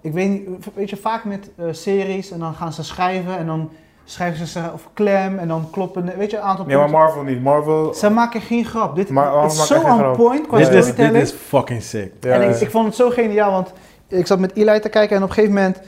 ik 0.00 0.12
weet 0.12 0.28
niet, 0.28 0.48
weet 0.74 0.90
je, 0.90 0.96
vaak 0.96 1.24
met 1.24 1.50
eh, 1.56 1.66
series 1.70 2.30
en 2.30 2.38
dan 2.38 2.54
gaan 2.54 2.72
ze 2.72 2.84
schrijven 2.84 3.38
en 3.38 3.46
dan 3.46 3.70
schrijven 4.04 4.46
ze 4.46 4.60
of 4.74 4.88
klem 4.94 5.38
en 5.38 5.48
dan 5.48 5.70
kloppen, 5.70 6.12
weet 6.16 6.30
je, 6.30 6.36
een 6.36 6.42
aantal 6.42 6.64
Nee, 6.64 6.76
maar. 6.76 6.90
Marvel 6.90 7.22
niet. 7.22 7.42
Marvel... 7.42 7.94
Ze 7.94 8.10
maken 8.10 8.40
geen 8.40 8.64
grap. 8.64 8.96
Dit 8.96 9.10
is 9.10 9.66
zo 9.66 9.74
on 9.74 9.98
grap. 9.98 10.16
point 10.16 10.46
qua 10.46 10.58
Dit 10.58 10.68
is, 10.68 10.94
dit 10.94 11.14
is 11.14 11.30
fucking 11.30 11.82
sick. 11.82 12.12
Ja, 12.20 12.34
en 12.34 12.50
ik, 12.50 12.60
ik 12.60 12.70
vond 12.70 12.86
het 12.86 12.94
zo 12.94 13.10
geniaal, 13.10 13.52
want 13.52 13.72
ik 14.08 14.26
zat 14.26 14.38
met 14.38 14.56
Eli 14.56 14.80
te 14.80 14.88
kijken 14.88 15.16
en 15.16 15.22
op 15.22 15.28
een 15.28 15.34
gegeven 15.34 15.54
moment, 15.54 15.80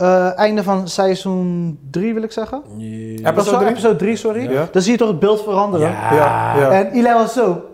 eh, 0.00 0.38
einde 0.38 0.62
van 0.62 0.88
seizoen 0.88 1.78
3 1.90 2.14
wil 2.14 2.22
ik 2.22 2.32
zeggen. 2.32 2.62
Was 3.22 3.32
Episode 3.32 3.50
wel 3.50 3.58
drie? 3.58 3.70
episode 3.70 3.96
3, 3.96 4.16
sorry. 4.16 4.50
Ja. 4.52 4.68
Dan 4.72 4.82
zie 4.82 4.92
je 4.92 4.98
toch 4.98 5.08
het 5.08 5.18
beeld 5.18 5.42
veranderen. 5.42 5.88
Ja. 5.90 6.14
Ja, 6.14 6.54
ja. 6.58 6.70
En 6.70 6.90
Eli 6.92 7.12
was 7.12 7.32
zo. 7.32 7.64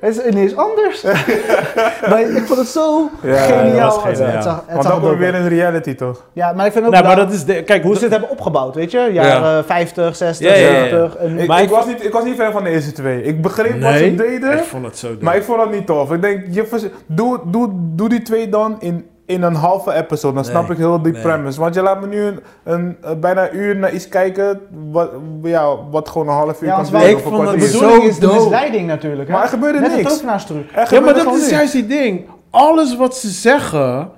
Het 0.00 0.16
is 0.18 0.24
ineens 0.24 0.56
anders. 0.56 1.02
maar 2.08 2.20
ik 2.36 2.42
vond 2.46 2.58
het 2.58 2.68
zo 2.68 3.08
Ja, 3.22 3.36
geniaal. 3.36 3.90
dat 3.90 3.94
was 3.94 4.04
Het, 4.04 4.16
geniaal. 4.16 4.34
het 4.34 4.44
zag, 4.44 4.56
het 4.66 4.72
Want 4.74 4.82
dan 4.88 5.00
kom 5.00 5.10
je 5.10 5.16
weer 5.16 5.34
in 5.34 5.46
reality 5.46 5.94
toch? 5.94 6.24
Ja, 6.32 6.52
maar 6.52 6.66
ik 6.66 6.72
vind 6.72 6.84
ook 6.84 6.90
Nou, 6.92 7.04
maar 7.04 7.16
dat 7.16 7.32
is 7.32 7.44
de, 7.44 7.62
kijk, 7.62 7.82
hoe 7.82 7.96
ze 7.96 8.02
het 8.02 8.10
hebben 8.10 8.30
opgebouwd, 8.30 8.74
weet 8.74 8.90
je? 8.90 8.98
Ja. 8.98 9.08
Jaren 9.10 9.64
50, 9.64 10.16
60, 10.16 10.46
Ja, 10.48 10.54
ja, 10.54 10.68
ja. 10.70 10.88
70. 10.88 11.16
En, 11.16 11.38
Ik, 11.38 11.46
Maar 11.48 11.58
ik, 11.58 11.64
ik- 11.64 11.70
was 11.70 11.86
niet, 11.86 12.04
ik 12.04 12.12
was 12.12 12.24
niet 12.24 12.34
fan 12.34 12.52
van 12.52 12.64
de 12.64 12.70
eerste 12.70 12.92
twee. 12.92 13.22
Ik 13.22 13.42
begreep 13.42 13.70
wat 13.80 13.90
nee, 13.90 14.10
ze 14.10 14.14
deden, 14.14 14.52
ik 14.52 14.64
vond 14.64 14.84
het 14.84 14.98
zo 14.98 15.08
dope. 15.08 15.24
maar 15.24 15.36
ik 15.36 15.42
vond 15.42 15.58
dat 15.58 15.70
niet 15.70 15.86
tof. 15.86 16.12
Ik 16.12 16.22
denk, 16.22 16.44
je 16.50 16.90
doe, 17.06 17.40
doe, 17.46 17.68
doe 17.72 18.08
die 18.08 18.22
twee 18.22 18.48
dan 18.48 18.76
in, 18.80 19.06
in 19.26 19.42
een 19.42 19.54
halve 19.54 19.92
episode. 19.92 20.34
Dan 20.34 20.44
snap 20.44 20.62
Nee, 20.62 20.70
ik 20.70 20.76
heel 20.76 21.02
die 21.02 21.12
nee. 21.12 21.22
premise. 21.22 21.60
Want 21.60 21.74
je 21.74 21.82
laat 21.82 22.00
me 22.00 22.06
nu 22.06 22.22
een, 22.22 22.40
een, 22.64 22.96
bijna 23.20 23.50
een 23.50 23.56
uur 23.56 23.76
naar 23.76 23.92
iets 23.92 24.08
kijken, 24.08 24.60
wat, 24.90 25.10
ja, 25.42 25.76
wat 25.90 26.08
gewoon 26.08 26.28
een 26.28 26.34
half 26.34 26.62
uur 26.62 26.68
Ja, 26.68 26.74
kan 26.74 26.84
duren. 26.84 27.08
Ik 27.10 27.18
vond 27.18 27.44
dat 27.44 27.62
zo 27.62 27.78
bedoeling 27.80 28.04
is 28.04 28.18
de 28.18 28.26
misleiding 28.26 28.86
natuurlijk. 28.86 29.28
Hè? 29.28 29.34
Maar 29.34 29.42
er 29.42 29.48
gebeurde 29.48 29.78
Net 29.80 29.90
niks. 29.90 30.02
Er 30.02 30.04
Ja, 30.90 31.00
maar 31.00 31.14
dat 31.14 31.34
is 31.34 31.50
juist 31.50 31.72
die 31.72 31.86
ding. 31.86 32.28
Alles 32.50 32.96
wat 32.96 33.16
ze 33.16 33.28
zeggen 33.28 34.10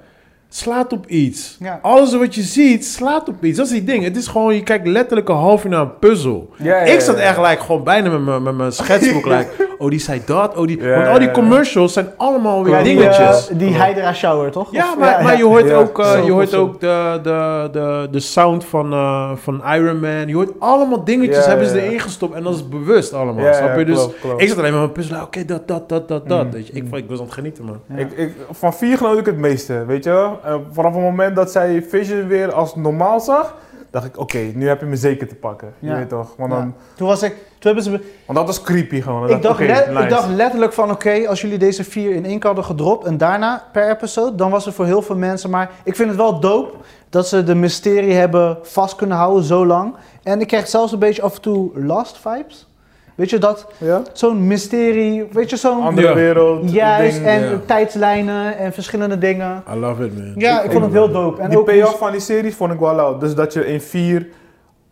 slaat 0.57 0.93
op 0.93 1.07
iets. 1.07 1.57
Ja. 1.61 1.79
Alles 1.83 2.17
wat 2.17 2.35
je 2.35 2.43
ziet 2.43 2.87
slaat 2.87 3.29
op 3.29 3.45
iets. 3.45 3.57
Dat 3.57 3.67
is 3.67 3.73
die 3.73 3.85
ding. 3.85 4.05
Het 4.05 4.17
is 4.17 4.27
gewoon, 4.27 4.55
je 4.55 4.63
kijkt 4.63 4.87
letterlijk 4.87 5.29
een 5.29 5.35
half 5.35 5.65
uur 5.65 5.71
naar 5.71 5.81
een 5.81 5.99
puzzel. 5.99 6.51
Ja, 6.57 6.65
ja, 6.77 6.93
ik 6.93 7.01
zat 7.01 7.17
ja. 7.17 7.23
echt 7.23 7.39
like, 7.39 7.63
gewoon 7.63 7.85
bijna 7.85 8.11
met 8.11 8.25
mijn- 8.25 8.43
met 8.43 8.57
mijn 8.57 8.73
schetsboek. 8.73 9.27
like, 9.35 9.47
oh, 9.79 9.91
die 9.91 9.99
zei 10.01 10.23
dat. 10.27 10.57
Oh, 10.57 10.67
die, 10.67 10.83
Ja, 10.83 10.95
want 10.97 11.09
al 11.09 11.19
die 11.19 11.31
commercials 11.31 11.93
zijn 11.93 12.09
allemaal 12.17 12.65
weer 12.65 12.77
Ja, 12.77 12.83
die, 12.83 12.97
dingetjes. 12.97 13.49
eh, 13.49 13.59
die 13.59 13.83
Hydra 13.83 14.13
Shower, 14.13 14.51
toch? 14.51 14.73
Ja, 14.73 14.91
Of- 14.93 14.99
maar, 14.99 15.23
maar 15.23 15.37
je 15.37 15.45
hoort 15.45 15.69
Ja, 15.69 15.75
ook, 15.77 15.99
eh, 15.99 16.25
je 16.25 16.31
hoort 16.33 16.55
ook 16.55 16.81
de, 16.81 17.21
de, 17.23 17.69
de, 17.73 18.09
de 18.11 18.21
sound 18.21 18.65
van, 18.65 18.93
eh, 18.93 19.31
van 19.37 19.63
Iron 19.75 20.01
Man. 20.01 20.27
Je 20.29 20.35
hoort 20.35 20.51
allemaal 20.59 21.05
dingetjes 21.05 21.45
Ja, 21.45 21.49
hebben 21.51 21.67
ze 21.69 21.77
ja. 21.77 21.83
erin 21.83 22.01
gestopt. 22.01 22.35
En 22.35 22.43
dat 22.43 22.55
is 22.55 22.69
bewust 22.69 23.13
allemaal. 23.13 23.45
Ja, 23.45 23.53
snap 23.53 23.69
ja, 23.69 23.79
je? 23.79 23.85
Dus 23.85 23.97
klopt, 23.99 24.21
klopt. 24.21 24.43
ik 24.43 24.49
zat 24.49 24.59
alleen 24.59 24.73
maar 24.73 24.81
met 24.83 24.95
mijn 24.95 25.07
puzzel. 25.09 25.25
Oké, 25.25 25.45
dat, 25.45 25.69
dat, 25.69 25.89
dat, 25.89 26.09
dat, 26.09 26.29
dat. 26.29 26.45
Mm. 26.45 26.51
Weet 26.51 26.67
je, 26.67 26.73
ik, 26.73 26.95
ik 26.95 27.05
was 27.09 27.19
aan 27.19 27.25
het 27.25 27.35
genieten, 27.35 27.65
man. 27.65 27.81
Ja. 27.89 27.97
Ik, 27.97 28.13
ik, 28.13 28.33
van 28.51 28.75
vier 28.75 28.97
genoot 28.97 29.19
ik 29.19 29.27
het 29.27 29.39
meeste, 29.39 29.85
weet 29.87 30.05
je 30.05 30.11
wel. 30.11 30.39
Eh, 30.45 30.55
vanaf 30.73 30.93
het 30.93 31.03
moment 31.03 31.37
dat 31.37 31.51
zij 31.53 31.83
Vision 31.89 32.27
weer 32.27 32.53
als 32.53 32.77
normaal 32.77 33.21
zag, 33.21 33.55
dacht 33.91 34.07
ik, 34.07 34.19
oké, 34.19 34.39
nu 34.39 34.69
heb 34.69 34.81
je 34.81 34.87
me 34.87 34.97
zeker 34.97 35.29
te 35.29 35.35
pakken. 35.35 35.75
Je 35.79 35.89
Ja. 35.89 35.97
weet 35.97 36.09
toch? 36.09 36.35
Want, 36.37 36.51
dan, 36.51 36.75
Toen 36.97 37.07
was 37.09 37.23
ik, 37.23 37.33
toen 37.33 37.75
hebben 37.75 37.83
ze, 37.83 37.91
want 38.27 38.39
dat 38.39 38.47
was 38.47 38.63
creepy 38.63 39.01
gewoon. 39.01 39.31
Ik, 39.31 39.43
dacht 39.43 39.59
nice. 39.61 40.03
ik 40.03 40.09
dacht 40.09 40.29
letterlijk 40.29 40.73
van 40.73 40.91
oké, 40.91 41.29
als 41.29 41.41
jullie 41.41 41.59
deze 41.59 41.85
vier 41.85 42.15
in 42.15 42.25
één 42.25 42.39
keer 42.39 42.47
hadden 42.47 42.65
gedropt 42.65 43.07
en 43.07 43.19
daarna 43.19 43.65
per 43.73 43.91
episode, 43.91 44.35
dan 44.35 44.51
was 44.51 44.65
het 44.65 44.75
voor 44.75 44.85
heel 44.87 45.03
veel 45.03 45.17
mensen. 45.17 45.51
Maar 45.51 45.71
ik 45.85 45.97
vind 45.97 46.09
het 46.09 46.19
wel 46.19 46.41
dope 46.41 46.77
dat 47.11 47.29
ze 47.29 47.45
de 47.45 47.55
mysterie 47.55 48.13
hebben 48.15 48.59
vast 48.63 48.97
kunnen 48.97 49.17
houden 49.17 49.45
zo 49.45 49.67
lang. 49.67 49.95
En 50.23 50.41
ik 50.41 50.47
krijg 50.47 50.69
zelfs 50.69 50.93
een 50.93 50.99
beetje 50.99 51.23
af 51.23 51.35
en 51.35 51.41
toe 51.41 51.71
Lost 51.81 52.19
vibes. 52.19 52.67
Weet 53.15 53.31
je 53.31 53.39
dat? 53.39 53.67
Ja? 53.79 54.03
Zo'n 54.13 54.47
mysterie, 54.47 55.25
weet 55.33 55.51
je 55.51 55.57
zo'n... 55.57 55.83
Andere 55.83 56.09
Ja. 56.09 56.15
wereld. 56.15 56.73
Juist, 56.73 57.15
ding. 57.17 57.27
en 57.27 57.41
ja. 57.41 57.61
tijdslijnen 57.67 58.59
en 58.59 58.73
verschillende 58.73 59.19
dingen. 59.19 59.63
I 59.75 59.77
love 59.79 60.05
it, 60.05 60.15
man. 60.19 60.33
Ja, 60.37 60.63
ik 60.63 60.71
vond 60.71 60.85
het 60.85 60.93
heel 60.93 61.13
dope. 61.13 61.43
En 61.43 61.49
die 61.49 61.59
ook 61.59 61.65
payoff 61.65 61.99
van 61.99 62.11
die 62.11 62.21
series 62.21 62.55
vond 62.55 62.73
ik 62.73 62.79
wel 62.79 62.95
lauw. 62.95 63.19
Dus 63.19 63.35
dat 63.35 63.53
je 63.53 63.67
in 63.67 63.81
vier 63.81 64.27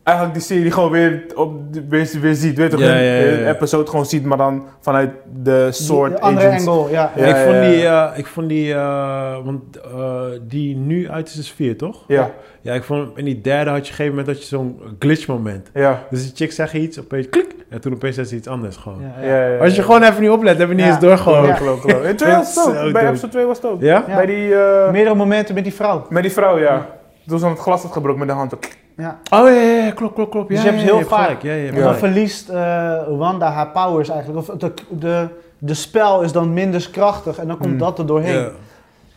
eigenlijk 0.03 0.37
die 0.39 0.47
serie 0.47 0.71
gewoon 0.71 0.91
weer, 0.91 1.25
op, 1.35 1.53
weer, 1.89 2.09
weer 2.21 2.35
ziet. 2.35 2.57
Weet 2.57 2.71
je 2.71 2.77
toch? 2.77 2.87
Ja, 2.87 2.95
een, 2.97 3.03
ja, 3.05 3.15
ja, 3.15 3.25
ja. 3.25 3.39
een 3.39 3.49
episode 3.49 3.91
gewoon 3.91 4.07
ziet, 4.07 4.25
maar 4.25 4.39
dan 4.39 4.65
vanuit 4.81 5.11
de 5.43 5.69
soort 5.71 6.11
die 6.13 6.21
andere 6.21 6.47
agents. 6.47 6.67
angle, 6.67 6.91
ja. 6.91 7.13
Ja, 7.17 7.25
ik, 7.27 7.37
vond 7.37 7.55
ja, 7.57 7.69
die, 7.71 7.87
eh, 7.87 8.19
ik 8.19 8.27
vond 8.27 8.49
die, 8.49 8.73
eh, 8.75 9.37
want 9.45 9.63
eh, 9.81 10.21
die 10.43 10.77
nu 10.77 11.11
uit 11.11 11.29
is, 11.29 11.39
is 11.39 11.51
vier, 11.53 11.77
toch? 11.77 12.05
Ja, 12.07 12.31
Ja, 12.61 12.75
ik 12.75 12.83
vond 12.85 13.19
in 13.19 13.25
die 13.25 13.41
derde 13.41 13.71
had 13.71 13.87
je 13.87 13.93
op 13.93 13.99
een 13.99 14.05
gegeven 14.05 14.11
moment 14.11 14.27
dat 14.27 14.41
je 14.41 14.45
zo'n 14.57 14.81
glitch 14.99 15.27
moment. 15.27 15.71
ja. 15.75 16.03
Dus 16.11 16.23
die 16.23 16.33
chick 16.35 16.53
zegt 16.53 16.73
iets, 16.73 17.01
opeens 17.01 17.29
klik, 17.29 17.55
en 17.69 17.81
toen 17.81 17.93
opeens 17.93 18.15
zei 18.15 18.27
ze 18.27 18.37
iets 18.37 18.49
anders 18.49 18.77
gewoon. 18.77 18.99
Ja, 19.01 19.27
ja, 19.27 19.37
ja. 19.37 19.47
ja, 19.47 19.59
Als 19.59 19.77
je 19.77 19.83
gewoon 19.83 20.03
even 20.03 20.21
niet 20.23 20.31
oplet, 20.31 20.59
heb 20.59 20.69
je 20.69 20.75
niet 20.75 20.85
Ja. 20.85 20.91
eens 20.91 21.01
door 21.01 21.19
gewoon. 21.19 21.43
Ja, 21.43 21.49
Ja? 21.49 21.55
klopt, 21.55 21.81
klopt. 21.81 22.05
In 22.05 22.17
twee 22.17 22.33
was 22.35 22.55
het 22.55 22.67
ook. 22.67 22.75
Zo 22.75 22.93
Bij 22.93 23.07
episode 23.09 23.33
2 23.33 23.47
was 23.47 23.57
het 23.57 23.67
ook. 23.67 23.81
Ja. 23.83 24.05
Bij 24.07 24.27
die, 24.27 24.55
eh, 24.55 24.91
Meerdere 24.91 25.15
momenten 25.17 25.55
met 25.55 25.65
die 25.65 25.75
vrouw. 25.75 26.07
met 26.09 26.23
die 26.23 26.33
vrouw, 26.33 26.59
ja. 26.59 26.87
Toen 27.27 27.39
ze 27.39 27.45
aan 27.45 27.51
het 27.51 27.61
glas 27.61 27.83
had 27.83 27.93
gebroken 27.93 28.19
met 28.19 28.29
de 28.29 28.35
hand. 28.35 28.53
Ja. 28.97 29.21
Oh 29.31 29.49
ja, 29.49 29.51
ja, 29.51 29.85
ja, 29.85 29.91
klopt, 29.91 30.15
klopt, 30.15 30.31
klopt. 30.31 30.49
Ja, 30.49 30.55
Dus 30.55 30.65
je 30.65 30.71
hebt 30.71 30.81
ja, 30.83 30.87
heel 30.87 30.99
ja, 30.99 31.05
vaak- 31.05 31.43
En 31.45 31.75
dan 31.83 31.95
verliest 31.95 32.49
eh, 32.49 33.03
Wanda 33.09 33.51
haar 33.51 33.69
powers 33.69 34.09
eigenlijk. 34.09 34.49
Of 34.49 34.57
de, 34.57 34.73
de, 34.91 35.29
de 35.59 35.75
spel 35.75 36.23
is 36.23 36.33
dan 36.33 36.53
minder 36.53 36.89
krachtig 36.93 37.39
en 37.39 37.47
dan 37.47 37.57
komt 37.57 37.69
Hmm. 37.69 37.79
dat 37.79 37.99
er 37.99 38.07
doorheen. 38.07 38.39
Ja. 38.39 38.51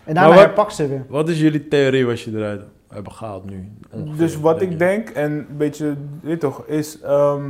En 0.03 0.13
daarna 0.13 0.35
herpakt 0.35 0.73
ze 0.75 0.87
weer. 0.87 1.05
Wat 1.09 1.29
is 1.29 1.39
jullie 1.39 1.67
theorie 1.67 2.05
wat 2.05 2.21
je 2.21 2.31
eruit 2.37 2.61
hebben 2.89 3.11
gehaald 3.11 3.49
nu? 3.49 3.71
ongeveer, 3.91 4.17
Dus 4.17 4.39
wat 4.39 4.59
denk 4.59 4.71
ik 4.71 4.79
je? 4.79 4.85
denk, 4.85 5.09
en 5.09 5.31
een 5.31 5.57
beetje, 5.57 5.95
weet 6.21 6.39
toch, 6.39 6.63
is... 6.65 7.01
ehm, 7.01 7.43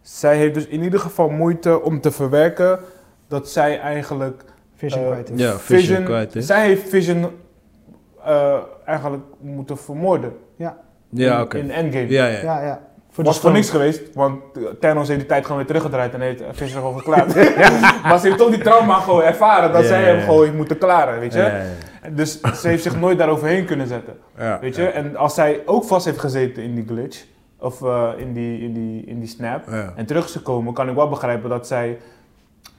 zij 0.00 0.36
heeft 0.36 0.54
dus 0.54 0.66
in 0.66 0.82
ieder 0.82 1.00
geval 1.00 1.28
moeite 1.28 1.82
om 1.82 2.00
te 2.00 2.10
verwerken 2.10 2.78
dat 3.28 3.48
zij 3.48 3.80
eigenlijk... 3.80 4.44
Vision 4.74 5.02
eh, 5.02 5.08
kwijt 5.10 5.30
is. 5.30 5.40
Ja, 5.40 5.58
Vision 5.58 6.04
kwijt 6.04 6.34
is. 6.36 6.46
Zij 6.46 6.66
heeft 6.66 6.88
Vision 6.88 7.26
eh, 8.24 8.54
eigenlijk 8.84 9.22
moeten 9.40 9.78
vermoorden. 9.78 10.32
Ja, 10.56 10.76
in, 11.16 11.40
oké. 11.40 11.58
In 11.58 11.70
Endgame. 11.70 12.08
Ja, 12.08 12.26
ja. 12.26 12.40
Ja, 12.42 12.62
ja. 12.64 12.80
Voor 13.10 13.24
was 13.24 13.38
voor 13.40 13.52
niks 13.52 13.70
geweest, 13.70 14.14
want 14.14 14.42
Thanos 14.80 15.08
heeft 15.08 15.20
die 15.20 15.28
tijd 15.28 15.42
gewoon 15.42 15.56
weer 15.56 15.66
teruggedraaid 15.66 16.14
en 16.14 16.20
heeft 16.20 16.42
Vision 16.52 16.80
gewoon 16.80 16.98
geklaard. 16.98 17.34
maar 18.08 18.18
ze 18.18 18.26
heeft 18.26 18.38
toch 18.38 18.50
die 18.50 18.62
trauma 18.62 18.94
gewoon 19.00 19.22
ervaren 19.22 19.72
dat 19.72 19.82
Ja, 19.82 19.86
zij 19.88 20.00
ja, 20.00 20.06
hem 20.06 20.16
ja. 20.16 20.22
gewoon 20.24 20.42
heeft 20.44 20.56
moeten 20.56 20.78
klaren, 20.78 21.20
weet 21.20 21.32
je. 21.32 21.38
Ja, 21.38 21.46
ja, 21.46 21.56
ja. 22.02 22.10
Dus 22.10 22.40
ze 22.40 22.68
heeft 22.68 22.82
zich 22.82 23.00
nooit 23.00 23.18
daaroverheen 23.18 23.64
kunnen 23.64 23.86
zetten. 23.86 24.14
Ja, 24.38 24.58
Weet 24.60 24.76
je, 24.76 24.82
ja. 24.82 24.88
en 24.90 25.16
als 25.16 25.34
zij 25.34 25.62
ook 25.66 25.84
vast 25.84 26.04
heeft 26.04 26.18
gezeten 26.18 26.62
in 26.62 26.74
die 26.74 26.84
glitch, 26.86 27.24
of 27.58 27.82
eh, 27.82 28.08
in, 28.16 28.32
die, 28.32 28.60
in, 28.60 28.72
die, 28.72 29.04
in 29.04 29.18
die 29.18 29.28
snap, 29.28 29.64
Ja. 29.70 29.92
en 29.96 30.06
terug 30.06 30.24
is 30.24 30.32
gekomen, 30.32 30.72
kan 30.72 30.88
ik 30.88 30.94
wel 30.94 31.08
begrijpen 31.08 31.50
dat 31.50 31.66
zij. 31.66 31.98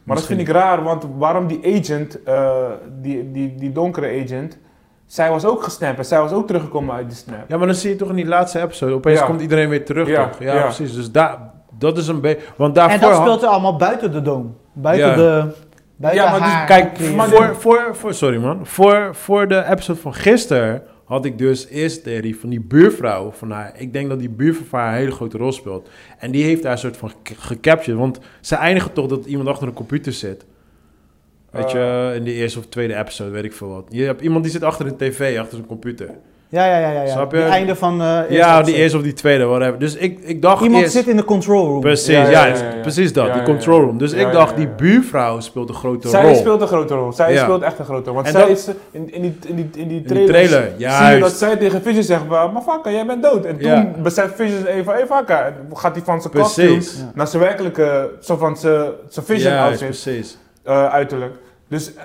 Maar 0.03 0.15
dat 0.15 0.25
vind 0.25 0.39
ik 0.39 0.47
raar, 0.49 0.83
want 0.83 1.05
waarom 1.17 1.47
die 1.47 1.79
agent, 1.79 2.23
eh, 2.23 2.65
die, 3.01 3.31
die, 3.31 3.55
die 3.55 3.71
donkere 3.71 4.21
agent, 4.23 4.57
zij 5.05 5.29
was 5.29 5.45
ook 5.45 5.63
gesnapt 5.63 5.97
en 5.97 6.05
zij 6.05 6.19
was 6.19 6.31
ook 6.31 6.47
teruggekomen 6.47 6.95
uit 6.95 7.07
die 7.07 7.17
snap. 7.17 7.45
Ja, 7.47 7.57
maar 7.57 7.67
dan 7.67 7.75
zie 7.75 7.89
je 7.89 7.95
toch 7.95 8.09
in 8.09 8.15
die 8.15 8.25
laatste 8.25 8.61
episode, 8.61 8.93
opeens 8.93 9.19
Ja. 9.19 9.25
komt 9.25 9.41
iedereen 9.41 9.69
weer 9.69 9.85
terug, 9.85 10.07
Ja, 10.07 10.27
toch? 10.29 10.39
Ja, 10.39 10.53
ja. 10.53 10.61
precies. 10.61 10.93
Dus 10.93 11.11
daar, 11.11 11.37
dat 11.77 11.97
is 11.97 12.07
een 12.07 12.21
beetje... 12.21 12.41
Want 12.55 12.75
daarvoor... 12.75 12.99
En 13.01 13.09
dat 13.09 13.15
speelt 13.21 13.41
er 13.41 13.47
allemaal 13.47 13.75
buiten 13.75 14.11
de 14.11 14.21
doom. 14.21 14.57
Buiten 14.73 15.07
Ja. 15.09 15.15
de... 15.15 15.47
Buiten 15.95 16.23
Ja, 16.23 16.31
maar 16.37 16.39
dus 16.39 16.65
Kijk, 16.77 17.15
maar 17.15 17.27
voor, 17.29 17.55
voor, 17.59 17.89
voor, 17.91 18.13
sorry 18.13 18.37
man. 18.37 18.59
Voor, 18.65 19.09
voor 19.15 19.47
de 19.47 19.63
episode 19.69 19.99
van 19.99 20.13
gisteren 20.13 20.83
had 21.05 21.25
ik 21.25 21.37
dus 21.37 21.67
eerst 21.67 21.95
de 21.95 22.01
theorie 22.01 22.39
van 22.39 22.49
die 22.49 22.61
buurvrouw 22.61 23.31
van 23.31 23.51
haar. 23.51 23.71
Ik 23.75 23.93
denk 23.93 24.09
dat 24.09 24.19
die 24.19 24.29
buurvrouw 24.29 24.65
van 24.67 24.79
haar 24.79 24.91
een 24.91 24.97
hele 24.97 25.11
grote 25.11 25.37
rol 25.37 25.51
speelt. 25.51 25.89
En 26.17 26.31
die 26.31 26.43
heeft 26.43 26.63
daar 26.63 26.71
een 26.71 26.77
soort 26.77 26.97
van 26.97 27.11
ge- 27.23 27.35
gecaptured. 27.37 27.99
Want 27.99 28.19
ze 28.41 28.55
eindigen 28.55 28.93
toch 28.93 29.07
dat 29.07 29.25
iemand 29.25 29.47
achter 29.49 29.67
een 29.67 29.73
computer 29.73 30.11
zit. 30.13 30.45
Weet 31.53 31.71
je, 31.71 32.11
in 32.15 32.23
de 32.23 32.33
eerste 32.33 32.59
of 32.59 32.65
tweede 32.65 32.95
episode, 32.97 33.29
weet 33.29 33.43
ik 33.43 33.53
veel 33.53 33.69
wat. 33.69 33.83
Je 33.89 34.03
hebt 34.03 34.21
iemand 34.21 34.43
die 34.43 34.51
zit 34.53 34.63
achter 34.63 34.85
een 34.85 34.97
tv, 34.97 35.37
achter 35.39 35.55
zijn 35.55 35.67
computer. 35.67 36.09
Ja, 36.49 36.65
ja, 36.65 36.77
ja. 36.77 36.89
ja, 36.91 37.01
ja. 37.01 37.11
Snap 37.11 37.31
je? 37.31 37.37
Het 37.37 37.51
einde 37.51 37.75
van... 37.75 38.01
eh 38.01 38.17
eerste 38.17 38.33
ja, 38.33 38.61
die 38.61 38.75
eerste 38.75 38.97
of 38.97 39.03
die 39.03 39.13
tweede, 39.13 39.43
whatever. 39.45 39.79
Dus 39.79 39.95
ik, 39.95 40.19
ik 40.23 40.41
dacht 40.41 40.63
Iemand 40.63 40.81
eerst... 40.83 40.95
zit 40.95 41.07
in 41.07 41.15
de 41.15 41.23
control 41.23 41.65
room. 41.67 41.79
Precies, 41.81 42.07
Ja, 42.07 42.21
ja, 42.23 42.45
ja, 42.45 42.45
ja, 42.55 42.63
ja. 42.73 42.81
precies 42.81 43.13
dat, 43.13 43.27
Ja, 43.27 43.33
die 43.33 43.43
control 43.43 43.79
room. 43.81 43.97
Dus 43.97 44.11
Ja, 44.11 44.17
ik 44.17 44.25
ja, 44.25 44.31
dacht, 44.31 44.49
ja. 44.49 44.55
die 44.55 44.67
buurvrouw 44.67 45.39
speelt 45.39 45.69
een 45.69 45.75
grote 45.75 46.07
Zij 46.07 46.23
rol. 46.25 46.35
speelt 46.35 46.61
een 46.61 46.67
grote 46.67 46.93
rol. 46.93 47.11
Zij 47.13 47.33
Ja. 47.33 47.43
speelt 47.43 47.61
echt 47.61 47.79
een 47.79 47.85
grote 47.85 48.05
rol. 48.05 48.13
Want 48.15 48.25
En 48.27 48.31
zij 48.33 48.41
dat- 48.41 48.49
is 48.57 48.67
in, 48.91 49.13
in, 49.13 49.21
die, 49.21 49.37
in, 49.47 49.55
die, 49.55 49.69
in 49.81 49.87
die 49.87 50.01
die 50.01 50.23
trailer, 50.25 50.47
zie 50.61 50.71
je 50.71 50.75
juist. 50.77 51.21
dat 51.21 51.31
zij 51.31 51.55
tegen 51.57 51.81
Vision 51.81 52.03
zegt, 52.03 52.27
maar 52.27 52.51
Mafaka, 52.51 52.91
jij 52.91 53.05
bent 53.05 53.23
dood. 53.23 53.45
En 53.45 53.57
toen 53.57 53.69
Ja. 53.69 53.91
beseft 54.03 54.35
Vision 54.35 54.65
even 54.65 54.85
van, 54.85 54.93
hey 54.93 55.05
en 55.45 55.53
gaat 55.73 55.95
hij 55.95 56.03
van 56.05 56.21
zijn 56.21 56.33
kostuum. 56.33 56.71
Ja. 56.73 57.11
naar 57.13 57.27
zijn 57.27 57.41
werkelijke, 57.43 58.09
zo 58.21 58.37
van 58.37 58.57
zijn, 58.57 58.91
zijn 59.07 59.25
Vision 59.25 59.53
outfit, 59.57 59.87
precies. 59.87 60.37
Eh, 60.63 60.85
uiterlijk. 60.85 61.35
Dus, 61.67 61.93
eh, 61.95 62.03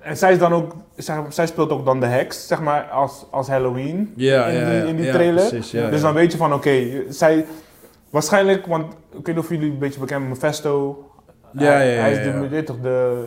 en 0.00 0.16
zij 0.16 0.32
is 0.32 0.38
dan 0.38 0.52
ook, 0.52 0.74
zeg, 0.96 1.16
zij 1.28 1.46
speelt 1.46 1.70
ook 1.70 1.84
dan 1.84 2.00
de 2.00 2.06
heks, 2.06 2.46
zeg 2.46 2.60
maar, 2.60 2.82
als, 2.82 3.26
als 3.30 3.48
Halloween 3.48 4.12
Ja, 4.16 4.46
in, 4.46 4.60
ja, 4.60 4.70
die, 4.70 4.88
in 4.88 4.96
die 4.96 5.04
Ja, 5.06 5.12
trailer. 5.12 5.48
precies, 5.48 5.70
dus 5.70 6.00
dan 6.00 6.14
weet 6.14 6.32
je 6.32 6.38
van, 6.38 6.54
oké, 6.54 7.02
zij, 7.08 7.46
waarschijnlijk, 8.10 8.66
want 8.66 8.92
ik 8.92 9.26
weet 9.26 9.34
niet 9.34 9.44
of 9.44 9.48
jullie 9.48 9.70
een 9.70 9.78
beetje 9.78 10.00
bekend 10.00 10.28
met 10.28 10.40
Mephisto. 10.40 11.04
Ja, 11.52 11.64
hij, 11.64 11.86
ja, 11.86 11.92
ja, 11.94 12.00
hij 12.00 12.12
is 12.12 12.22
de, 12.22 12.48
weet 12.48 12.66
toch, 12.66 12.80
de 12.82 13.26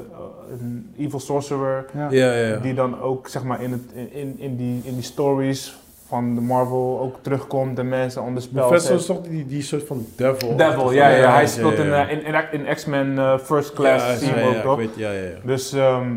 eh, 0.97 1.05
evil 1.05 1.19
sorcerer. 1.19 1.85
Ja. 1.93 2.07
Ja, 2.11 2.33
ja, 2.33 2.47
ja. 2.47 2.57
Die 2.57 2.73
dan 2.73 3.01
ook 3.01 3.27
zeg 3.27 3.43
maar 3.43 3.61
in, 3.61 3.71
het, 3.71 3.81
in, 4.11 4.39
in, 4.39 4.55
die, 4.55 4.81
in 4.83 4.93
die 4.93 5.03
stories 5.03 5.77
van 6.13 6.35
de 6.35 6.41
Marvel 6.41 6.99
ook 7.01 7.15
terugkomt 7.21 7.79
en 7.79 7.89
mensen 7.89 8.21
onder 8.21 8.43
spel 8.43 8.79
zet. 8.79 8.99
is 8.99 9.05
toch 9.05 9.21
die, 9.21 9.45
die 9.45 9.61
soort 9.61 9.83
van 9.87 10.05
devil? 10.15 10.55
Devil, 10.55 10.91
ja, 10.91 11.07
ja, 11.09 11.31
hij 11.31 11.41
ja, 11.41 11.47
speelt 11.47 11.77
ja, 11.77 11.83
in, 11.83 11.89
ja. 11.89 12.07
eh, 12.07 12.11
in, 12.17 12.25
in, 12.51 12.65
in 12.65 12.75
X-Men 12.75 13.17
eh, 13.17 13.37
First 13.37 13.73
Class 13.73 14.21
ja, 14.21 14.27
ja, 14.27 14.33
hem 14.35 14.47
ook 14.47 14.53
ja, 14.53 14.61
toch? 14.61 14.79
ik 14.79 14.85
weet- 14.87 14.95
ja, 14.95 15.11
ja, 15.11 15.21
ja. 15.21 15.35
Dus 15.43 15.73
ehm, 15.73 16.07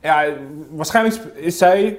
ja, 0.00 0.24
waarschijnlijk 0.70 1.16
is 1.34 1.58
zij 1.58 1.98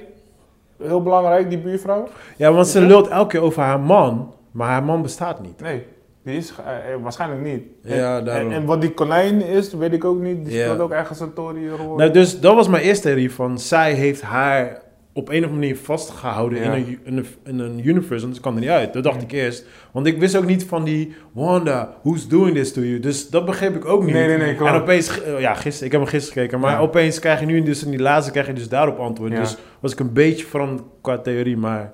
heel 0.82 1.02
belangrijk, 1.02 1.48
die 1.48 1.58
buurvrouw. 1.58 2.08
Ja, 2.36 2.52
want 2.52 2.66
ze 2.66 2.80
Ja. 2.80 2.86
lult 2.86 3.08
elke 3.08 3.28
keer 3.28 3.40
over 3.40 3.62
haar 3.62 3.80
man, 3.80 4.34
maar 4.50 4.68
haar 4.68 4.82
man 4.84 5.02
bestaat 5.02 5.40
niet. 5.42 5.60
Nee, 5.60 5.86
die 6.22 6.36
is 6.36 6.50
eh, 6.50 6.64
waarschijnlijk 7.02 7.40
niet. 7.42 7.62
Ja, 7.82 8.18
en, 8.18 8.24
daarom. 8.24 8.50
en, 8.50 8.56
en 8.56 8.64
wat 8.64 8.80
die 8.80 8.90
konijn 8.94 9.42
is, 9.42 9.72
weet 9.74 9.92
ik 9.92 10.04
ook 10.04 10.20
niet. 10.20 10.44
Die 10.44 10.54
Ja. 10.56 10.64
speelt 10.64 10.80
ook 10.80 10.90
ergens 10.92 11.20
een 11.20 11.32
Tory 11.32 11.68
rol. 11.68 11.96
Nou, 11.96 12.10
dus 12.10 12.40
dat 12.40 12.54
was 12.54 12.68
mijn 12.68 12.82
eerste 12.82 13.02
theorie 13.06 13.32
van, 13.32 13.58
zij 13.58 13.92
heeft 13.92 14.22
haar 14.22 14.82
op 15.16 15.28
een 15.28 15.36
of 15.38 15.42
andere 15.50 15.60
manier 15.60 15.76
vastgehouden 15.76 16.58
Ja. 16.62 16.72
in, 16.72 16.86
een, 16.86 16.98
in, 17.04 17.16
een, 17.16 17.26
in 17.44 17.58
een 17.58 17.86
universe. 17.88 18.24
En 18.24 18.30
dat 18.32 18.40
kan 18.40 18.54
er 18.54 18.60
niet 18.60 18.68
uit. 18.68 18.92
Dat 18.92 19.02
dacht 19.02 19.22
ik 19.22 19.32
eerst. 19.32 19.66
Want 19.92 20.06
ik 20.06 20.18
wist 20.18 20.36
ook 20.36 20.46
niet 20.46 20.64
van 20.64 20.84
die 20.84 21.14
Wanda, 21.32 21.94
who's 22.02 22.28
doing 22.28 22.56
this 22.56 22.72
to 22.72 22.80
you? 22.80 23.00
Dus 23.00 23.28
dat 23.28 23.44
begreep 23.44 23.74
ik 23.74 23.84
ook 23.84 24.04
niet. 24.04 24.14
Nee, 24.14 24.26
nee, 24.28 24.36
nee, 24.36 24.54
klopt. 24.54 24.72
En 24.72 24.80
opeens, 24.80 25.22
eh, 25.22 25.40
ja, 25.40 25.54
gisteren, 25.54 25.86
ik 25.86 25.92
heb 25.92 26.00
hem 26.00 26.10
gisteren 26.10 26.38
gekeken. 26.42 26.60
Maar 26.60 26.72
Ja. 26.72 26.78
opeens 26.78 27.18
krijg 27.18 27.40
je 27.40 27.46
nu 27.46 27.62
dus 27.62 27.84
in 27.84 27.90
die 27.90 28.00
laatste 28.00 28.32
krijg 28.32 28.46
je 28.46 28.52
dus 28.52 28.68
daarop 28.68 28.98
antwoord. 28.98 29.32
Ja. 29.32 29.38
Dus 29.40 29.56
was 29.80 29.92
ik 29.92 29.98
een 30.00 30.12
beetje 30.12 30.46
veranderd 30.46 30.82
qua 31.00 31.18
theorie. 31.18 31.56
Maar, 31.56 31.92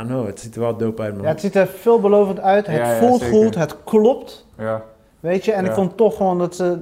I 0.00 0.04
know, 0.04 0.26
het 0.26 0.40
ziet 0.40 0.54
er 0.54 0.60
wel 0.60 0.76
dope 0.76 1.02
uit, 1.02 1.14
man. 1.14 1.22
Ja, 1.22 1.28
het 1.28 1.40
ziet 1.40 1.54
er 1.56 1.66
veelbelovend 1.66 2.40
uit. 2.40 2.66
Het 2.66 2.88
voelt 2.88 3.24
goed, 3.24 3.54
het 3.54 3.76
klopt. 3.84 4.46
Ja. 4.58 4.84
Weet 5.20 5.44
je, 5.44 5.52
en 5.52 5.64
ik 5.64 5.72
vond 5.72 5.96
toch 5.96 6.16
gewoon 6.16 6.38
dat 6.38 6.56
ze, 6.56 6.78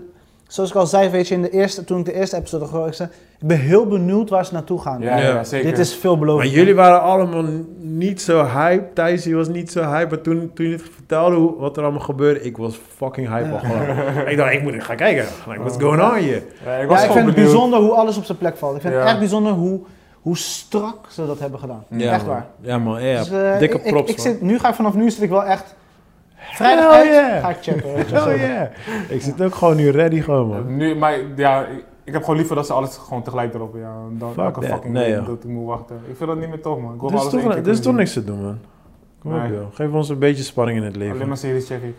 zoals 0.46 0.70
ik 0.70 0.76
al 0.76 0.86
zei, 0.86 1.08
weet 1.08 1.28
je, 1.28 1.34
in 1.34 1.42
de 1.42 1.50
eerste, 1.50 1.84
toen 1.84 1.98
ik 1.98 2.04
de 2.04 2.12
eerste 2.12 2.36
episode 2.36 2.64
hoorde, 2.64 2.88
ik 2.88 2.94
zei, 2.94 3.08
ik 3.40 3.46
ben 3.48 3.58
heel 3.58 3.86
benieuwd 3.86 4.30
waar 4.30 4.44
ze 4.46 4.52
naartoe 4.52 4.80
gaan. 4.80 5.00
Ja, 5.00 5.16
ja, 5.16 5.28
Ja. 5.28 5.44
zeker. 5.44 5.70
Dit 5.70 5.78
is 5.78 5.94
veelbelovend. 5.94 6.44
Maar 6.48 6.54
jullie 6.58 6.74
waren 6.74 7.00
allemaal 7.02 7.44
niet 7.80 8.20
zo 8.22 8.44
hype. 8.44 8.84
Thijs 8.94 9.22
die 9.22 9.36
was 9.36 9.48
niet 9.48 9.70
zo 9.72 9.82
hype. 9.84 10.08
Maar 10.14 10.20
toen, 10.20 10.50
toen 10.54 10.66
je 10.66 10.72
het 10.72 10.82
vertelde 10.94 11.36
hoe, 11.36 11.54
wat 11.58 11.76
er 11.76 11.82
allemaal 11.82 12.00
gebeurde, 12.00 12.42
ik 12.42 12.56
was 12.56 12.80
fucking 12.96 13.28
hype 13.28 13.48
al 13.50 13.58
gewoon. 13.58 13.82
ik 14.32 14.36
dacht, 14.36 14.52
ik 14.52 14.62
moet 14.62 14.74
ik 14.74 14.82
ga 14.82 14.94
kijken. 14.94 15.24
Like, 15.46 15.58
what's 15.60 15.76
going 15.82 16.02
on 16.02 16.14
hier? 16.16 16.42
Ja, 16.64 16.74
ik 16.76 16.90
Ja, 16.90 17.02
ik 17.04 17.10
vind 17.10 17.26
het 17.26 17.34
bijzonder 17.34 17.78
hoe 17.80 17.92
alles 17.92 18.16
op 18.16 18.24
zijn 18.24 18.38
plek 18.38 18.56
valt. 18.56 18.74
Ik 18.76 18.80
vind 18.80 18.94
het 18.94 19.04
echt 19.04 19.18
bijzonder 19.18 19.52
hoe, 19.52 19.80
hoe 20.20 20.36
strak 20.36 20.96
ze 21.10 21.26
dat 21.26 21.38
hebben 21.38 21.60
gedaan. 21.60 21.84
echt 21.98 22.10
man. 22.10 22.26
waar. 22.26 22.46
Ja 22.60 22.78
man, 22.78 23.02
ja. 23.02 23.18
Dus, 23.18 23.30
eh, 23.30 23.58
Dikke 23.58 23.76
ik- 23.78 23.84
ik- 23.84 23.92
props 23.92 24.10
ik, 24.10 24.16
man. 24.16 24.26
zit, 24.26 24.40
Nu 24.42 24.58
ga 24.58 24.68
ik 24.68 24.74
vanaf 24.74 24.94
nu 24.94 25.10
zit 25.10 25.22
ik 25.22 25.30
wel 25.30 25.44
echt 25.44 25.74
vrijdag 26.54 26.84
Hell 26.84 27.00
uit, 27.00 27.08
yeah. 27.08 27.40
ga 27.40 27.48
ik 27.48 27.56
checken. 27.60 27.90
Oh 28.22 28.36
yeah. 28.36 28.68
Ik 29.08 29.22
zit 29.22 29.42
ook 29.42 29.54
gewoon 29.54 29.76
nu 29.76 29.90
ready 29.90 30.20
gewoon 30.20 30.48
man. 30.48 30.76
Nu, 30.76 30.94
maar 30.94 31.18
ja, 31.36 31.66
ik, 32.04 32.12
heb 32.12 32.22
gewoon 32.22 32.36
liever 32.36 32.56
dat 32.56 32.66
ze 32.66 32.72
alles 32.72 32.96
gewoon 32.96 33.22
tegelijk 33.22 33.54
erop 33.54 33.76
ja, 33.76 33.94
dan 34.10 34.32
Fuck 34.32 34.44
elke 34.44 34.60
that. 34.60 34.70
fucking 34.70 34.92
Nee, 34.92 35.22
dat 35.22 35.44
ik 35.44 35.44
moet 35.44 35.66
wachten. 35.66 35.96
Ik 36.08 36.16
vind 36.16 36.28
dat 36.28 36.38
niet 36.38 36.48
meer 36.48 36.60
tof 36.60 36.80
man. 36.80 36.94
Ik 36.94 37.00
wil 37.00 37.08
Er 37.08 37.14
is 37.14 37.20
alles 37.20 37.32
toch, 37.32 37.42
één 37.42 37.50
keer 37.50 37.62
er 37.62 37.68
is 37.68 37.76
toch 37.76 37.84
kunnen 37.84 38.00
niks 38.02 38.12
te 38.12 38.24
doen 38.24 38.42
man. 38.42 38.58
Kom 39.18 39.34
op 39.34 39.50
joh. 39.50 39.74
Geef 39.74 39.92
ons 39.92 40.08
een 40.08 40.18
beetje 40.18 40.42
spanning 40.42 40.78
in 40.78 40.84
het 40.84 40.92
zien. 40.92 41.02
Alleen 41.02 41.14
leven. 41.14 41.28
maar 41.28 41.36
series 41.36 41.66
check 41.66 41.82
ik. 41.82 41.94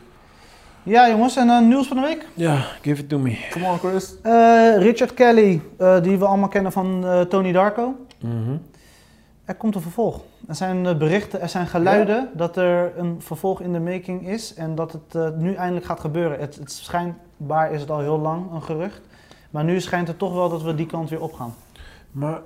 Ja 0.84 1.10
jongens, 1.10 1.36
en 1.36 1.50
eh, 1.50 1.62
nieuws 1.62 1.88
van 1.88 1.98
de 1.98 2.04
week. 2.04 2.26
Ja, 2.34 2.66
give 2.82 3.02
it 3.02 3.10
to 3.10 3.20
me. 3.20 3.38
Come 3.50 3.66
on 3.68 3.78
Chris. 3.78 4.16
Eh, 4.22 4.78
Richard 4.78 5.14
Kelly, 5.14 5.62
eh, 5.78 6.02
die 6.02 6.18
we 6.18 6.26
allemaal 6.26 6.48
kennen 6.48 6.72
van 6.72 7.06
eh, 7.06 7.22
Tony 7.22 7.52
Darko. 7.52 7.96
Mhm. 8.20 8.58
Er 9.48 9.56
komt 9.56 9.76
een 9.76 9.82
vervolg. 9.82 10.22
Er 10.48 10.56
zijn 10.56 10.86
eh, 10.86 10.96
berichten, 10.98 11.42
er 11.42 11.50
zijn 11.50 11.68
geluiden 11.68 12.30
dat 12.34 12.58
er 12.58 12.92
een 12.98 13.16
vervolg 13.20 13.62
in 13.62 13.74
de 13.74 13.80
making 13.80 14.28
is 14.28 14.54
en 14.54 14.76
dat 14.76 14.92
het 14.92 15.16
eh, 15.16 15.28
nu 15.38 15.54
eindelijk 15.54 15.86
gaat 15.86 16.00
gebeuren. 16.00 16.40
Het, 16.40 16.56
het 16.56 16.72
schijnbaar 16.72 17.72
is 17.72 17.82
het 17.82 17.90
al 17.92 18.00
heel 18.00 18.20
lang 18.20 18.52
een 18.54 18.62
gerucht, 18.62 19.02
maar 19.50 19.64
nu 19.64 19.80
schijnt 19.82 20.08
het 20.08 20.18
toch 20.20 20.34
wel 20.34 20.50
dat 20.50 20.62
we 20.64 20.76
die 20.76 20.86
kant 20.86 21.10
weer 21.10 21.22
opgaan. 21.22 21.54
Maar 22.12 22.40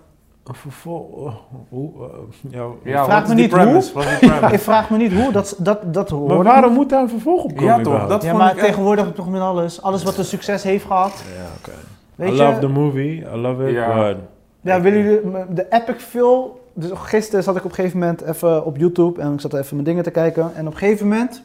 een 0.44 0.56
vervolg... 0.56 1.16
oh, 1.16 1.34
hoe... 1.70 1.92
eh, 2.00 2.52
ja, 2.52 2.66
Ja, 2.84 3.04
Vraag 3.06 3.20
wat 3.20 3.28
me 3.30 3.34
niet 3.42 3.52
hoe. 3.54 3.62
premise? 3.62 4.00
Ik 4.56 4.60
vraag 4.60 4.90
me 4.90 4.98
niet 4.98 5.14
hoe, 5.14 5.32
dat, 5.32 5.56
dat, 5.58 5.94
dat 5.94 6.10
hoor 6.10 6.28
maar 6.28 6.44
waarom 6.44 6.74
moet 6.74 6.90
daar 6.90 7.02
een 7.02 7.10
vervolg 7.10 7.44
op 7.44 7.50
komen? 7.56 7.66
Ja 7.78 7.82
toch, 7.82 8.08
dat 8.08 8.22
Ja, 8.24 8.30
vond 8.30 8.42
maar 8.42 8.52
ik 8.52 8.58
echt- 8.58 8.66
tegenwoordig 8.68 9.12
toch 9.14 9.30
met 9.30 9.42
alles. 9.42 9.82
Alles 9.82 10.04
wat 10.04 10.18
een 10.18 10.26
succes 10.26 10.64
heeft 10.64 10.86
gehad. 10.86 11.24
Ja, 11.38 11.44
oké. 11.58 11.78
Weet 12.16 12.30
I 12.30 12.36
je? 12.36 12.44
love 12.44 12.60
the 12.60 12.68
movie. 12.68 13.22
I 13.34 13.36
love 13.36 13.68
it. 13.68 13.74
Ja. 13.74 13.96
But 14.08 14.18
Ja, 14.62 14.82
willen 14.82 15.04
jullie 15.04 15.22
de 15.50 15.66
epic 15.70 15.96
fill? 16.04 16.40
Dus 16.74 16.90
gisteren 16.94 17.44
zat 17.44 17.56
ik 17.56 17.64
op 17.64 17.70
een 17.70 17.76
gegeven 17.76 18.00
moment 18.00 18.22
even 18.22 18.66
op 18.66 18.78
YouTube 18.78 19.22
en 19.22 19.34
ik 19.34 19.42
zat 19.42 19.54
even 19.54 19.74
mijn 19.76 19.88
dingen 19.88 20.04
te 20.04 20.12
kijken. 20.12 20.52
En 20.56 20.68
op 20.68 20.74
een 20.74 20.80
gegeven 20.80 21.08
moment 21.08 21.42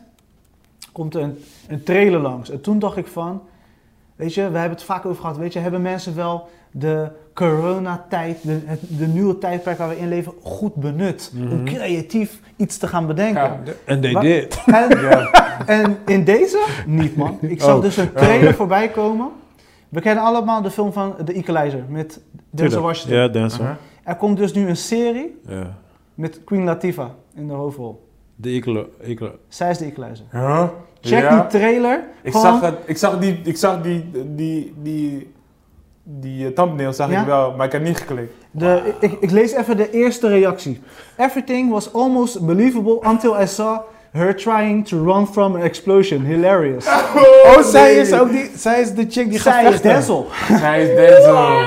komt 0.92 1.14
er 1.14 1.22
een, 1.22 1.38
een 1.68 1.82
trailer 1.82 2.20
langs. 2.20 2.50
En 2.50 2.60
toen 2.60 2.78
dacht 2.78 2.96
ik 2.96 3.06
van, 3.06 3.42
weet 4.16 4.34
je, 4.34 4.40
we 4.50 4.58
hebben 4.58 4.76
het 4.76 4.82
vaak 4.86 5.06
over 5.06 5.20
gehad. 5.20 5.36
Weet 5.36 5.52
je, 5.52 5.58
hebben 5.58 5.82
mensen 5.82 6.16
wel 6.16 6.48
de 6.70 7.08
coronatijd, 7.34 8.38
de, 8.42 8.60
het, 8.64 8.80
de 8.88 9.06
nieuwe 9.06 9.38
tijdperk 9.38 9.78
waar 9.78 9.88
we 9.88 9.98
in 9.98 10.08
leven, 10.08 10.32
goed 10.42 10.74
benut? 10.74 11.32
Om 11.34 11.46
Mhm. 11.46 11.64
creatief 11.64 12.40
iets 12.56 12.78
te 12.78 12.86
gaan 12.88 13.06
bedenken. 13.06 13.42
Ja. 13.42 13.60
And 13.86 14.02
they 14.02 14.14
did. 14.14 14.62
En, 14.66 14.88
Ja. 15.10 15.30
en 15.66 15.98
in 16.06 16.24
deze 16.24 16.64
niet, 16.86 17.16
man. 17.16 17.38
Ik 17.40 17.60
zag 17.60 17.76
Oh. 17.76 17.82
dus 17.82 17.96
een 17.96 18.12
trailer 18.12 18.54
voorbij 18.54 18.88
komen. 18.88 19.28
We 19.88 20.00
kennen 20.00 20.24
allemaal 20.24 20.62
de 20.62 20.70
film 20.70 20.92
van 20.92 21.14
The 21.24 21.32
Equalizer 21.32 21.84
met 21.88 22.20
Denzel. 22.50 22.82
Washington. 22.82 23.16
Ja, 23.18 23.28
Denzel. 23.28 23.60
Uh-huh. 23.60 23.76
Er 24.06 24.16
komt 24.16 24.36
dus 24.36 24.52
nu 24.52 24.68
een 24.68 24.76
serie 24.76 25.40
Ja. 25.48 25.76
met 26.14 26.44
Queen 26.44 26.64
Latifah 26.64 27.08
in 27.34 27.46
de 27.48 27.52
hoofdrol. 27.54 28.08
De 28.36 28.50
equal. 29.02 29.30
Zij 29.48 29.70
is 29.70 29.78
de 29.78 29.84
Equalizer. 29.84 30.24
Huh? 30.30 30.64
Check 31.00 31.20
Ja. 31.22 31.40
die 31.40 31.60
trailer. 31.60 32.04
Ik 32.22 32.32
Gewoon- 32.32 32.46
zag, 32.46 32.60
het, 32.60 32.74
ik 32.84 32.96
zag 32.96 33.18
die, 33.18 33.40
ik 33.44 33.56
zag 33.56 33.82
die, 33.82 34.10
die, 34.34 34.74
die, 34.82 35.32
die 36.02 36.46
eh, 36.46 36.52
thumbnail 36.52 36.92
zag 36.92 37.10
Ja? 37.10 37.20
ik 37.20 37.26
wel, 37.26 37.52
maar 37.56 37.66
ik 37.66 37.72
heb 37.72 37.82
niet 37.82 37.96
geklikt. 37.96 38.32
De, 38.50 38.94
ik, 39.00 39.12
ik 39.12 39.30
lees 39.30 39.52
even 39.52 39.76
de 39.76 39.90
eerste 39.90 40.28
reactie. 40.28 40.80
Everything 41.16 41.70
was 41.70 41.92
almost 41.92 42.46
believable 42.46 43.00
until 43.08 43.40
I 43.40 43.46
saw 43.46 43.78
her 44.16 44.34
trying 44.36 44.88
to 44.88 45.04
run 45.04 45.26
from 45.26 45.54
an 45.54 45.60
explosion. 45.62 46.24
Hilarious. 46.24 46.86
Oh, 47.46 47.62
zij 47.62 47.94
is 47.94 48.12
ook 48.12 48.30
die... 48.30 48.50
Zij 48.56 48.80
is 48.80 48.92
de 48.94 49.06
chick 49.08 49.30
die 49.30 49.38
gaat 49.38 49.52
Zij 49.52 49.62
is 49.62 49.68
vechten. 49.68 49.90
Denzel. 49.90 50.26
Zij 50.58 50.82
is 50.82 50.88
Denzel. 50.96 51.58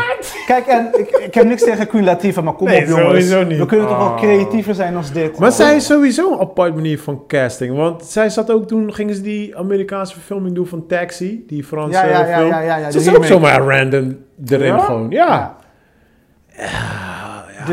Kijk, 0.46 0.66
en 0.68 0.90
ik, 0.98 1.10
ik 1.10 1.34
heb 1.34 1.46
niks 1.46 1.64
tegen 1.64 1.88
Queen 1.88 2.04
Latifah, 2.04 2.44
maar 2.44 2.54
kom 2.54 2.68
Nee, 2.68 2.82
op 2.82 2.88
jongens. 2.88 3.06
sowieso 3.08 3.44
niet. 3.44 3.58
We 3.60 3.66
kunnen 3.66 3.88
toch 3.88 3.98
wel 3.98 4.08
Oh. 4.08 4.18
creatiever 4.18 4.74
zijn 4.76 4.96
als 4.96 5.12
dit. 5.12 5.40
Maar 5.40 5.52
zij 5.52 5.76
is 5.76 5.86
sowieso 5.86 6.32
een 6.34 6.40
apart 6.40 6.76
manier 6.76 7.00
van 7.00 7.24
casting. 7.28 7.76
Want 7.76 8.06
zij 8.06 8.30
zat 8.30 8.52
ook 8.52 8.68
toen, 8.68 8.94
gingen 8.94 9.16
ze 9.16 9.22
die 9.22 9.58
Amerikaanse 9.58 10.14
verfilming 10.14 10.56
doen 10.56 10.68
van 10.68 10.88
Taxi, 10.88 11.44
die 11.48 11.64
Franse 11.64 11.98
Ja, 12.00 12.06
ja, 12.06 12.26
ja, 12.28 12.38
film. 12.38 12.50
ja, 12.50 12.60
ja, 12.62 12.78
ja, 12.78 12.92
Ze 12.92 13.00
is 13.00 13.16
ook 13.16 13.26
zomaar 13.26 13.60
random 13.62 14.18
erin 14.46 14.66
Ja? 14.68 14.78
gewoon. 14.80 15.10
Ja. 15.10 15.56
Ja. 16.58 16.68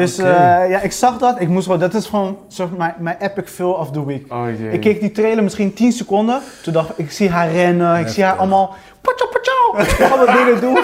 Dus 0.01 0.19
eh, 0.19 0.25
ja, 0.71 0.81
ik 0.81 0.93
zag 0.93 1.19
dat. 1.19 1.41
Ik 1.41 1.49
moest 1.49 1.65
gewoon, 1.65 1.81
dat 1.81 1.95
is 1.95 2.07
gewoon 2.07 2.39
soort 2.49 2.69
van 2.69 2.79
mijn, 2.79 2.95
mijn 2.99 3.17
epic 3.21 3.45
fill 3.47 3.67
of 3.67 3.91
the 3.91 4.07
week. 4.07 4.33
Oh 4.33 4.45
jee. 4.59 4.71
Ik 4.71 4.81
keek 4.81 5.01
die 5.01 5.13
trailer 5.13 5.43
misschien 5.43 5.75
10 5.75 5.93
seconden. 5.93 6.41
Toen 6.63 6.73
dacht 6.73 6.91
ik, 6.91 6.97
ik 6.99 7.11
zie 7.13 7.31
haar 7.31 7.51
rennen. 7.51 8.01
Ik 8.01 8.09
zie 8.09 8.25
haar 8.25 8.35
allemaal... 8.37 8.75
Patjau, 9.01 9.31
patjau, 9.31 10.11
alle 10.13 10.33
dingen 10.45 10.61
doen. 10.61 10.79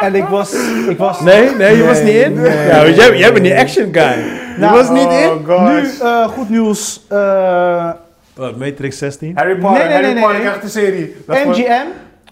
En 0.00 0.14
ik 0.14 0.24
was... 0.24 0.54
Ik 0.88 0.98
was 0.98 1.20
Nee, 1.20 1.54
nee, 1.54 1.76
je 1.76 1.84
was 1.84 2.02
niet 2.02 2.14
in? 2.14 2.32
nee. 2.34 2.66
ja, 2.66 2.88
jij, 2.88 3.16
jij 3.18 3.32
bent 3.32 3.44
die 3.44 3.58
action 3.58 3.88
guy. 3.92 4.02
Je 4.02 4.54
Nou, 4.58 4.72
was 4.76 4.90
niet 4.90 5.04
oh, 5.06 5.12
in? 5.12 5.44
gosh. 5.46 5.68
Nu, 6.00 6.06
eh, 6.06 6.28
goed 6.28 6.48
nieuws. 6.48 7.00
eh, 7.08 7.90
Wat, 8.34 8.56
Matrix 8.56 8.98
16? 8.98 9.32
Harry 9.34 9.56
Potter, 9.56 9.78
Nee, 9.78 9.82
nee, 9.86 9.92
Harry 9.92 10.06
nee, 10.06 10.14
nee, 10.14 10.42
Potter 10.42 10.62
een 10.62 10.68
serie. 10.70 11.16
Dat 11.26 11.44
MGM 11.44 11.86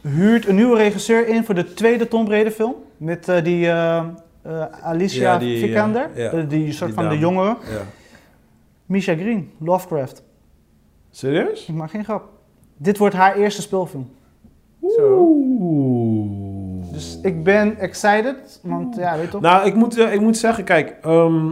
huurt 0.08 0.48
een 0.48 0.54
nieuwe 0.54 0.76
regisseur 0.76 1.28
in 1.28 1.44
voor 1.44 1.54
de 1.54 1.74
tweede 1.74 2.08
Tomb 2.08 2.28
Raider 2.28 2.52
film. 2.52 2.74
Met 2.96 3.28
eh, 3.28 3.36
die 3.44 3.70
Alicia 4.82 5.32
Ja, 5.32 5.38
die, 5.38 5.58
Vikander. 5.58 6.10
Eh, 6.14 6.48
die 6.48 6.72
soort 6.72 6.96
Die 6.96 7.04
van 7.04 7.08
de. 7.08 7.18
Ja. 7.18 7.56
Misha 8.86 9.14
Green, 9.14 9.50
Lovecraft. 9.58 10.22
Serieus? 11.10 11.68
Ik 11.68 11.74
maak 11.74 11.90
geen 11.90 12.04
grap. 12.04 12.28
Dit 12.76 12.98
wordt 12.98 13.14
haar 13.14 13.36
eerste 13.36 13.62
speelfilm. 13.62 14.10
Oeh. 14.80 16.92
Dus 16.92 17.18
ik 17.22 17.44
ben 17.44 17.78
excited. 17.78 18.60
Want 18.62 18.96
ja, 18.96 19.16
weet 19.16 19.24
je 19.24 19.30
toch? 19.30 19.40
Nou, 19.40 19.66
ik 19.66 19.74
moet, 19.74 19.98
eh, 19.98 20.12
ik 20.12 20.20
moet 20.20 20.36
zeggen, 20.36 20.64
kijk, 20.64 20.96
ehm, 21.02 21.50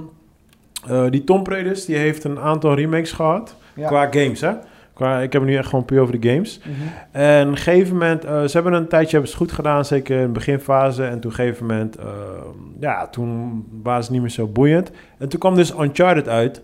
eh, 0.88 1.10
die 1.10 1.24
Tomb 1.24 1.46
Raiders, 1.46 1.84
die 1.84 1.96
heeft 1.96 2.24
een 2.24 2.38
aantal 2.38 2.74
remakes 2.74 3.12
gehad. 3.12 3.54
Ja. 3.74 3.86
Qua 3.86 4.06
games, 4.10 4.40
hè. 4.40 4.52
Qua, 4.96 5.20
ik 5.20 5.32
heb 5.32 5.42
het 5.42 5.50
nu 5.50 5.56
echt 5.56 5.68
gewoon 5.68 5.84
puur 5.84 6.00
over 6.00 6.20
de 6.20 6.28
games. 6.28 6.60
Mhm. 6.62 6.70
En 7.10 7.46
op 7.46 7.52
een 7.52 7.56
gegeven 7.58 7.92
moment, 7.92 8.24
eh, 8.24 8.42
ze 8.42 8.50
hebben 8.52 8.72
een 8.72 8.88
tijdje 8.88 9.10
hebben 9.10 9.30
ze 9.30 9.36
goed 9.36 9.52
gedaan, 9.52 9.84
zeker 9.84 10.16
in 10.16 10.22
de 10.26 10.32
beginfase. 10.32 11.02
En 11.04 11.08
toen 11.08 11.16
op 11.16 11.24
een 11.24 11.32
gegeven 11.32 11.66
moment, 11.66 11.96
eh, 11.96 12.04
ja, 12.80 13.06
toen 13.06 13.64
waren 13.82 14.04
ze 14.04 14.12
niet 14.12 14.20
meer 14.20 14.30
zo 14.30 14.46
boeiend. 14.46 14.90
En 15.18 15.28
toen 15.28 15.38
kwam 15.40 15.54
dus 15.54 15.74
Uncharted 15.80 16.28
uit. 16.28 16.62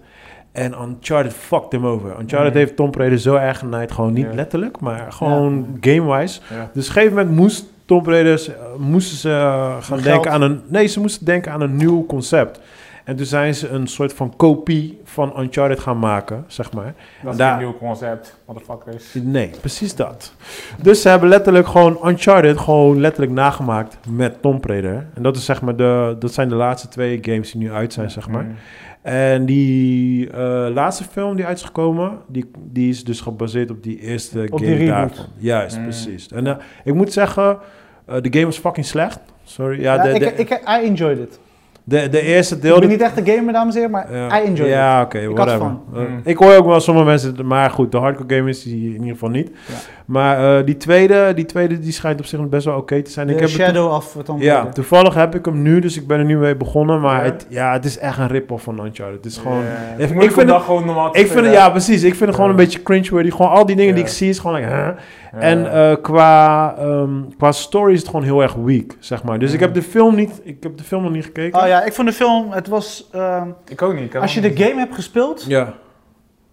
En 0.53 0.75
Uncharted 0.83 1.33
fucked 1.33 1.73
hem 1.73 1.87
over. 1.87 2.09
Uncharted 2.21 2.49
Mhm. 2.51 2.59
heeft 2.59 2.77
Tomb 2.77 2.95
Raider 2.95 3.19
zo 3.19 3.35
erg 3.35 3.59
genaaid, 3.59 3.93
gewoon 3.93 4.13
niet 4.13 4.35
letterlijk, 4.35 4.81
maar 4.81 5.13
gewoon 5.13 5.77
game-wise. 5.81 6.41
Dus 6.49 6.59
op 6.61 6.75
een 6.75 6.83
gegeven 6.83 7.17
moment 7.17 7.37
moest 7.37 7.65
Tomb 7.85 8.07
Raiders, 8.07 8.49
eh, 8.49 8.55
moesten 8.79 9.17
ze 9.17 9.29
eh, 9.31 9.77
gaan 9.81 10.01
denken 10.01 10.31
aan 10.31 10.43
een... 10.43 10.61
Nee, 10.67 10.87
ze 10.87 11.01
moesten 11.01 11.27
denken 11.27 11.53
aan 11.53 11.61
een 11.61 11.77
nieuw 11.77 12.07
concept. 12.07 12.61
En 13.05 13.17
toen 13.17 13.27
zijn 13.27 13.55
ze 13.55 13.69
een 13.69 13.87
soort 13.87 14.13
van 14.13 14.37
kopie 14.37 15.01
van 15.05 15.41
Uncharted 15.41 15.81
gaan 15.81 15.99
maken, 15.99 16.45
zeg 16.47 16.73
maar. 16.73 16.95
Dat 17.23 17.33
is 17.33 17.39
Daar- 17.39 17.53
een 17.53 17.59
nieuw 17.59 17.77
concept, 17.79 18.39
motherfuckers. 18.47 19.15
Nee, 19.23 19.51
precies 19.61 19.95
dat. 19.95 20.35
Dus 20.83 21.03
ze 21.03 21.09
hebben 21.09 21.29
letterlijk 21.29 21.67
gewoon 21.67 21.99
Uncharted 22.05 22.59
gewoon 22.59 23.01
letterlijk 23.01 23.33
nagemaakt 23.33 23.99
met 24.09 24.43
Tomb 24.43 24.65
Raider. 24.65 25.07
En 25.15 25.23
dat, 25.23 25.37
is 25.37 25.45
zeg 25.45 25.63
maar 25.63 25.77
de, 25.77 26.17
dat 26.19 26.33
zijn 26.33 26.49
de 26.49 26.55
laatste 26.55 26.89
twee 26.89 27.19
games 27.23 27.53
die 27.53 27.61
nu 27.61 27.73
uit 27.73 27.93
zijn, 27.93 28.11
zeg 28.11 28.29
maar. 28.29 28.45
Mm. 28.45 28.55
En 29.03 29.47
die 29.47 30.31
eh, 30.31 30.67
laatste 30.75 31.05
film 31.05 31.37
die 31.37 31.45
uit 31.45 31.57
is 31.59 31.65
gekomen, 31.65 32.19
die, 32.29 32.51
die 32.59 32.89
is 32.89 33.05
dus 33.05 33.21
gebaseerd 33.21 33.71
op 33.71 33.83
die 33.83 33.99
eerste 34.01 34.47
Op 34.51 34.59
game 34.59 34.85
daarvan. 34.87 35.25
Juist, 35.37 35.77
Mm. 35.77 35.83
precies. 35.83 36.29
En 36.29 36.47
eh, 36.47 36.57
ik 36.85 36.95
moet 36.95 37.13
zeggen, 37.13 37.59
eh, 38.07 38.15
de 38.21 38.29
game 38.33 38.45
was 38.45 38.59
fucking 38.59 38.87
slecht. 38.87 39.19
Sorry. 39.45 39.81
Ja, 39.81 39.95
Ja, 39.95 40.03
de, 40.03 40.25
ik, 40.25 40.39
ik, 40.39 40.51
I 40.51 40.87
enjoyed 40.87 41.19
it. 41.19 41.39
De, 41.85 42.09
de 42.09 42.21
eerste 42.21 42.59
deel... 42.59 42.75
ik 42.75 42.81
ben 42.81 42.89
niet 42.89 43.01
echt 43.01 43.17
een 43.19 43.27
gamer, 43.27 43.53
dames 43.53 43.75
en 43.75 43.81
heren, 43.81 43.91
maar 43.91 44.15
ja. 44.17 44.41
I 44.43 44.45
enjoy 44.47 44.69
Ja, 44.69 44.99
it. 45.01 45.05
oké, 45.05 45.29
whatever. 45.29 45.59
fun. 45.61 45.79
Eh, 45.95 46.01
Mm. 46.01 46.21
Ik 46.25 46.37
hoor 46.37 46.55
ook 46.57 46.67
wel 46.67 46.81
sommige 46.81 47.07
mensen, 47.07 47.37
maar 47.47 47.71
goed, 47.71 47.93
de 47.93 47.99
hardcore 47.99 48.35
gamers 48.37 48.63
die 48.63 48.87
in 48.87 48.93
ieder 48.93 49.09
geval 49.13 49.29
niet. 49.29 49.51
Ja. 49.67 49.75
Maar 50.07 50.59
eh, 50.59 50.67
die 50.67 50.77
tweede, 50.77 51.33
die 51.35 51.45
tweede 51.45 51.79
die 51.79 51.93
schijnt 51.93 52.21
op 52.21 52.27
zich 52.27 52.49
best 52.49 52.65
wel 52.65 52.77
oké 52.77 53.03
te 53.03 53.11
zijn. 53.11 53.27
De 53.27 53.33
ik 53.33 53.39
heb 53.41 53.49
het 53.49 53.59
Shadow 53.59 53.93
of 53.93 54.15
het 54.15 54.27
dan 54.27 54.37
Ja, 54.41 54.67
toevallig 54.69 55.15
heb 55.15 55.35
ik 55.35 55.45
hem 55.45 55.63
nu, 55.63 55.81
dus 55.81 55.97
ik 55.97 56.07
ben 56.07 56.19
er 56.19 56.25
nu 56.25 56.37
mee 56.39 56.57
begonnen. 56.57 57.01
Maar 57.01 57.19
Ja? 57.25 57.31
het, 57.31 57.47
ja, 57.49 57.73
het 57.73 57.85
is 57.85 57.99
echt 57.99 58.19
een 58.19 58.29
rip-off 58.29 58.65
van 58.65 58.85
Uncharted. 58.85 59.17
Het 59.17 59.25
is 59.27 59.37
gewoon... 59.39 59.63
Ik 59.99 60.11
Ik, 60.11 60.23
ik 60.23 60.31
vind 60.33 60.47
dat 60.47 60.57
het- 60.57 60.65
gewoon 60.65 60.85
normaal 60.87 61.17
Ik 61.17 61.27
vind 61.27 61.47
ja, 61.47 61.71
precies. 61.71 62.03
Ik 62.03 62.15
vind 62.15 62.27
het 62.27 62.35
gewoon 62.35 62.51
een 62.51 62.57
beetje 62.57 62.83
cringe-worthy. 62.83 63.31
Gewoon 63.31 63.51
al 63.51 63.67
die 63.67 63.77
dingen 63.77 63.95
die 63.95 64.05
ik 64.05 64.11
zie 64.11 64.29
is 64.29 64.39
gewoon 64.39 64.57
like, 64.57 64.69
huh? 64.69 64.89
Ja. 65.33 65.39
En 65.39 65.73
eh, 65.73 65.97
qua, 66.03 66.75
ehm, 66.79 67.21
qua 67.37 67.53
story 67.53 67.93
is 67.93 67.99
het 67.99 68.09
gewoon 68.09 68.25
heel 68.25 68.43
erg 68.43 68.55
weak, 68.55 68.97
zeg 68.99 69.23
maar. 69.25 69.39
Dus 69.39 69.49
ik 69.53 69.55
Mhm. 69.61 69.65
heb 69.65 69.75
de 69.75 69.83
film 69.83 70.15
niet, 70.15 70.41
ik 70.45 70.63
heb 70.63 70.77
de 70.77 70.85
film 70.85 71.03
nog 71.03 71.13
niet 71.13 71.25
gekeken. 71.25 71.61
Oh 71.61 71.67
ja, 71.67 71.83
ik 71.85 71.93
vond 71.93 72.09
de 72.09 72.15
film, 72.15 72.51
het 72.51 72.69
was... 72.69 73.09
ehm, 73.13 73.49
Ik 73.69 73.83
ook 73.83 73.95
niet. 73.95 74.05
ik 74.05 74.15
als 74.15 74.35
je 74.35 74.41
de 74.41 74.57
game 74.57 74.79
hebt 74.79 74.95
gespeeld, 74.95 75.45
Ja. 75.49 75.75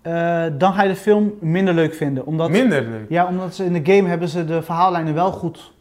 eh, 0.02 0.44
dan 0.58 0.74
ga 0.74 0.84
je 0.84 0.90
de 0.90 0.96
film 0.96 1.34
minder 1.40 1.74
leuk 1.74 1.94
vinden. 1.94 2.26
Omdat, 2.26 2.50
Minder 2.50 2.82
leuk. 2.82 3.06
Ja, 3.10 3.28
omdat 3.28 3.56
ze 3.56 3.66
in 3.66 3.74
de 3.84 3.94
game 3.96 4.08
hebben 4.10 4.28
ze 4.28 4.46
de 4.46 4.62
verhaallijnen 4.62 5.14
wel 5.14 5.32
goed 5.32 5.74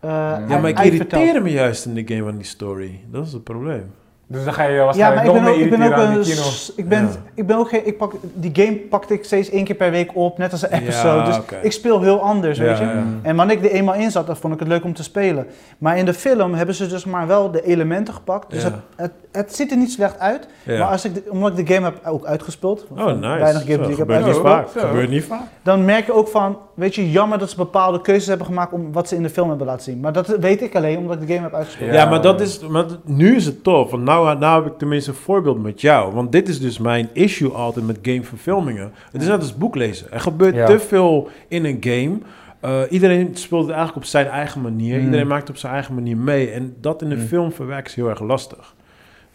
eh 0.00 0.10
Ja, 0.48 0.58
maar 0.58 0.68
ik 0.68 0.78
uitverteld. 0.78 1.22
irriteer 1.22 1.42
me 1.42 1.50
juist 1.50 1.84
in 1.86 1.94
de 1.94 2.14
game 2.14 2.30
aan 2.30 2.36
die 2.36 2.46
story. 2.46 3.00
Dat 3.10 3.26
is 3.26 3.32
het 3.32 3.44
probleem. 3.44 3.90
Dus 4.28 4.44
dan 4.44 4.52
ga 4.52 4.62
je 4.64 4.74
Ja, 4.76 4.84
waarschijnlijk 4.84 5.26
maar 5.26 5.34
ik 5.34 5.40
nog 5.40 5.50
ben, 5.50 5.52
ook, 5.54 5.64
ik 5.64 5.70
ben 5.70 5.80
een... 6.10 6.22
die 6.22 6.32
kino. 6.34 6.42
s- 6.42 6.72
Ik 6.76 6.88
ben, 6.88 7.02
Ja. 7.02 7.08
ik 7.34 7.46
ben 7.46 7.56
ook 7.56 7.68
geen... 7.68 7.86
Ik 7.86 7.98
pak, 7.98 8.12
die 8.34 8.50
game 8.64 8.76
pakte 8.76 9.14
ik 9.14 9.24
steeds 9.24 9.50
één 9.50 9.64
keer 9.64 9.74
per 9.74 9.90
week 9.90 10.10
op, 10.16 10.38
net 10.38 10.52
als 10.52 10.62
een 10.62 10.72
episode. 10.72 11.18
Ja, 11.18 11.24
dus 11.24 11.38
oké. 11.38 11.56
ik 11.62 11.72
speel 11.72 12.02
heel 12.02 12.20
anders, 12.20 12.58
weet 12.58 12.78
Ja, 12.78 12.84
je. 12.84 12.96
ja. 12.96 13.04
En 13.22 13.36
wanneer 13.36 13.56
ik 13.56 13.64
er 13.64 13.70
eenmaal 13.70 13.94
in 13.94 14.10
zat, 14.10 14.26
dan 14.26 14.36
vond 14.36 14.52
ik 14.54 14.58
het 14.58 14.68
leuk 14.68 14.84
om 14.84 14.94
te 14.94 15.02
spelen. 15.02 15.46
Maar 15.78 15.98
in 15.98 16.04
de 16.04 16.14
film 16.14 16.54
hebben 16.54 16.74
ze 16.74 16.86
dus 16.86 17.04
maar 17.04 17.26
wel 17.26 17.50
de 17.50 17.64
elementen 17.64 18.14
gepakt. 18.14 18.50
Dus 18.50 18.62
Ja. 18.62 18.68
het, 18.70 18.74
het, 18.96 19.12
het 19.36 19.54
ziet 19.56 19.70
er 19.70 19.76
niet 19.76 19.90
slecht 19.90 20.18
uit. 20.18 20.48
Ja. 20.62 20.78
Maar 20.78 20.88
als 20.88 21.04
ik 21.04 21.14
de- 21.14 21.22
omdat 21.30 21.58
ik 21.58 21.66
de 21.66 21.74
game 21.74 21.84
heb 21.86 22.00
ook 22.06 22.24
uitgespeeld, 22.24 22.86
Oh, 22.90 23.06
nice. 23.06 23.20
weinig 23.20 23.62
games 23.62 23.74
Zo, 23.74 23.82
die 23.82 23.90
ik 23.90 23.96
heb 23.96 24.10
uitgespeeld. 24.10 24.70
Gebeurt 24.76 25.08
niet 25.10 25.24
vaak. 25.24 25.40
dan 25.62 25.84
merk 25.84 26.06
je 26.06 26.12
ook 26.12 26.28
van, 26.28 26.58
weet 26.74 26.94
je, 26.94 27.10
jammer 27.10 27.38
dat 27.38 27.50
ze 27.50 27.56
bepaalde 27.56 28.00
keuzes 28.00 28.26
hebben 28.26 28.46
gemaakt 28.46 28.72
om 28.72 28.92
wat 28.92 29.08
ze 29.08 29.16
in 29.16 29.22
de 29.22 29.30
film 29.30 29.48
hebben 29.48 29.66
laten 29.66 29.82
zien. 29.82 30.00
Maar 30.00 30.12
dat 30.12 30.26
weet 30.26 30.62
ik 30.62 30.74
alleen 30.76 30.98
omdat 30.98 31.20
ik 31.20 31.26
de 31.26 31.32
game 31.32 31.46
heb 31.46 31.54
uitgespeeld. 31.54 31.90
Ja, 31.92 31.96
Ja. 32.02 32.08
maar, 32.10 32.22
dat 32.22 32.40
is, 32.40 32.60
maar 32.60 32.84
nu 33.04 33.36
is 33.36 33.46
het 33.46 33.62
tof. 33.62 33.90
Want 33.90 34.02
nou, 34.02 34.38
nou 34.38 34.62
heb 34.62 34.72
ik 34.72 34.78
tenminste 34.78 35.10
een 35.10 35.16
voorbeeld 35.16 35.62
met 35.62 35.80
jou. 35.80 36.12
Want 36.14 36.32
dit 36.32 36.48
is 36.48 36.60
dus 36.60 36.78
mijn 36.78 37.08
issue 37.12 37.50
altijd 37.52 37.86
met 37.86 37.98
gameverfilmingen. 38.02 38.92
Het 39.12 39.22
is 39.22 39.28
net 39.28 39.38
als 39.40 39.56
boeklezen. 39.56 40.12
Er 40.12 40.20
gebeurt 40.20 40.54
Ja. 40.54 40.66
te 40.66 40.78
veel 40.78 41.28
in 41.48 41.64
een 41.64 41.76
game. 41.80 42.18
Eh, 42.60 42.80
iedereen 42.90 43.30
speelt 43.36 43.62
het 43.62 43.70
eigenlijk 43.70 44.04
op 44.04 44.10
zijn 44.10 44.26
eigen 44.26 44.60
manier. 44.60 44.98
Mm. 44.98 45.04
Iedereen 45.04 45.26
maakt 45.26 45.40
het 45.40 45.50
op 45.50 45.56
zijn 45.56 45.72
eigen 45.72 45.94
manier 45.94 46.16
mee. 46.16 46.50
En 46.50 46.76
dat 46.80 47.02
in 47.02 47.08
de 47.08 47.14
Mm. 47.16 47.26
film 47.26 47.52
verwerken 47.52 47.86
is 47.86 47.94
heel 47.94 48.08
erg 48.08 48.20
lastig. 48.20 48.74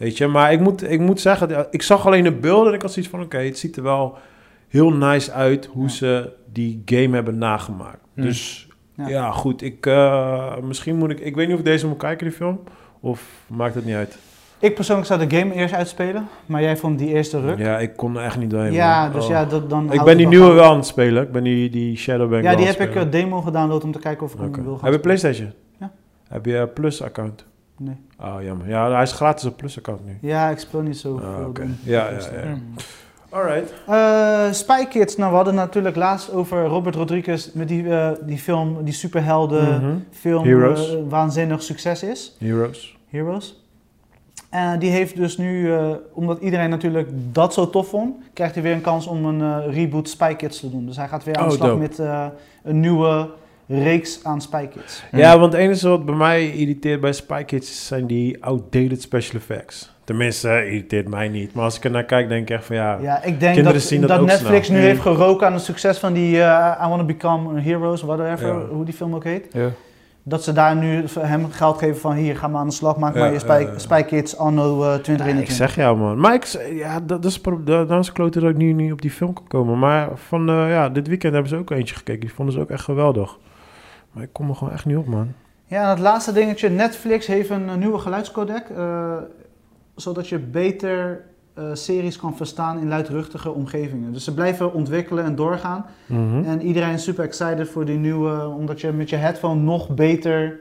Weet 0.02 0.18
je, 0.18 0.28
maar 0.28 0.52
ik 0.52 0.60
moet, 0.60 0.92
ik 0.92 1.00
moet 1.00 1.20
zeggen, 1.20 1.68
ik 1.72 1.82
zag 1.82 2.06
alleen 2.06 2.24
de 2.24 2.32
beelden 2.32 2.68
en 2.68 2.74
ik 2.74 2.82
had 2.82 2.92
zoiets 2.92 3.12
van, 3.12 3.22
oké, 3.22 3.38
het 3.38 3.58
ziet 3.58 3.78
er 3.78 3.84
wel 3.84 4.18
heel 4.68 4.94
nice 4.94 5.32
uit 5.32 5.66
hoe 5.72 5.84
Ja. 5.84 5.90
ze 5.90 6.30
die 6.54 6.82
game 6.86 7.16
hebben 7.16 7.38
nagemaakt. 7.38 8.00
Mm. 8.14 8.24
Dus 8.24 8.68
Ja. 8.96 9.08
ja, 9.08 9.32
goed, 9.32 9.62
ik, 9.62 9.86
eh, 9.86 10.58
misschien 10.64 10.96
moet 10.98 11.10
ik, 11.12 11.20
ik 11.20 11.36
weet 11.36 11.46
niet 11.46 11.54
of 11.54 11.60
ik 11.62 11.66
deze 11.68 11.88
moet 11.88 11.98
kijken, 11.98 12.28
die 12.28 12.36
film, 12.36 12.60
of 13.00 13.24
maakt 13.48 13.76
het 13.76 13.86
niet 13.86 13.96
uit. 13.96 14.18
Ik 14.60 14.76
persoonlijk 14.76 15.08
zou 15.08 15.28
de 15.28 15.38
game 15.38 15.54
eerst 15.54 15.74
uitspelen, 15.74 16.28
maar 16.46 16.62
jij 16.62 16.78
vond 16.78 17.00
die 17.00 17.08
eerste 17.08 17.40
ruk. 17.42 17.58
Ja, 17.58 17.80
ik 17.80 17.96
kon 17.96 18.18
er 18.18 18.24
echt 18.24 18.38
niet 18.38 18.50
doorheen. 18.50 18.74
Ja, 18.74 19.04
man. 19.04 19.12
dus 19.12 19.24
Oh. 19.24 19.30
ja, 19.30 19.46
dat, 19.46 19.70
dan 19.70 19.94
Ik 19.94 20.04
ben 20.04 20.18
die 20.18 20.28
nieuwe 20.28 20.52
wel 20.54 20.70
aan 20.72 20.76
het 20.76 20.86
spelen. 20.86 21.24
Ik 21.24 21.32
ben 21.32 21.44
die, 21.44 21.70
die 21.70 21.98
Shadow 21.98 22.30
ben 22.30 22.40
ik 22.40 22.44
Ja, 22.46 22.56
die 22.56 22.66
heb 22.66 22.80
ik 22.80 22.90
spelen. 22.90 23.12
demo 23.12 23.42
gedownload 23.42 23.84
om 23.84 23.92
te 23.92 24.00
kijken 24.00 24.26
of 24.26 24.34
ik 24.34 24.40
hem 24.40 24.52
wil 24.64 24.76
gaan 24.76 24.84
Heb 24.86 24.94
je. 24.94 25.00
PlayStation? 25.00 25.52
Ja. 25.80 25.92
Heb 26.28 26.46
je 26.46 26.58
een 26.58 26.74
Plus-account? 26.74 27.46
Nee. 27.84 27.96
Oh, 28.20 28.44
jammer. 28.44 28.68
Ja, 28.70 28.92
hij 28.92 29.02
is 29.04 29.12
gratis 29.12 29.46
op 29.46 29.58
Plus-account 29.58 30.06
nu. 30.06 30.18
Ja, 30.22 30.50
ik 30.50 30.58
speel 30.60 30.82
niet 30.82 30.98
zo 30.98 31.18
Ah, 31.18 31.36
veel. 31.36 31.54
dingen. 31.54 31.80
Ja, 31.84 32.10
ja, 32.10 32.18
ja. 32.18 32.44
Ja. 32.44 32.58
Alright. 33.30 33.74
Eh, 33.88 34.52
Spy 34.52 34.86
Kids, 34.86 35.16
nou 35.18 35.30
we 35.30 35.36
hadden 35.36 35.56
natuurlijk 35.56 35.96
laatst 35.96 36.32
over 36.34 36.66
Robert 36.66 36.96
Rodriguez 36.96 37.52
met 37.54 37.68
die, 37.68 37.90
eh, 37.90 38.12
die 38.22 38.38
film, 38.38 38.84
die 38.84 38.94
superhelden 38.94 39.82
Mhm. 39.82 39.96
film, 40.12 40.44
Heroes. 40.44 40.96
eh, 40.96 41.02
waanzinnig 41.10 41.64
succes 41.64 42.04
is. 42.04 42.36
Heroes. 42.40 42.98
Heroes. 43.10 43.64
En 44.50 44.80
die 44.80 44.90
heeft 44.92 45.16
dus 45.16 45.38
nu, 45.38 45.74
omdat 46.14 46.40
iedereen 46.42 46.70
natuurlijk 46.70 47.10
dat 47.14 47.54
zo 47.54 47.70
tof 47.70 47.88
vond, 47.88 48.16
krijgt 48.34 48.54
hij 48.54 48.64
weer 48.64 48.74
een 48.74 48.82
kans 48.82 49.08
om 49.08 49.26
een 49.26 49.72
reboot 49.72 50.10
Spy 50.10 50.34
Kids 50.34 50.60
te 50.60 50.70
doen. 50.70 50.86
Dus 50.86 50.98
hij 50.98 51.08
gaat 51.08 51.24
weer 51.24 51.36
aan 51.36 51.44
de 51.48 51.52
Oh, 51.52 51.56
slag 51.58 51.70
dope. 51.70 51.82
met 51.82 51.98
een 52.64 52.80
nieuwe 52.80 53.30
reeks 53.84 54.20
aan 54.24 54.42
Spy 54.42 54.66
Kids. 54.68 55.04
Ja, 55.12 55.40
want 55.40 55.54
het 55.54 55.62
enige 55.62 55.90
wat 55.90 56.06
bij 56.06 56.16
mij 56.16 56.50
irriteert 56.50 57.02
bij 57.02 57.14
Spy 57.14 57.44
Kids 57.44 57.88
zijn 57.88 58.08
die 58.08 58.44
outdated 58.44 59.02
special 59.02 59.40
effects. 59.40 59.94
Tenminste, 60.04 60.50
eh, 60.50 60.66
irriteert 60.66 61.08
mij 61.08 61.28
niet. 61.30 61.54
Maar 61.54 61.64
als 61.64 61.78
ik 61.78 61.84
er 61.84 61.92
naar 61.92 62.04
kijk, 62.04 62.30
denk 62.30 62.42
ik 62.50 62.56
echt 62.56 62.66
van 62.66 62.76
ja... 62.76 62.98
Ja, 63.02 63.16
ik 63.24 63.40
denk 63.40 63.54
Kinderen 63.54 63.74
dat, 63.80 63.82
zien 63.88 64.00
dat 64.02 64.10
dat 64.10 64.20
ook 64.20 64.26
Netflix 64.26 64.68
snel. 64.68 64.80
nu 64.80 64.86
heeft 64.86 65.02
geroken 65.02 65.48
aan 65.48 65.54
het 65.54 65.62
succes 65.62 65.98
van 65.98 66.14
die 66.14 66.42
eh, 66.42 66.82
I 66.86 66.88
Wanna 66.90 67.04
Become 67.04 67.60
Heroes, 67.62 68.02
whatever, 68.02 68.48
Ja. 68.48 68.66
hoe 68.66 68.86
die 68.86 68.94
film 68.94 69.16
ook 69.16 69.24
heet. 69.24 69.46
Ja. 69.52 69.68
Dat 70.24 70.44
ze 70.44 70.52
daar 70.54 70.76
nu 70.76 71.04
hem 71.20 71.52
geld 71.52 71.78
geven 71.78 72.00
van 72.02 72.14
hier, 72.16 72.38
ga 72.38 72.48
maar 72.48 72.62
aan 72.62 72.68
de 72.68 72.74
slag, 72.74 72.98
maak 72.98 73.14
Ja, 73.14 73.20
maar 73.20 73.34
je 73.34 73.40
Spy, 73.40 73.66
ja. 73.72 73.78
Spy 73.80 74.02
Kids 74.02 74.38
anno 74.38 74.82
eh, 74.82 74.88
Ja, 74.90 74.96
ik 74.96 75.04
2021. 75.04 75.56
zeg 75.56 75.76
jou, 75.76 75.98
man. 75.98 76.20
Maar 76.20 76.34
ik, 76.34 76.46
ja, 76.74 76.94
dat, 77.00 77.08
dat 77.22 77.26
is 77.32 77.40
pro- 77.42 77.64
dat, 77.64 77.88
dat 77.90 78.00
is 78.04 78.12
kloten 78.12 78.42
dat 78.42 78.50
ik 78.50 78.58
nu 78.58 78.74
niet 78.74 78.92
op 78.92 79.02
die 79.02 79.12
film 79.12 79.34
kan 79.34 79.48
komen. 79.48 79.80
Maar 79.80 80.10
van, 80.16 80.50
eh, 80.50 80.70
ja, 80.70 80.90
dit 80.90 81.08
weekend 81.08 81.34
hebben 81.34 81.50
ze 81.52 81.58
ook 81.58 81.72
eentje 81.72 81.96
gekeken. 81.96 82.20
Die 82.22 82.34
vonden 82.34 82.54
ze 82.54 82.60
ook 82.60 82.70
echt 82.70 82.84
geweldig. 82.84 83.38
Maar 84.12 84.24
ik 84.24 84.30
kom 84.32 84.50
er 84.50 84.56
gewoon 84.56 84.74
echt 84.74 84.86
niet 84.86 84.98
op, 84.98 85.08
man. 85.08 85.34
Ja, 85.66 85.84
en 85.84 85.90
het 85.90 86.00
laatste 86.00 86.32
dingetje, 86.32 86.70
Netflix 86.70 87.28
heeft 87.28 87.50
een, 87.50 87.80
nieuwe 87.80 87.98
geluidscodec, 87.98 88.70
eh, 88.70 89.16
zodat 89.96 90.28
je 90.28 90.40
beter 90.40 91.24
eh, 91.54 91.64
series 91.74 92.18
kan 92.18 92.36
verstaan 92.36 92.80
in 92.80 92.88
luidruchtige 92.88 93.52
omgevingen. 93.52 94.14
Dus 94.14 94.24
ze 94.24 94.34
blijven 94.34 94.74
ontwikkelen 94.74 95.24
en 95.24 95.36
doorgaan. 95.36 95.86
Mhm. 96.06 96.44
En 96.44 96.62
iedereen 96.62 96.94
is 96.94 97.04
super 97.04 97.24
excited 97.24 97.70
voor 97.70 97.86
die 97.86 97.98
nieuwe, 97.98 98.48
omdat 98.48 98.82
je 98.82 98.92
met 98.92 99.10
je 99.10 99.16
headphone 99.16 99.62
nog 99.62 99.90
beter 99.90 100.60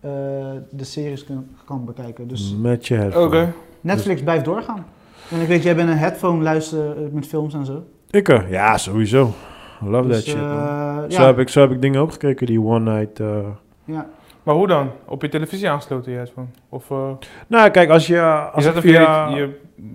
eh, 0.00 0.10
de 0.70 0.84
series 0.84 1.24
kan, 1.24 1.46
kan 1.64 1.84
bekijken. 1.84 2.28
Dus 2.28 2.56
Met 2.60 2.86
je 2.86 2.94
headphone. 2.94 3.26
Oké. 3.26 3.52
Netflix 3.80 4.22
blijft 4.22 4.44
doorgaan. 4.44 4.86
En 5.30 5.40
ik 5.40 5.48
weet, 5.48 5.62
jij 5.62 5.76
bent 5.76 5.88
een 5.88 5.96
headphone 5.96 6.42
luisteren 6.42 7.10
met 7.12 7.26
films 7.26 7.54
en 7.54 7.66
zo. 7.66 7.84
Ik 8.10 8.28
er? 8.28 8.50
Ja, 8.50 8.78
sowieso. 8.78 9.32
Love 9.80 10.08
Dus, 10.08 10.16
that 10.16 10.24
shit, 10.24 10.34
eh, 10.34 10.96
man. 10.96 11.10
Zo, 11.10 11.22
heb 11.22 11.38
ik, 11.38 11.48
zo 11.48 11.60
heb 11.60 11.70
ik 11.70 11.80
dingen 11.82 12.02
opgekeken, 12.02 12.46
die 12.46 12.60
one 12.60 12.92
night... 12.96 13.20
eh. 13.20 13.26
ja. 13.84 14.06
Maar 14.42 14.54
hoe 14.54 14.66
dan? 14.66 14.90
Op 15.04 15.22
je 15.22 15.28
televisie 15.28 15.70
aangesloten, 15.70 16.12
je 16.12 16.16
headphone? 16.18 16.46
Of 16.68 16.90
eh 16.90 17.10
Nou, 17.46 17.70
kijk, 17.70 17.90
als 17.90 18.06
je... 18.06 18.14
je 18.14 18.50
Als 18.52 18.64
zet 18.64 18.72
ik 18.72 18.78
op 18.78 18.84
via... 18.84 19.28
je, 19.28 19.36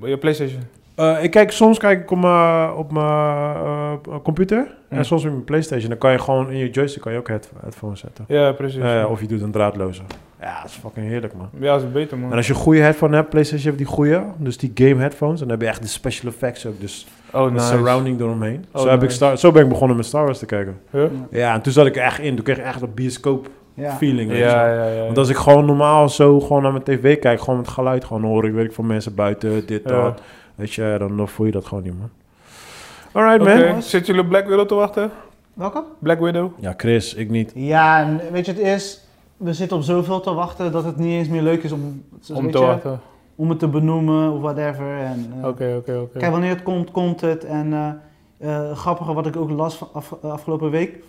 je, 0.01 0.07
je 0.07 0.17
Playstation? 0.17 0.61
Eh, 0.95 1.23
ik 1.23 1.31
kijk, 1.31 1.51
soms 1.51 1.77
kijk 1.77 2.01
ik 2.01 2.11
op 2.11 2.17
mijn, 2.17 2.71
op 2.73 2.91
mijn 2.91 3.05
eh, 3.05 3.93
computer 4.23 4.67
en 4.89 5.05
soms 5.05 5.23
op 5.23 5.31
mijn 5.31 5.43
Playstation. 5.43 5.89
Dan 5.89 5.97
kan 5.97 6.11
je 6.11 6.19
gewoon 6.19 6.51
in 6.51 6.57
je 6.57 6.69
joystick 6.69 7.01
kan 7.01 7.11
je 7.11 7.17
ook 7.17 7.27
head, 7.27 7.51
headphones 7.61 7.99
zetten. 7.99 8.25
Ja, 8.27 8.51
precies. 8.51 8.81
Eh, 8.81 9.05
of 9.09 9.21
je 9.21 9.27
doet 9.27 9.41
een 9.41 9.51
draadloze. 9.51 10.01
Ja, 10.41 10.61
dat 10.61 10.69
is 10.69 10.75
fucking 10.75 11.07
heerlijk, 11.07 11.33
man. 11.35 11.49
Ja, 11.59 11.73
dat 11.73 11.83
is 11.83 11.91
beter, 11.91 12.17
man. 12.17 12.31
En 12.31 12.37
als 12.37 12.47
je 12.47 12.53
een 12.53 12.59
goede 12.59 12.79
headphone 12.81 13.15
hebt, 13.15 13.29
PlayStation 13.29 13.65
heeft 13.65 13.77
die 13.77 13.87
goede, 13.87 14.23
dus 14.37 14.57
die 14.57 14.71
game 14.75 15.01
headphones, 15.01 15.39
dan 15.39 15.49
heb 15.49 15.61
je 15.61 15.67
echt 15.67 15.81
de 15.81 15.87
special 15.87 16.31
effects 16.31 16.65
ook, 16.65 16.79
dus 16.79 17.07
oh, 17.33 17.51
nice. 17.51 17.65
surrounding 17.65 18.19
eromheen. 18.19 18.65
Oh, 18.71 18.81
zo, 18.81 18.87
heb 18.87 19.03
ik. 19.03 19.09
Star, 19.09 19.37
zo 19.37 19.51
ben 19.51 19.63
ik 19.63 19.69
begonnen 19.69 19.97
met 19.97 20.05
Star 20.05 20.25
Wars 20.25 20.39
te 20.39 20.45
kijken. 20.45 20.79
Huh? 20.89 21.03
Ja, 21.29 21.53
en 21.53 21.61
toen 21.61 21.73
zat 21.73 21.85
ik 21.85 21.95
echt 21.95 22.19
in. 22.19 22.35
Toen 22.35 22.43
kreeg 22.43 22.57
ik 22.57 22.63
echt 22.63 22.79
dat 22.79 22.95
bioscoop 22.95 23.49
ja. 23.73 23.91
feeling. 23.91 24.31
Ja, 24.31 24.73
ja, 24.73 24.87
ja. 24.87 25.03
Want 25.03 25.17
als 25.17 25.29
ik 25.29 25.35
gewoon 25.35 25.65
normaal 25.65 26.09
zo 26.09 26.39
gewoon 26.39 26.61
naar 26.61 26.71
mijn 26.71 26.83
tv 26.83 27.19
kijk, 27.19 27.39
gewoon 27.39 27.57
met 27.57 27.67
geluid 27.67 28.05
gewoon 28.05 28.23
hoor, 28.23 28.45
ik 28.45 28.53
weet 28.53 28.65
ik 28.65 28.73
van 28.73 28.87
mensen 28.87 29.15
buiten, 29.15 29.65
dit, 29.65 29.81
Ja. 29.85 30.03
dat. 30.03 30.21
Weet 30.55 30.73
je, 30.73 30.95
dan, 30.99 31.17
dan 31.17 31.27
voel 31.27 31.45
je 31.45 31.51
dat 31.51 31.65
gewoon 31.65 31.83
niet, 31.83 31.99
man. 31.99 32.09
Alright, 33.11 33.41
Oké, 33.41 33.71
man. 33.71 33.81
Zitten 33.81 34.05
jullie 34.05 34.21
op 34.21 34.27
Black 34.27 34.47
Widow 34.47 34.67
te 34.67 34.75
wachten? 34.75 35.11
Welke? 35.53 35.83
Black 35.99 36.19
Widow? 36.19 36.51
Ja, 36.59 36.73
Chris, 36.77 37.13
ik 37.13 37.29
niet. 37.29 37.51
Ja, 37.55 38.01
en 38.01 38.21
weet 38.31 38.45
je, 38.45 38.51
het 38.51 38.61
is, 38.61 38.99
we 39.37 39.53
zitten 39.53 39.77
op 39.77 39.83
zoveel 39.83 40.19
te 40.19 40.33
wachten 40.33 40.71
dat 40.71 40.83
het 40.83 40.97
niet 40.97 41.11
eens 41.11 41.27
meer 41.27 41.41
leuk 41.41 41.63
is 41.63 41.71
om, 41.71 42.03
Om 42.33 42.51
te 42.51 42.59
je, 42.59 42.65
wachten. 42.65 42.99
Om 43.35 43.49
het 43.49 43.59
te 43.59 43.67
benoemen 43.67 44.31
of 44.31 44.41
whatever. 44.41 44.97
En, 44.97 45.33
eh, 45.41 45.47
Oké, 45.47 45.75
oké, 45.77 45.97
oké. 45.97 46.19
Kijk, 46.19 46.31
wanneer 46.31 46.49
het 46.49 46.63
komt, 46.63 46.91
komt 46.91 47.21
het. 47.21 47.43
En 47.45 47.73
eh 47.73 47.89
eh, 48.37 48.71
grappige 48.77 49.13
wat 49.13 49.25
ik 49.25 49.35
ook 49.35 49.49
las 49.49 49.75
van 49.75 49.87
af, 49.93 50.13
afgelopen 50.21 50.69
week. 50.69 51.03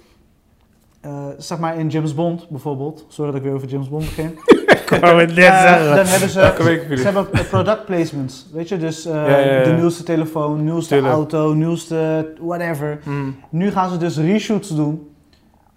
eh, 1.00 1.26
zeg 1.38 1.58
maar 1.58 1.78
in 1.78 1.88
James 1.88 2.14
Bond 2.14 2.48
bijvoorbeeld. 2.48 3.04
Sorry 3.08 3.30
dat 3.30 3.40
ik 3.40 3.46
weer 3.46 3.54
over 3.56 3.68
James 3.68 3.88
Bond 3.88 4.04
begin. 4.04 4.38
Ik 4.90 5.00
wou 5.00 5.20
het 5.20 5.34
net 5.34 5.44
zeggen. 5.44 5.96
dan 5.96 6.06
hebben 6.06 6.28
ze, 6.28 6.40
Elke 6.40 6.62
week, 6.62 6.98
ze 6.98 7.04
hebben 7.04 7.26
product 7.50 7.84
placements. 7.84 8.46
Weet 8.52 8.68
je, 8.68 8.76
dus 8.76 9.06
eh, 9.06 9.14
Ja, 9.14 9.38
ja, 9.38 9.56
ja. 9.58 9.64
de 9.64 9.70
nieuwste 9.72 10.02
telefoon, 10.02 10.64
nieuwste 10.64 10.94
Tuurlijk. 10.94 11.14
auto, 11.14 11.52
nieuwste 11.54 12.32
whatever. 12.40 12.98
Hmm. 13.02 13.36
Nu 13.50 13.70
gaan 13.70 13.90
ze 13.90 13.96
dus 13.96 14.16
reshoots 14.18 14.68
doen. 14.68 15.08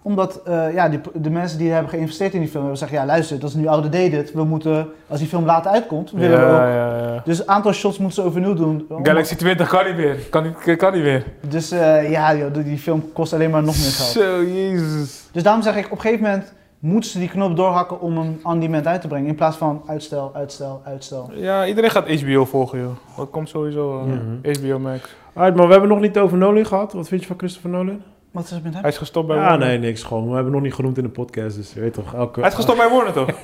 Omdat 0.08 0.40
eh, 0.44 0.74
ja, 0.74 0.88
die, 0.88 1.00
de 1.14 1.30
mensen 1.30 1.58
die 1.58 1.70
hebben 1.70 1.90
geïnvesteerd 1.90 2.32
in 2.34 2.40
die 2.40 2.48
film 2.48 2.60
hebben 2.62 2.78
zeggen... 2.78 2.98
Ja, 2.98 3.06
luister, 3.06 3.38
dat 3.38 3.48
is 3.48 3.54
nu 3.56 3.66
outdated. 3.66 4.32
We 4.32 4.44
moeten, 4.44 4.88
als 5.08 5.18
die 5.18 5.28
film 5.28 5.44
later 5.44 5.70
uitkomt, 5.70 6.10
willen 6.10 6.38
we 6.38 6.44
ook... 6.44 6.50
Ja, 6.58 6.68
ja, 6.74 6.96
ja. 7.12 7.22
Dus 7.24 7.38
een 7.40 7.48
aantal 7.48 7.72
shots 7.72 7.98
moeten 7.98 8.22
ze 8.22 8.28
overnieuw 8.28 8.54
doen. 8.54 8.86
Galaxy 9.02 9.34
20 9.36 9.68
kan 9.68 9.84
niet 9.86 9.96
meer. 9.96 10.16
Kan 10.30 10.42
niet, 10.42 10.76
kan 10.76 10.92
niet 10.92 11.02
meer. 11.02 11.24
Dus 11.48 11.70
eh, 11.70 12.10
ja, 12.10 12.34
joh, 12.36 12.52
die- 12.54 12.62
die 12.64 12.78
film 12.78 13.12
kost 13.12 13.32
alleen 13.32 13.50
maar 13.50 13.62
nog 13.62 13.76
meer 13.76 13.90
geld. 13.90 14.08
Zo, 14.08 14.42
jezus. 14.44 15.28
Dus 15.32 15.42
daarom 15.42 15.62
zeg 15.62 15.76
ik, 15.76 15.84
op 15.84 15.90
een 15.90 16.00
gegeven 16.00 16.24
moment 16.24 16.52
moeten 16.78 17.10
ze 17.10 17.18
die 17.18 17.28
knop 17.28 17.56
doorhakken 17.56 18.00
om 18.00 18.18
hem 18.18 18.40
on 18.42 18.60
demand 18.60 18.86
uit 18.86 19.00
te 19.00 19.08
brengen. 19.08 19.28
In 19.28 19.34
plaats 19.34 19.56
van 19.56 19.82
uitstel, 19.86 20.30
uitstel, 20.34 20.80
uitstel. 20.84 21.30
Ja, 21.34 21.66
iedereen 21.66 21.90
gaat 21.90 22.20
HBO 22.22 22.44
volgen, 22.44 22.78
joh. 22.78 22.90
Dat 23.16 23.30
komt 23.30 23.48
sowieso 23.48 24.04
eh. 24.42 24.58
HBO 24.58 24.78
Max. 24.78 25.14
Alright, 25.34 25.56
maar 25.56 25.66
we 25.66 25.72
hebben 25.72 25.90
nog 25.90 26.00
niet 26.00 26.18
over 26.18 26.38
Nolan 26.38 26.66
gehad. 26.66 26.92
Wat 26.92 27.08
vind 27.08 27.20
je 27.20 27.26
van 27.26 27.38
Christopher 27.38 27.70
Nolan? 27.70 28.02
Wat 28.32 28.44
is 28.44 28.50
het 28.50 28.62
met 28.64 28.72
hem? 28.72 28.82
Hij 28.82 28.90
is 28.90 28.98
gestopt 28.98 29.26
bij 29.26 29.36
Ja, 29.36 29.42
Warner. 29.42 29.66
nee, 29.68 29.78
niks. 29.78 30.02
Gewoon. 30.02 30.28
We 30.28 30.34
hebben 30.34 30.52
nog 30.52 30.62
niet 30.62 30.74
genoemd 30.74 30.96
in 30.96 31.02
de 31.02 31.08
podcast, 31.10 31.56
dus 31.56 31.72
je 31.74 31.80
weet 31.80 31.94
toch. 31.94 32.14
Elke... 32.14 32.40
Hij 32.40 32.48
is 32.48 32.54
gestopt 32.54 32.78
bij 32.78 32.88
Warner, 32.88 33.12
toch? 33.12 33.28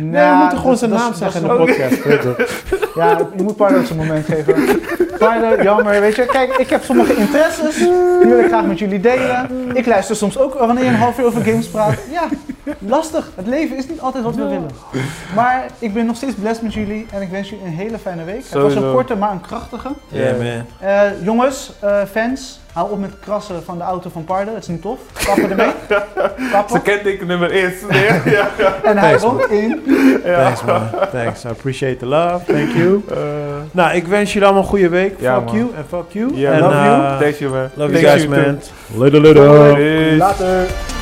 Nee, 0.00 0.28
we 0.30 0.36
moeten 0.38 0.56
gewoon 0.58 0.70
dat- 0.70 0.78
zijn 0.78 0.90
naam 0.90 1.14
zeggen 1.14 1.42
in 1.42 1.48
de 1.48 1.54
podcast. 1.54 2.04
weet 2.04 2.22
je 2.22 2.34
toch. 2.34 2.70
Ja, 2.94 3.18
je 3.36 3.42
moet 3.42 3.56
Pardo 3.56 3.82
zijn 3.84 3.98
moment 3.98 4.26
geven. 4.26 4.54
Pardo, 5.18 5.62
jammer, 5.62 6.00
weet 6.00 6.16
je. 6.16 6.26
Kijk, 6.26 6.56
ik 6.56 6.70
heb 6.70 6.82
sommige 6.82 7.14
interesses. 7.16 7.76
Die 7.76 8.28
wil 8.28 8.38
ik 8.38 8.46
graag 8.46 8.64
met 8.64 8.78
jullie 8.78 9.00
delen. 9.00 9.48
Ik 9.76 9.86
luister 9.86 10.16
soms 10.16 10.38
ook 10.38 10.54
wanneer 10.54 10.84
je 10.84 10.90
een 10.90 10.96
half 10.96 11.18
uur 11.18 11.24
over 11.26 11.42
games 11.44 11.66
praat. 11.68 11.98
Ja, 12.10 12.28
lastig. 12.78 13.30
Het 13.34 13.46
leven 13.46 13.76
is 13.76 13.88
niet 13.88 14.00
altijd 14.00 14.24
wat 14.24 14.34
we 14.34 14.42
willen. 14.42 14.70
Maar 15.34 15.66
ik 15.78 15.94
ben 15.94 16.06
nog 16.06 16.16
steeds 16.16 16.34
blessed 16.34 16.62
met 16.62 16.74
jullie. 16.74 17.06
En 17.12 17.22
ik 17.22 17.28
wens 17.28 17.48
jullie 17.50 17.64
een 17.64 17.70
hele 17.70 17.98
fijne 17.98 18.24
week. 18.24 18.42
Het 18.48 18.62
was 18.62 18.74
een 18.74 18.92
korte, 18.92 19.16
maar 19.16 19.30
een 19.30 19.40
krachtige. 19.40 19.88
Yeah, 20.08 20.36
man. 20.36 20.66
Eh, 20.78 21.24
jongens, 21.24 21.72
eh, 21.80 22.02
fans, 22.10 22.60
hou 22.72 22.90
op 22.90 22.98
met 22.98 23.10
krassen 23.20 23.64
van 23.64 23.78
de 23.78 23.84
auto 23.84 24.10
van 24.10 24.24
Pardo. 24.24 24.54
Het 24.54 24.62
is 24.62 24.68
niet 24.68 24.82
tof. 24.82 24.98
Kappen 25.24 25.50
ermee. 25.50 25.72
Kappen. 26.52 26.70
Zijn 26.70 26.82
kenteken 26.82 27.26
nummer 27.26 27.52
is. 27.52 27.72
Nee, 27.90 28.04
ja. 28.24 28.50
En 28.82 28.98
hij 28.98 29.16
Thanks, 29.16 29.22
woont 29.22 29.50
in. 29.50 29.82
Thanks, 30.24 30.64
man. 30.64 30.88
Thanks. 31.12 31.44
I 31.44 31.48
appreciate 31.48 31.96
the 31.96 32.06
love. 32.06 32.52
Thank 32.52 32.70
you. 32.72 33.02
Eh, 33.10 33.16
Nou, 33.70 33.94
ik 33.94 34.06
wens 34.06 34.32
jullie 34.32 34.48
allemaal 34.48 34.64
een 34.64 34.70
goede 34.70 34.88
week. 34.88 35.14
Ja, 35.20 35.34
fuck 35.34 35.44
man. 35.44 35.56
you 35.56 35.70
en 35.76 35.84
fuck 35.88 36.04
you. 36.08 36.44
En, 36.44 36.60
love 36.60 36.74
uh, 36.74 36.84
you. 36.84 37.18
Thanks, 37.18 37.38
you, 37.38 37.52
man. 37.52 37.68
Love 37.74 37.92
you 37.92 38.04
Thanks, 38.04 38.10
guys, 38.10 38.26
man. 38.26 38.58
Later. 38.96 39.20
Later. 40.16 41.01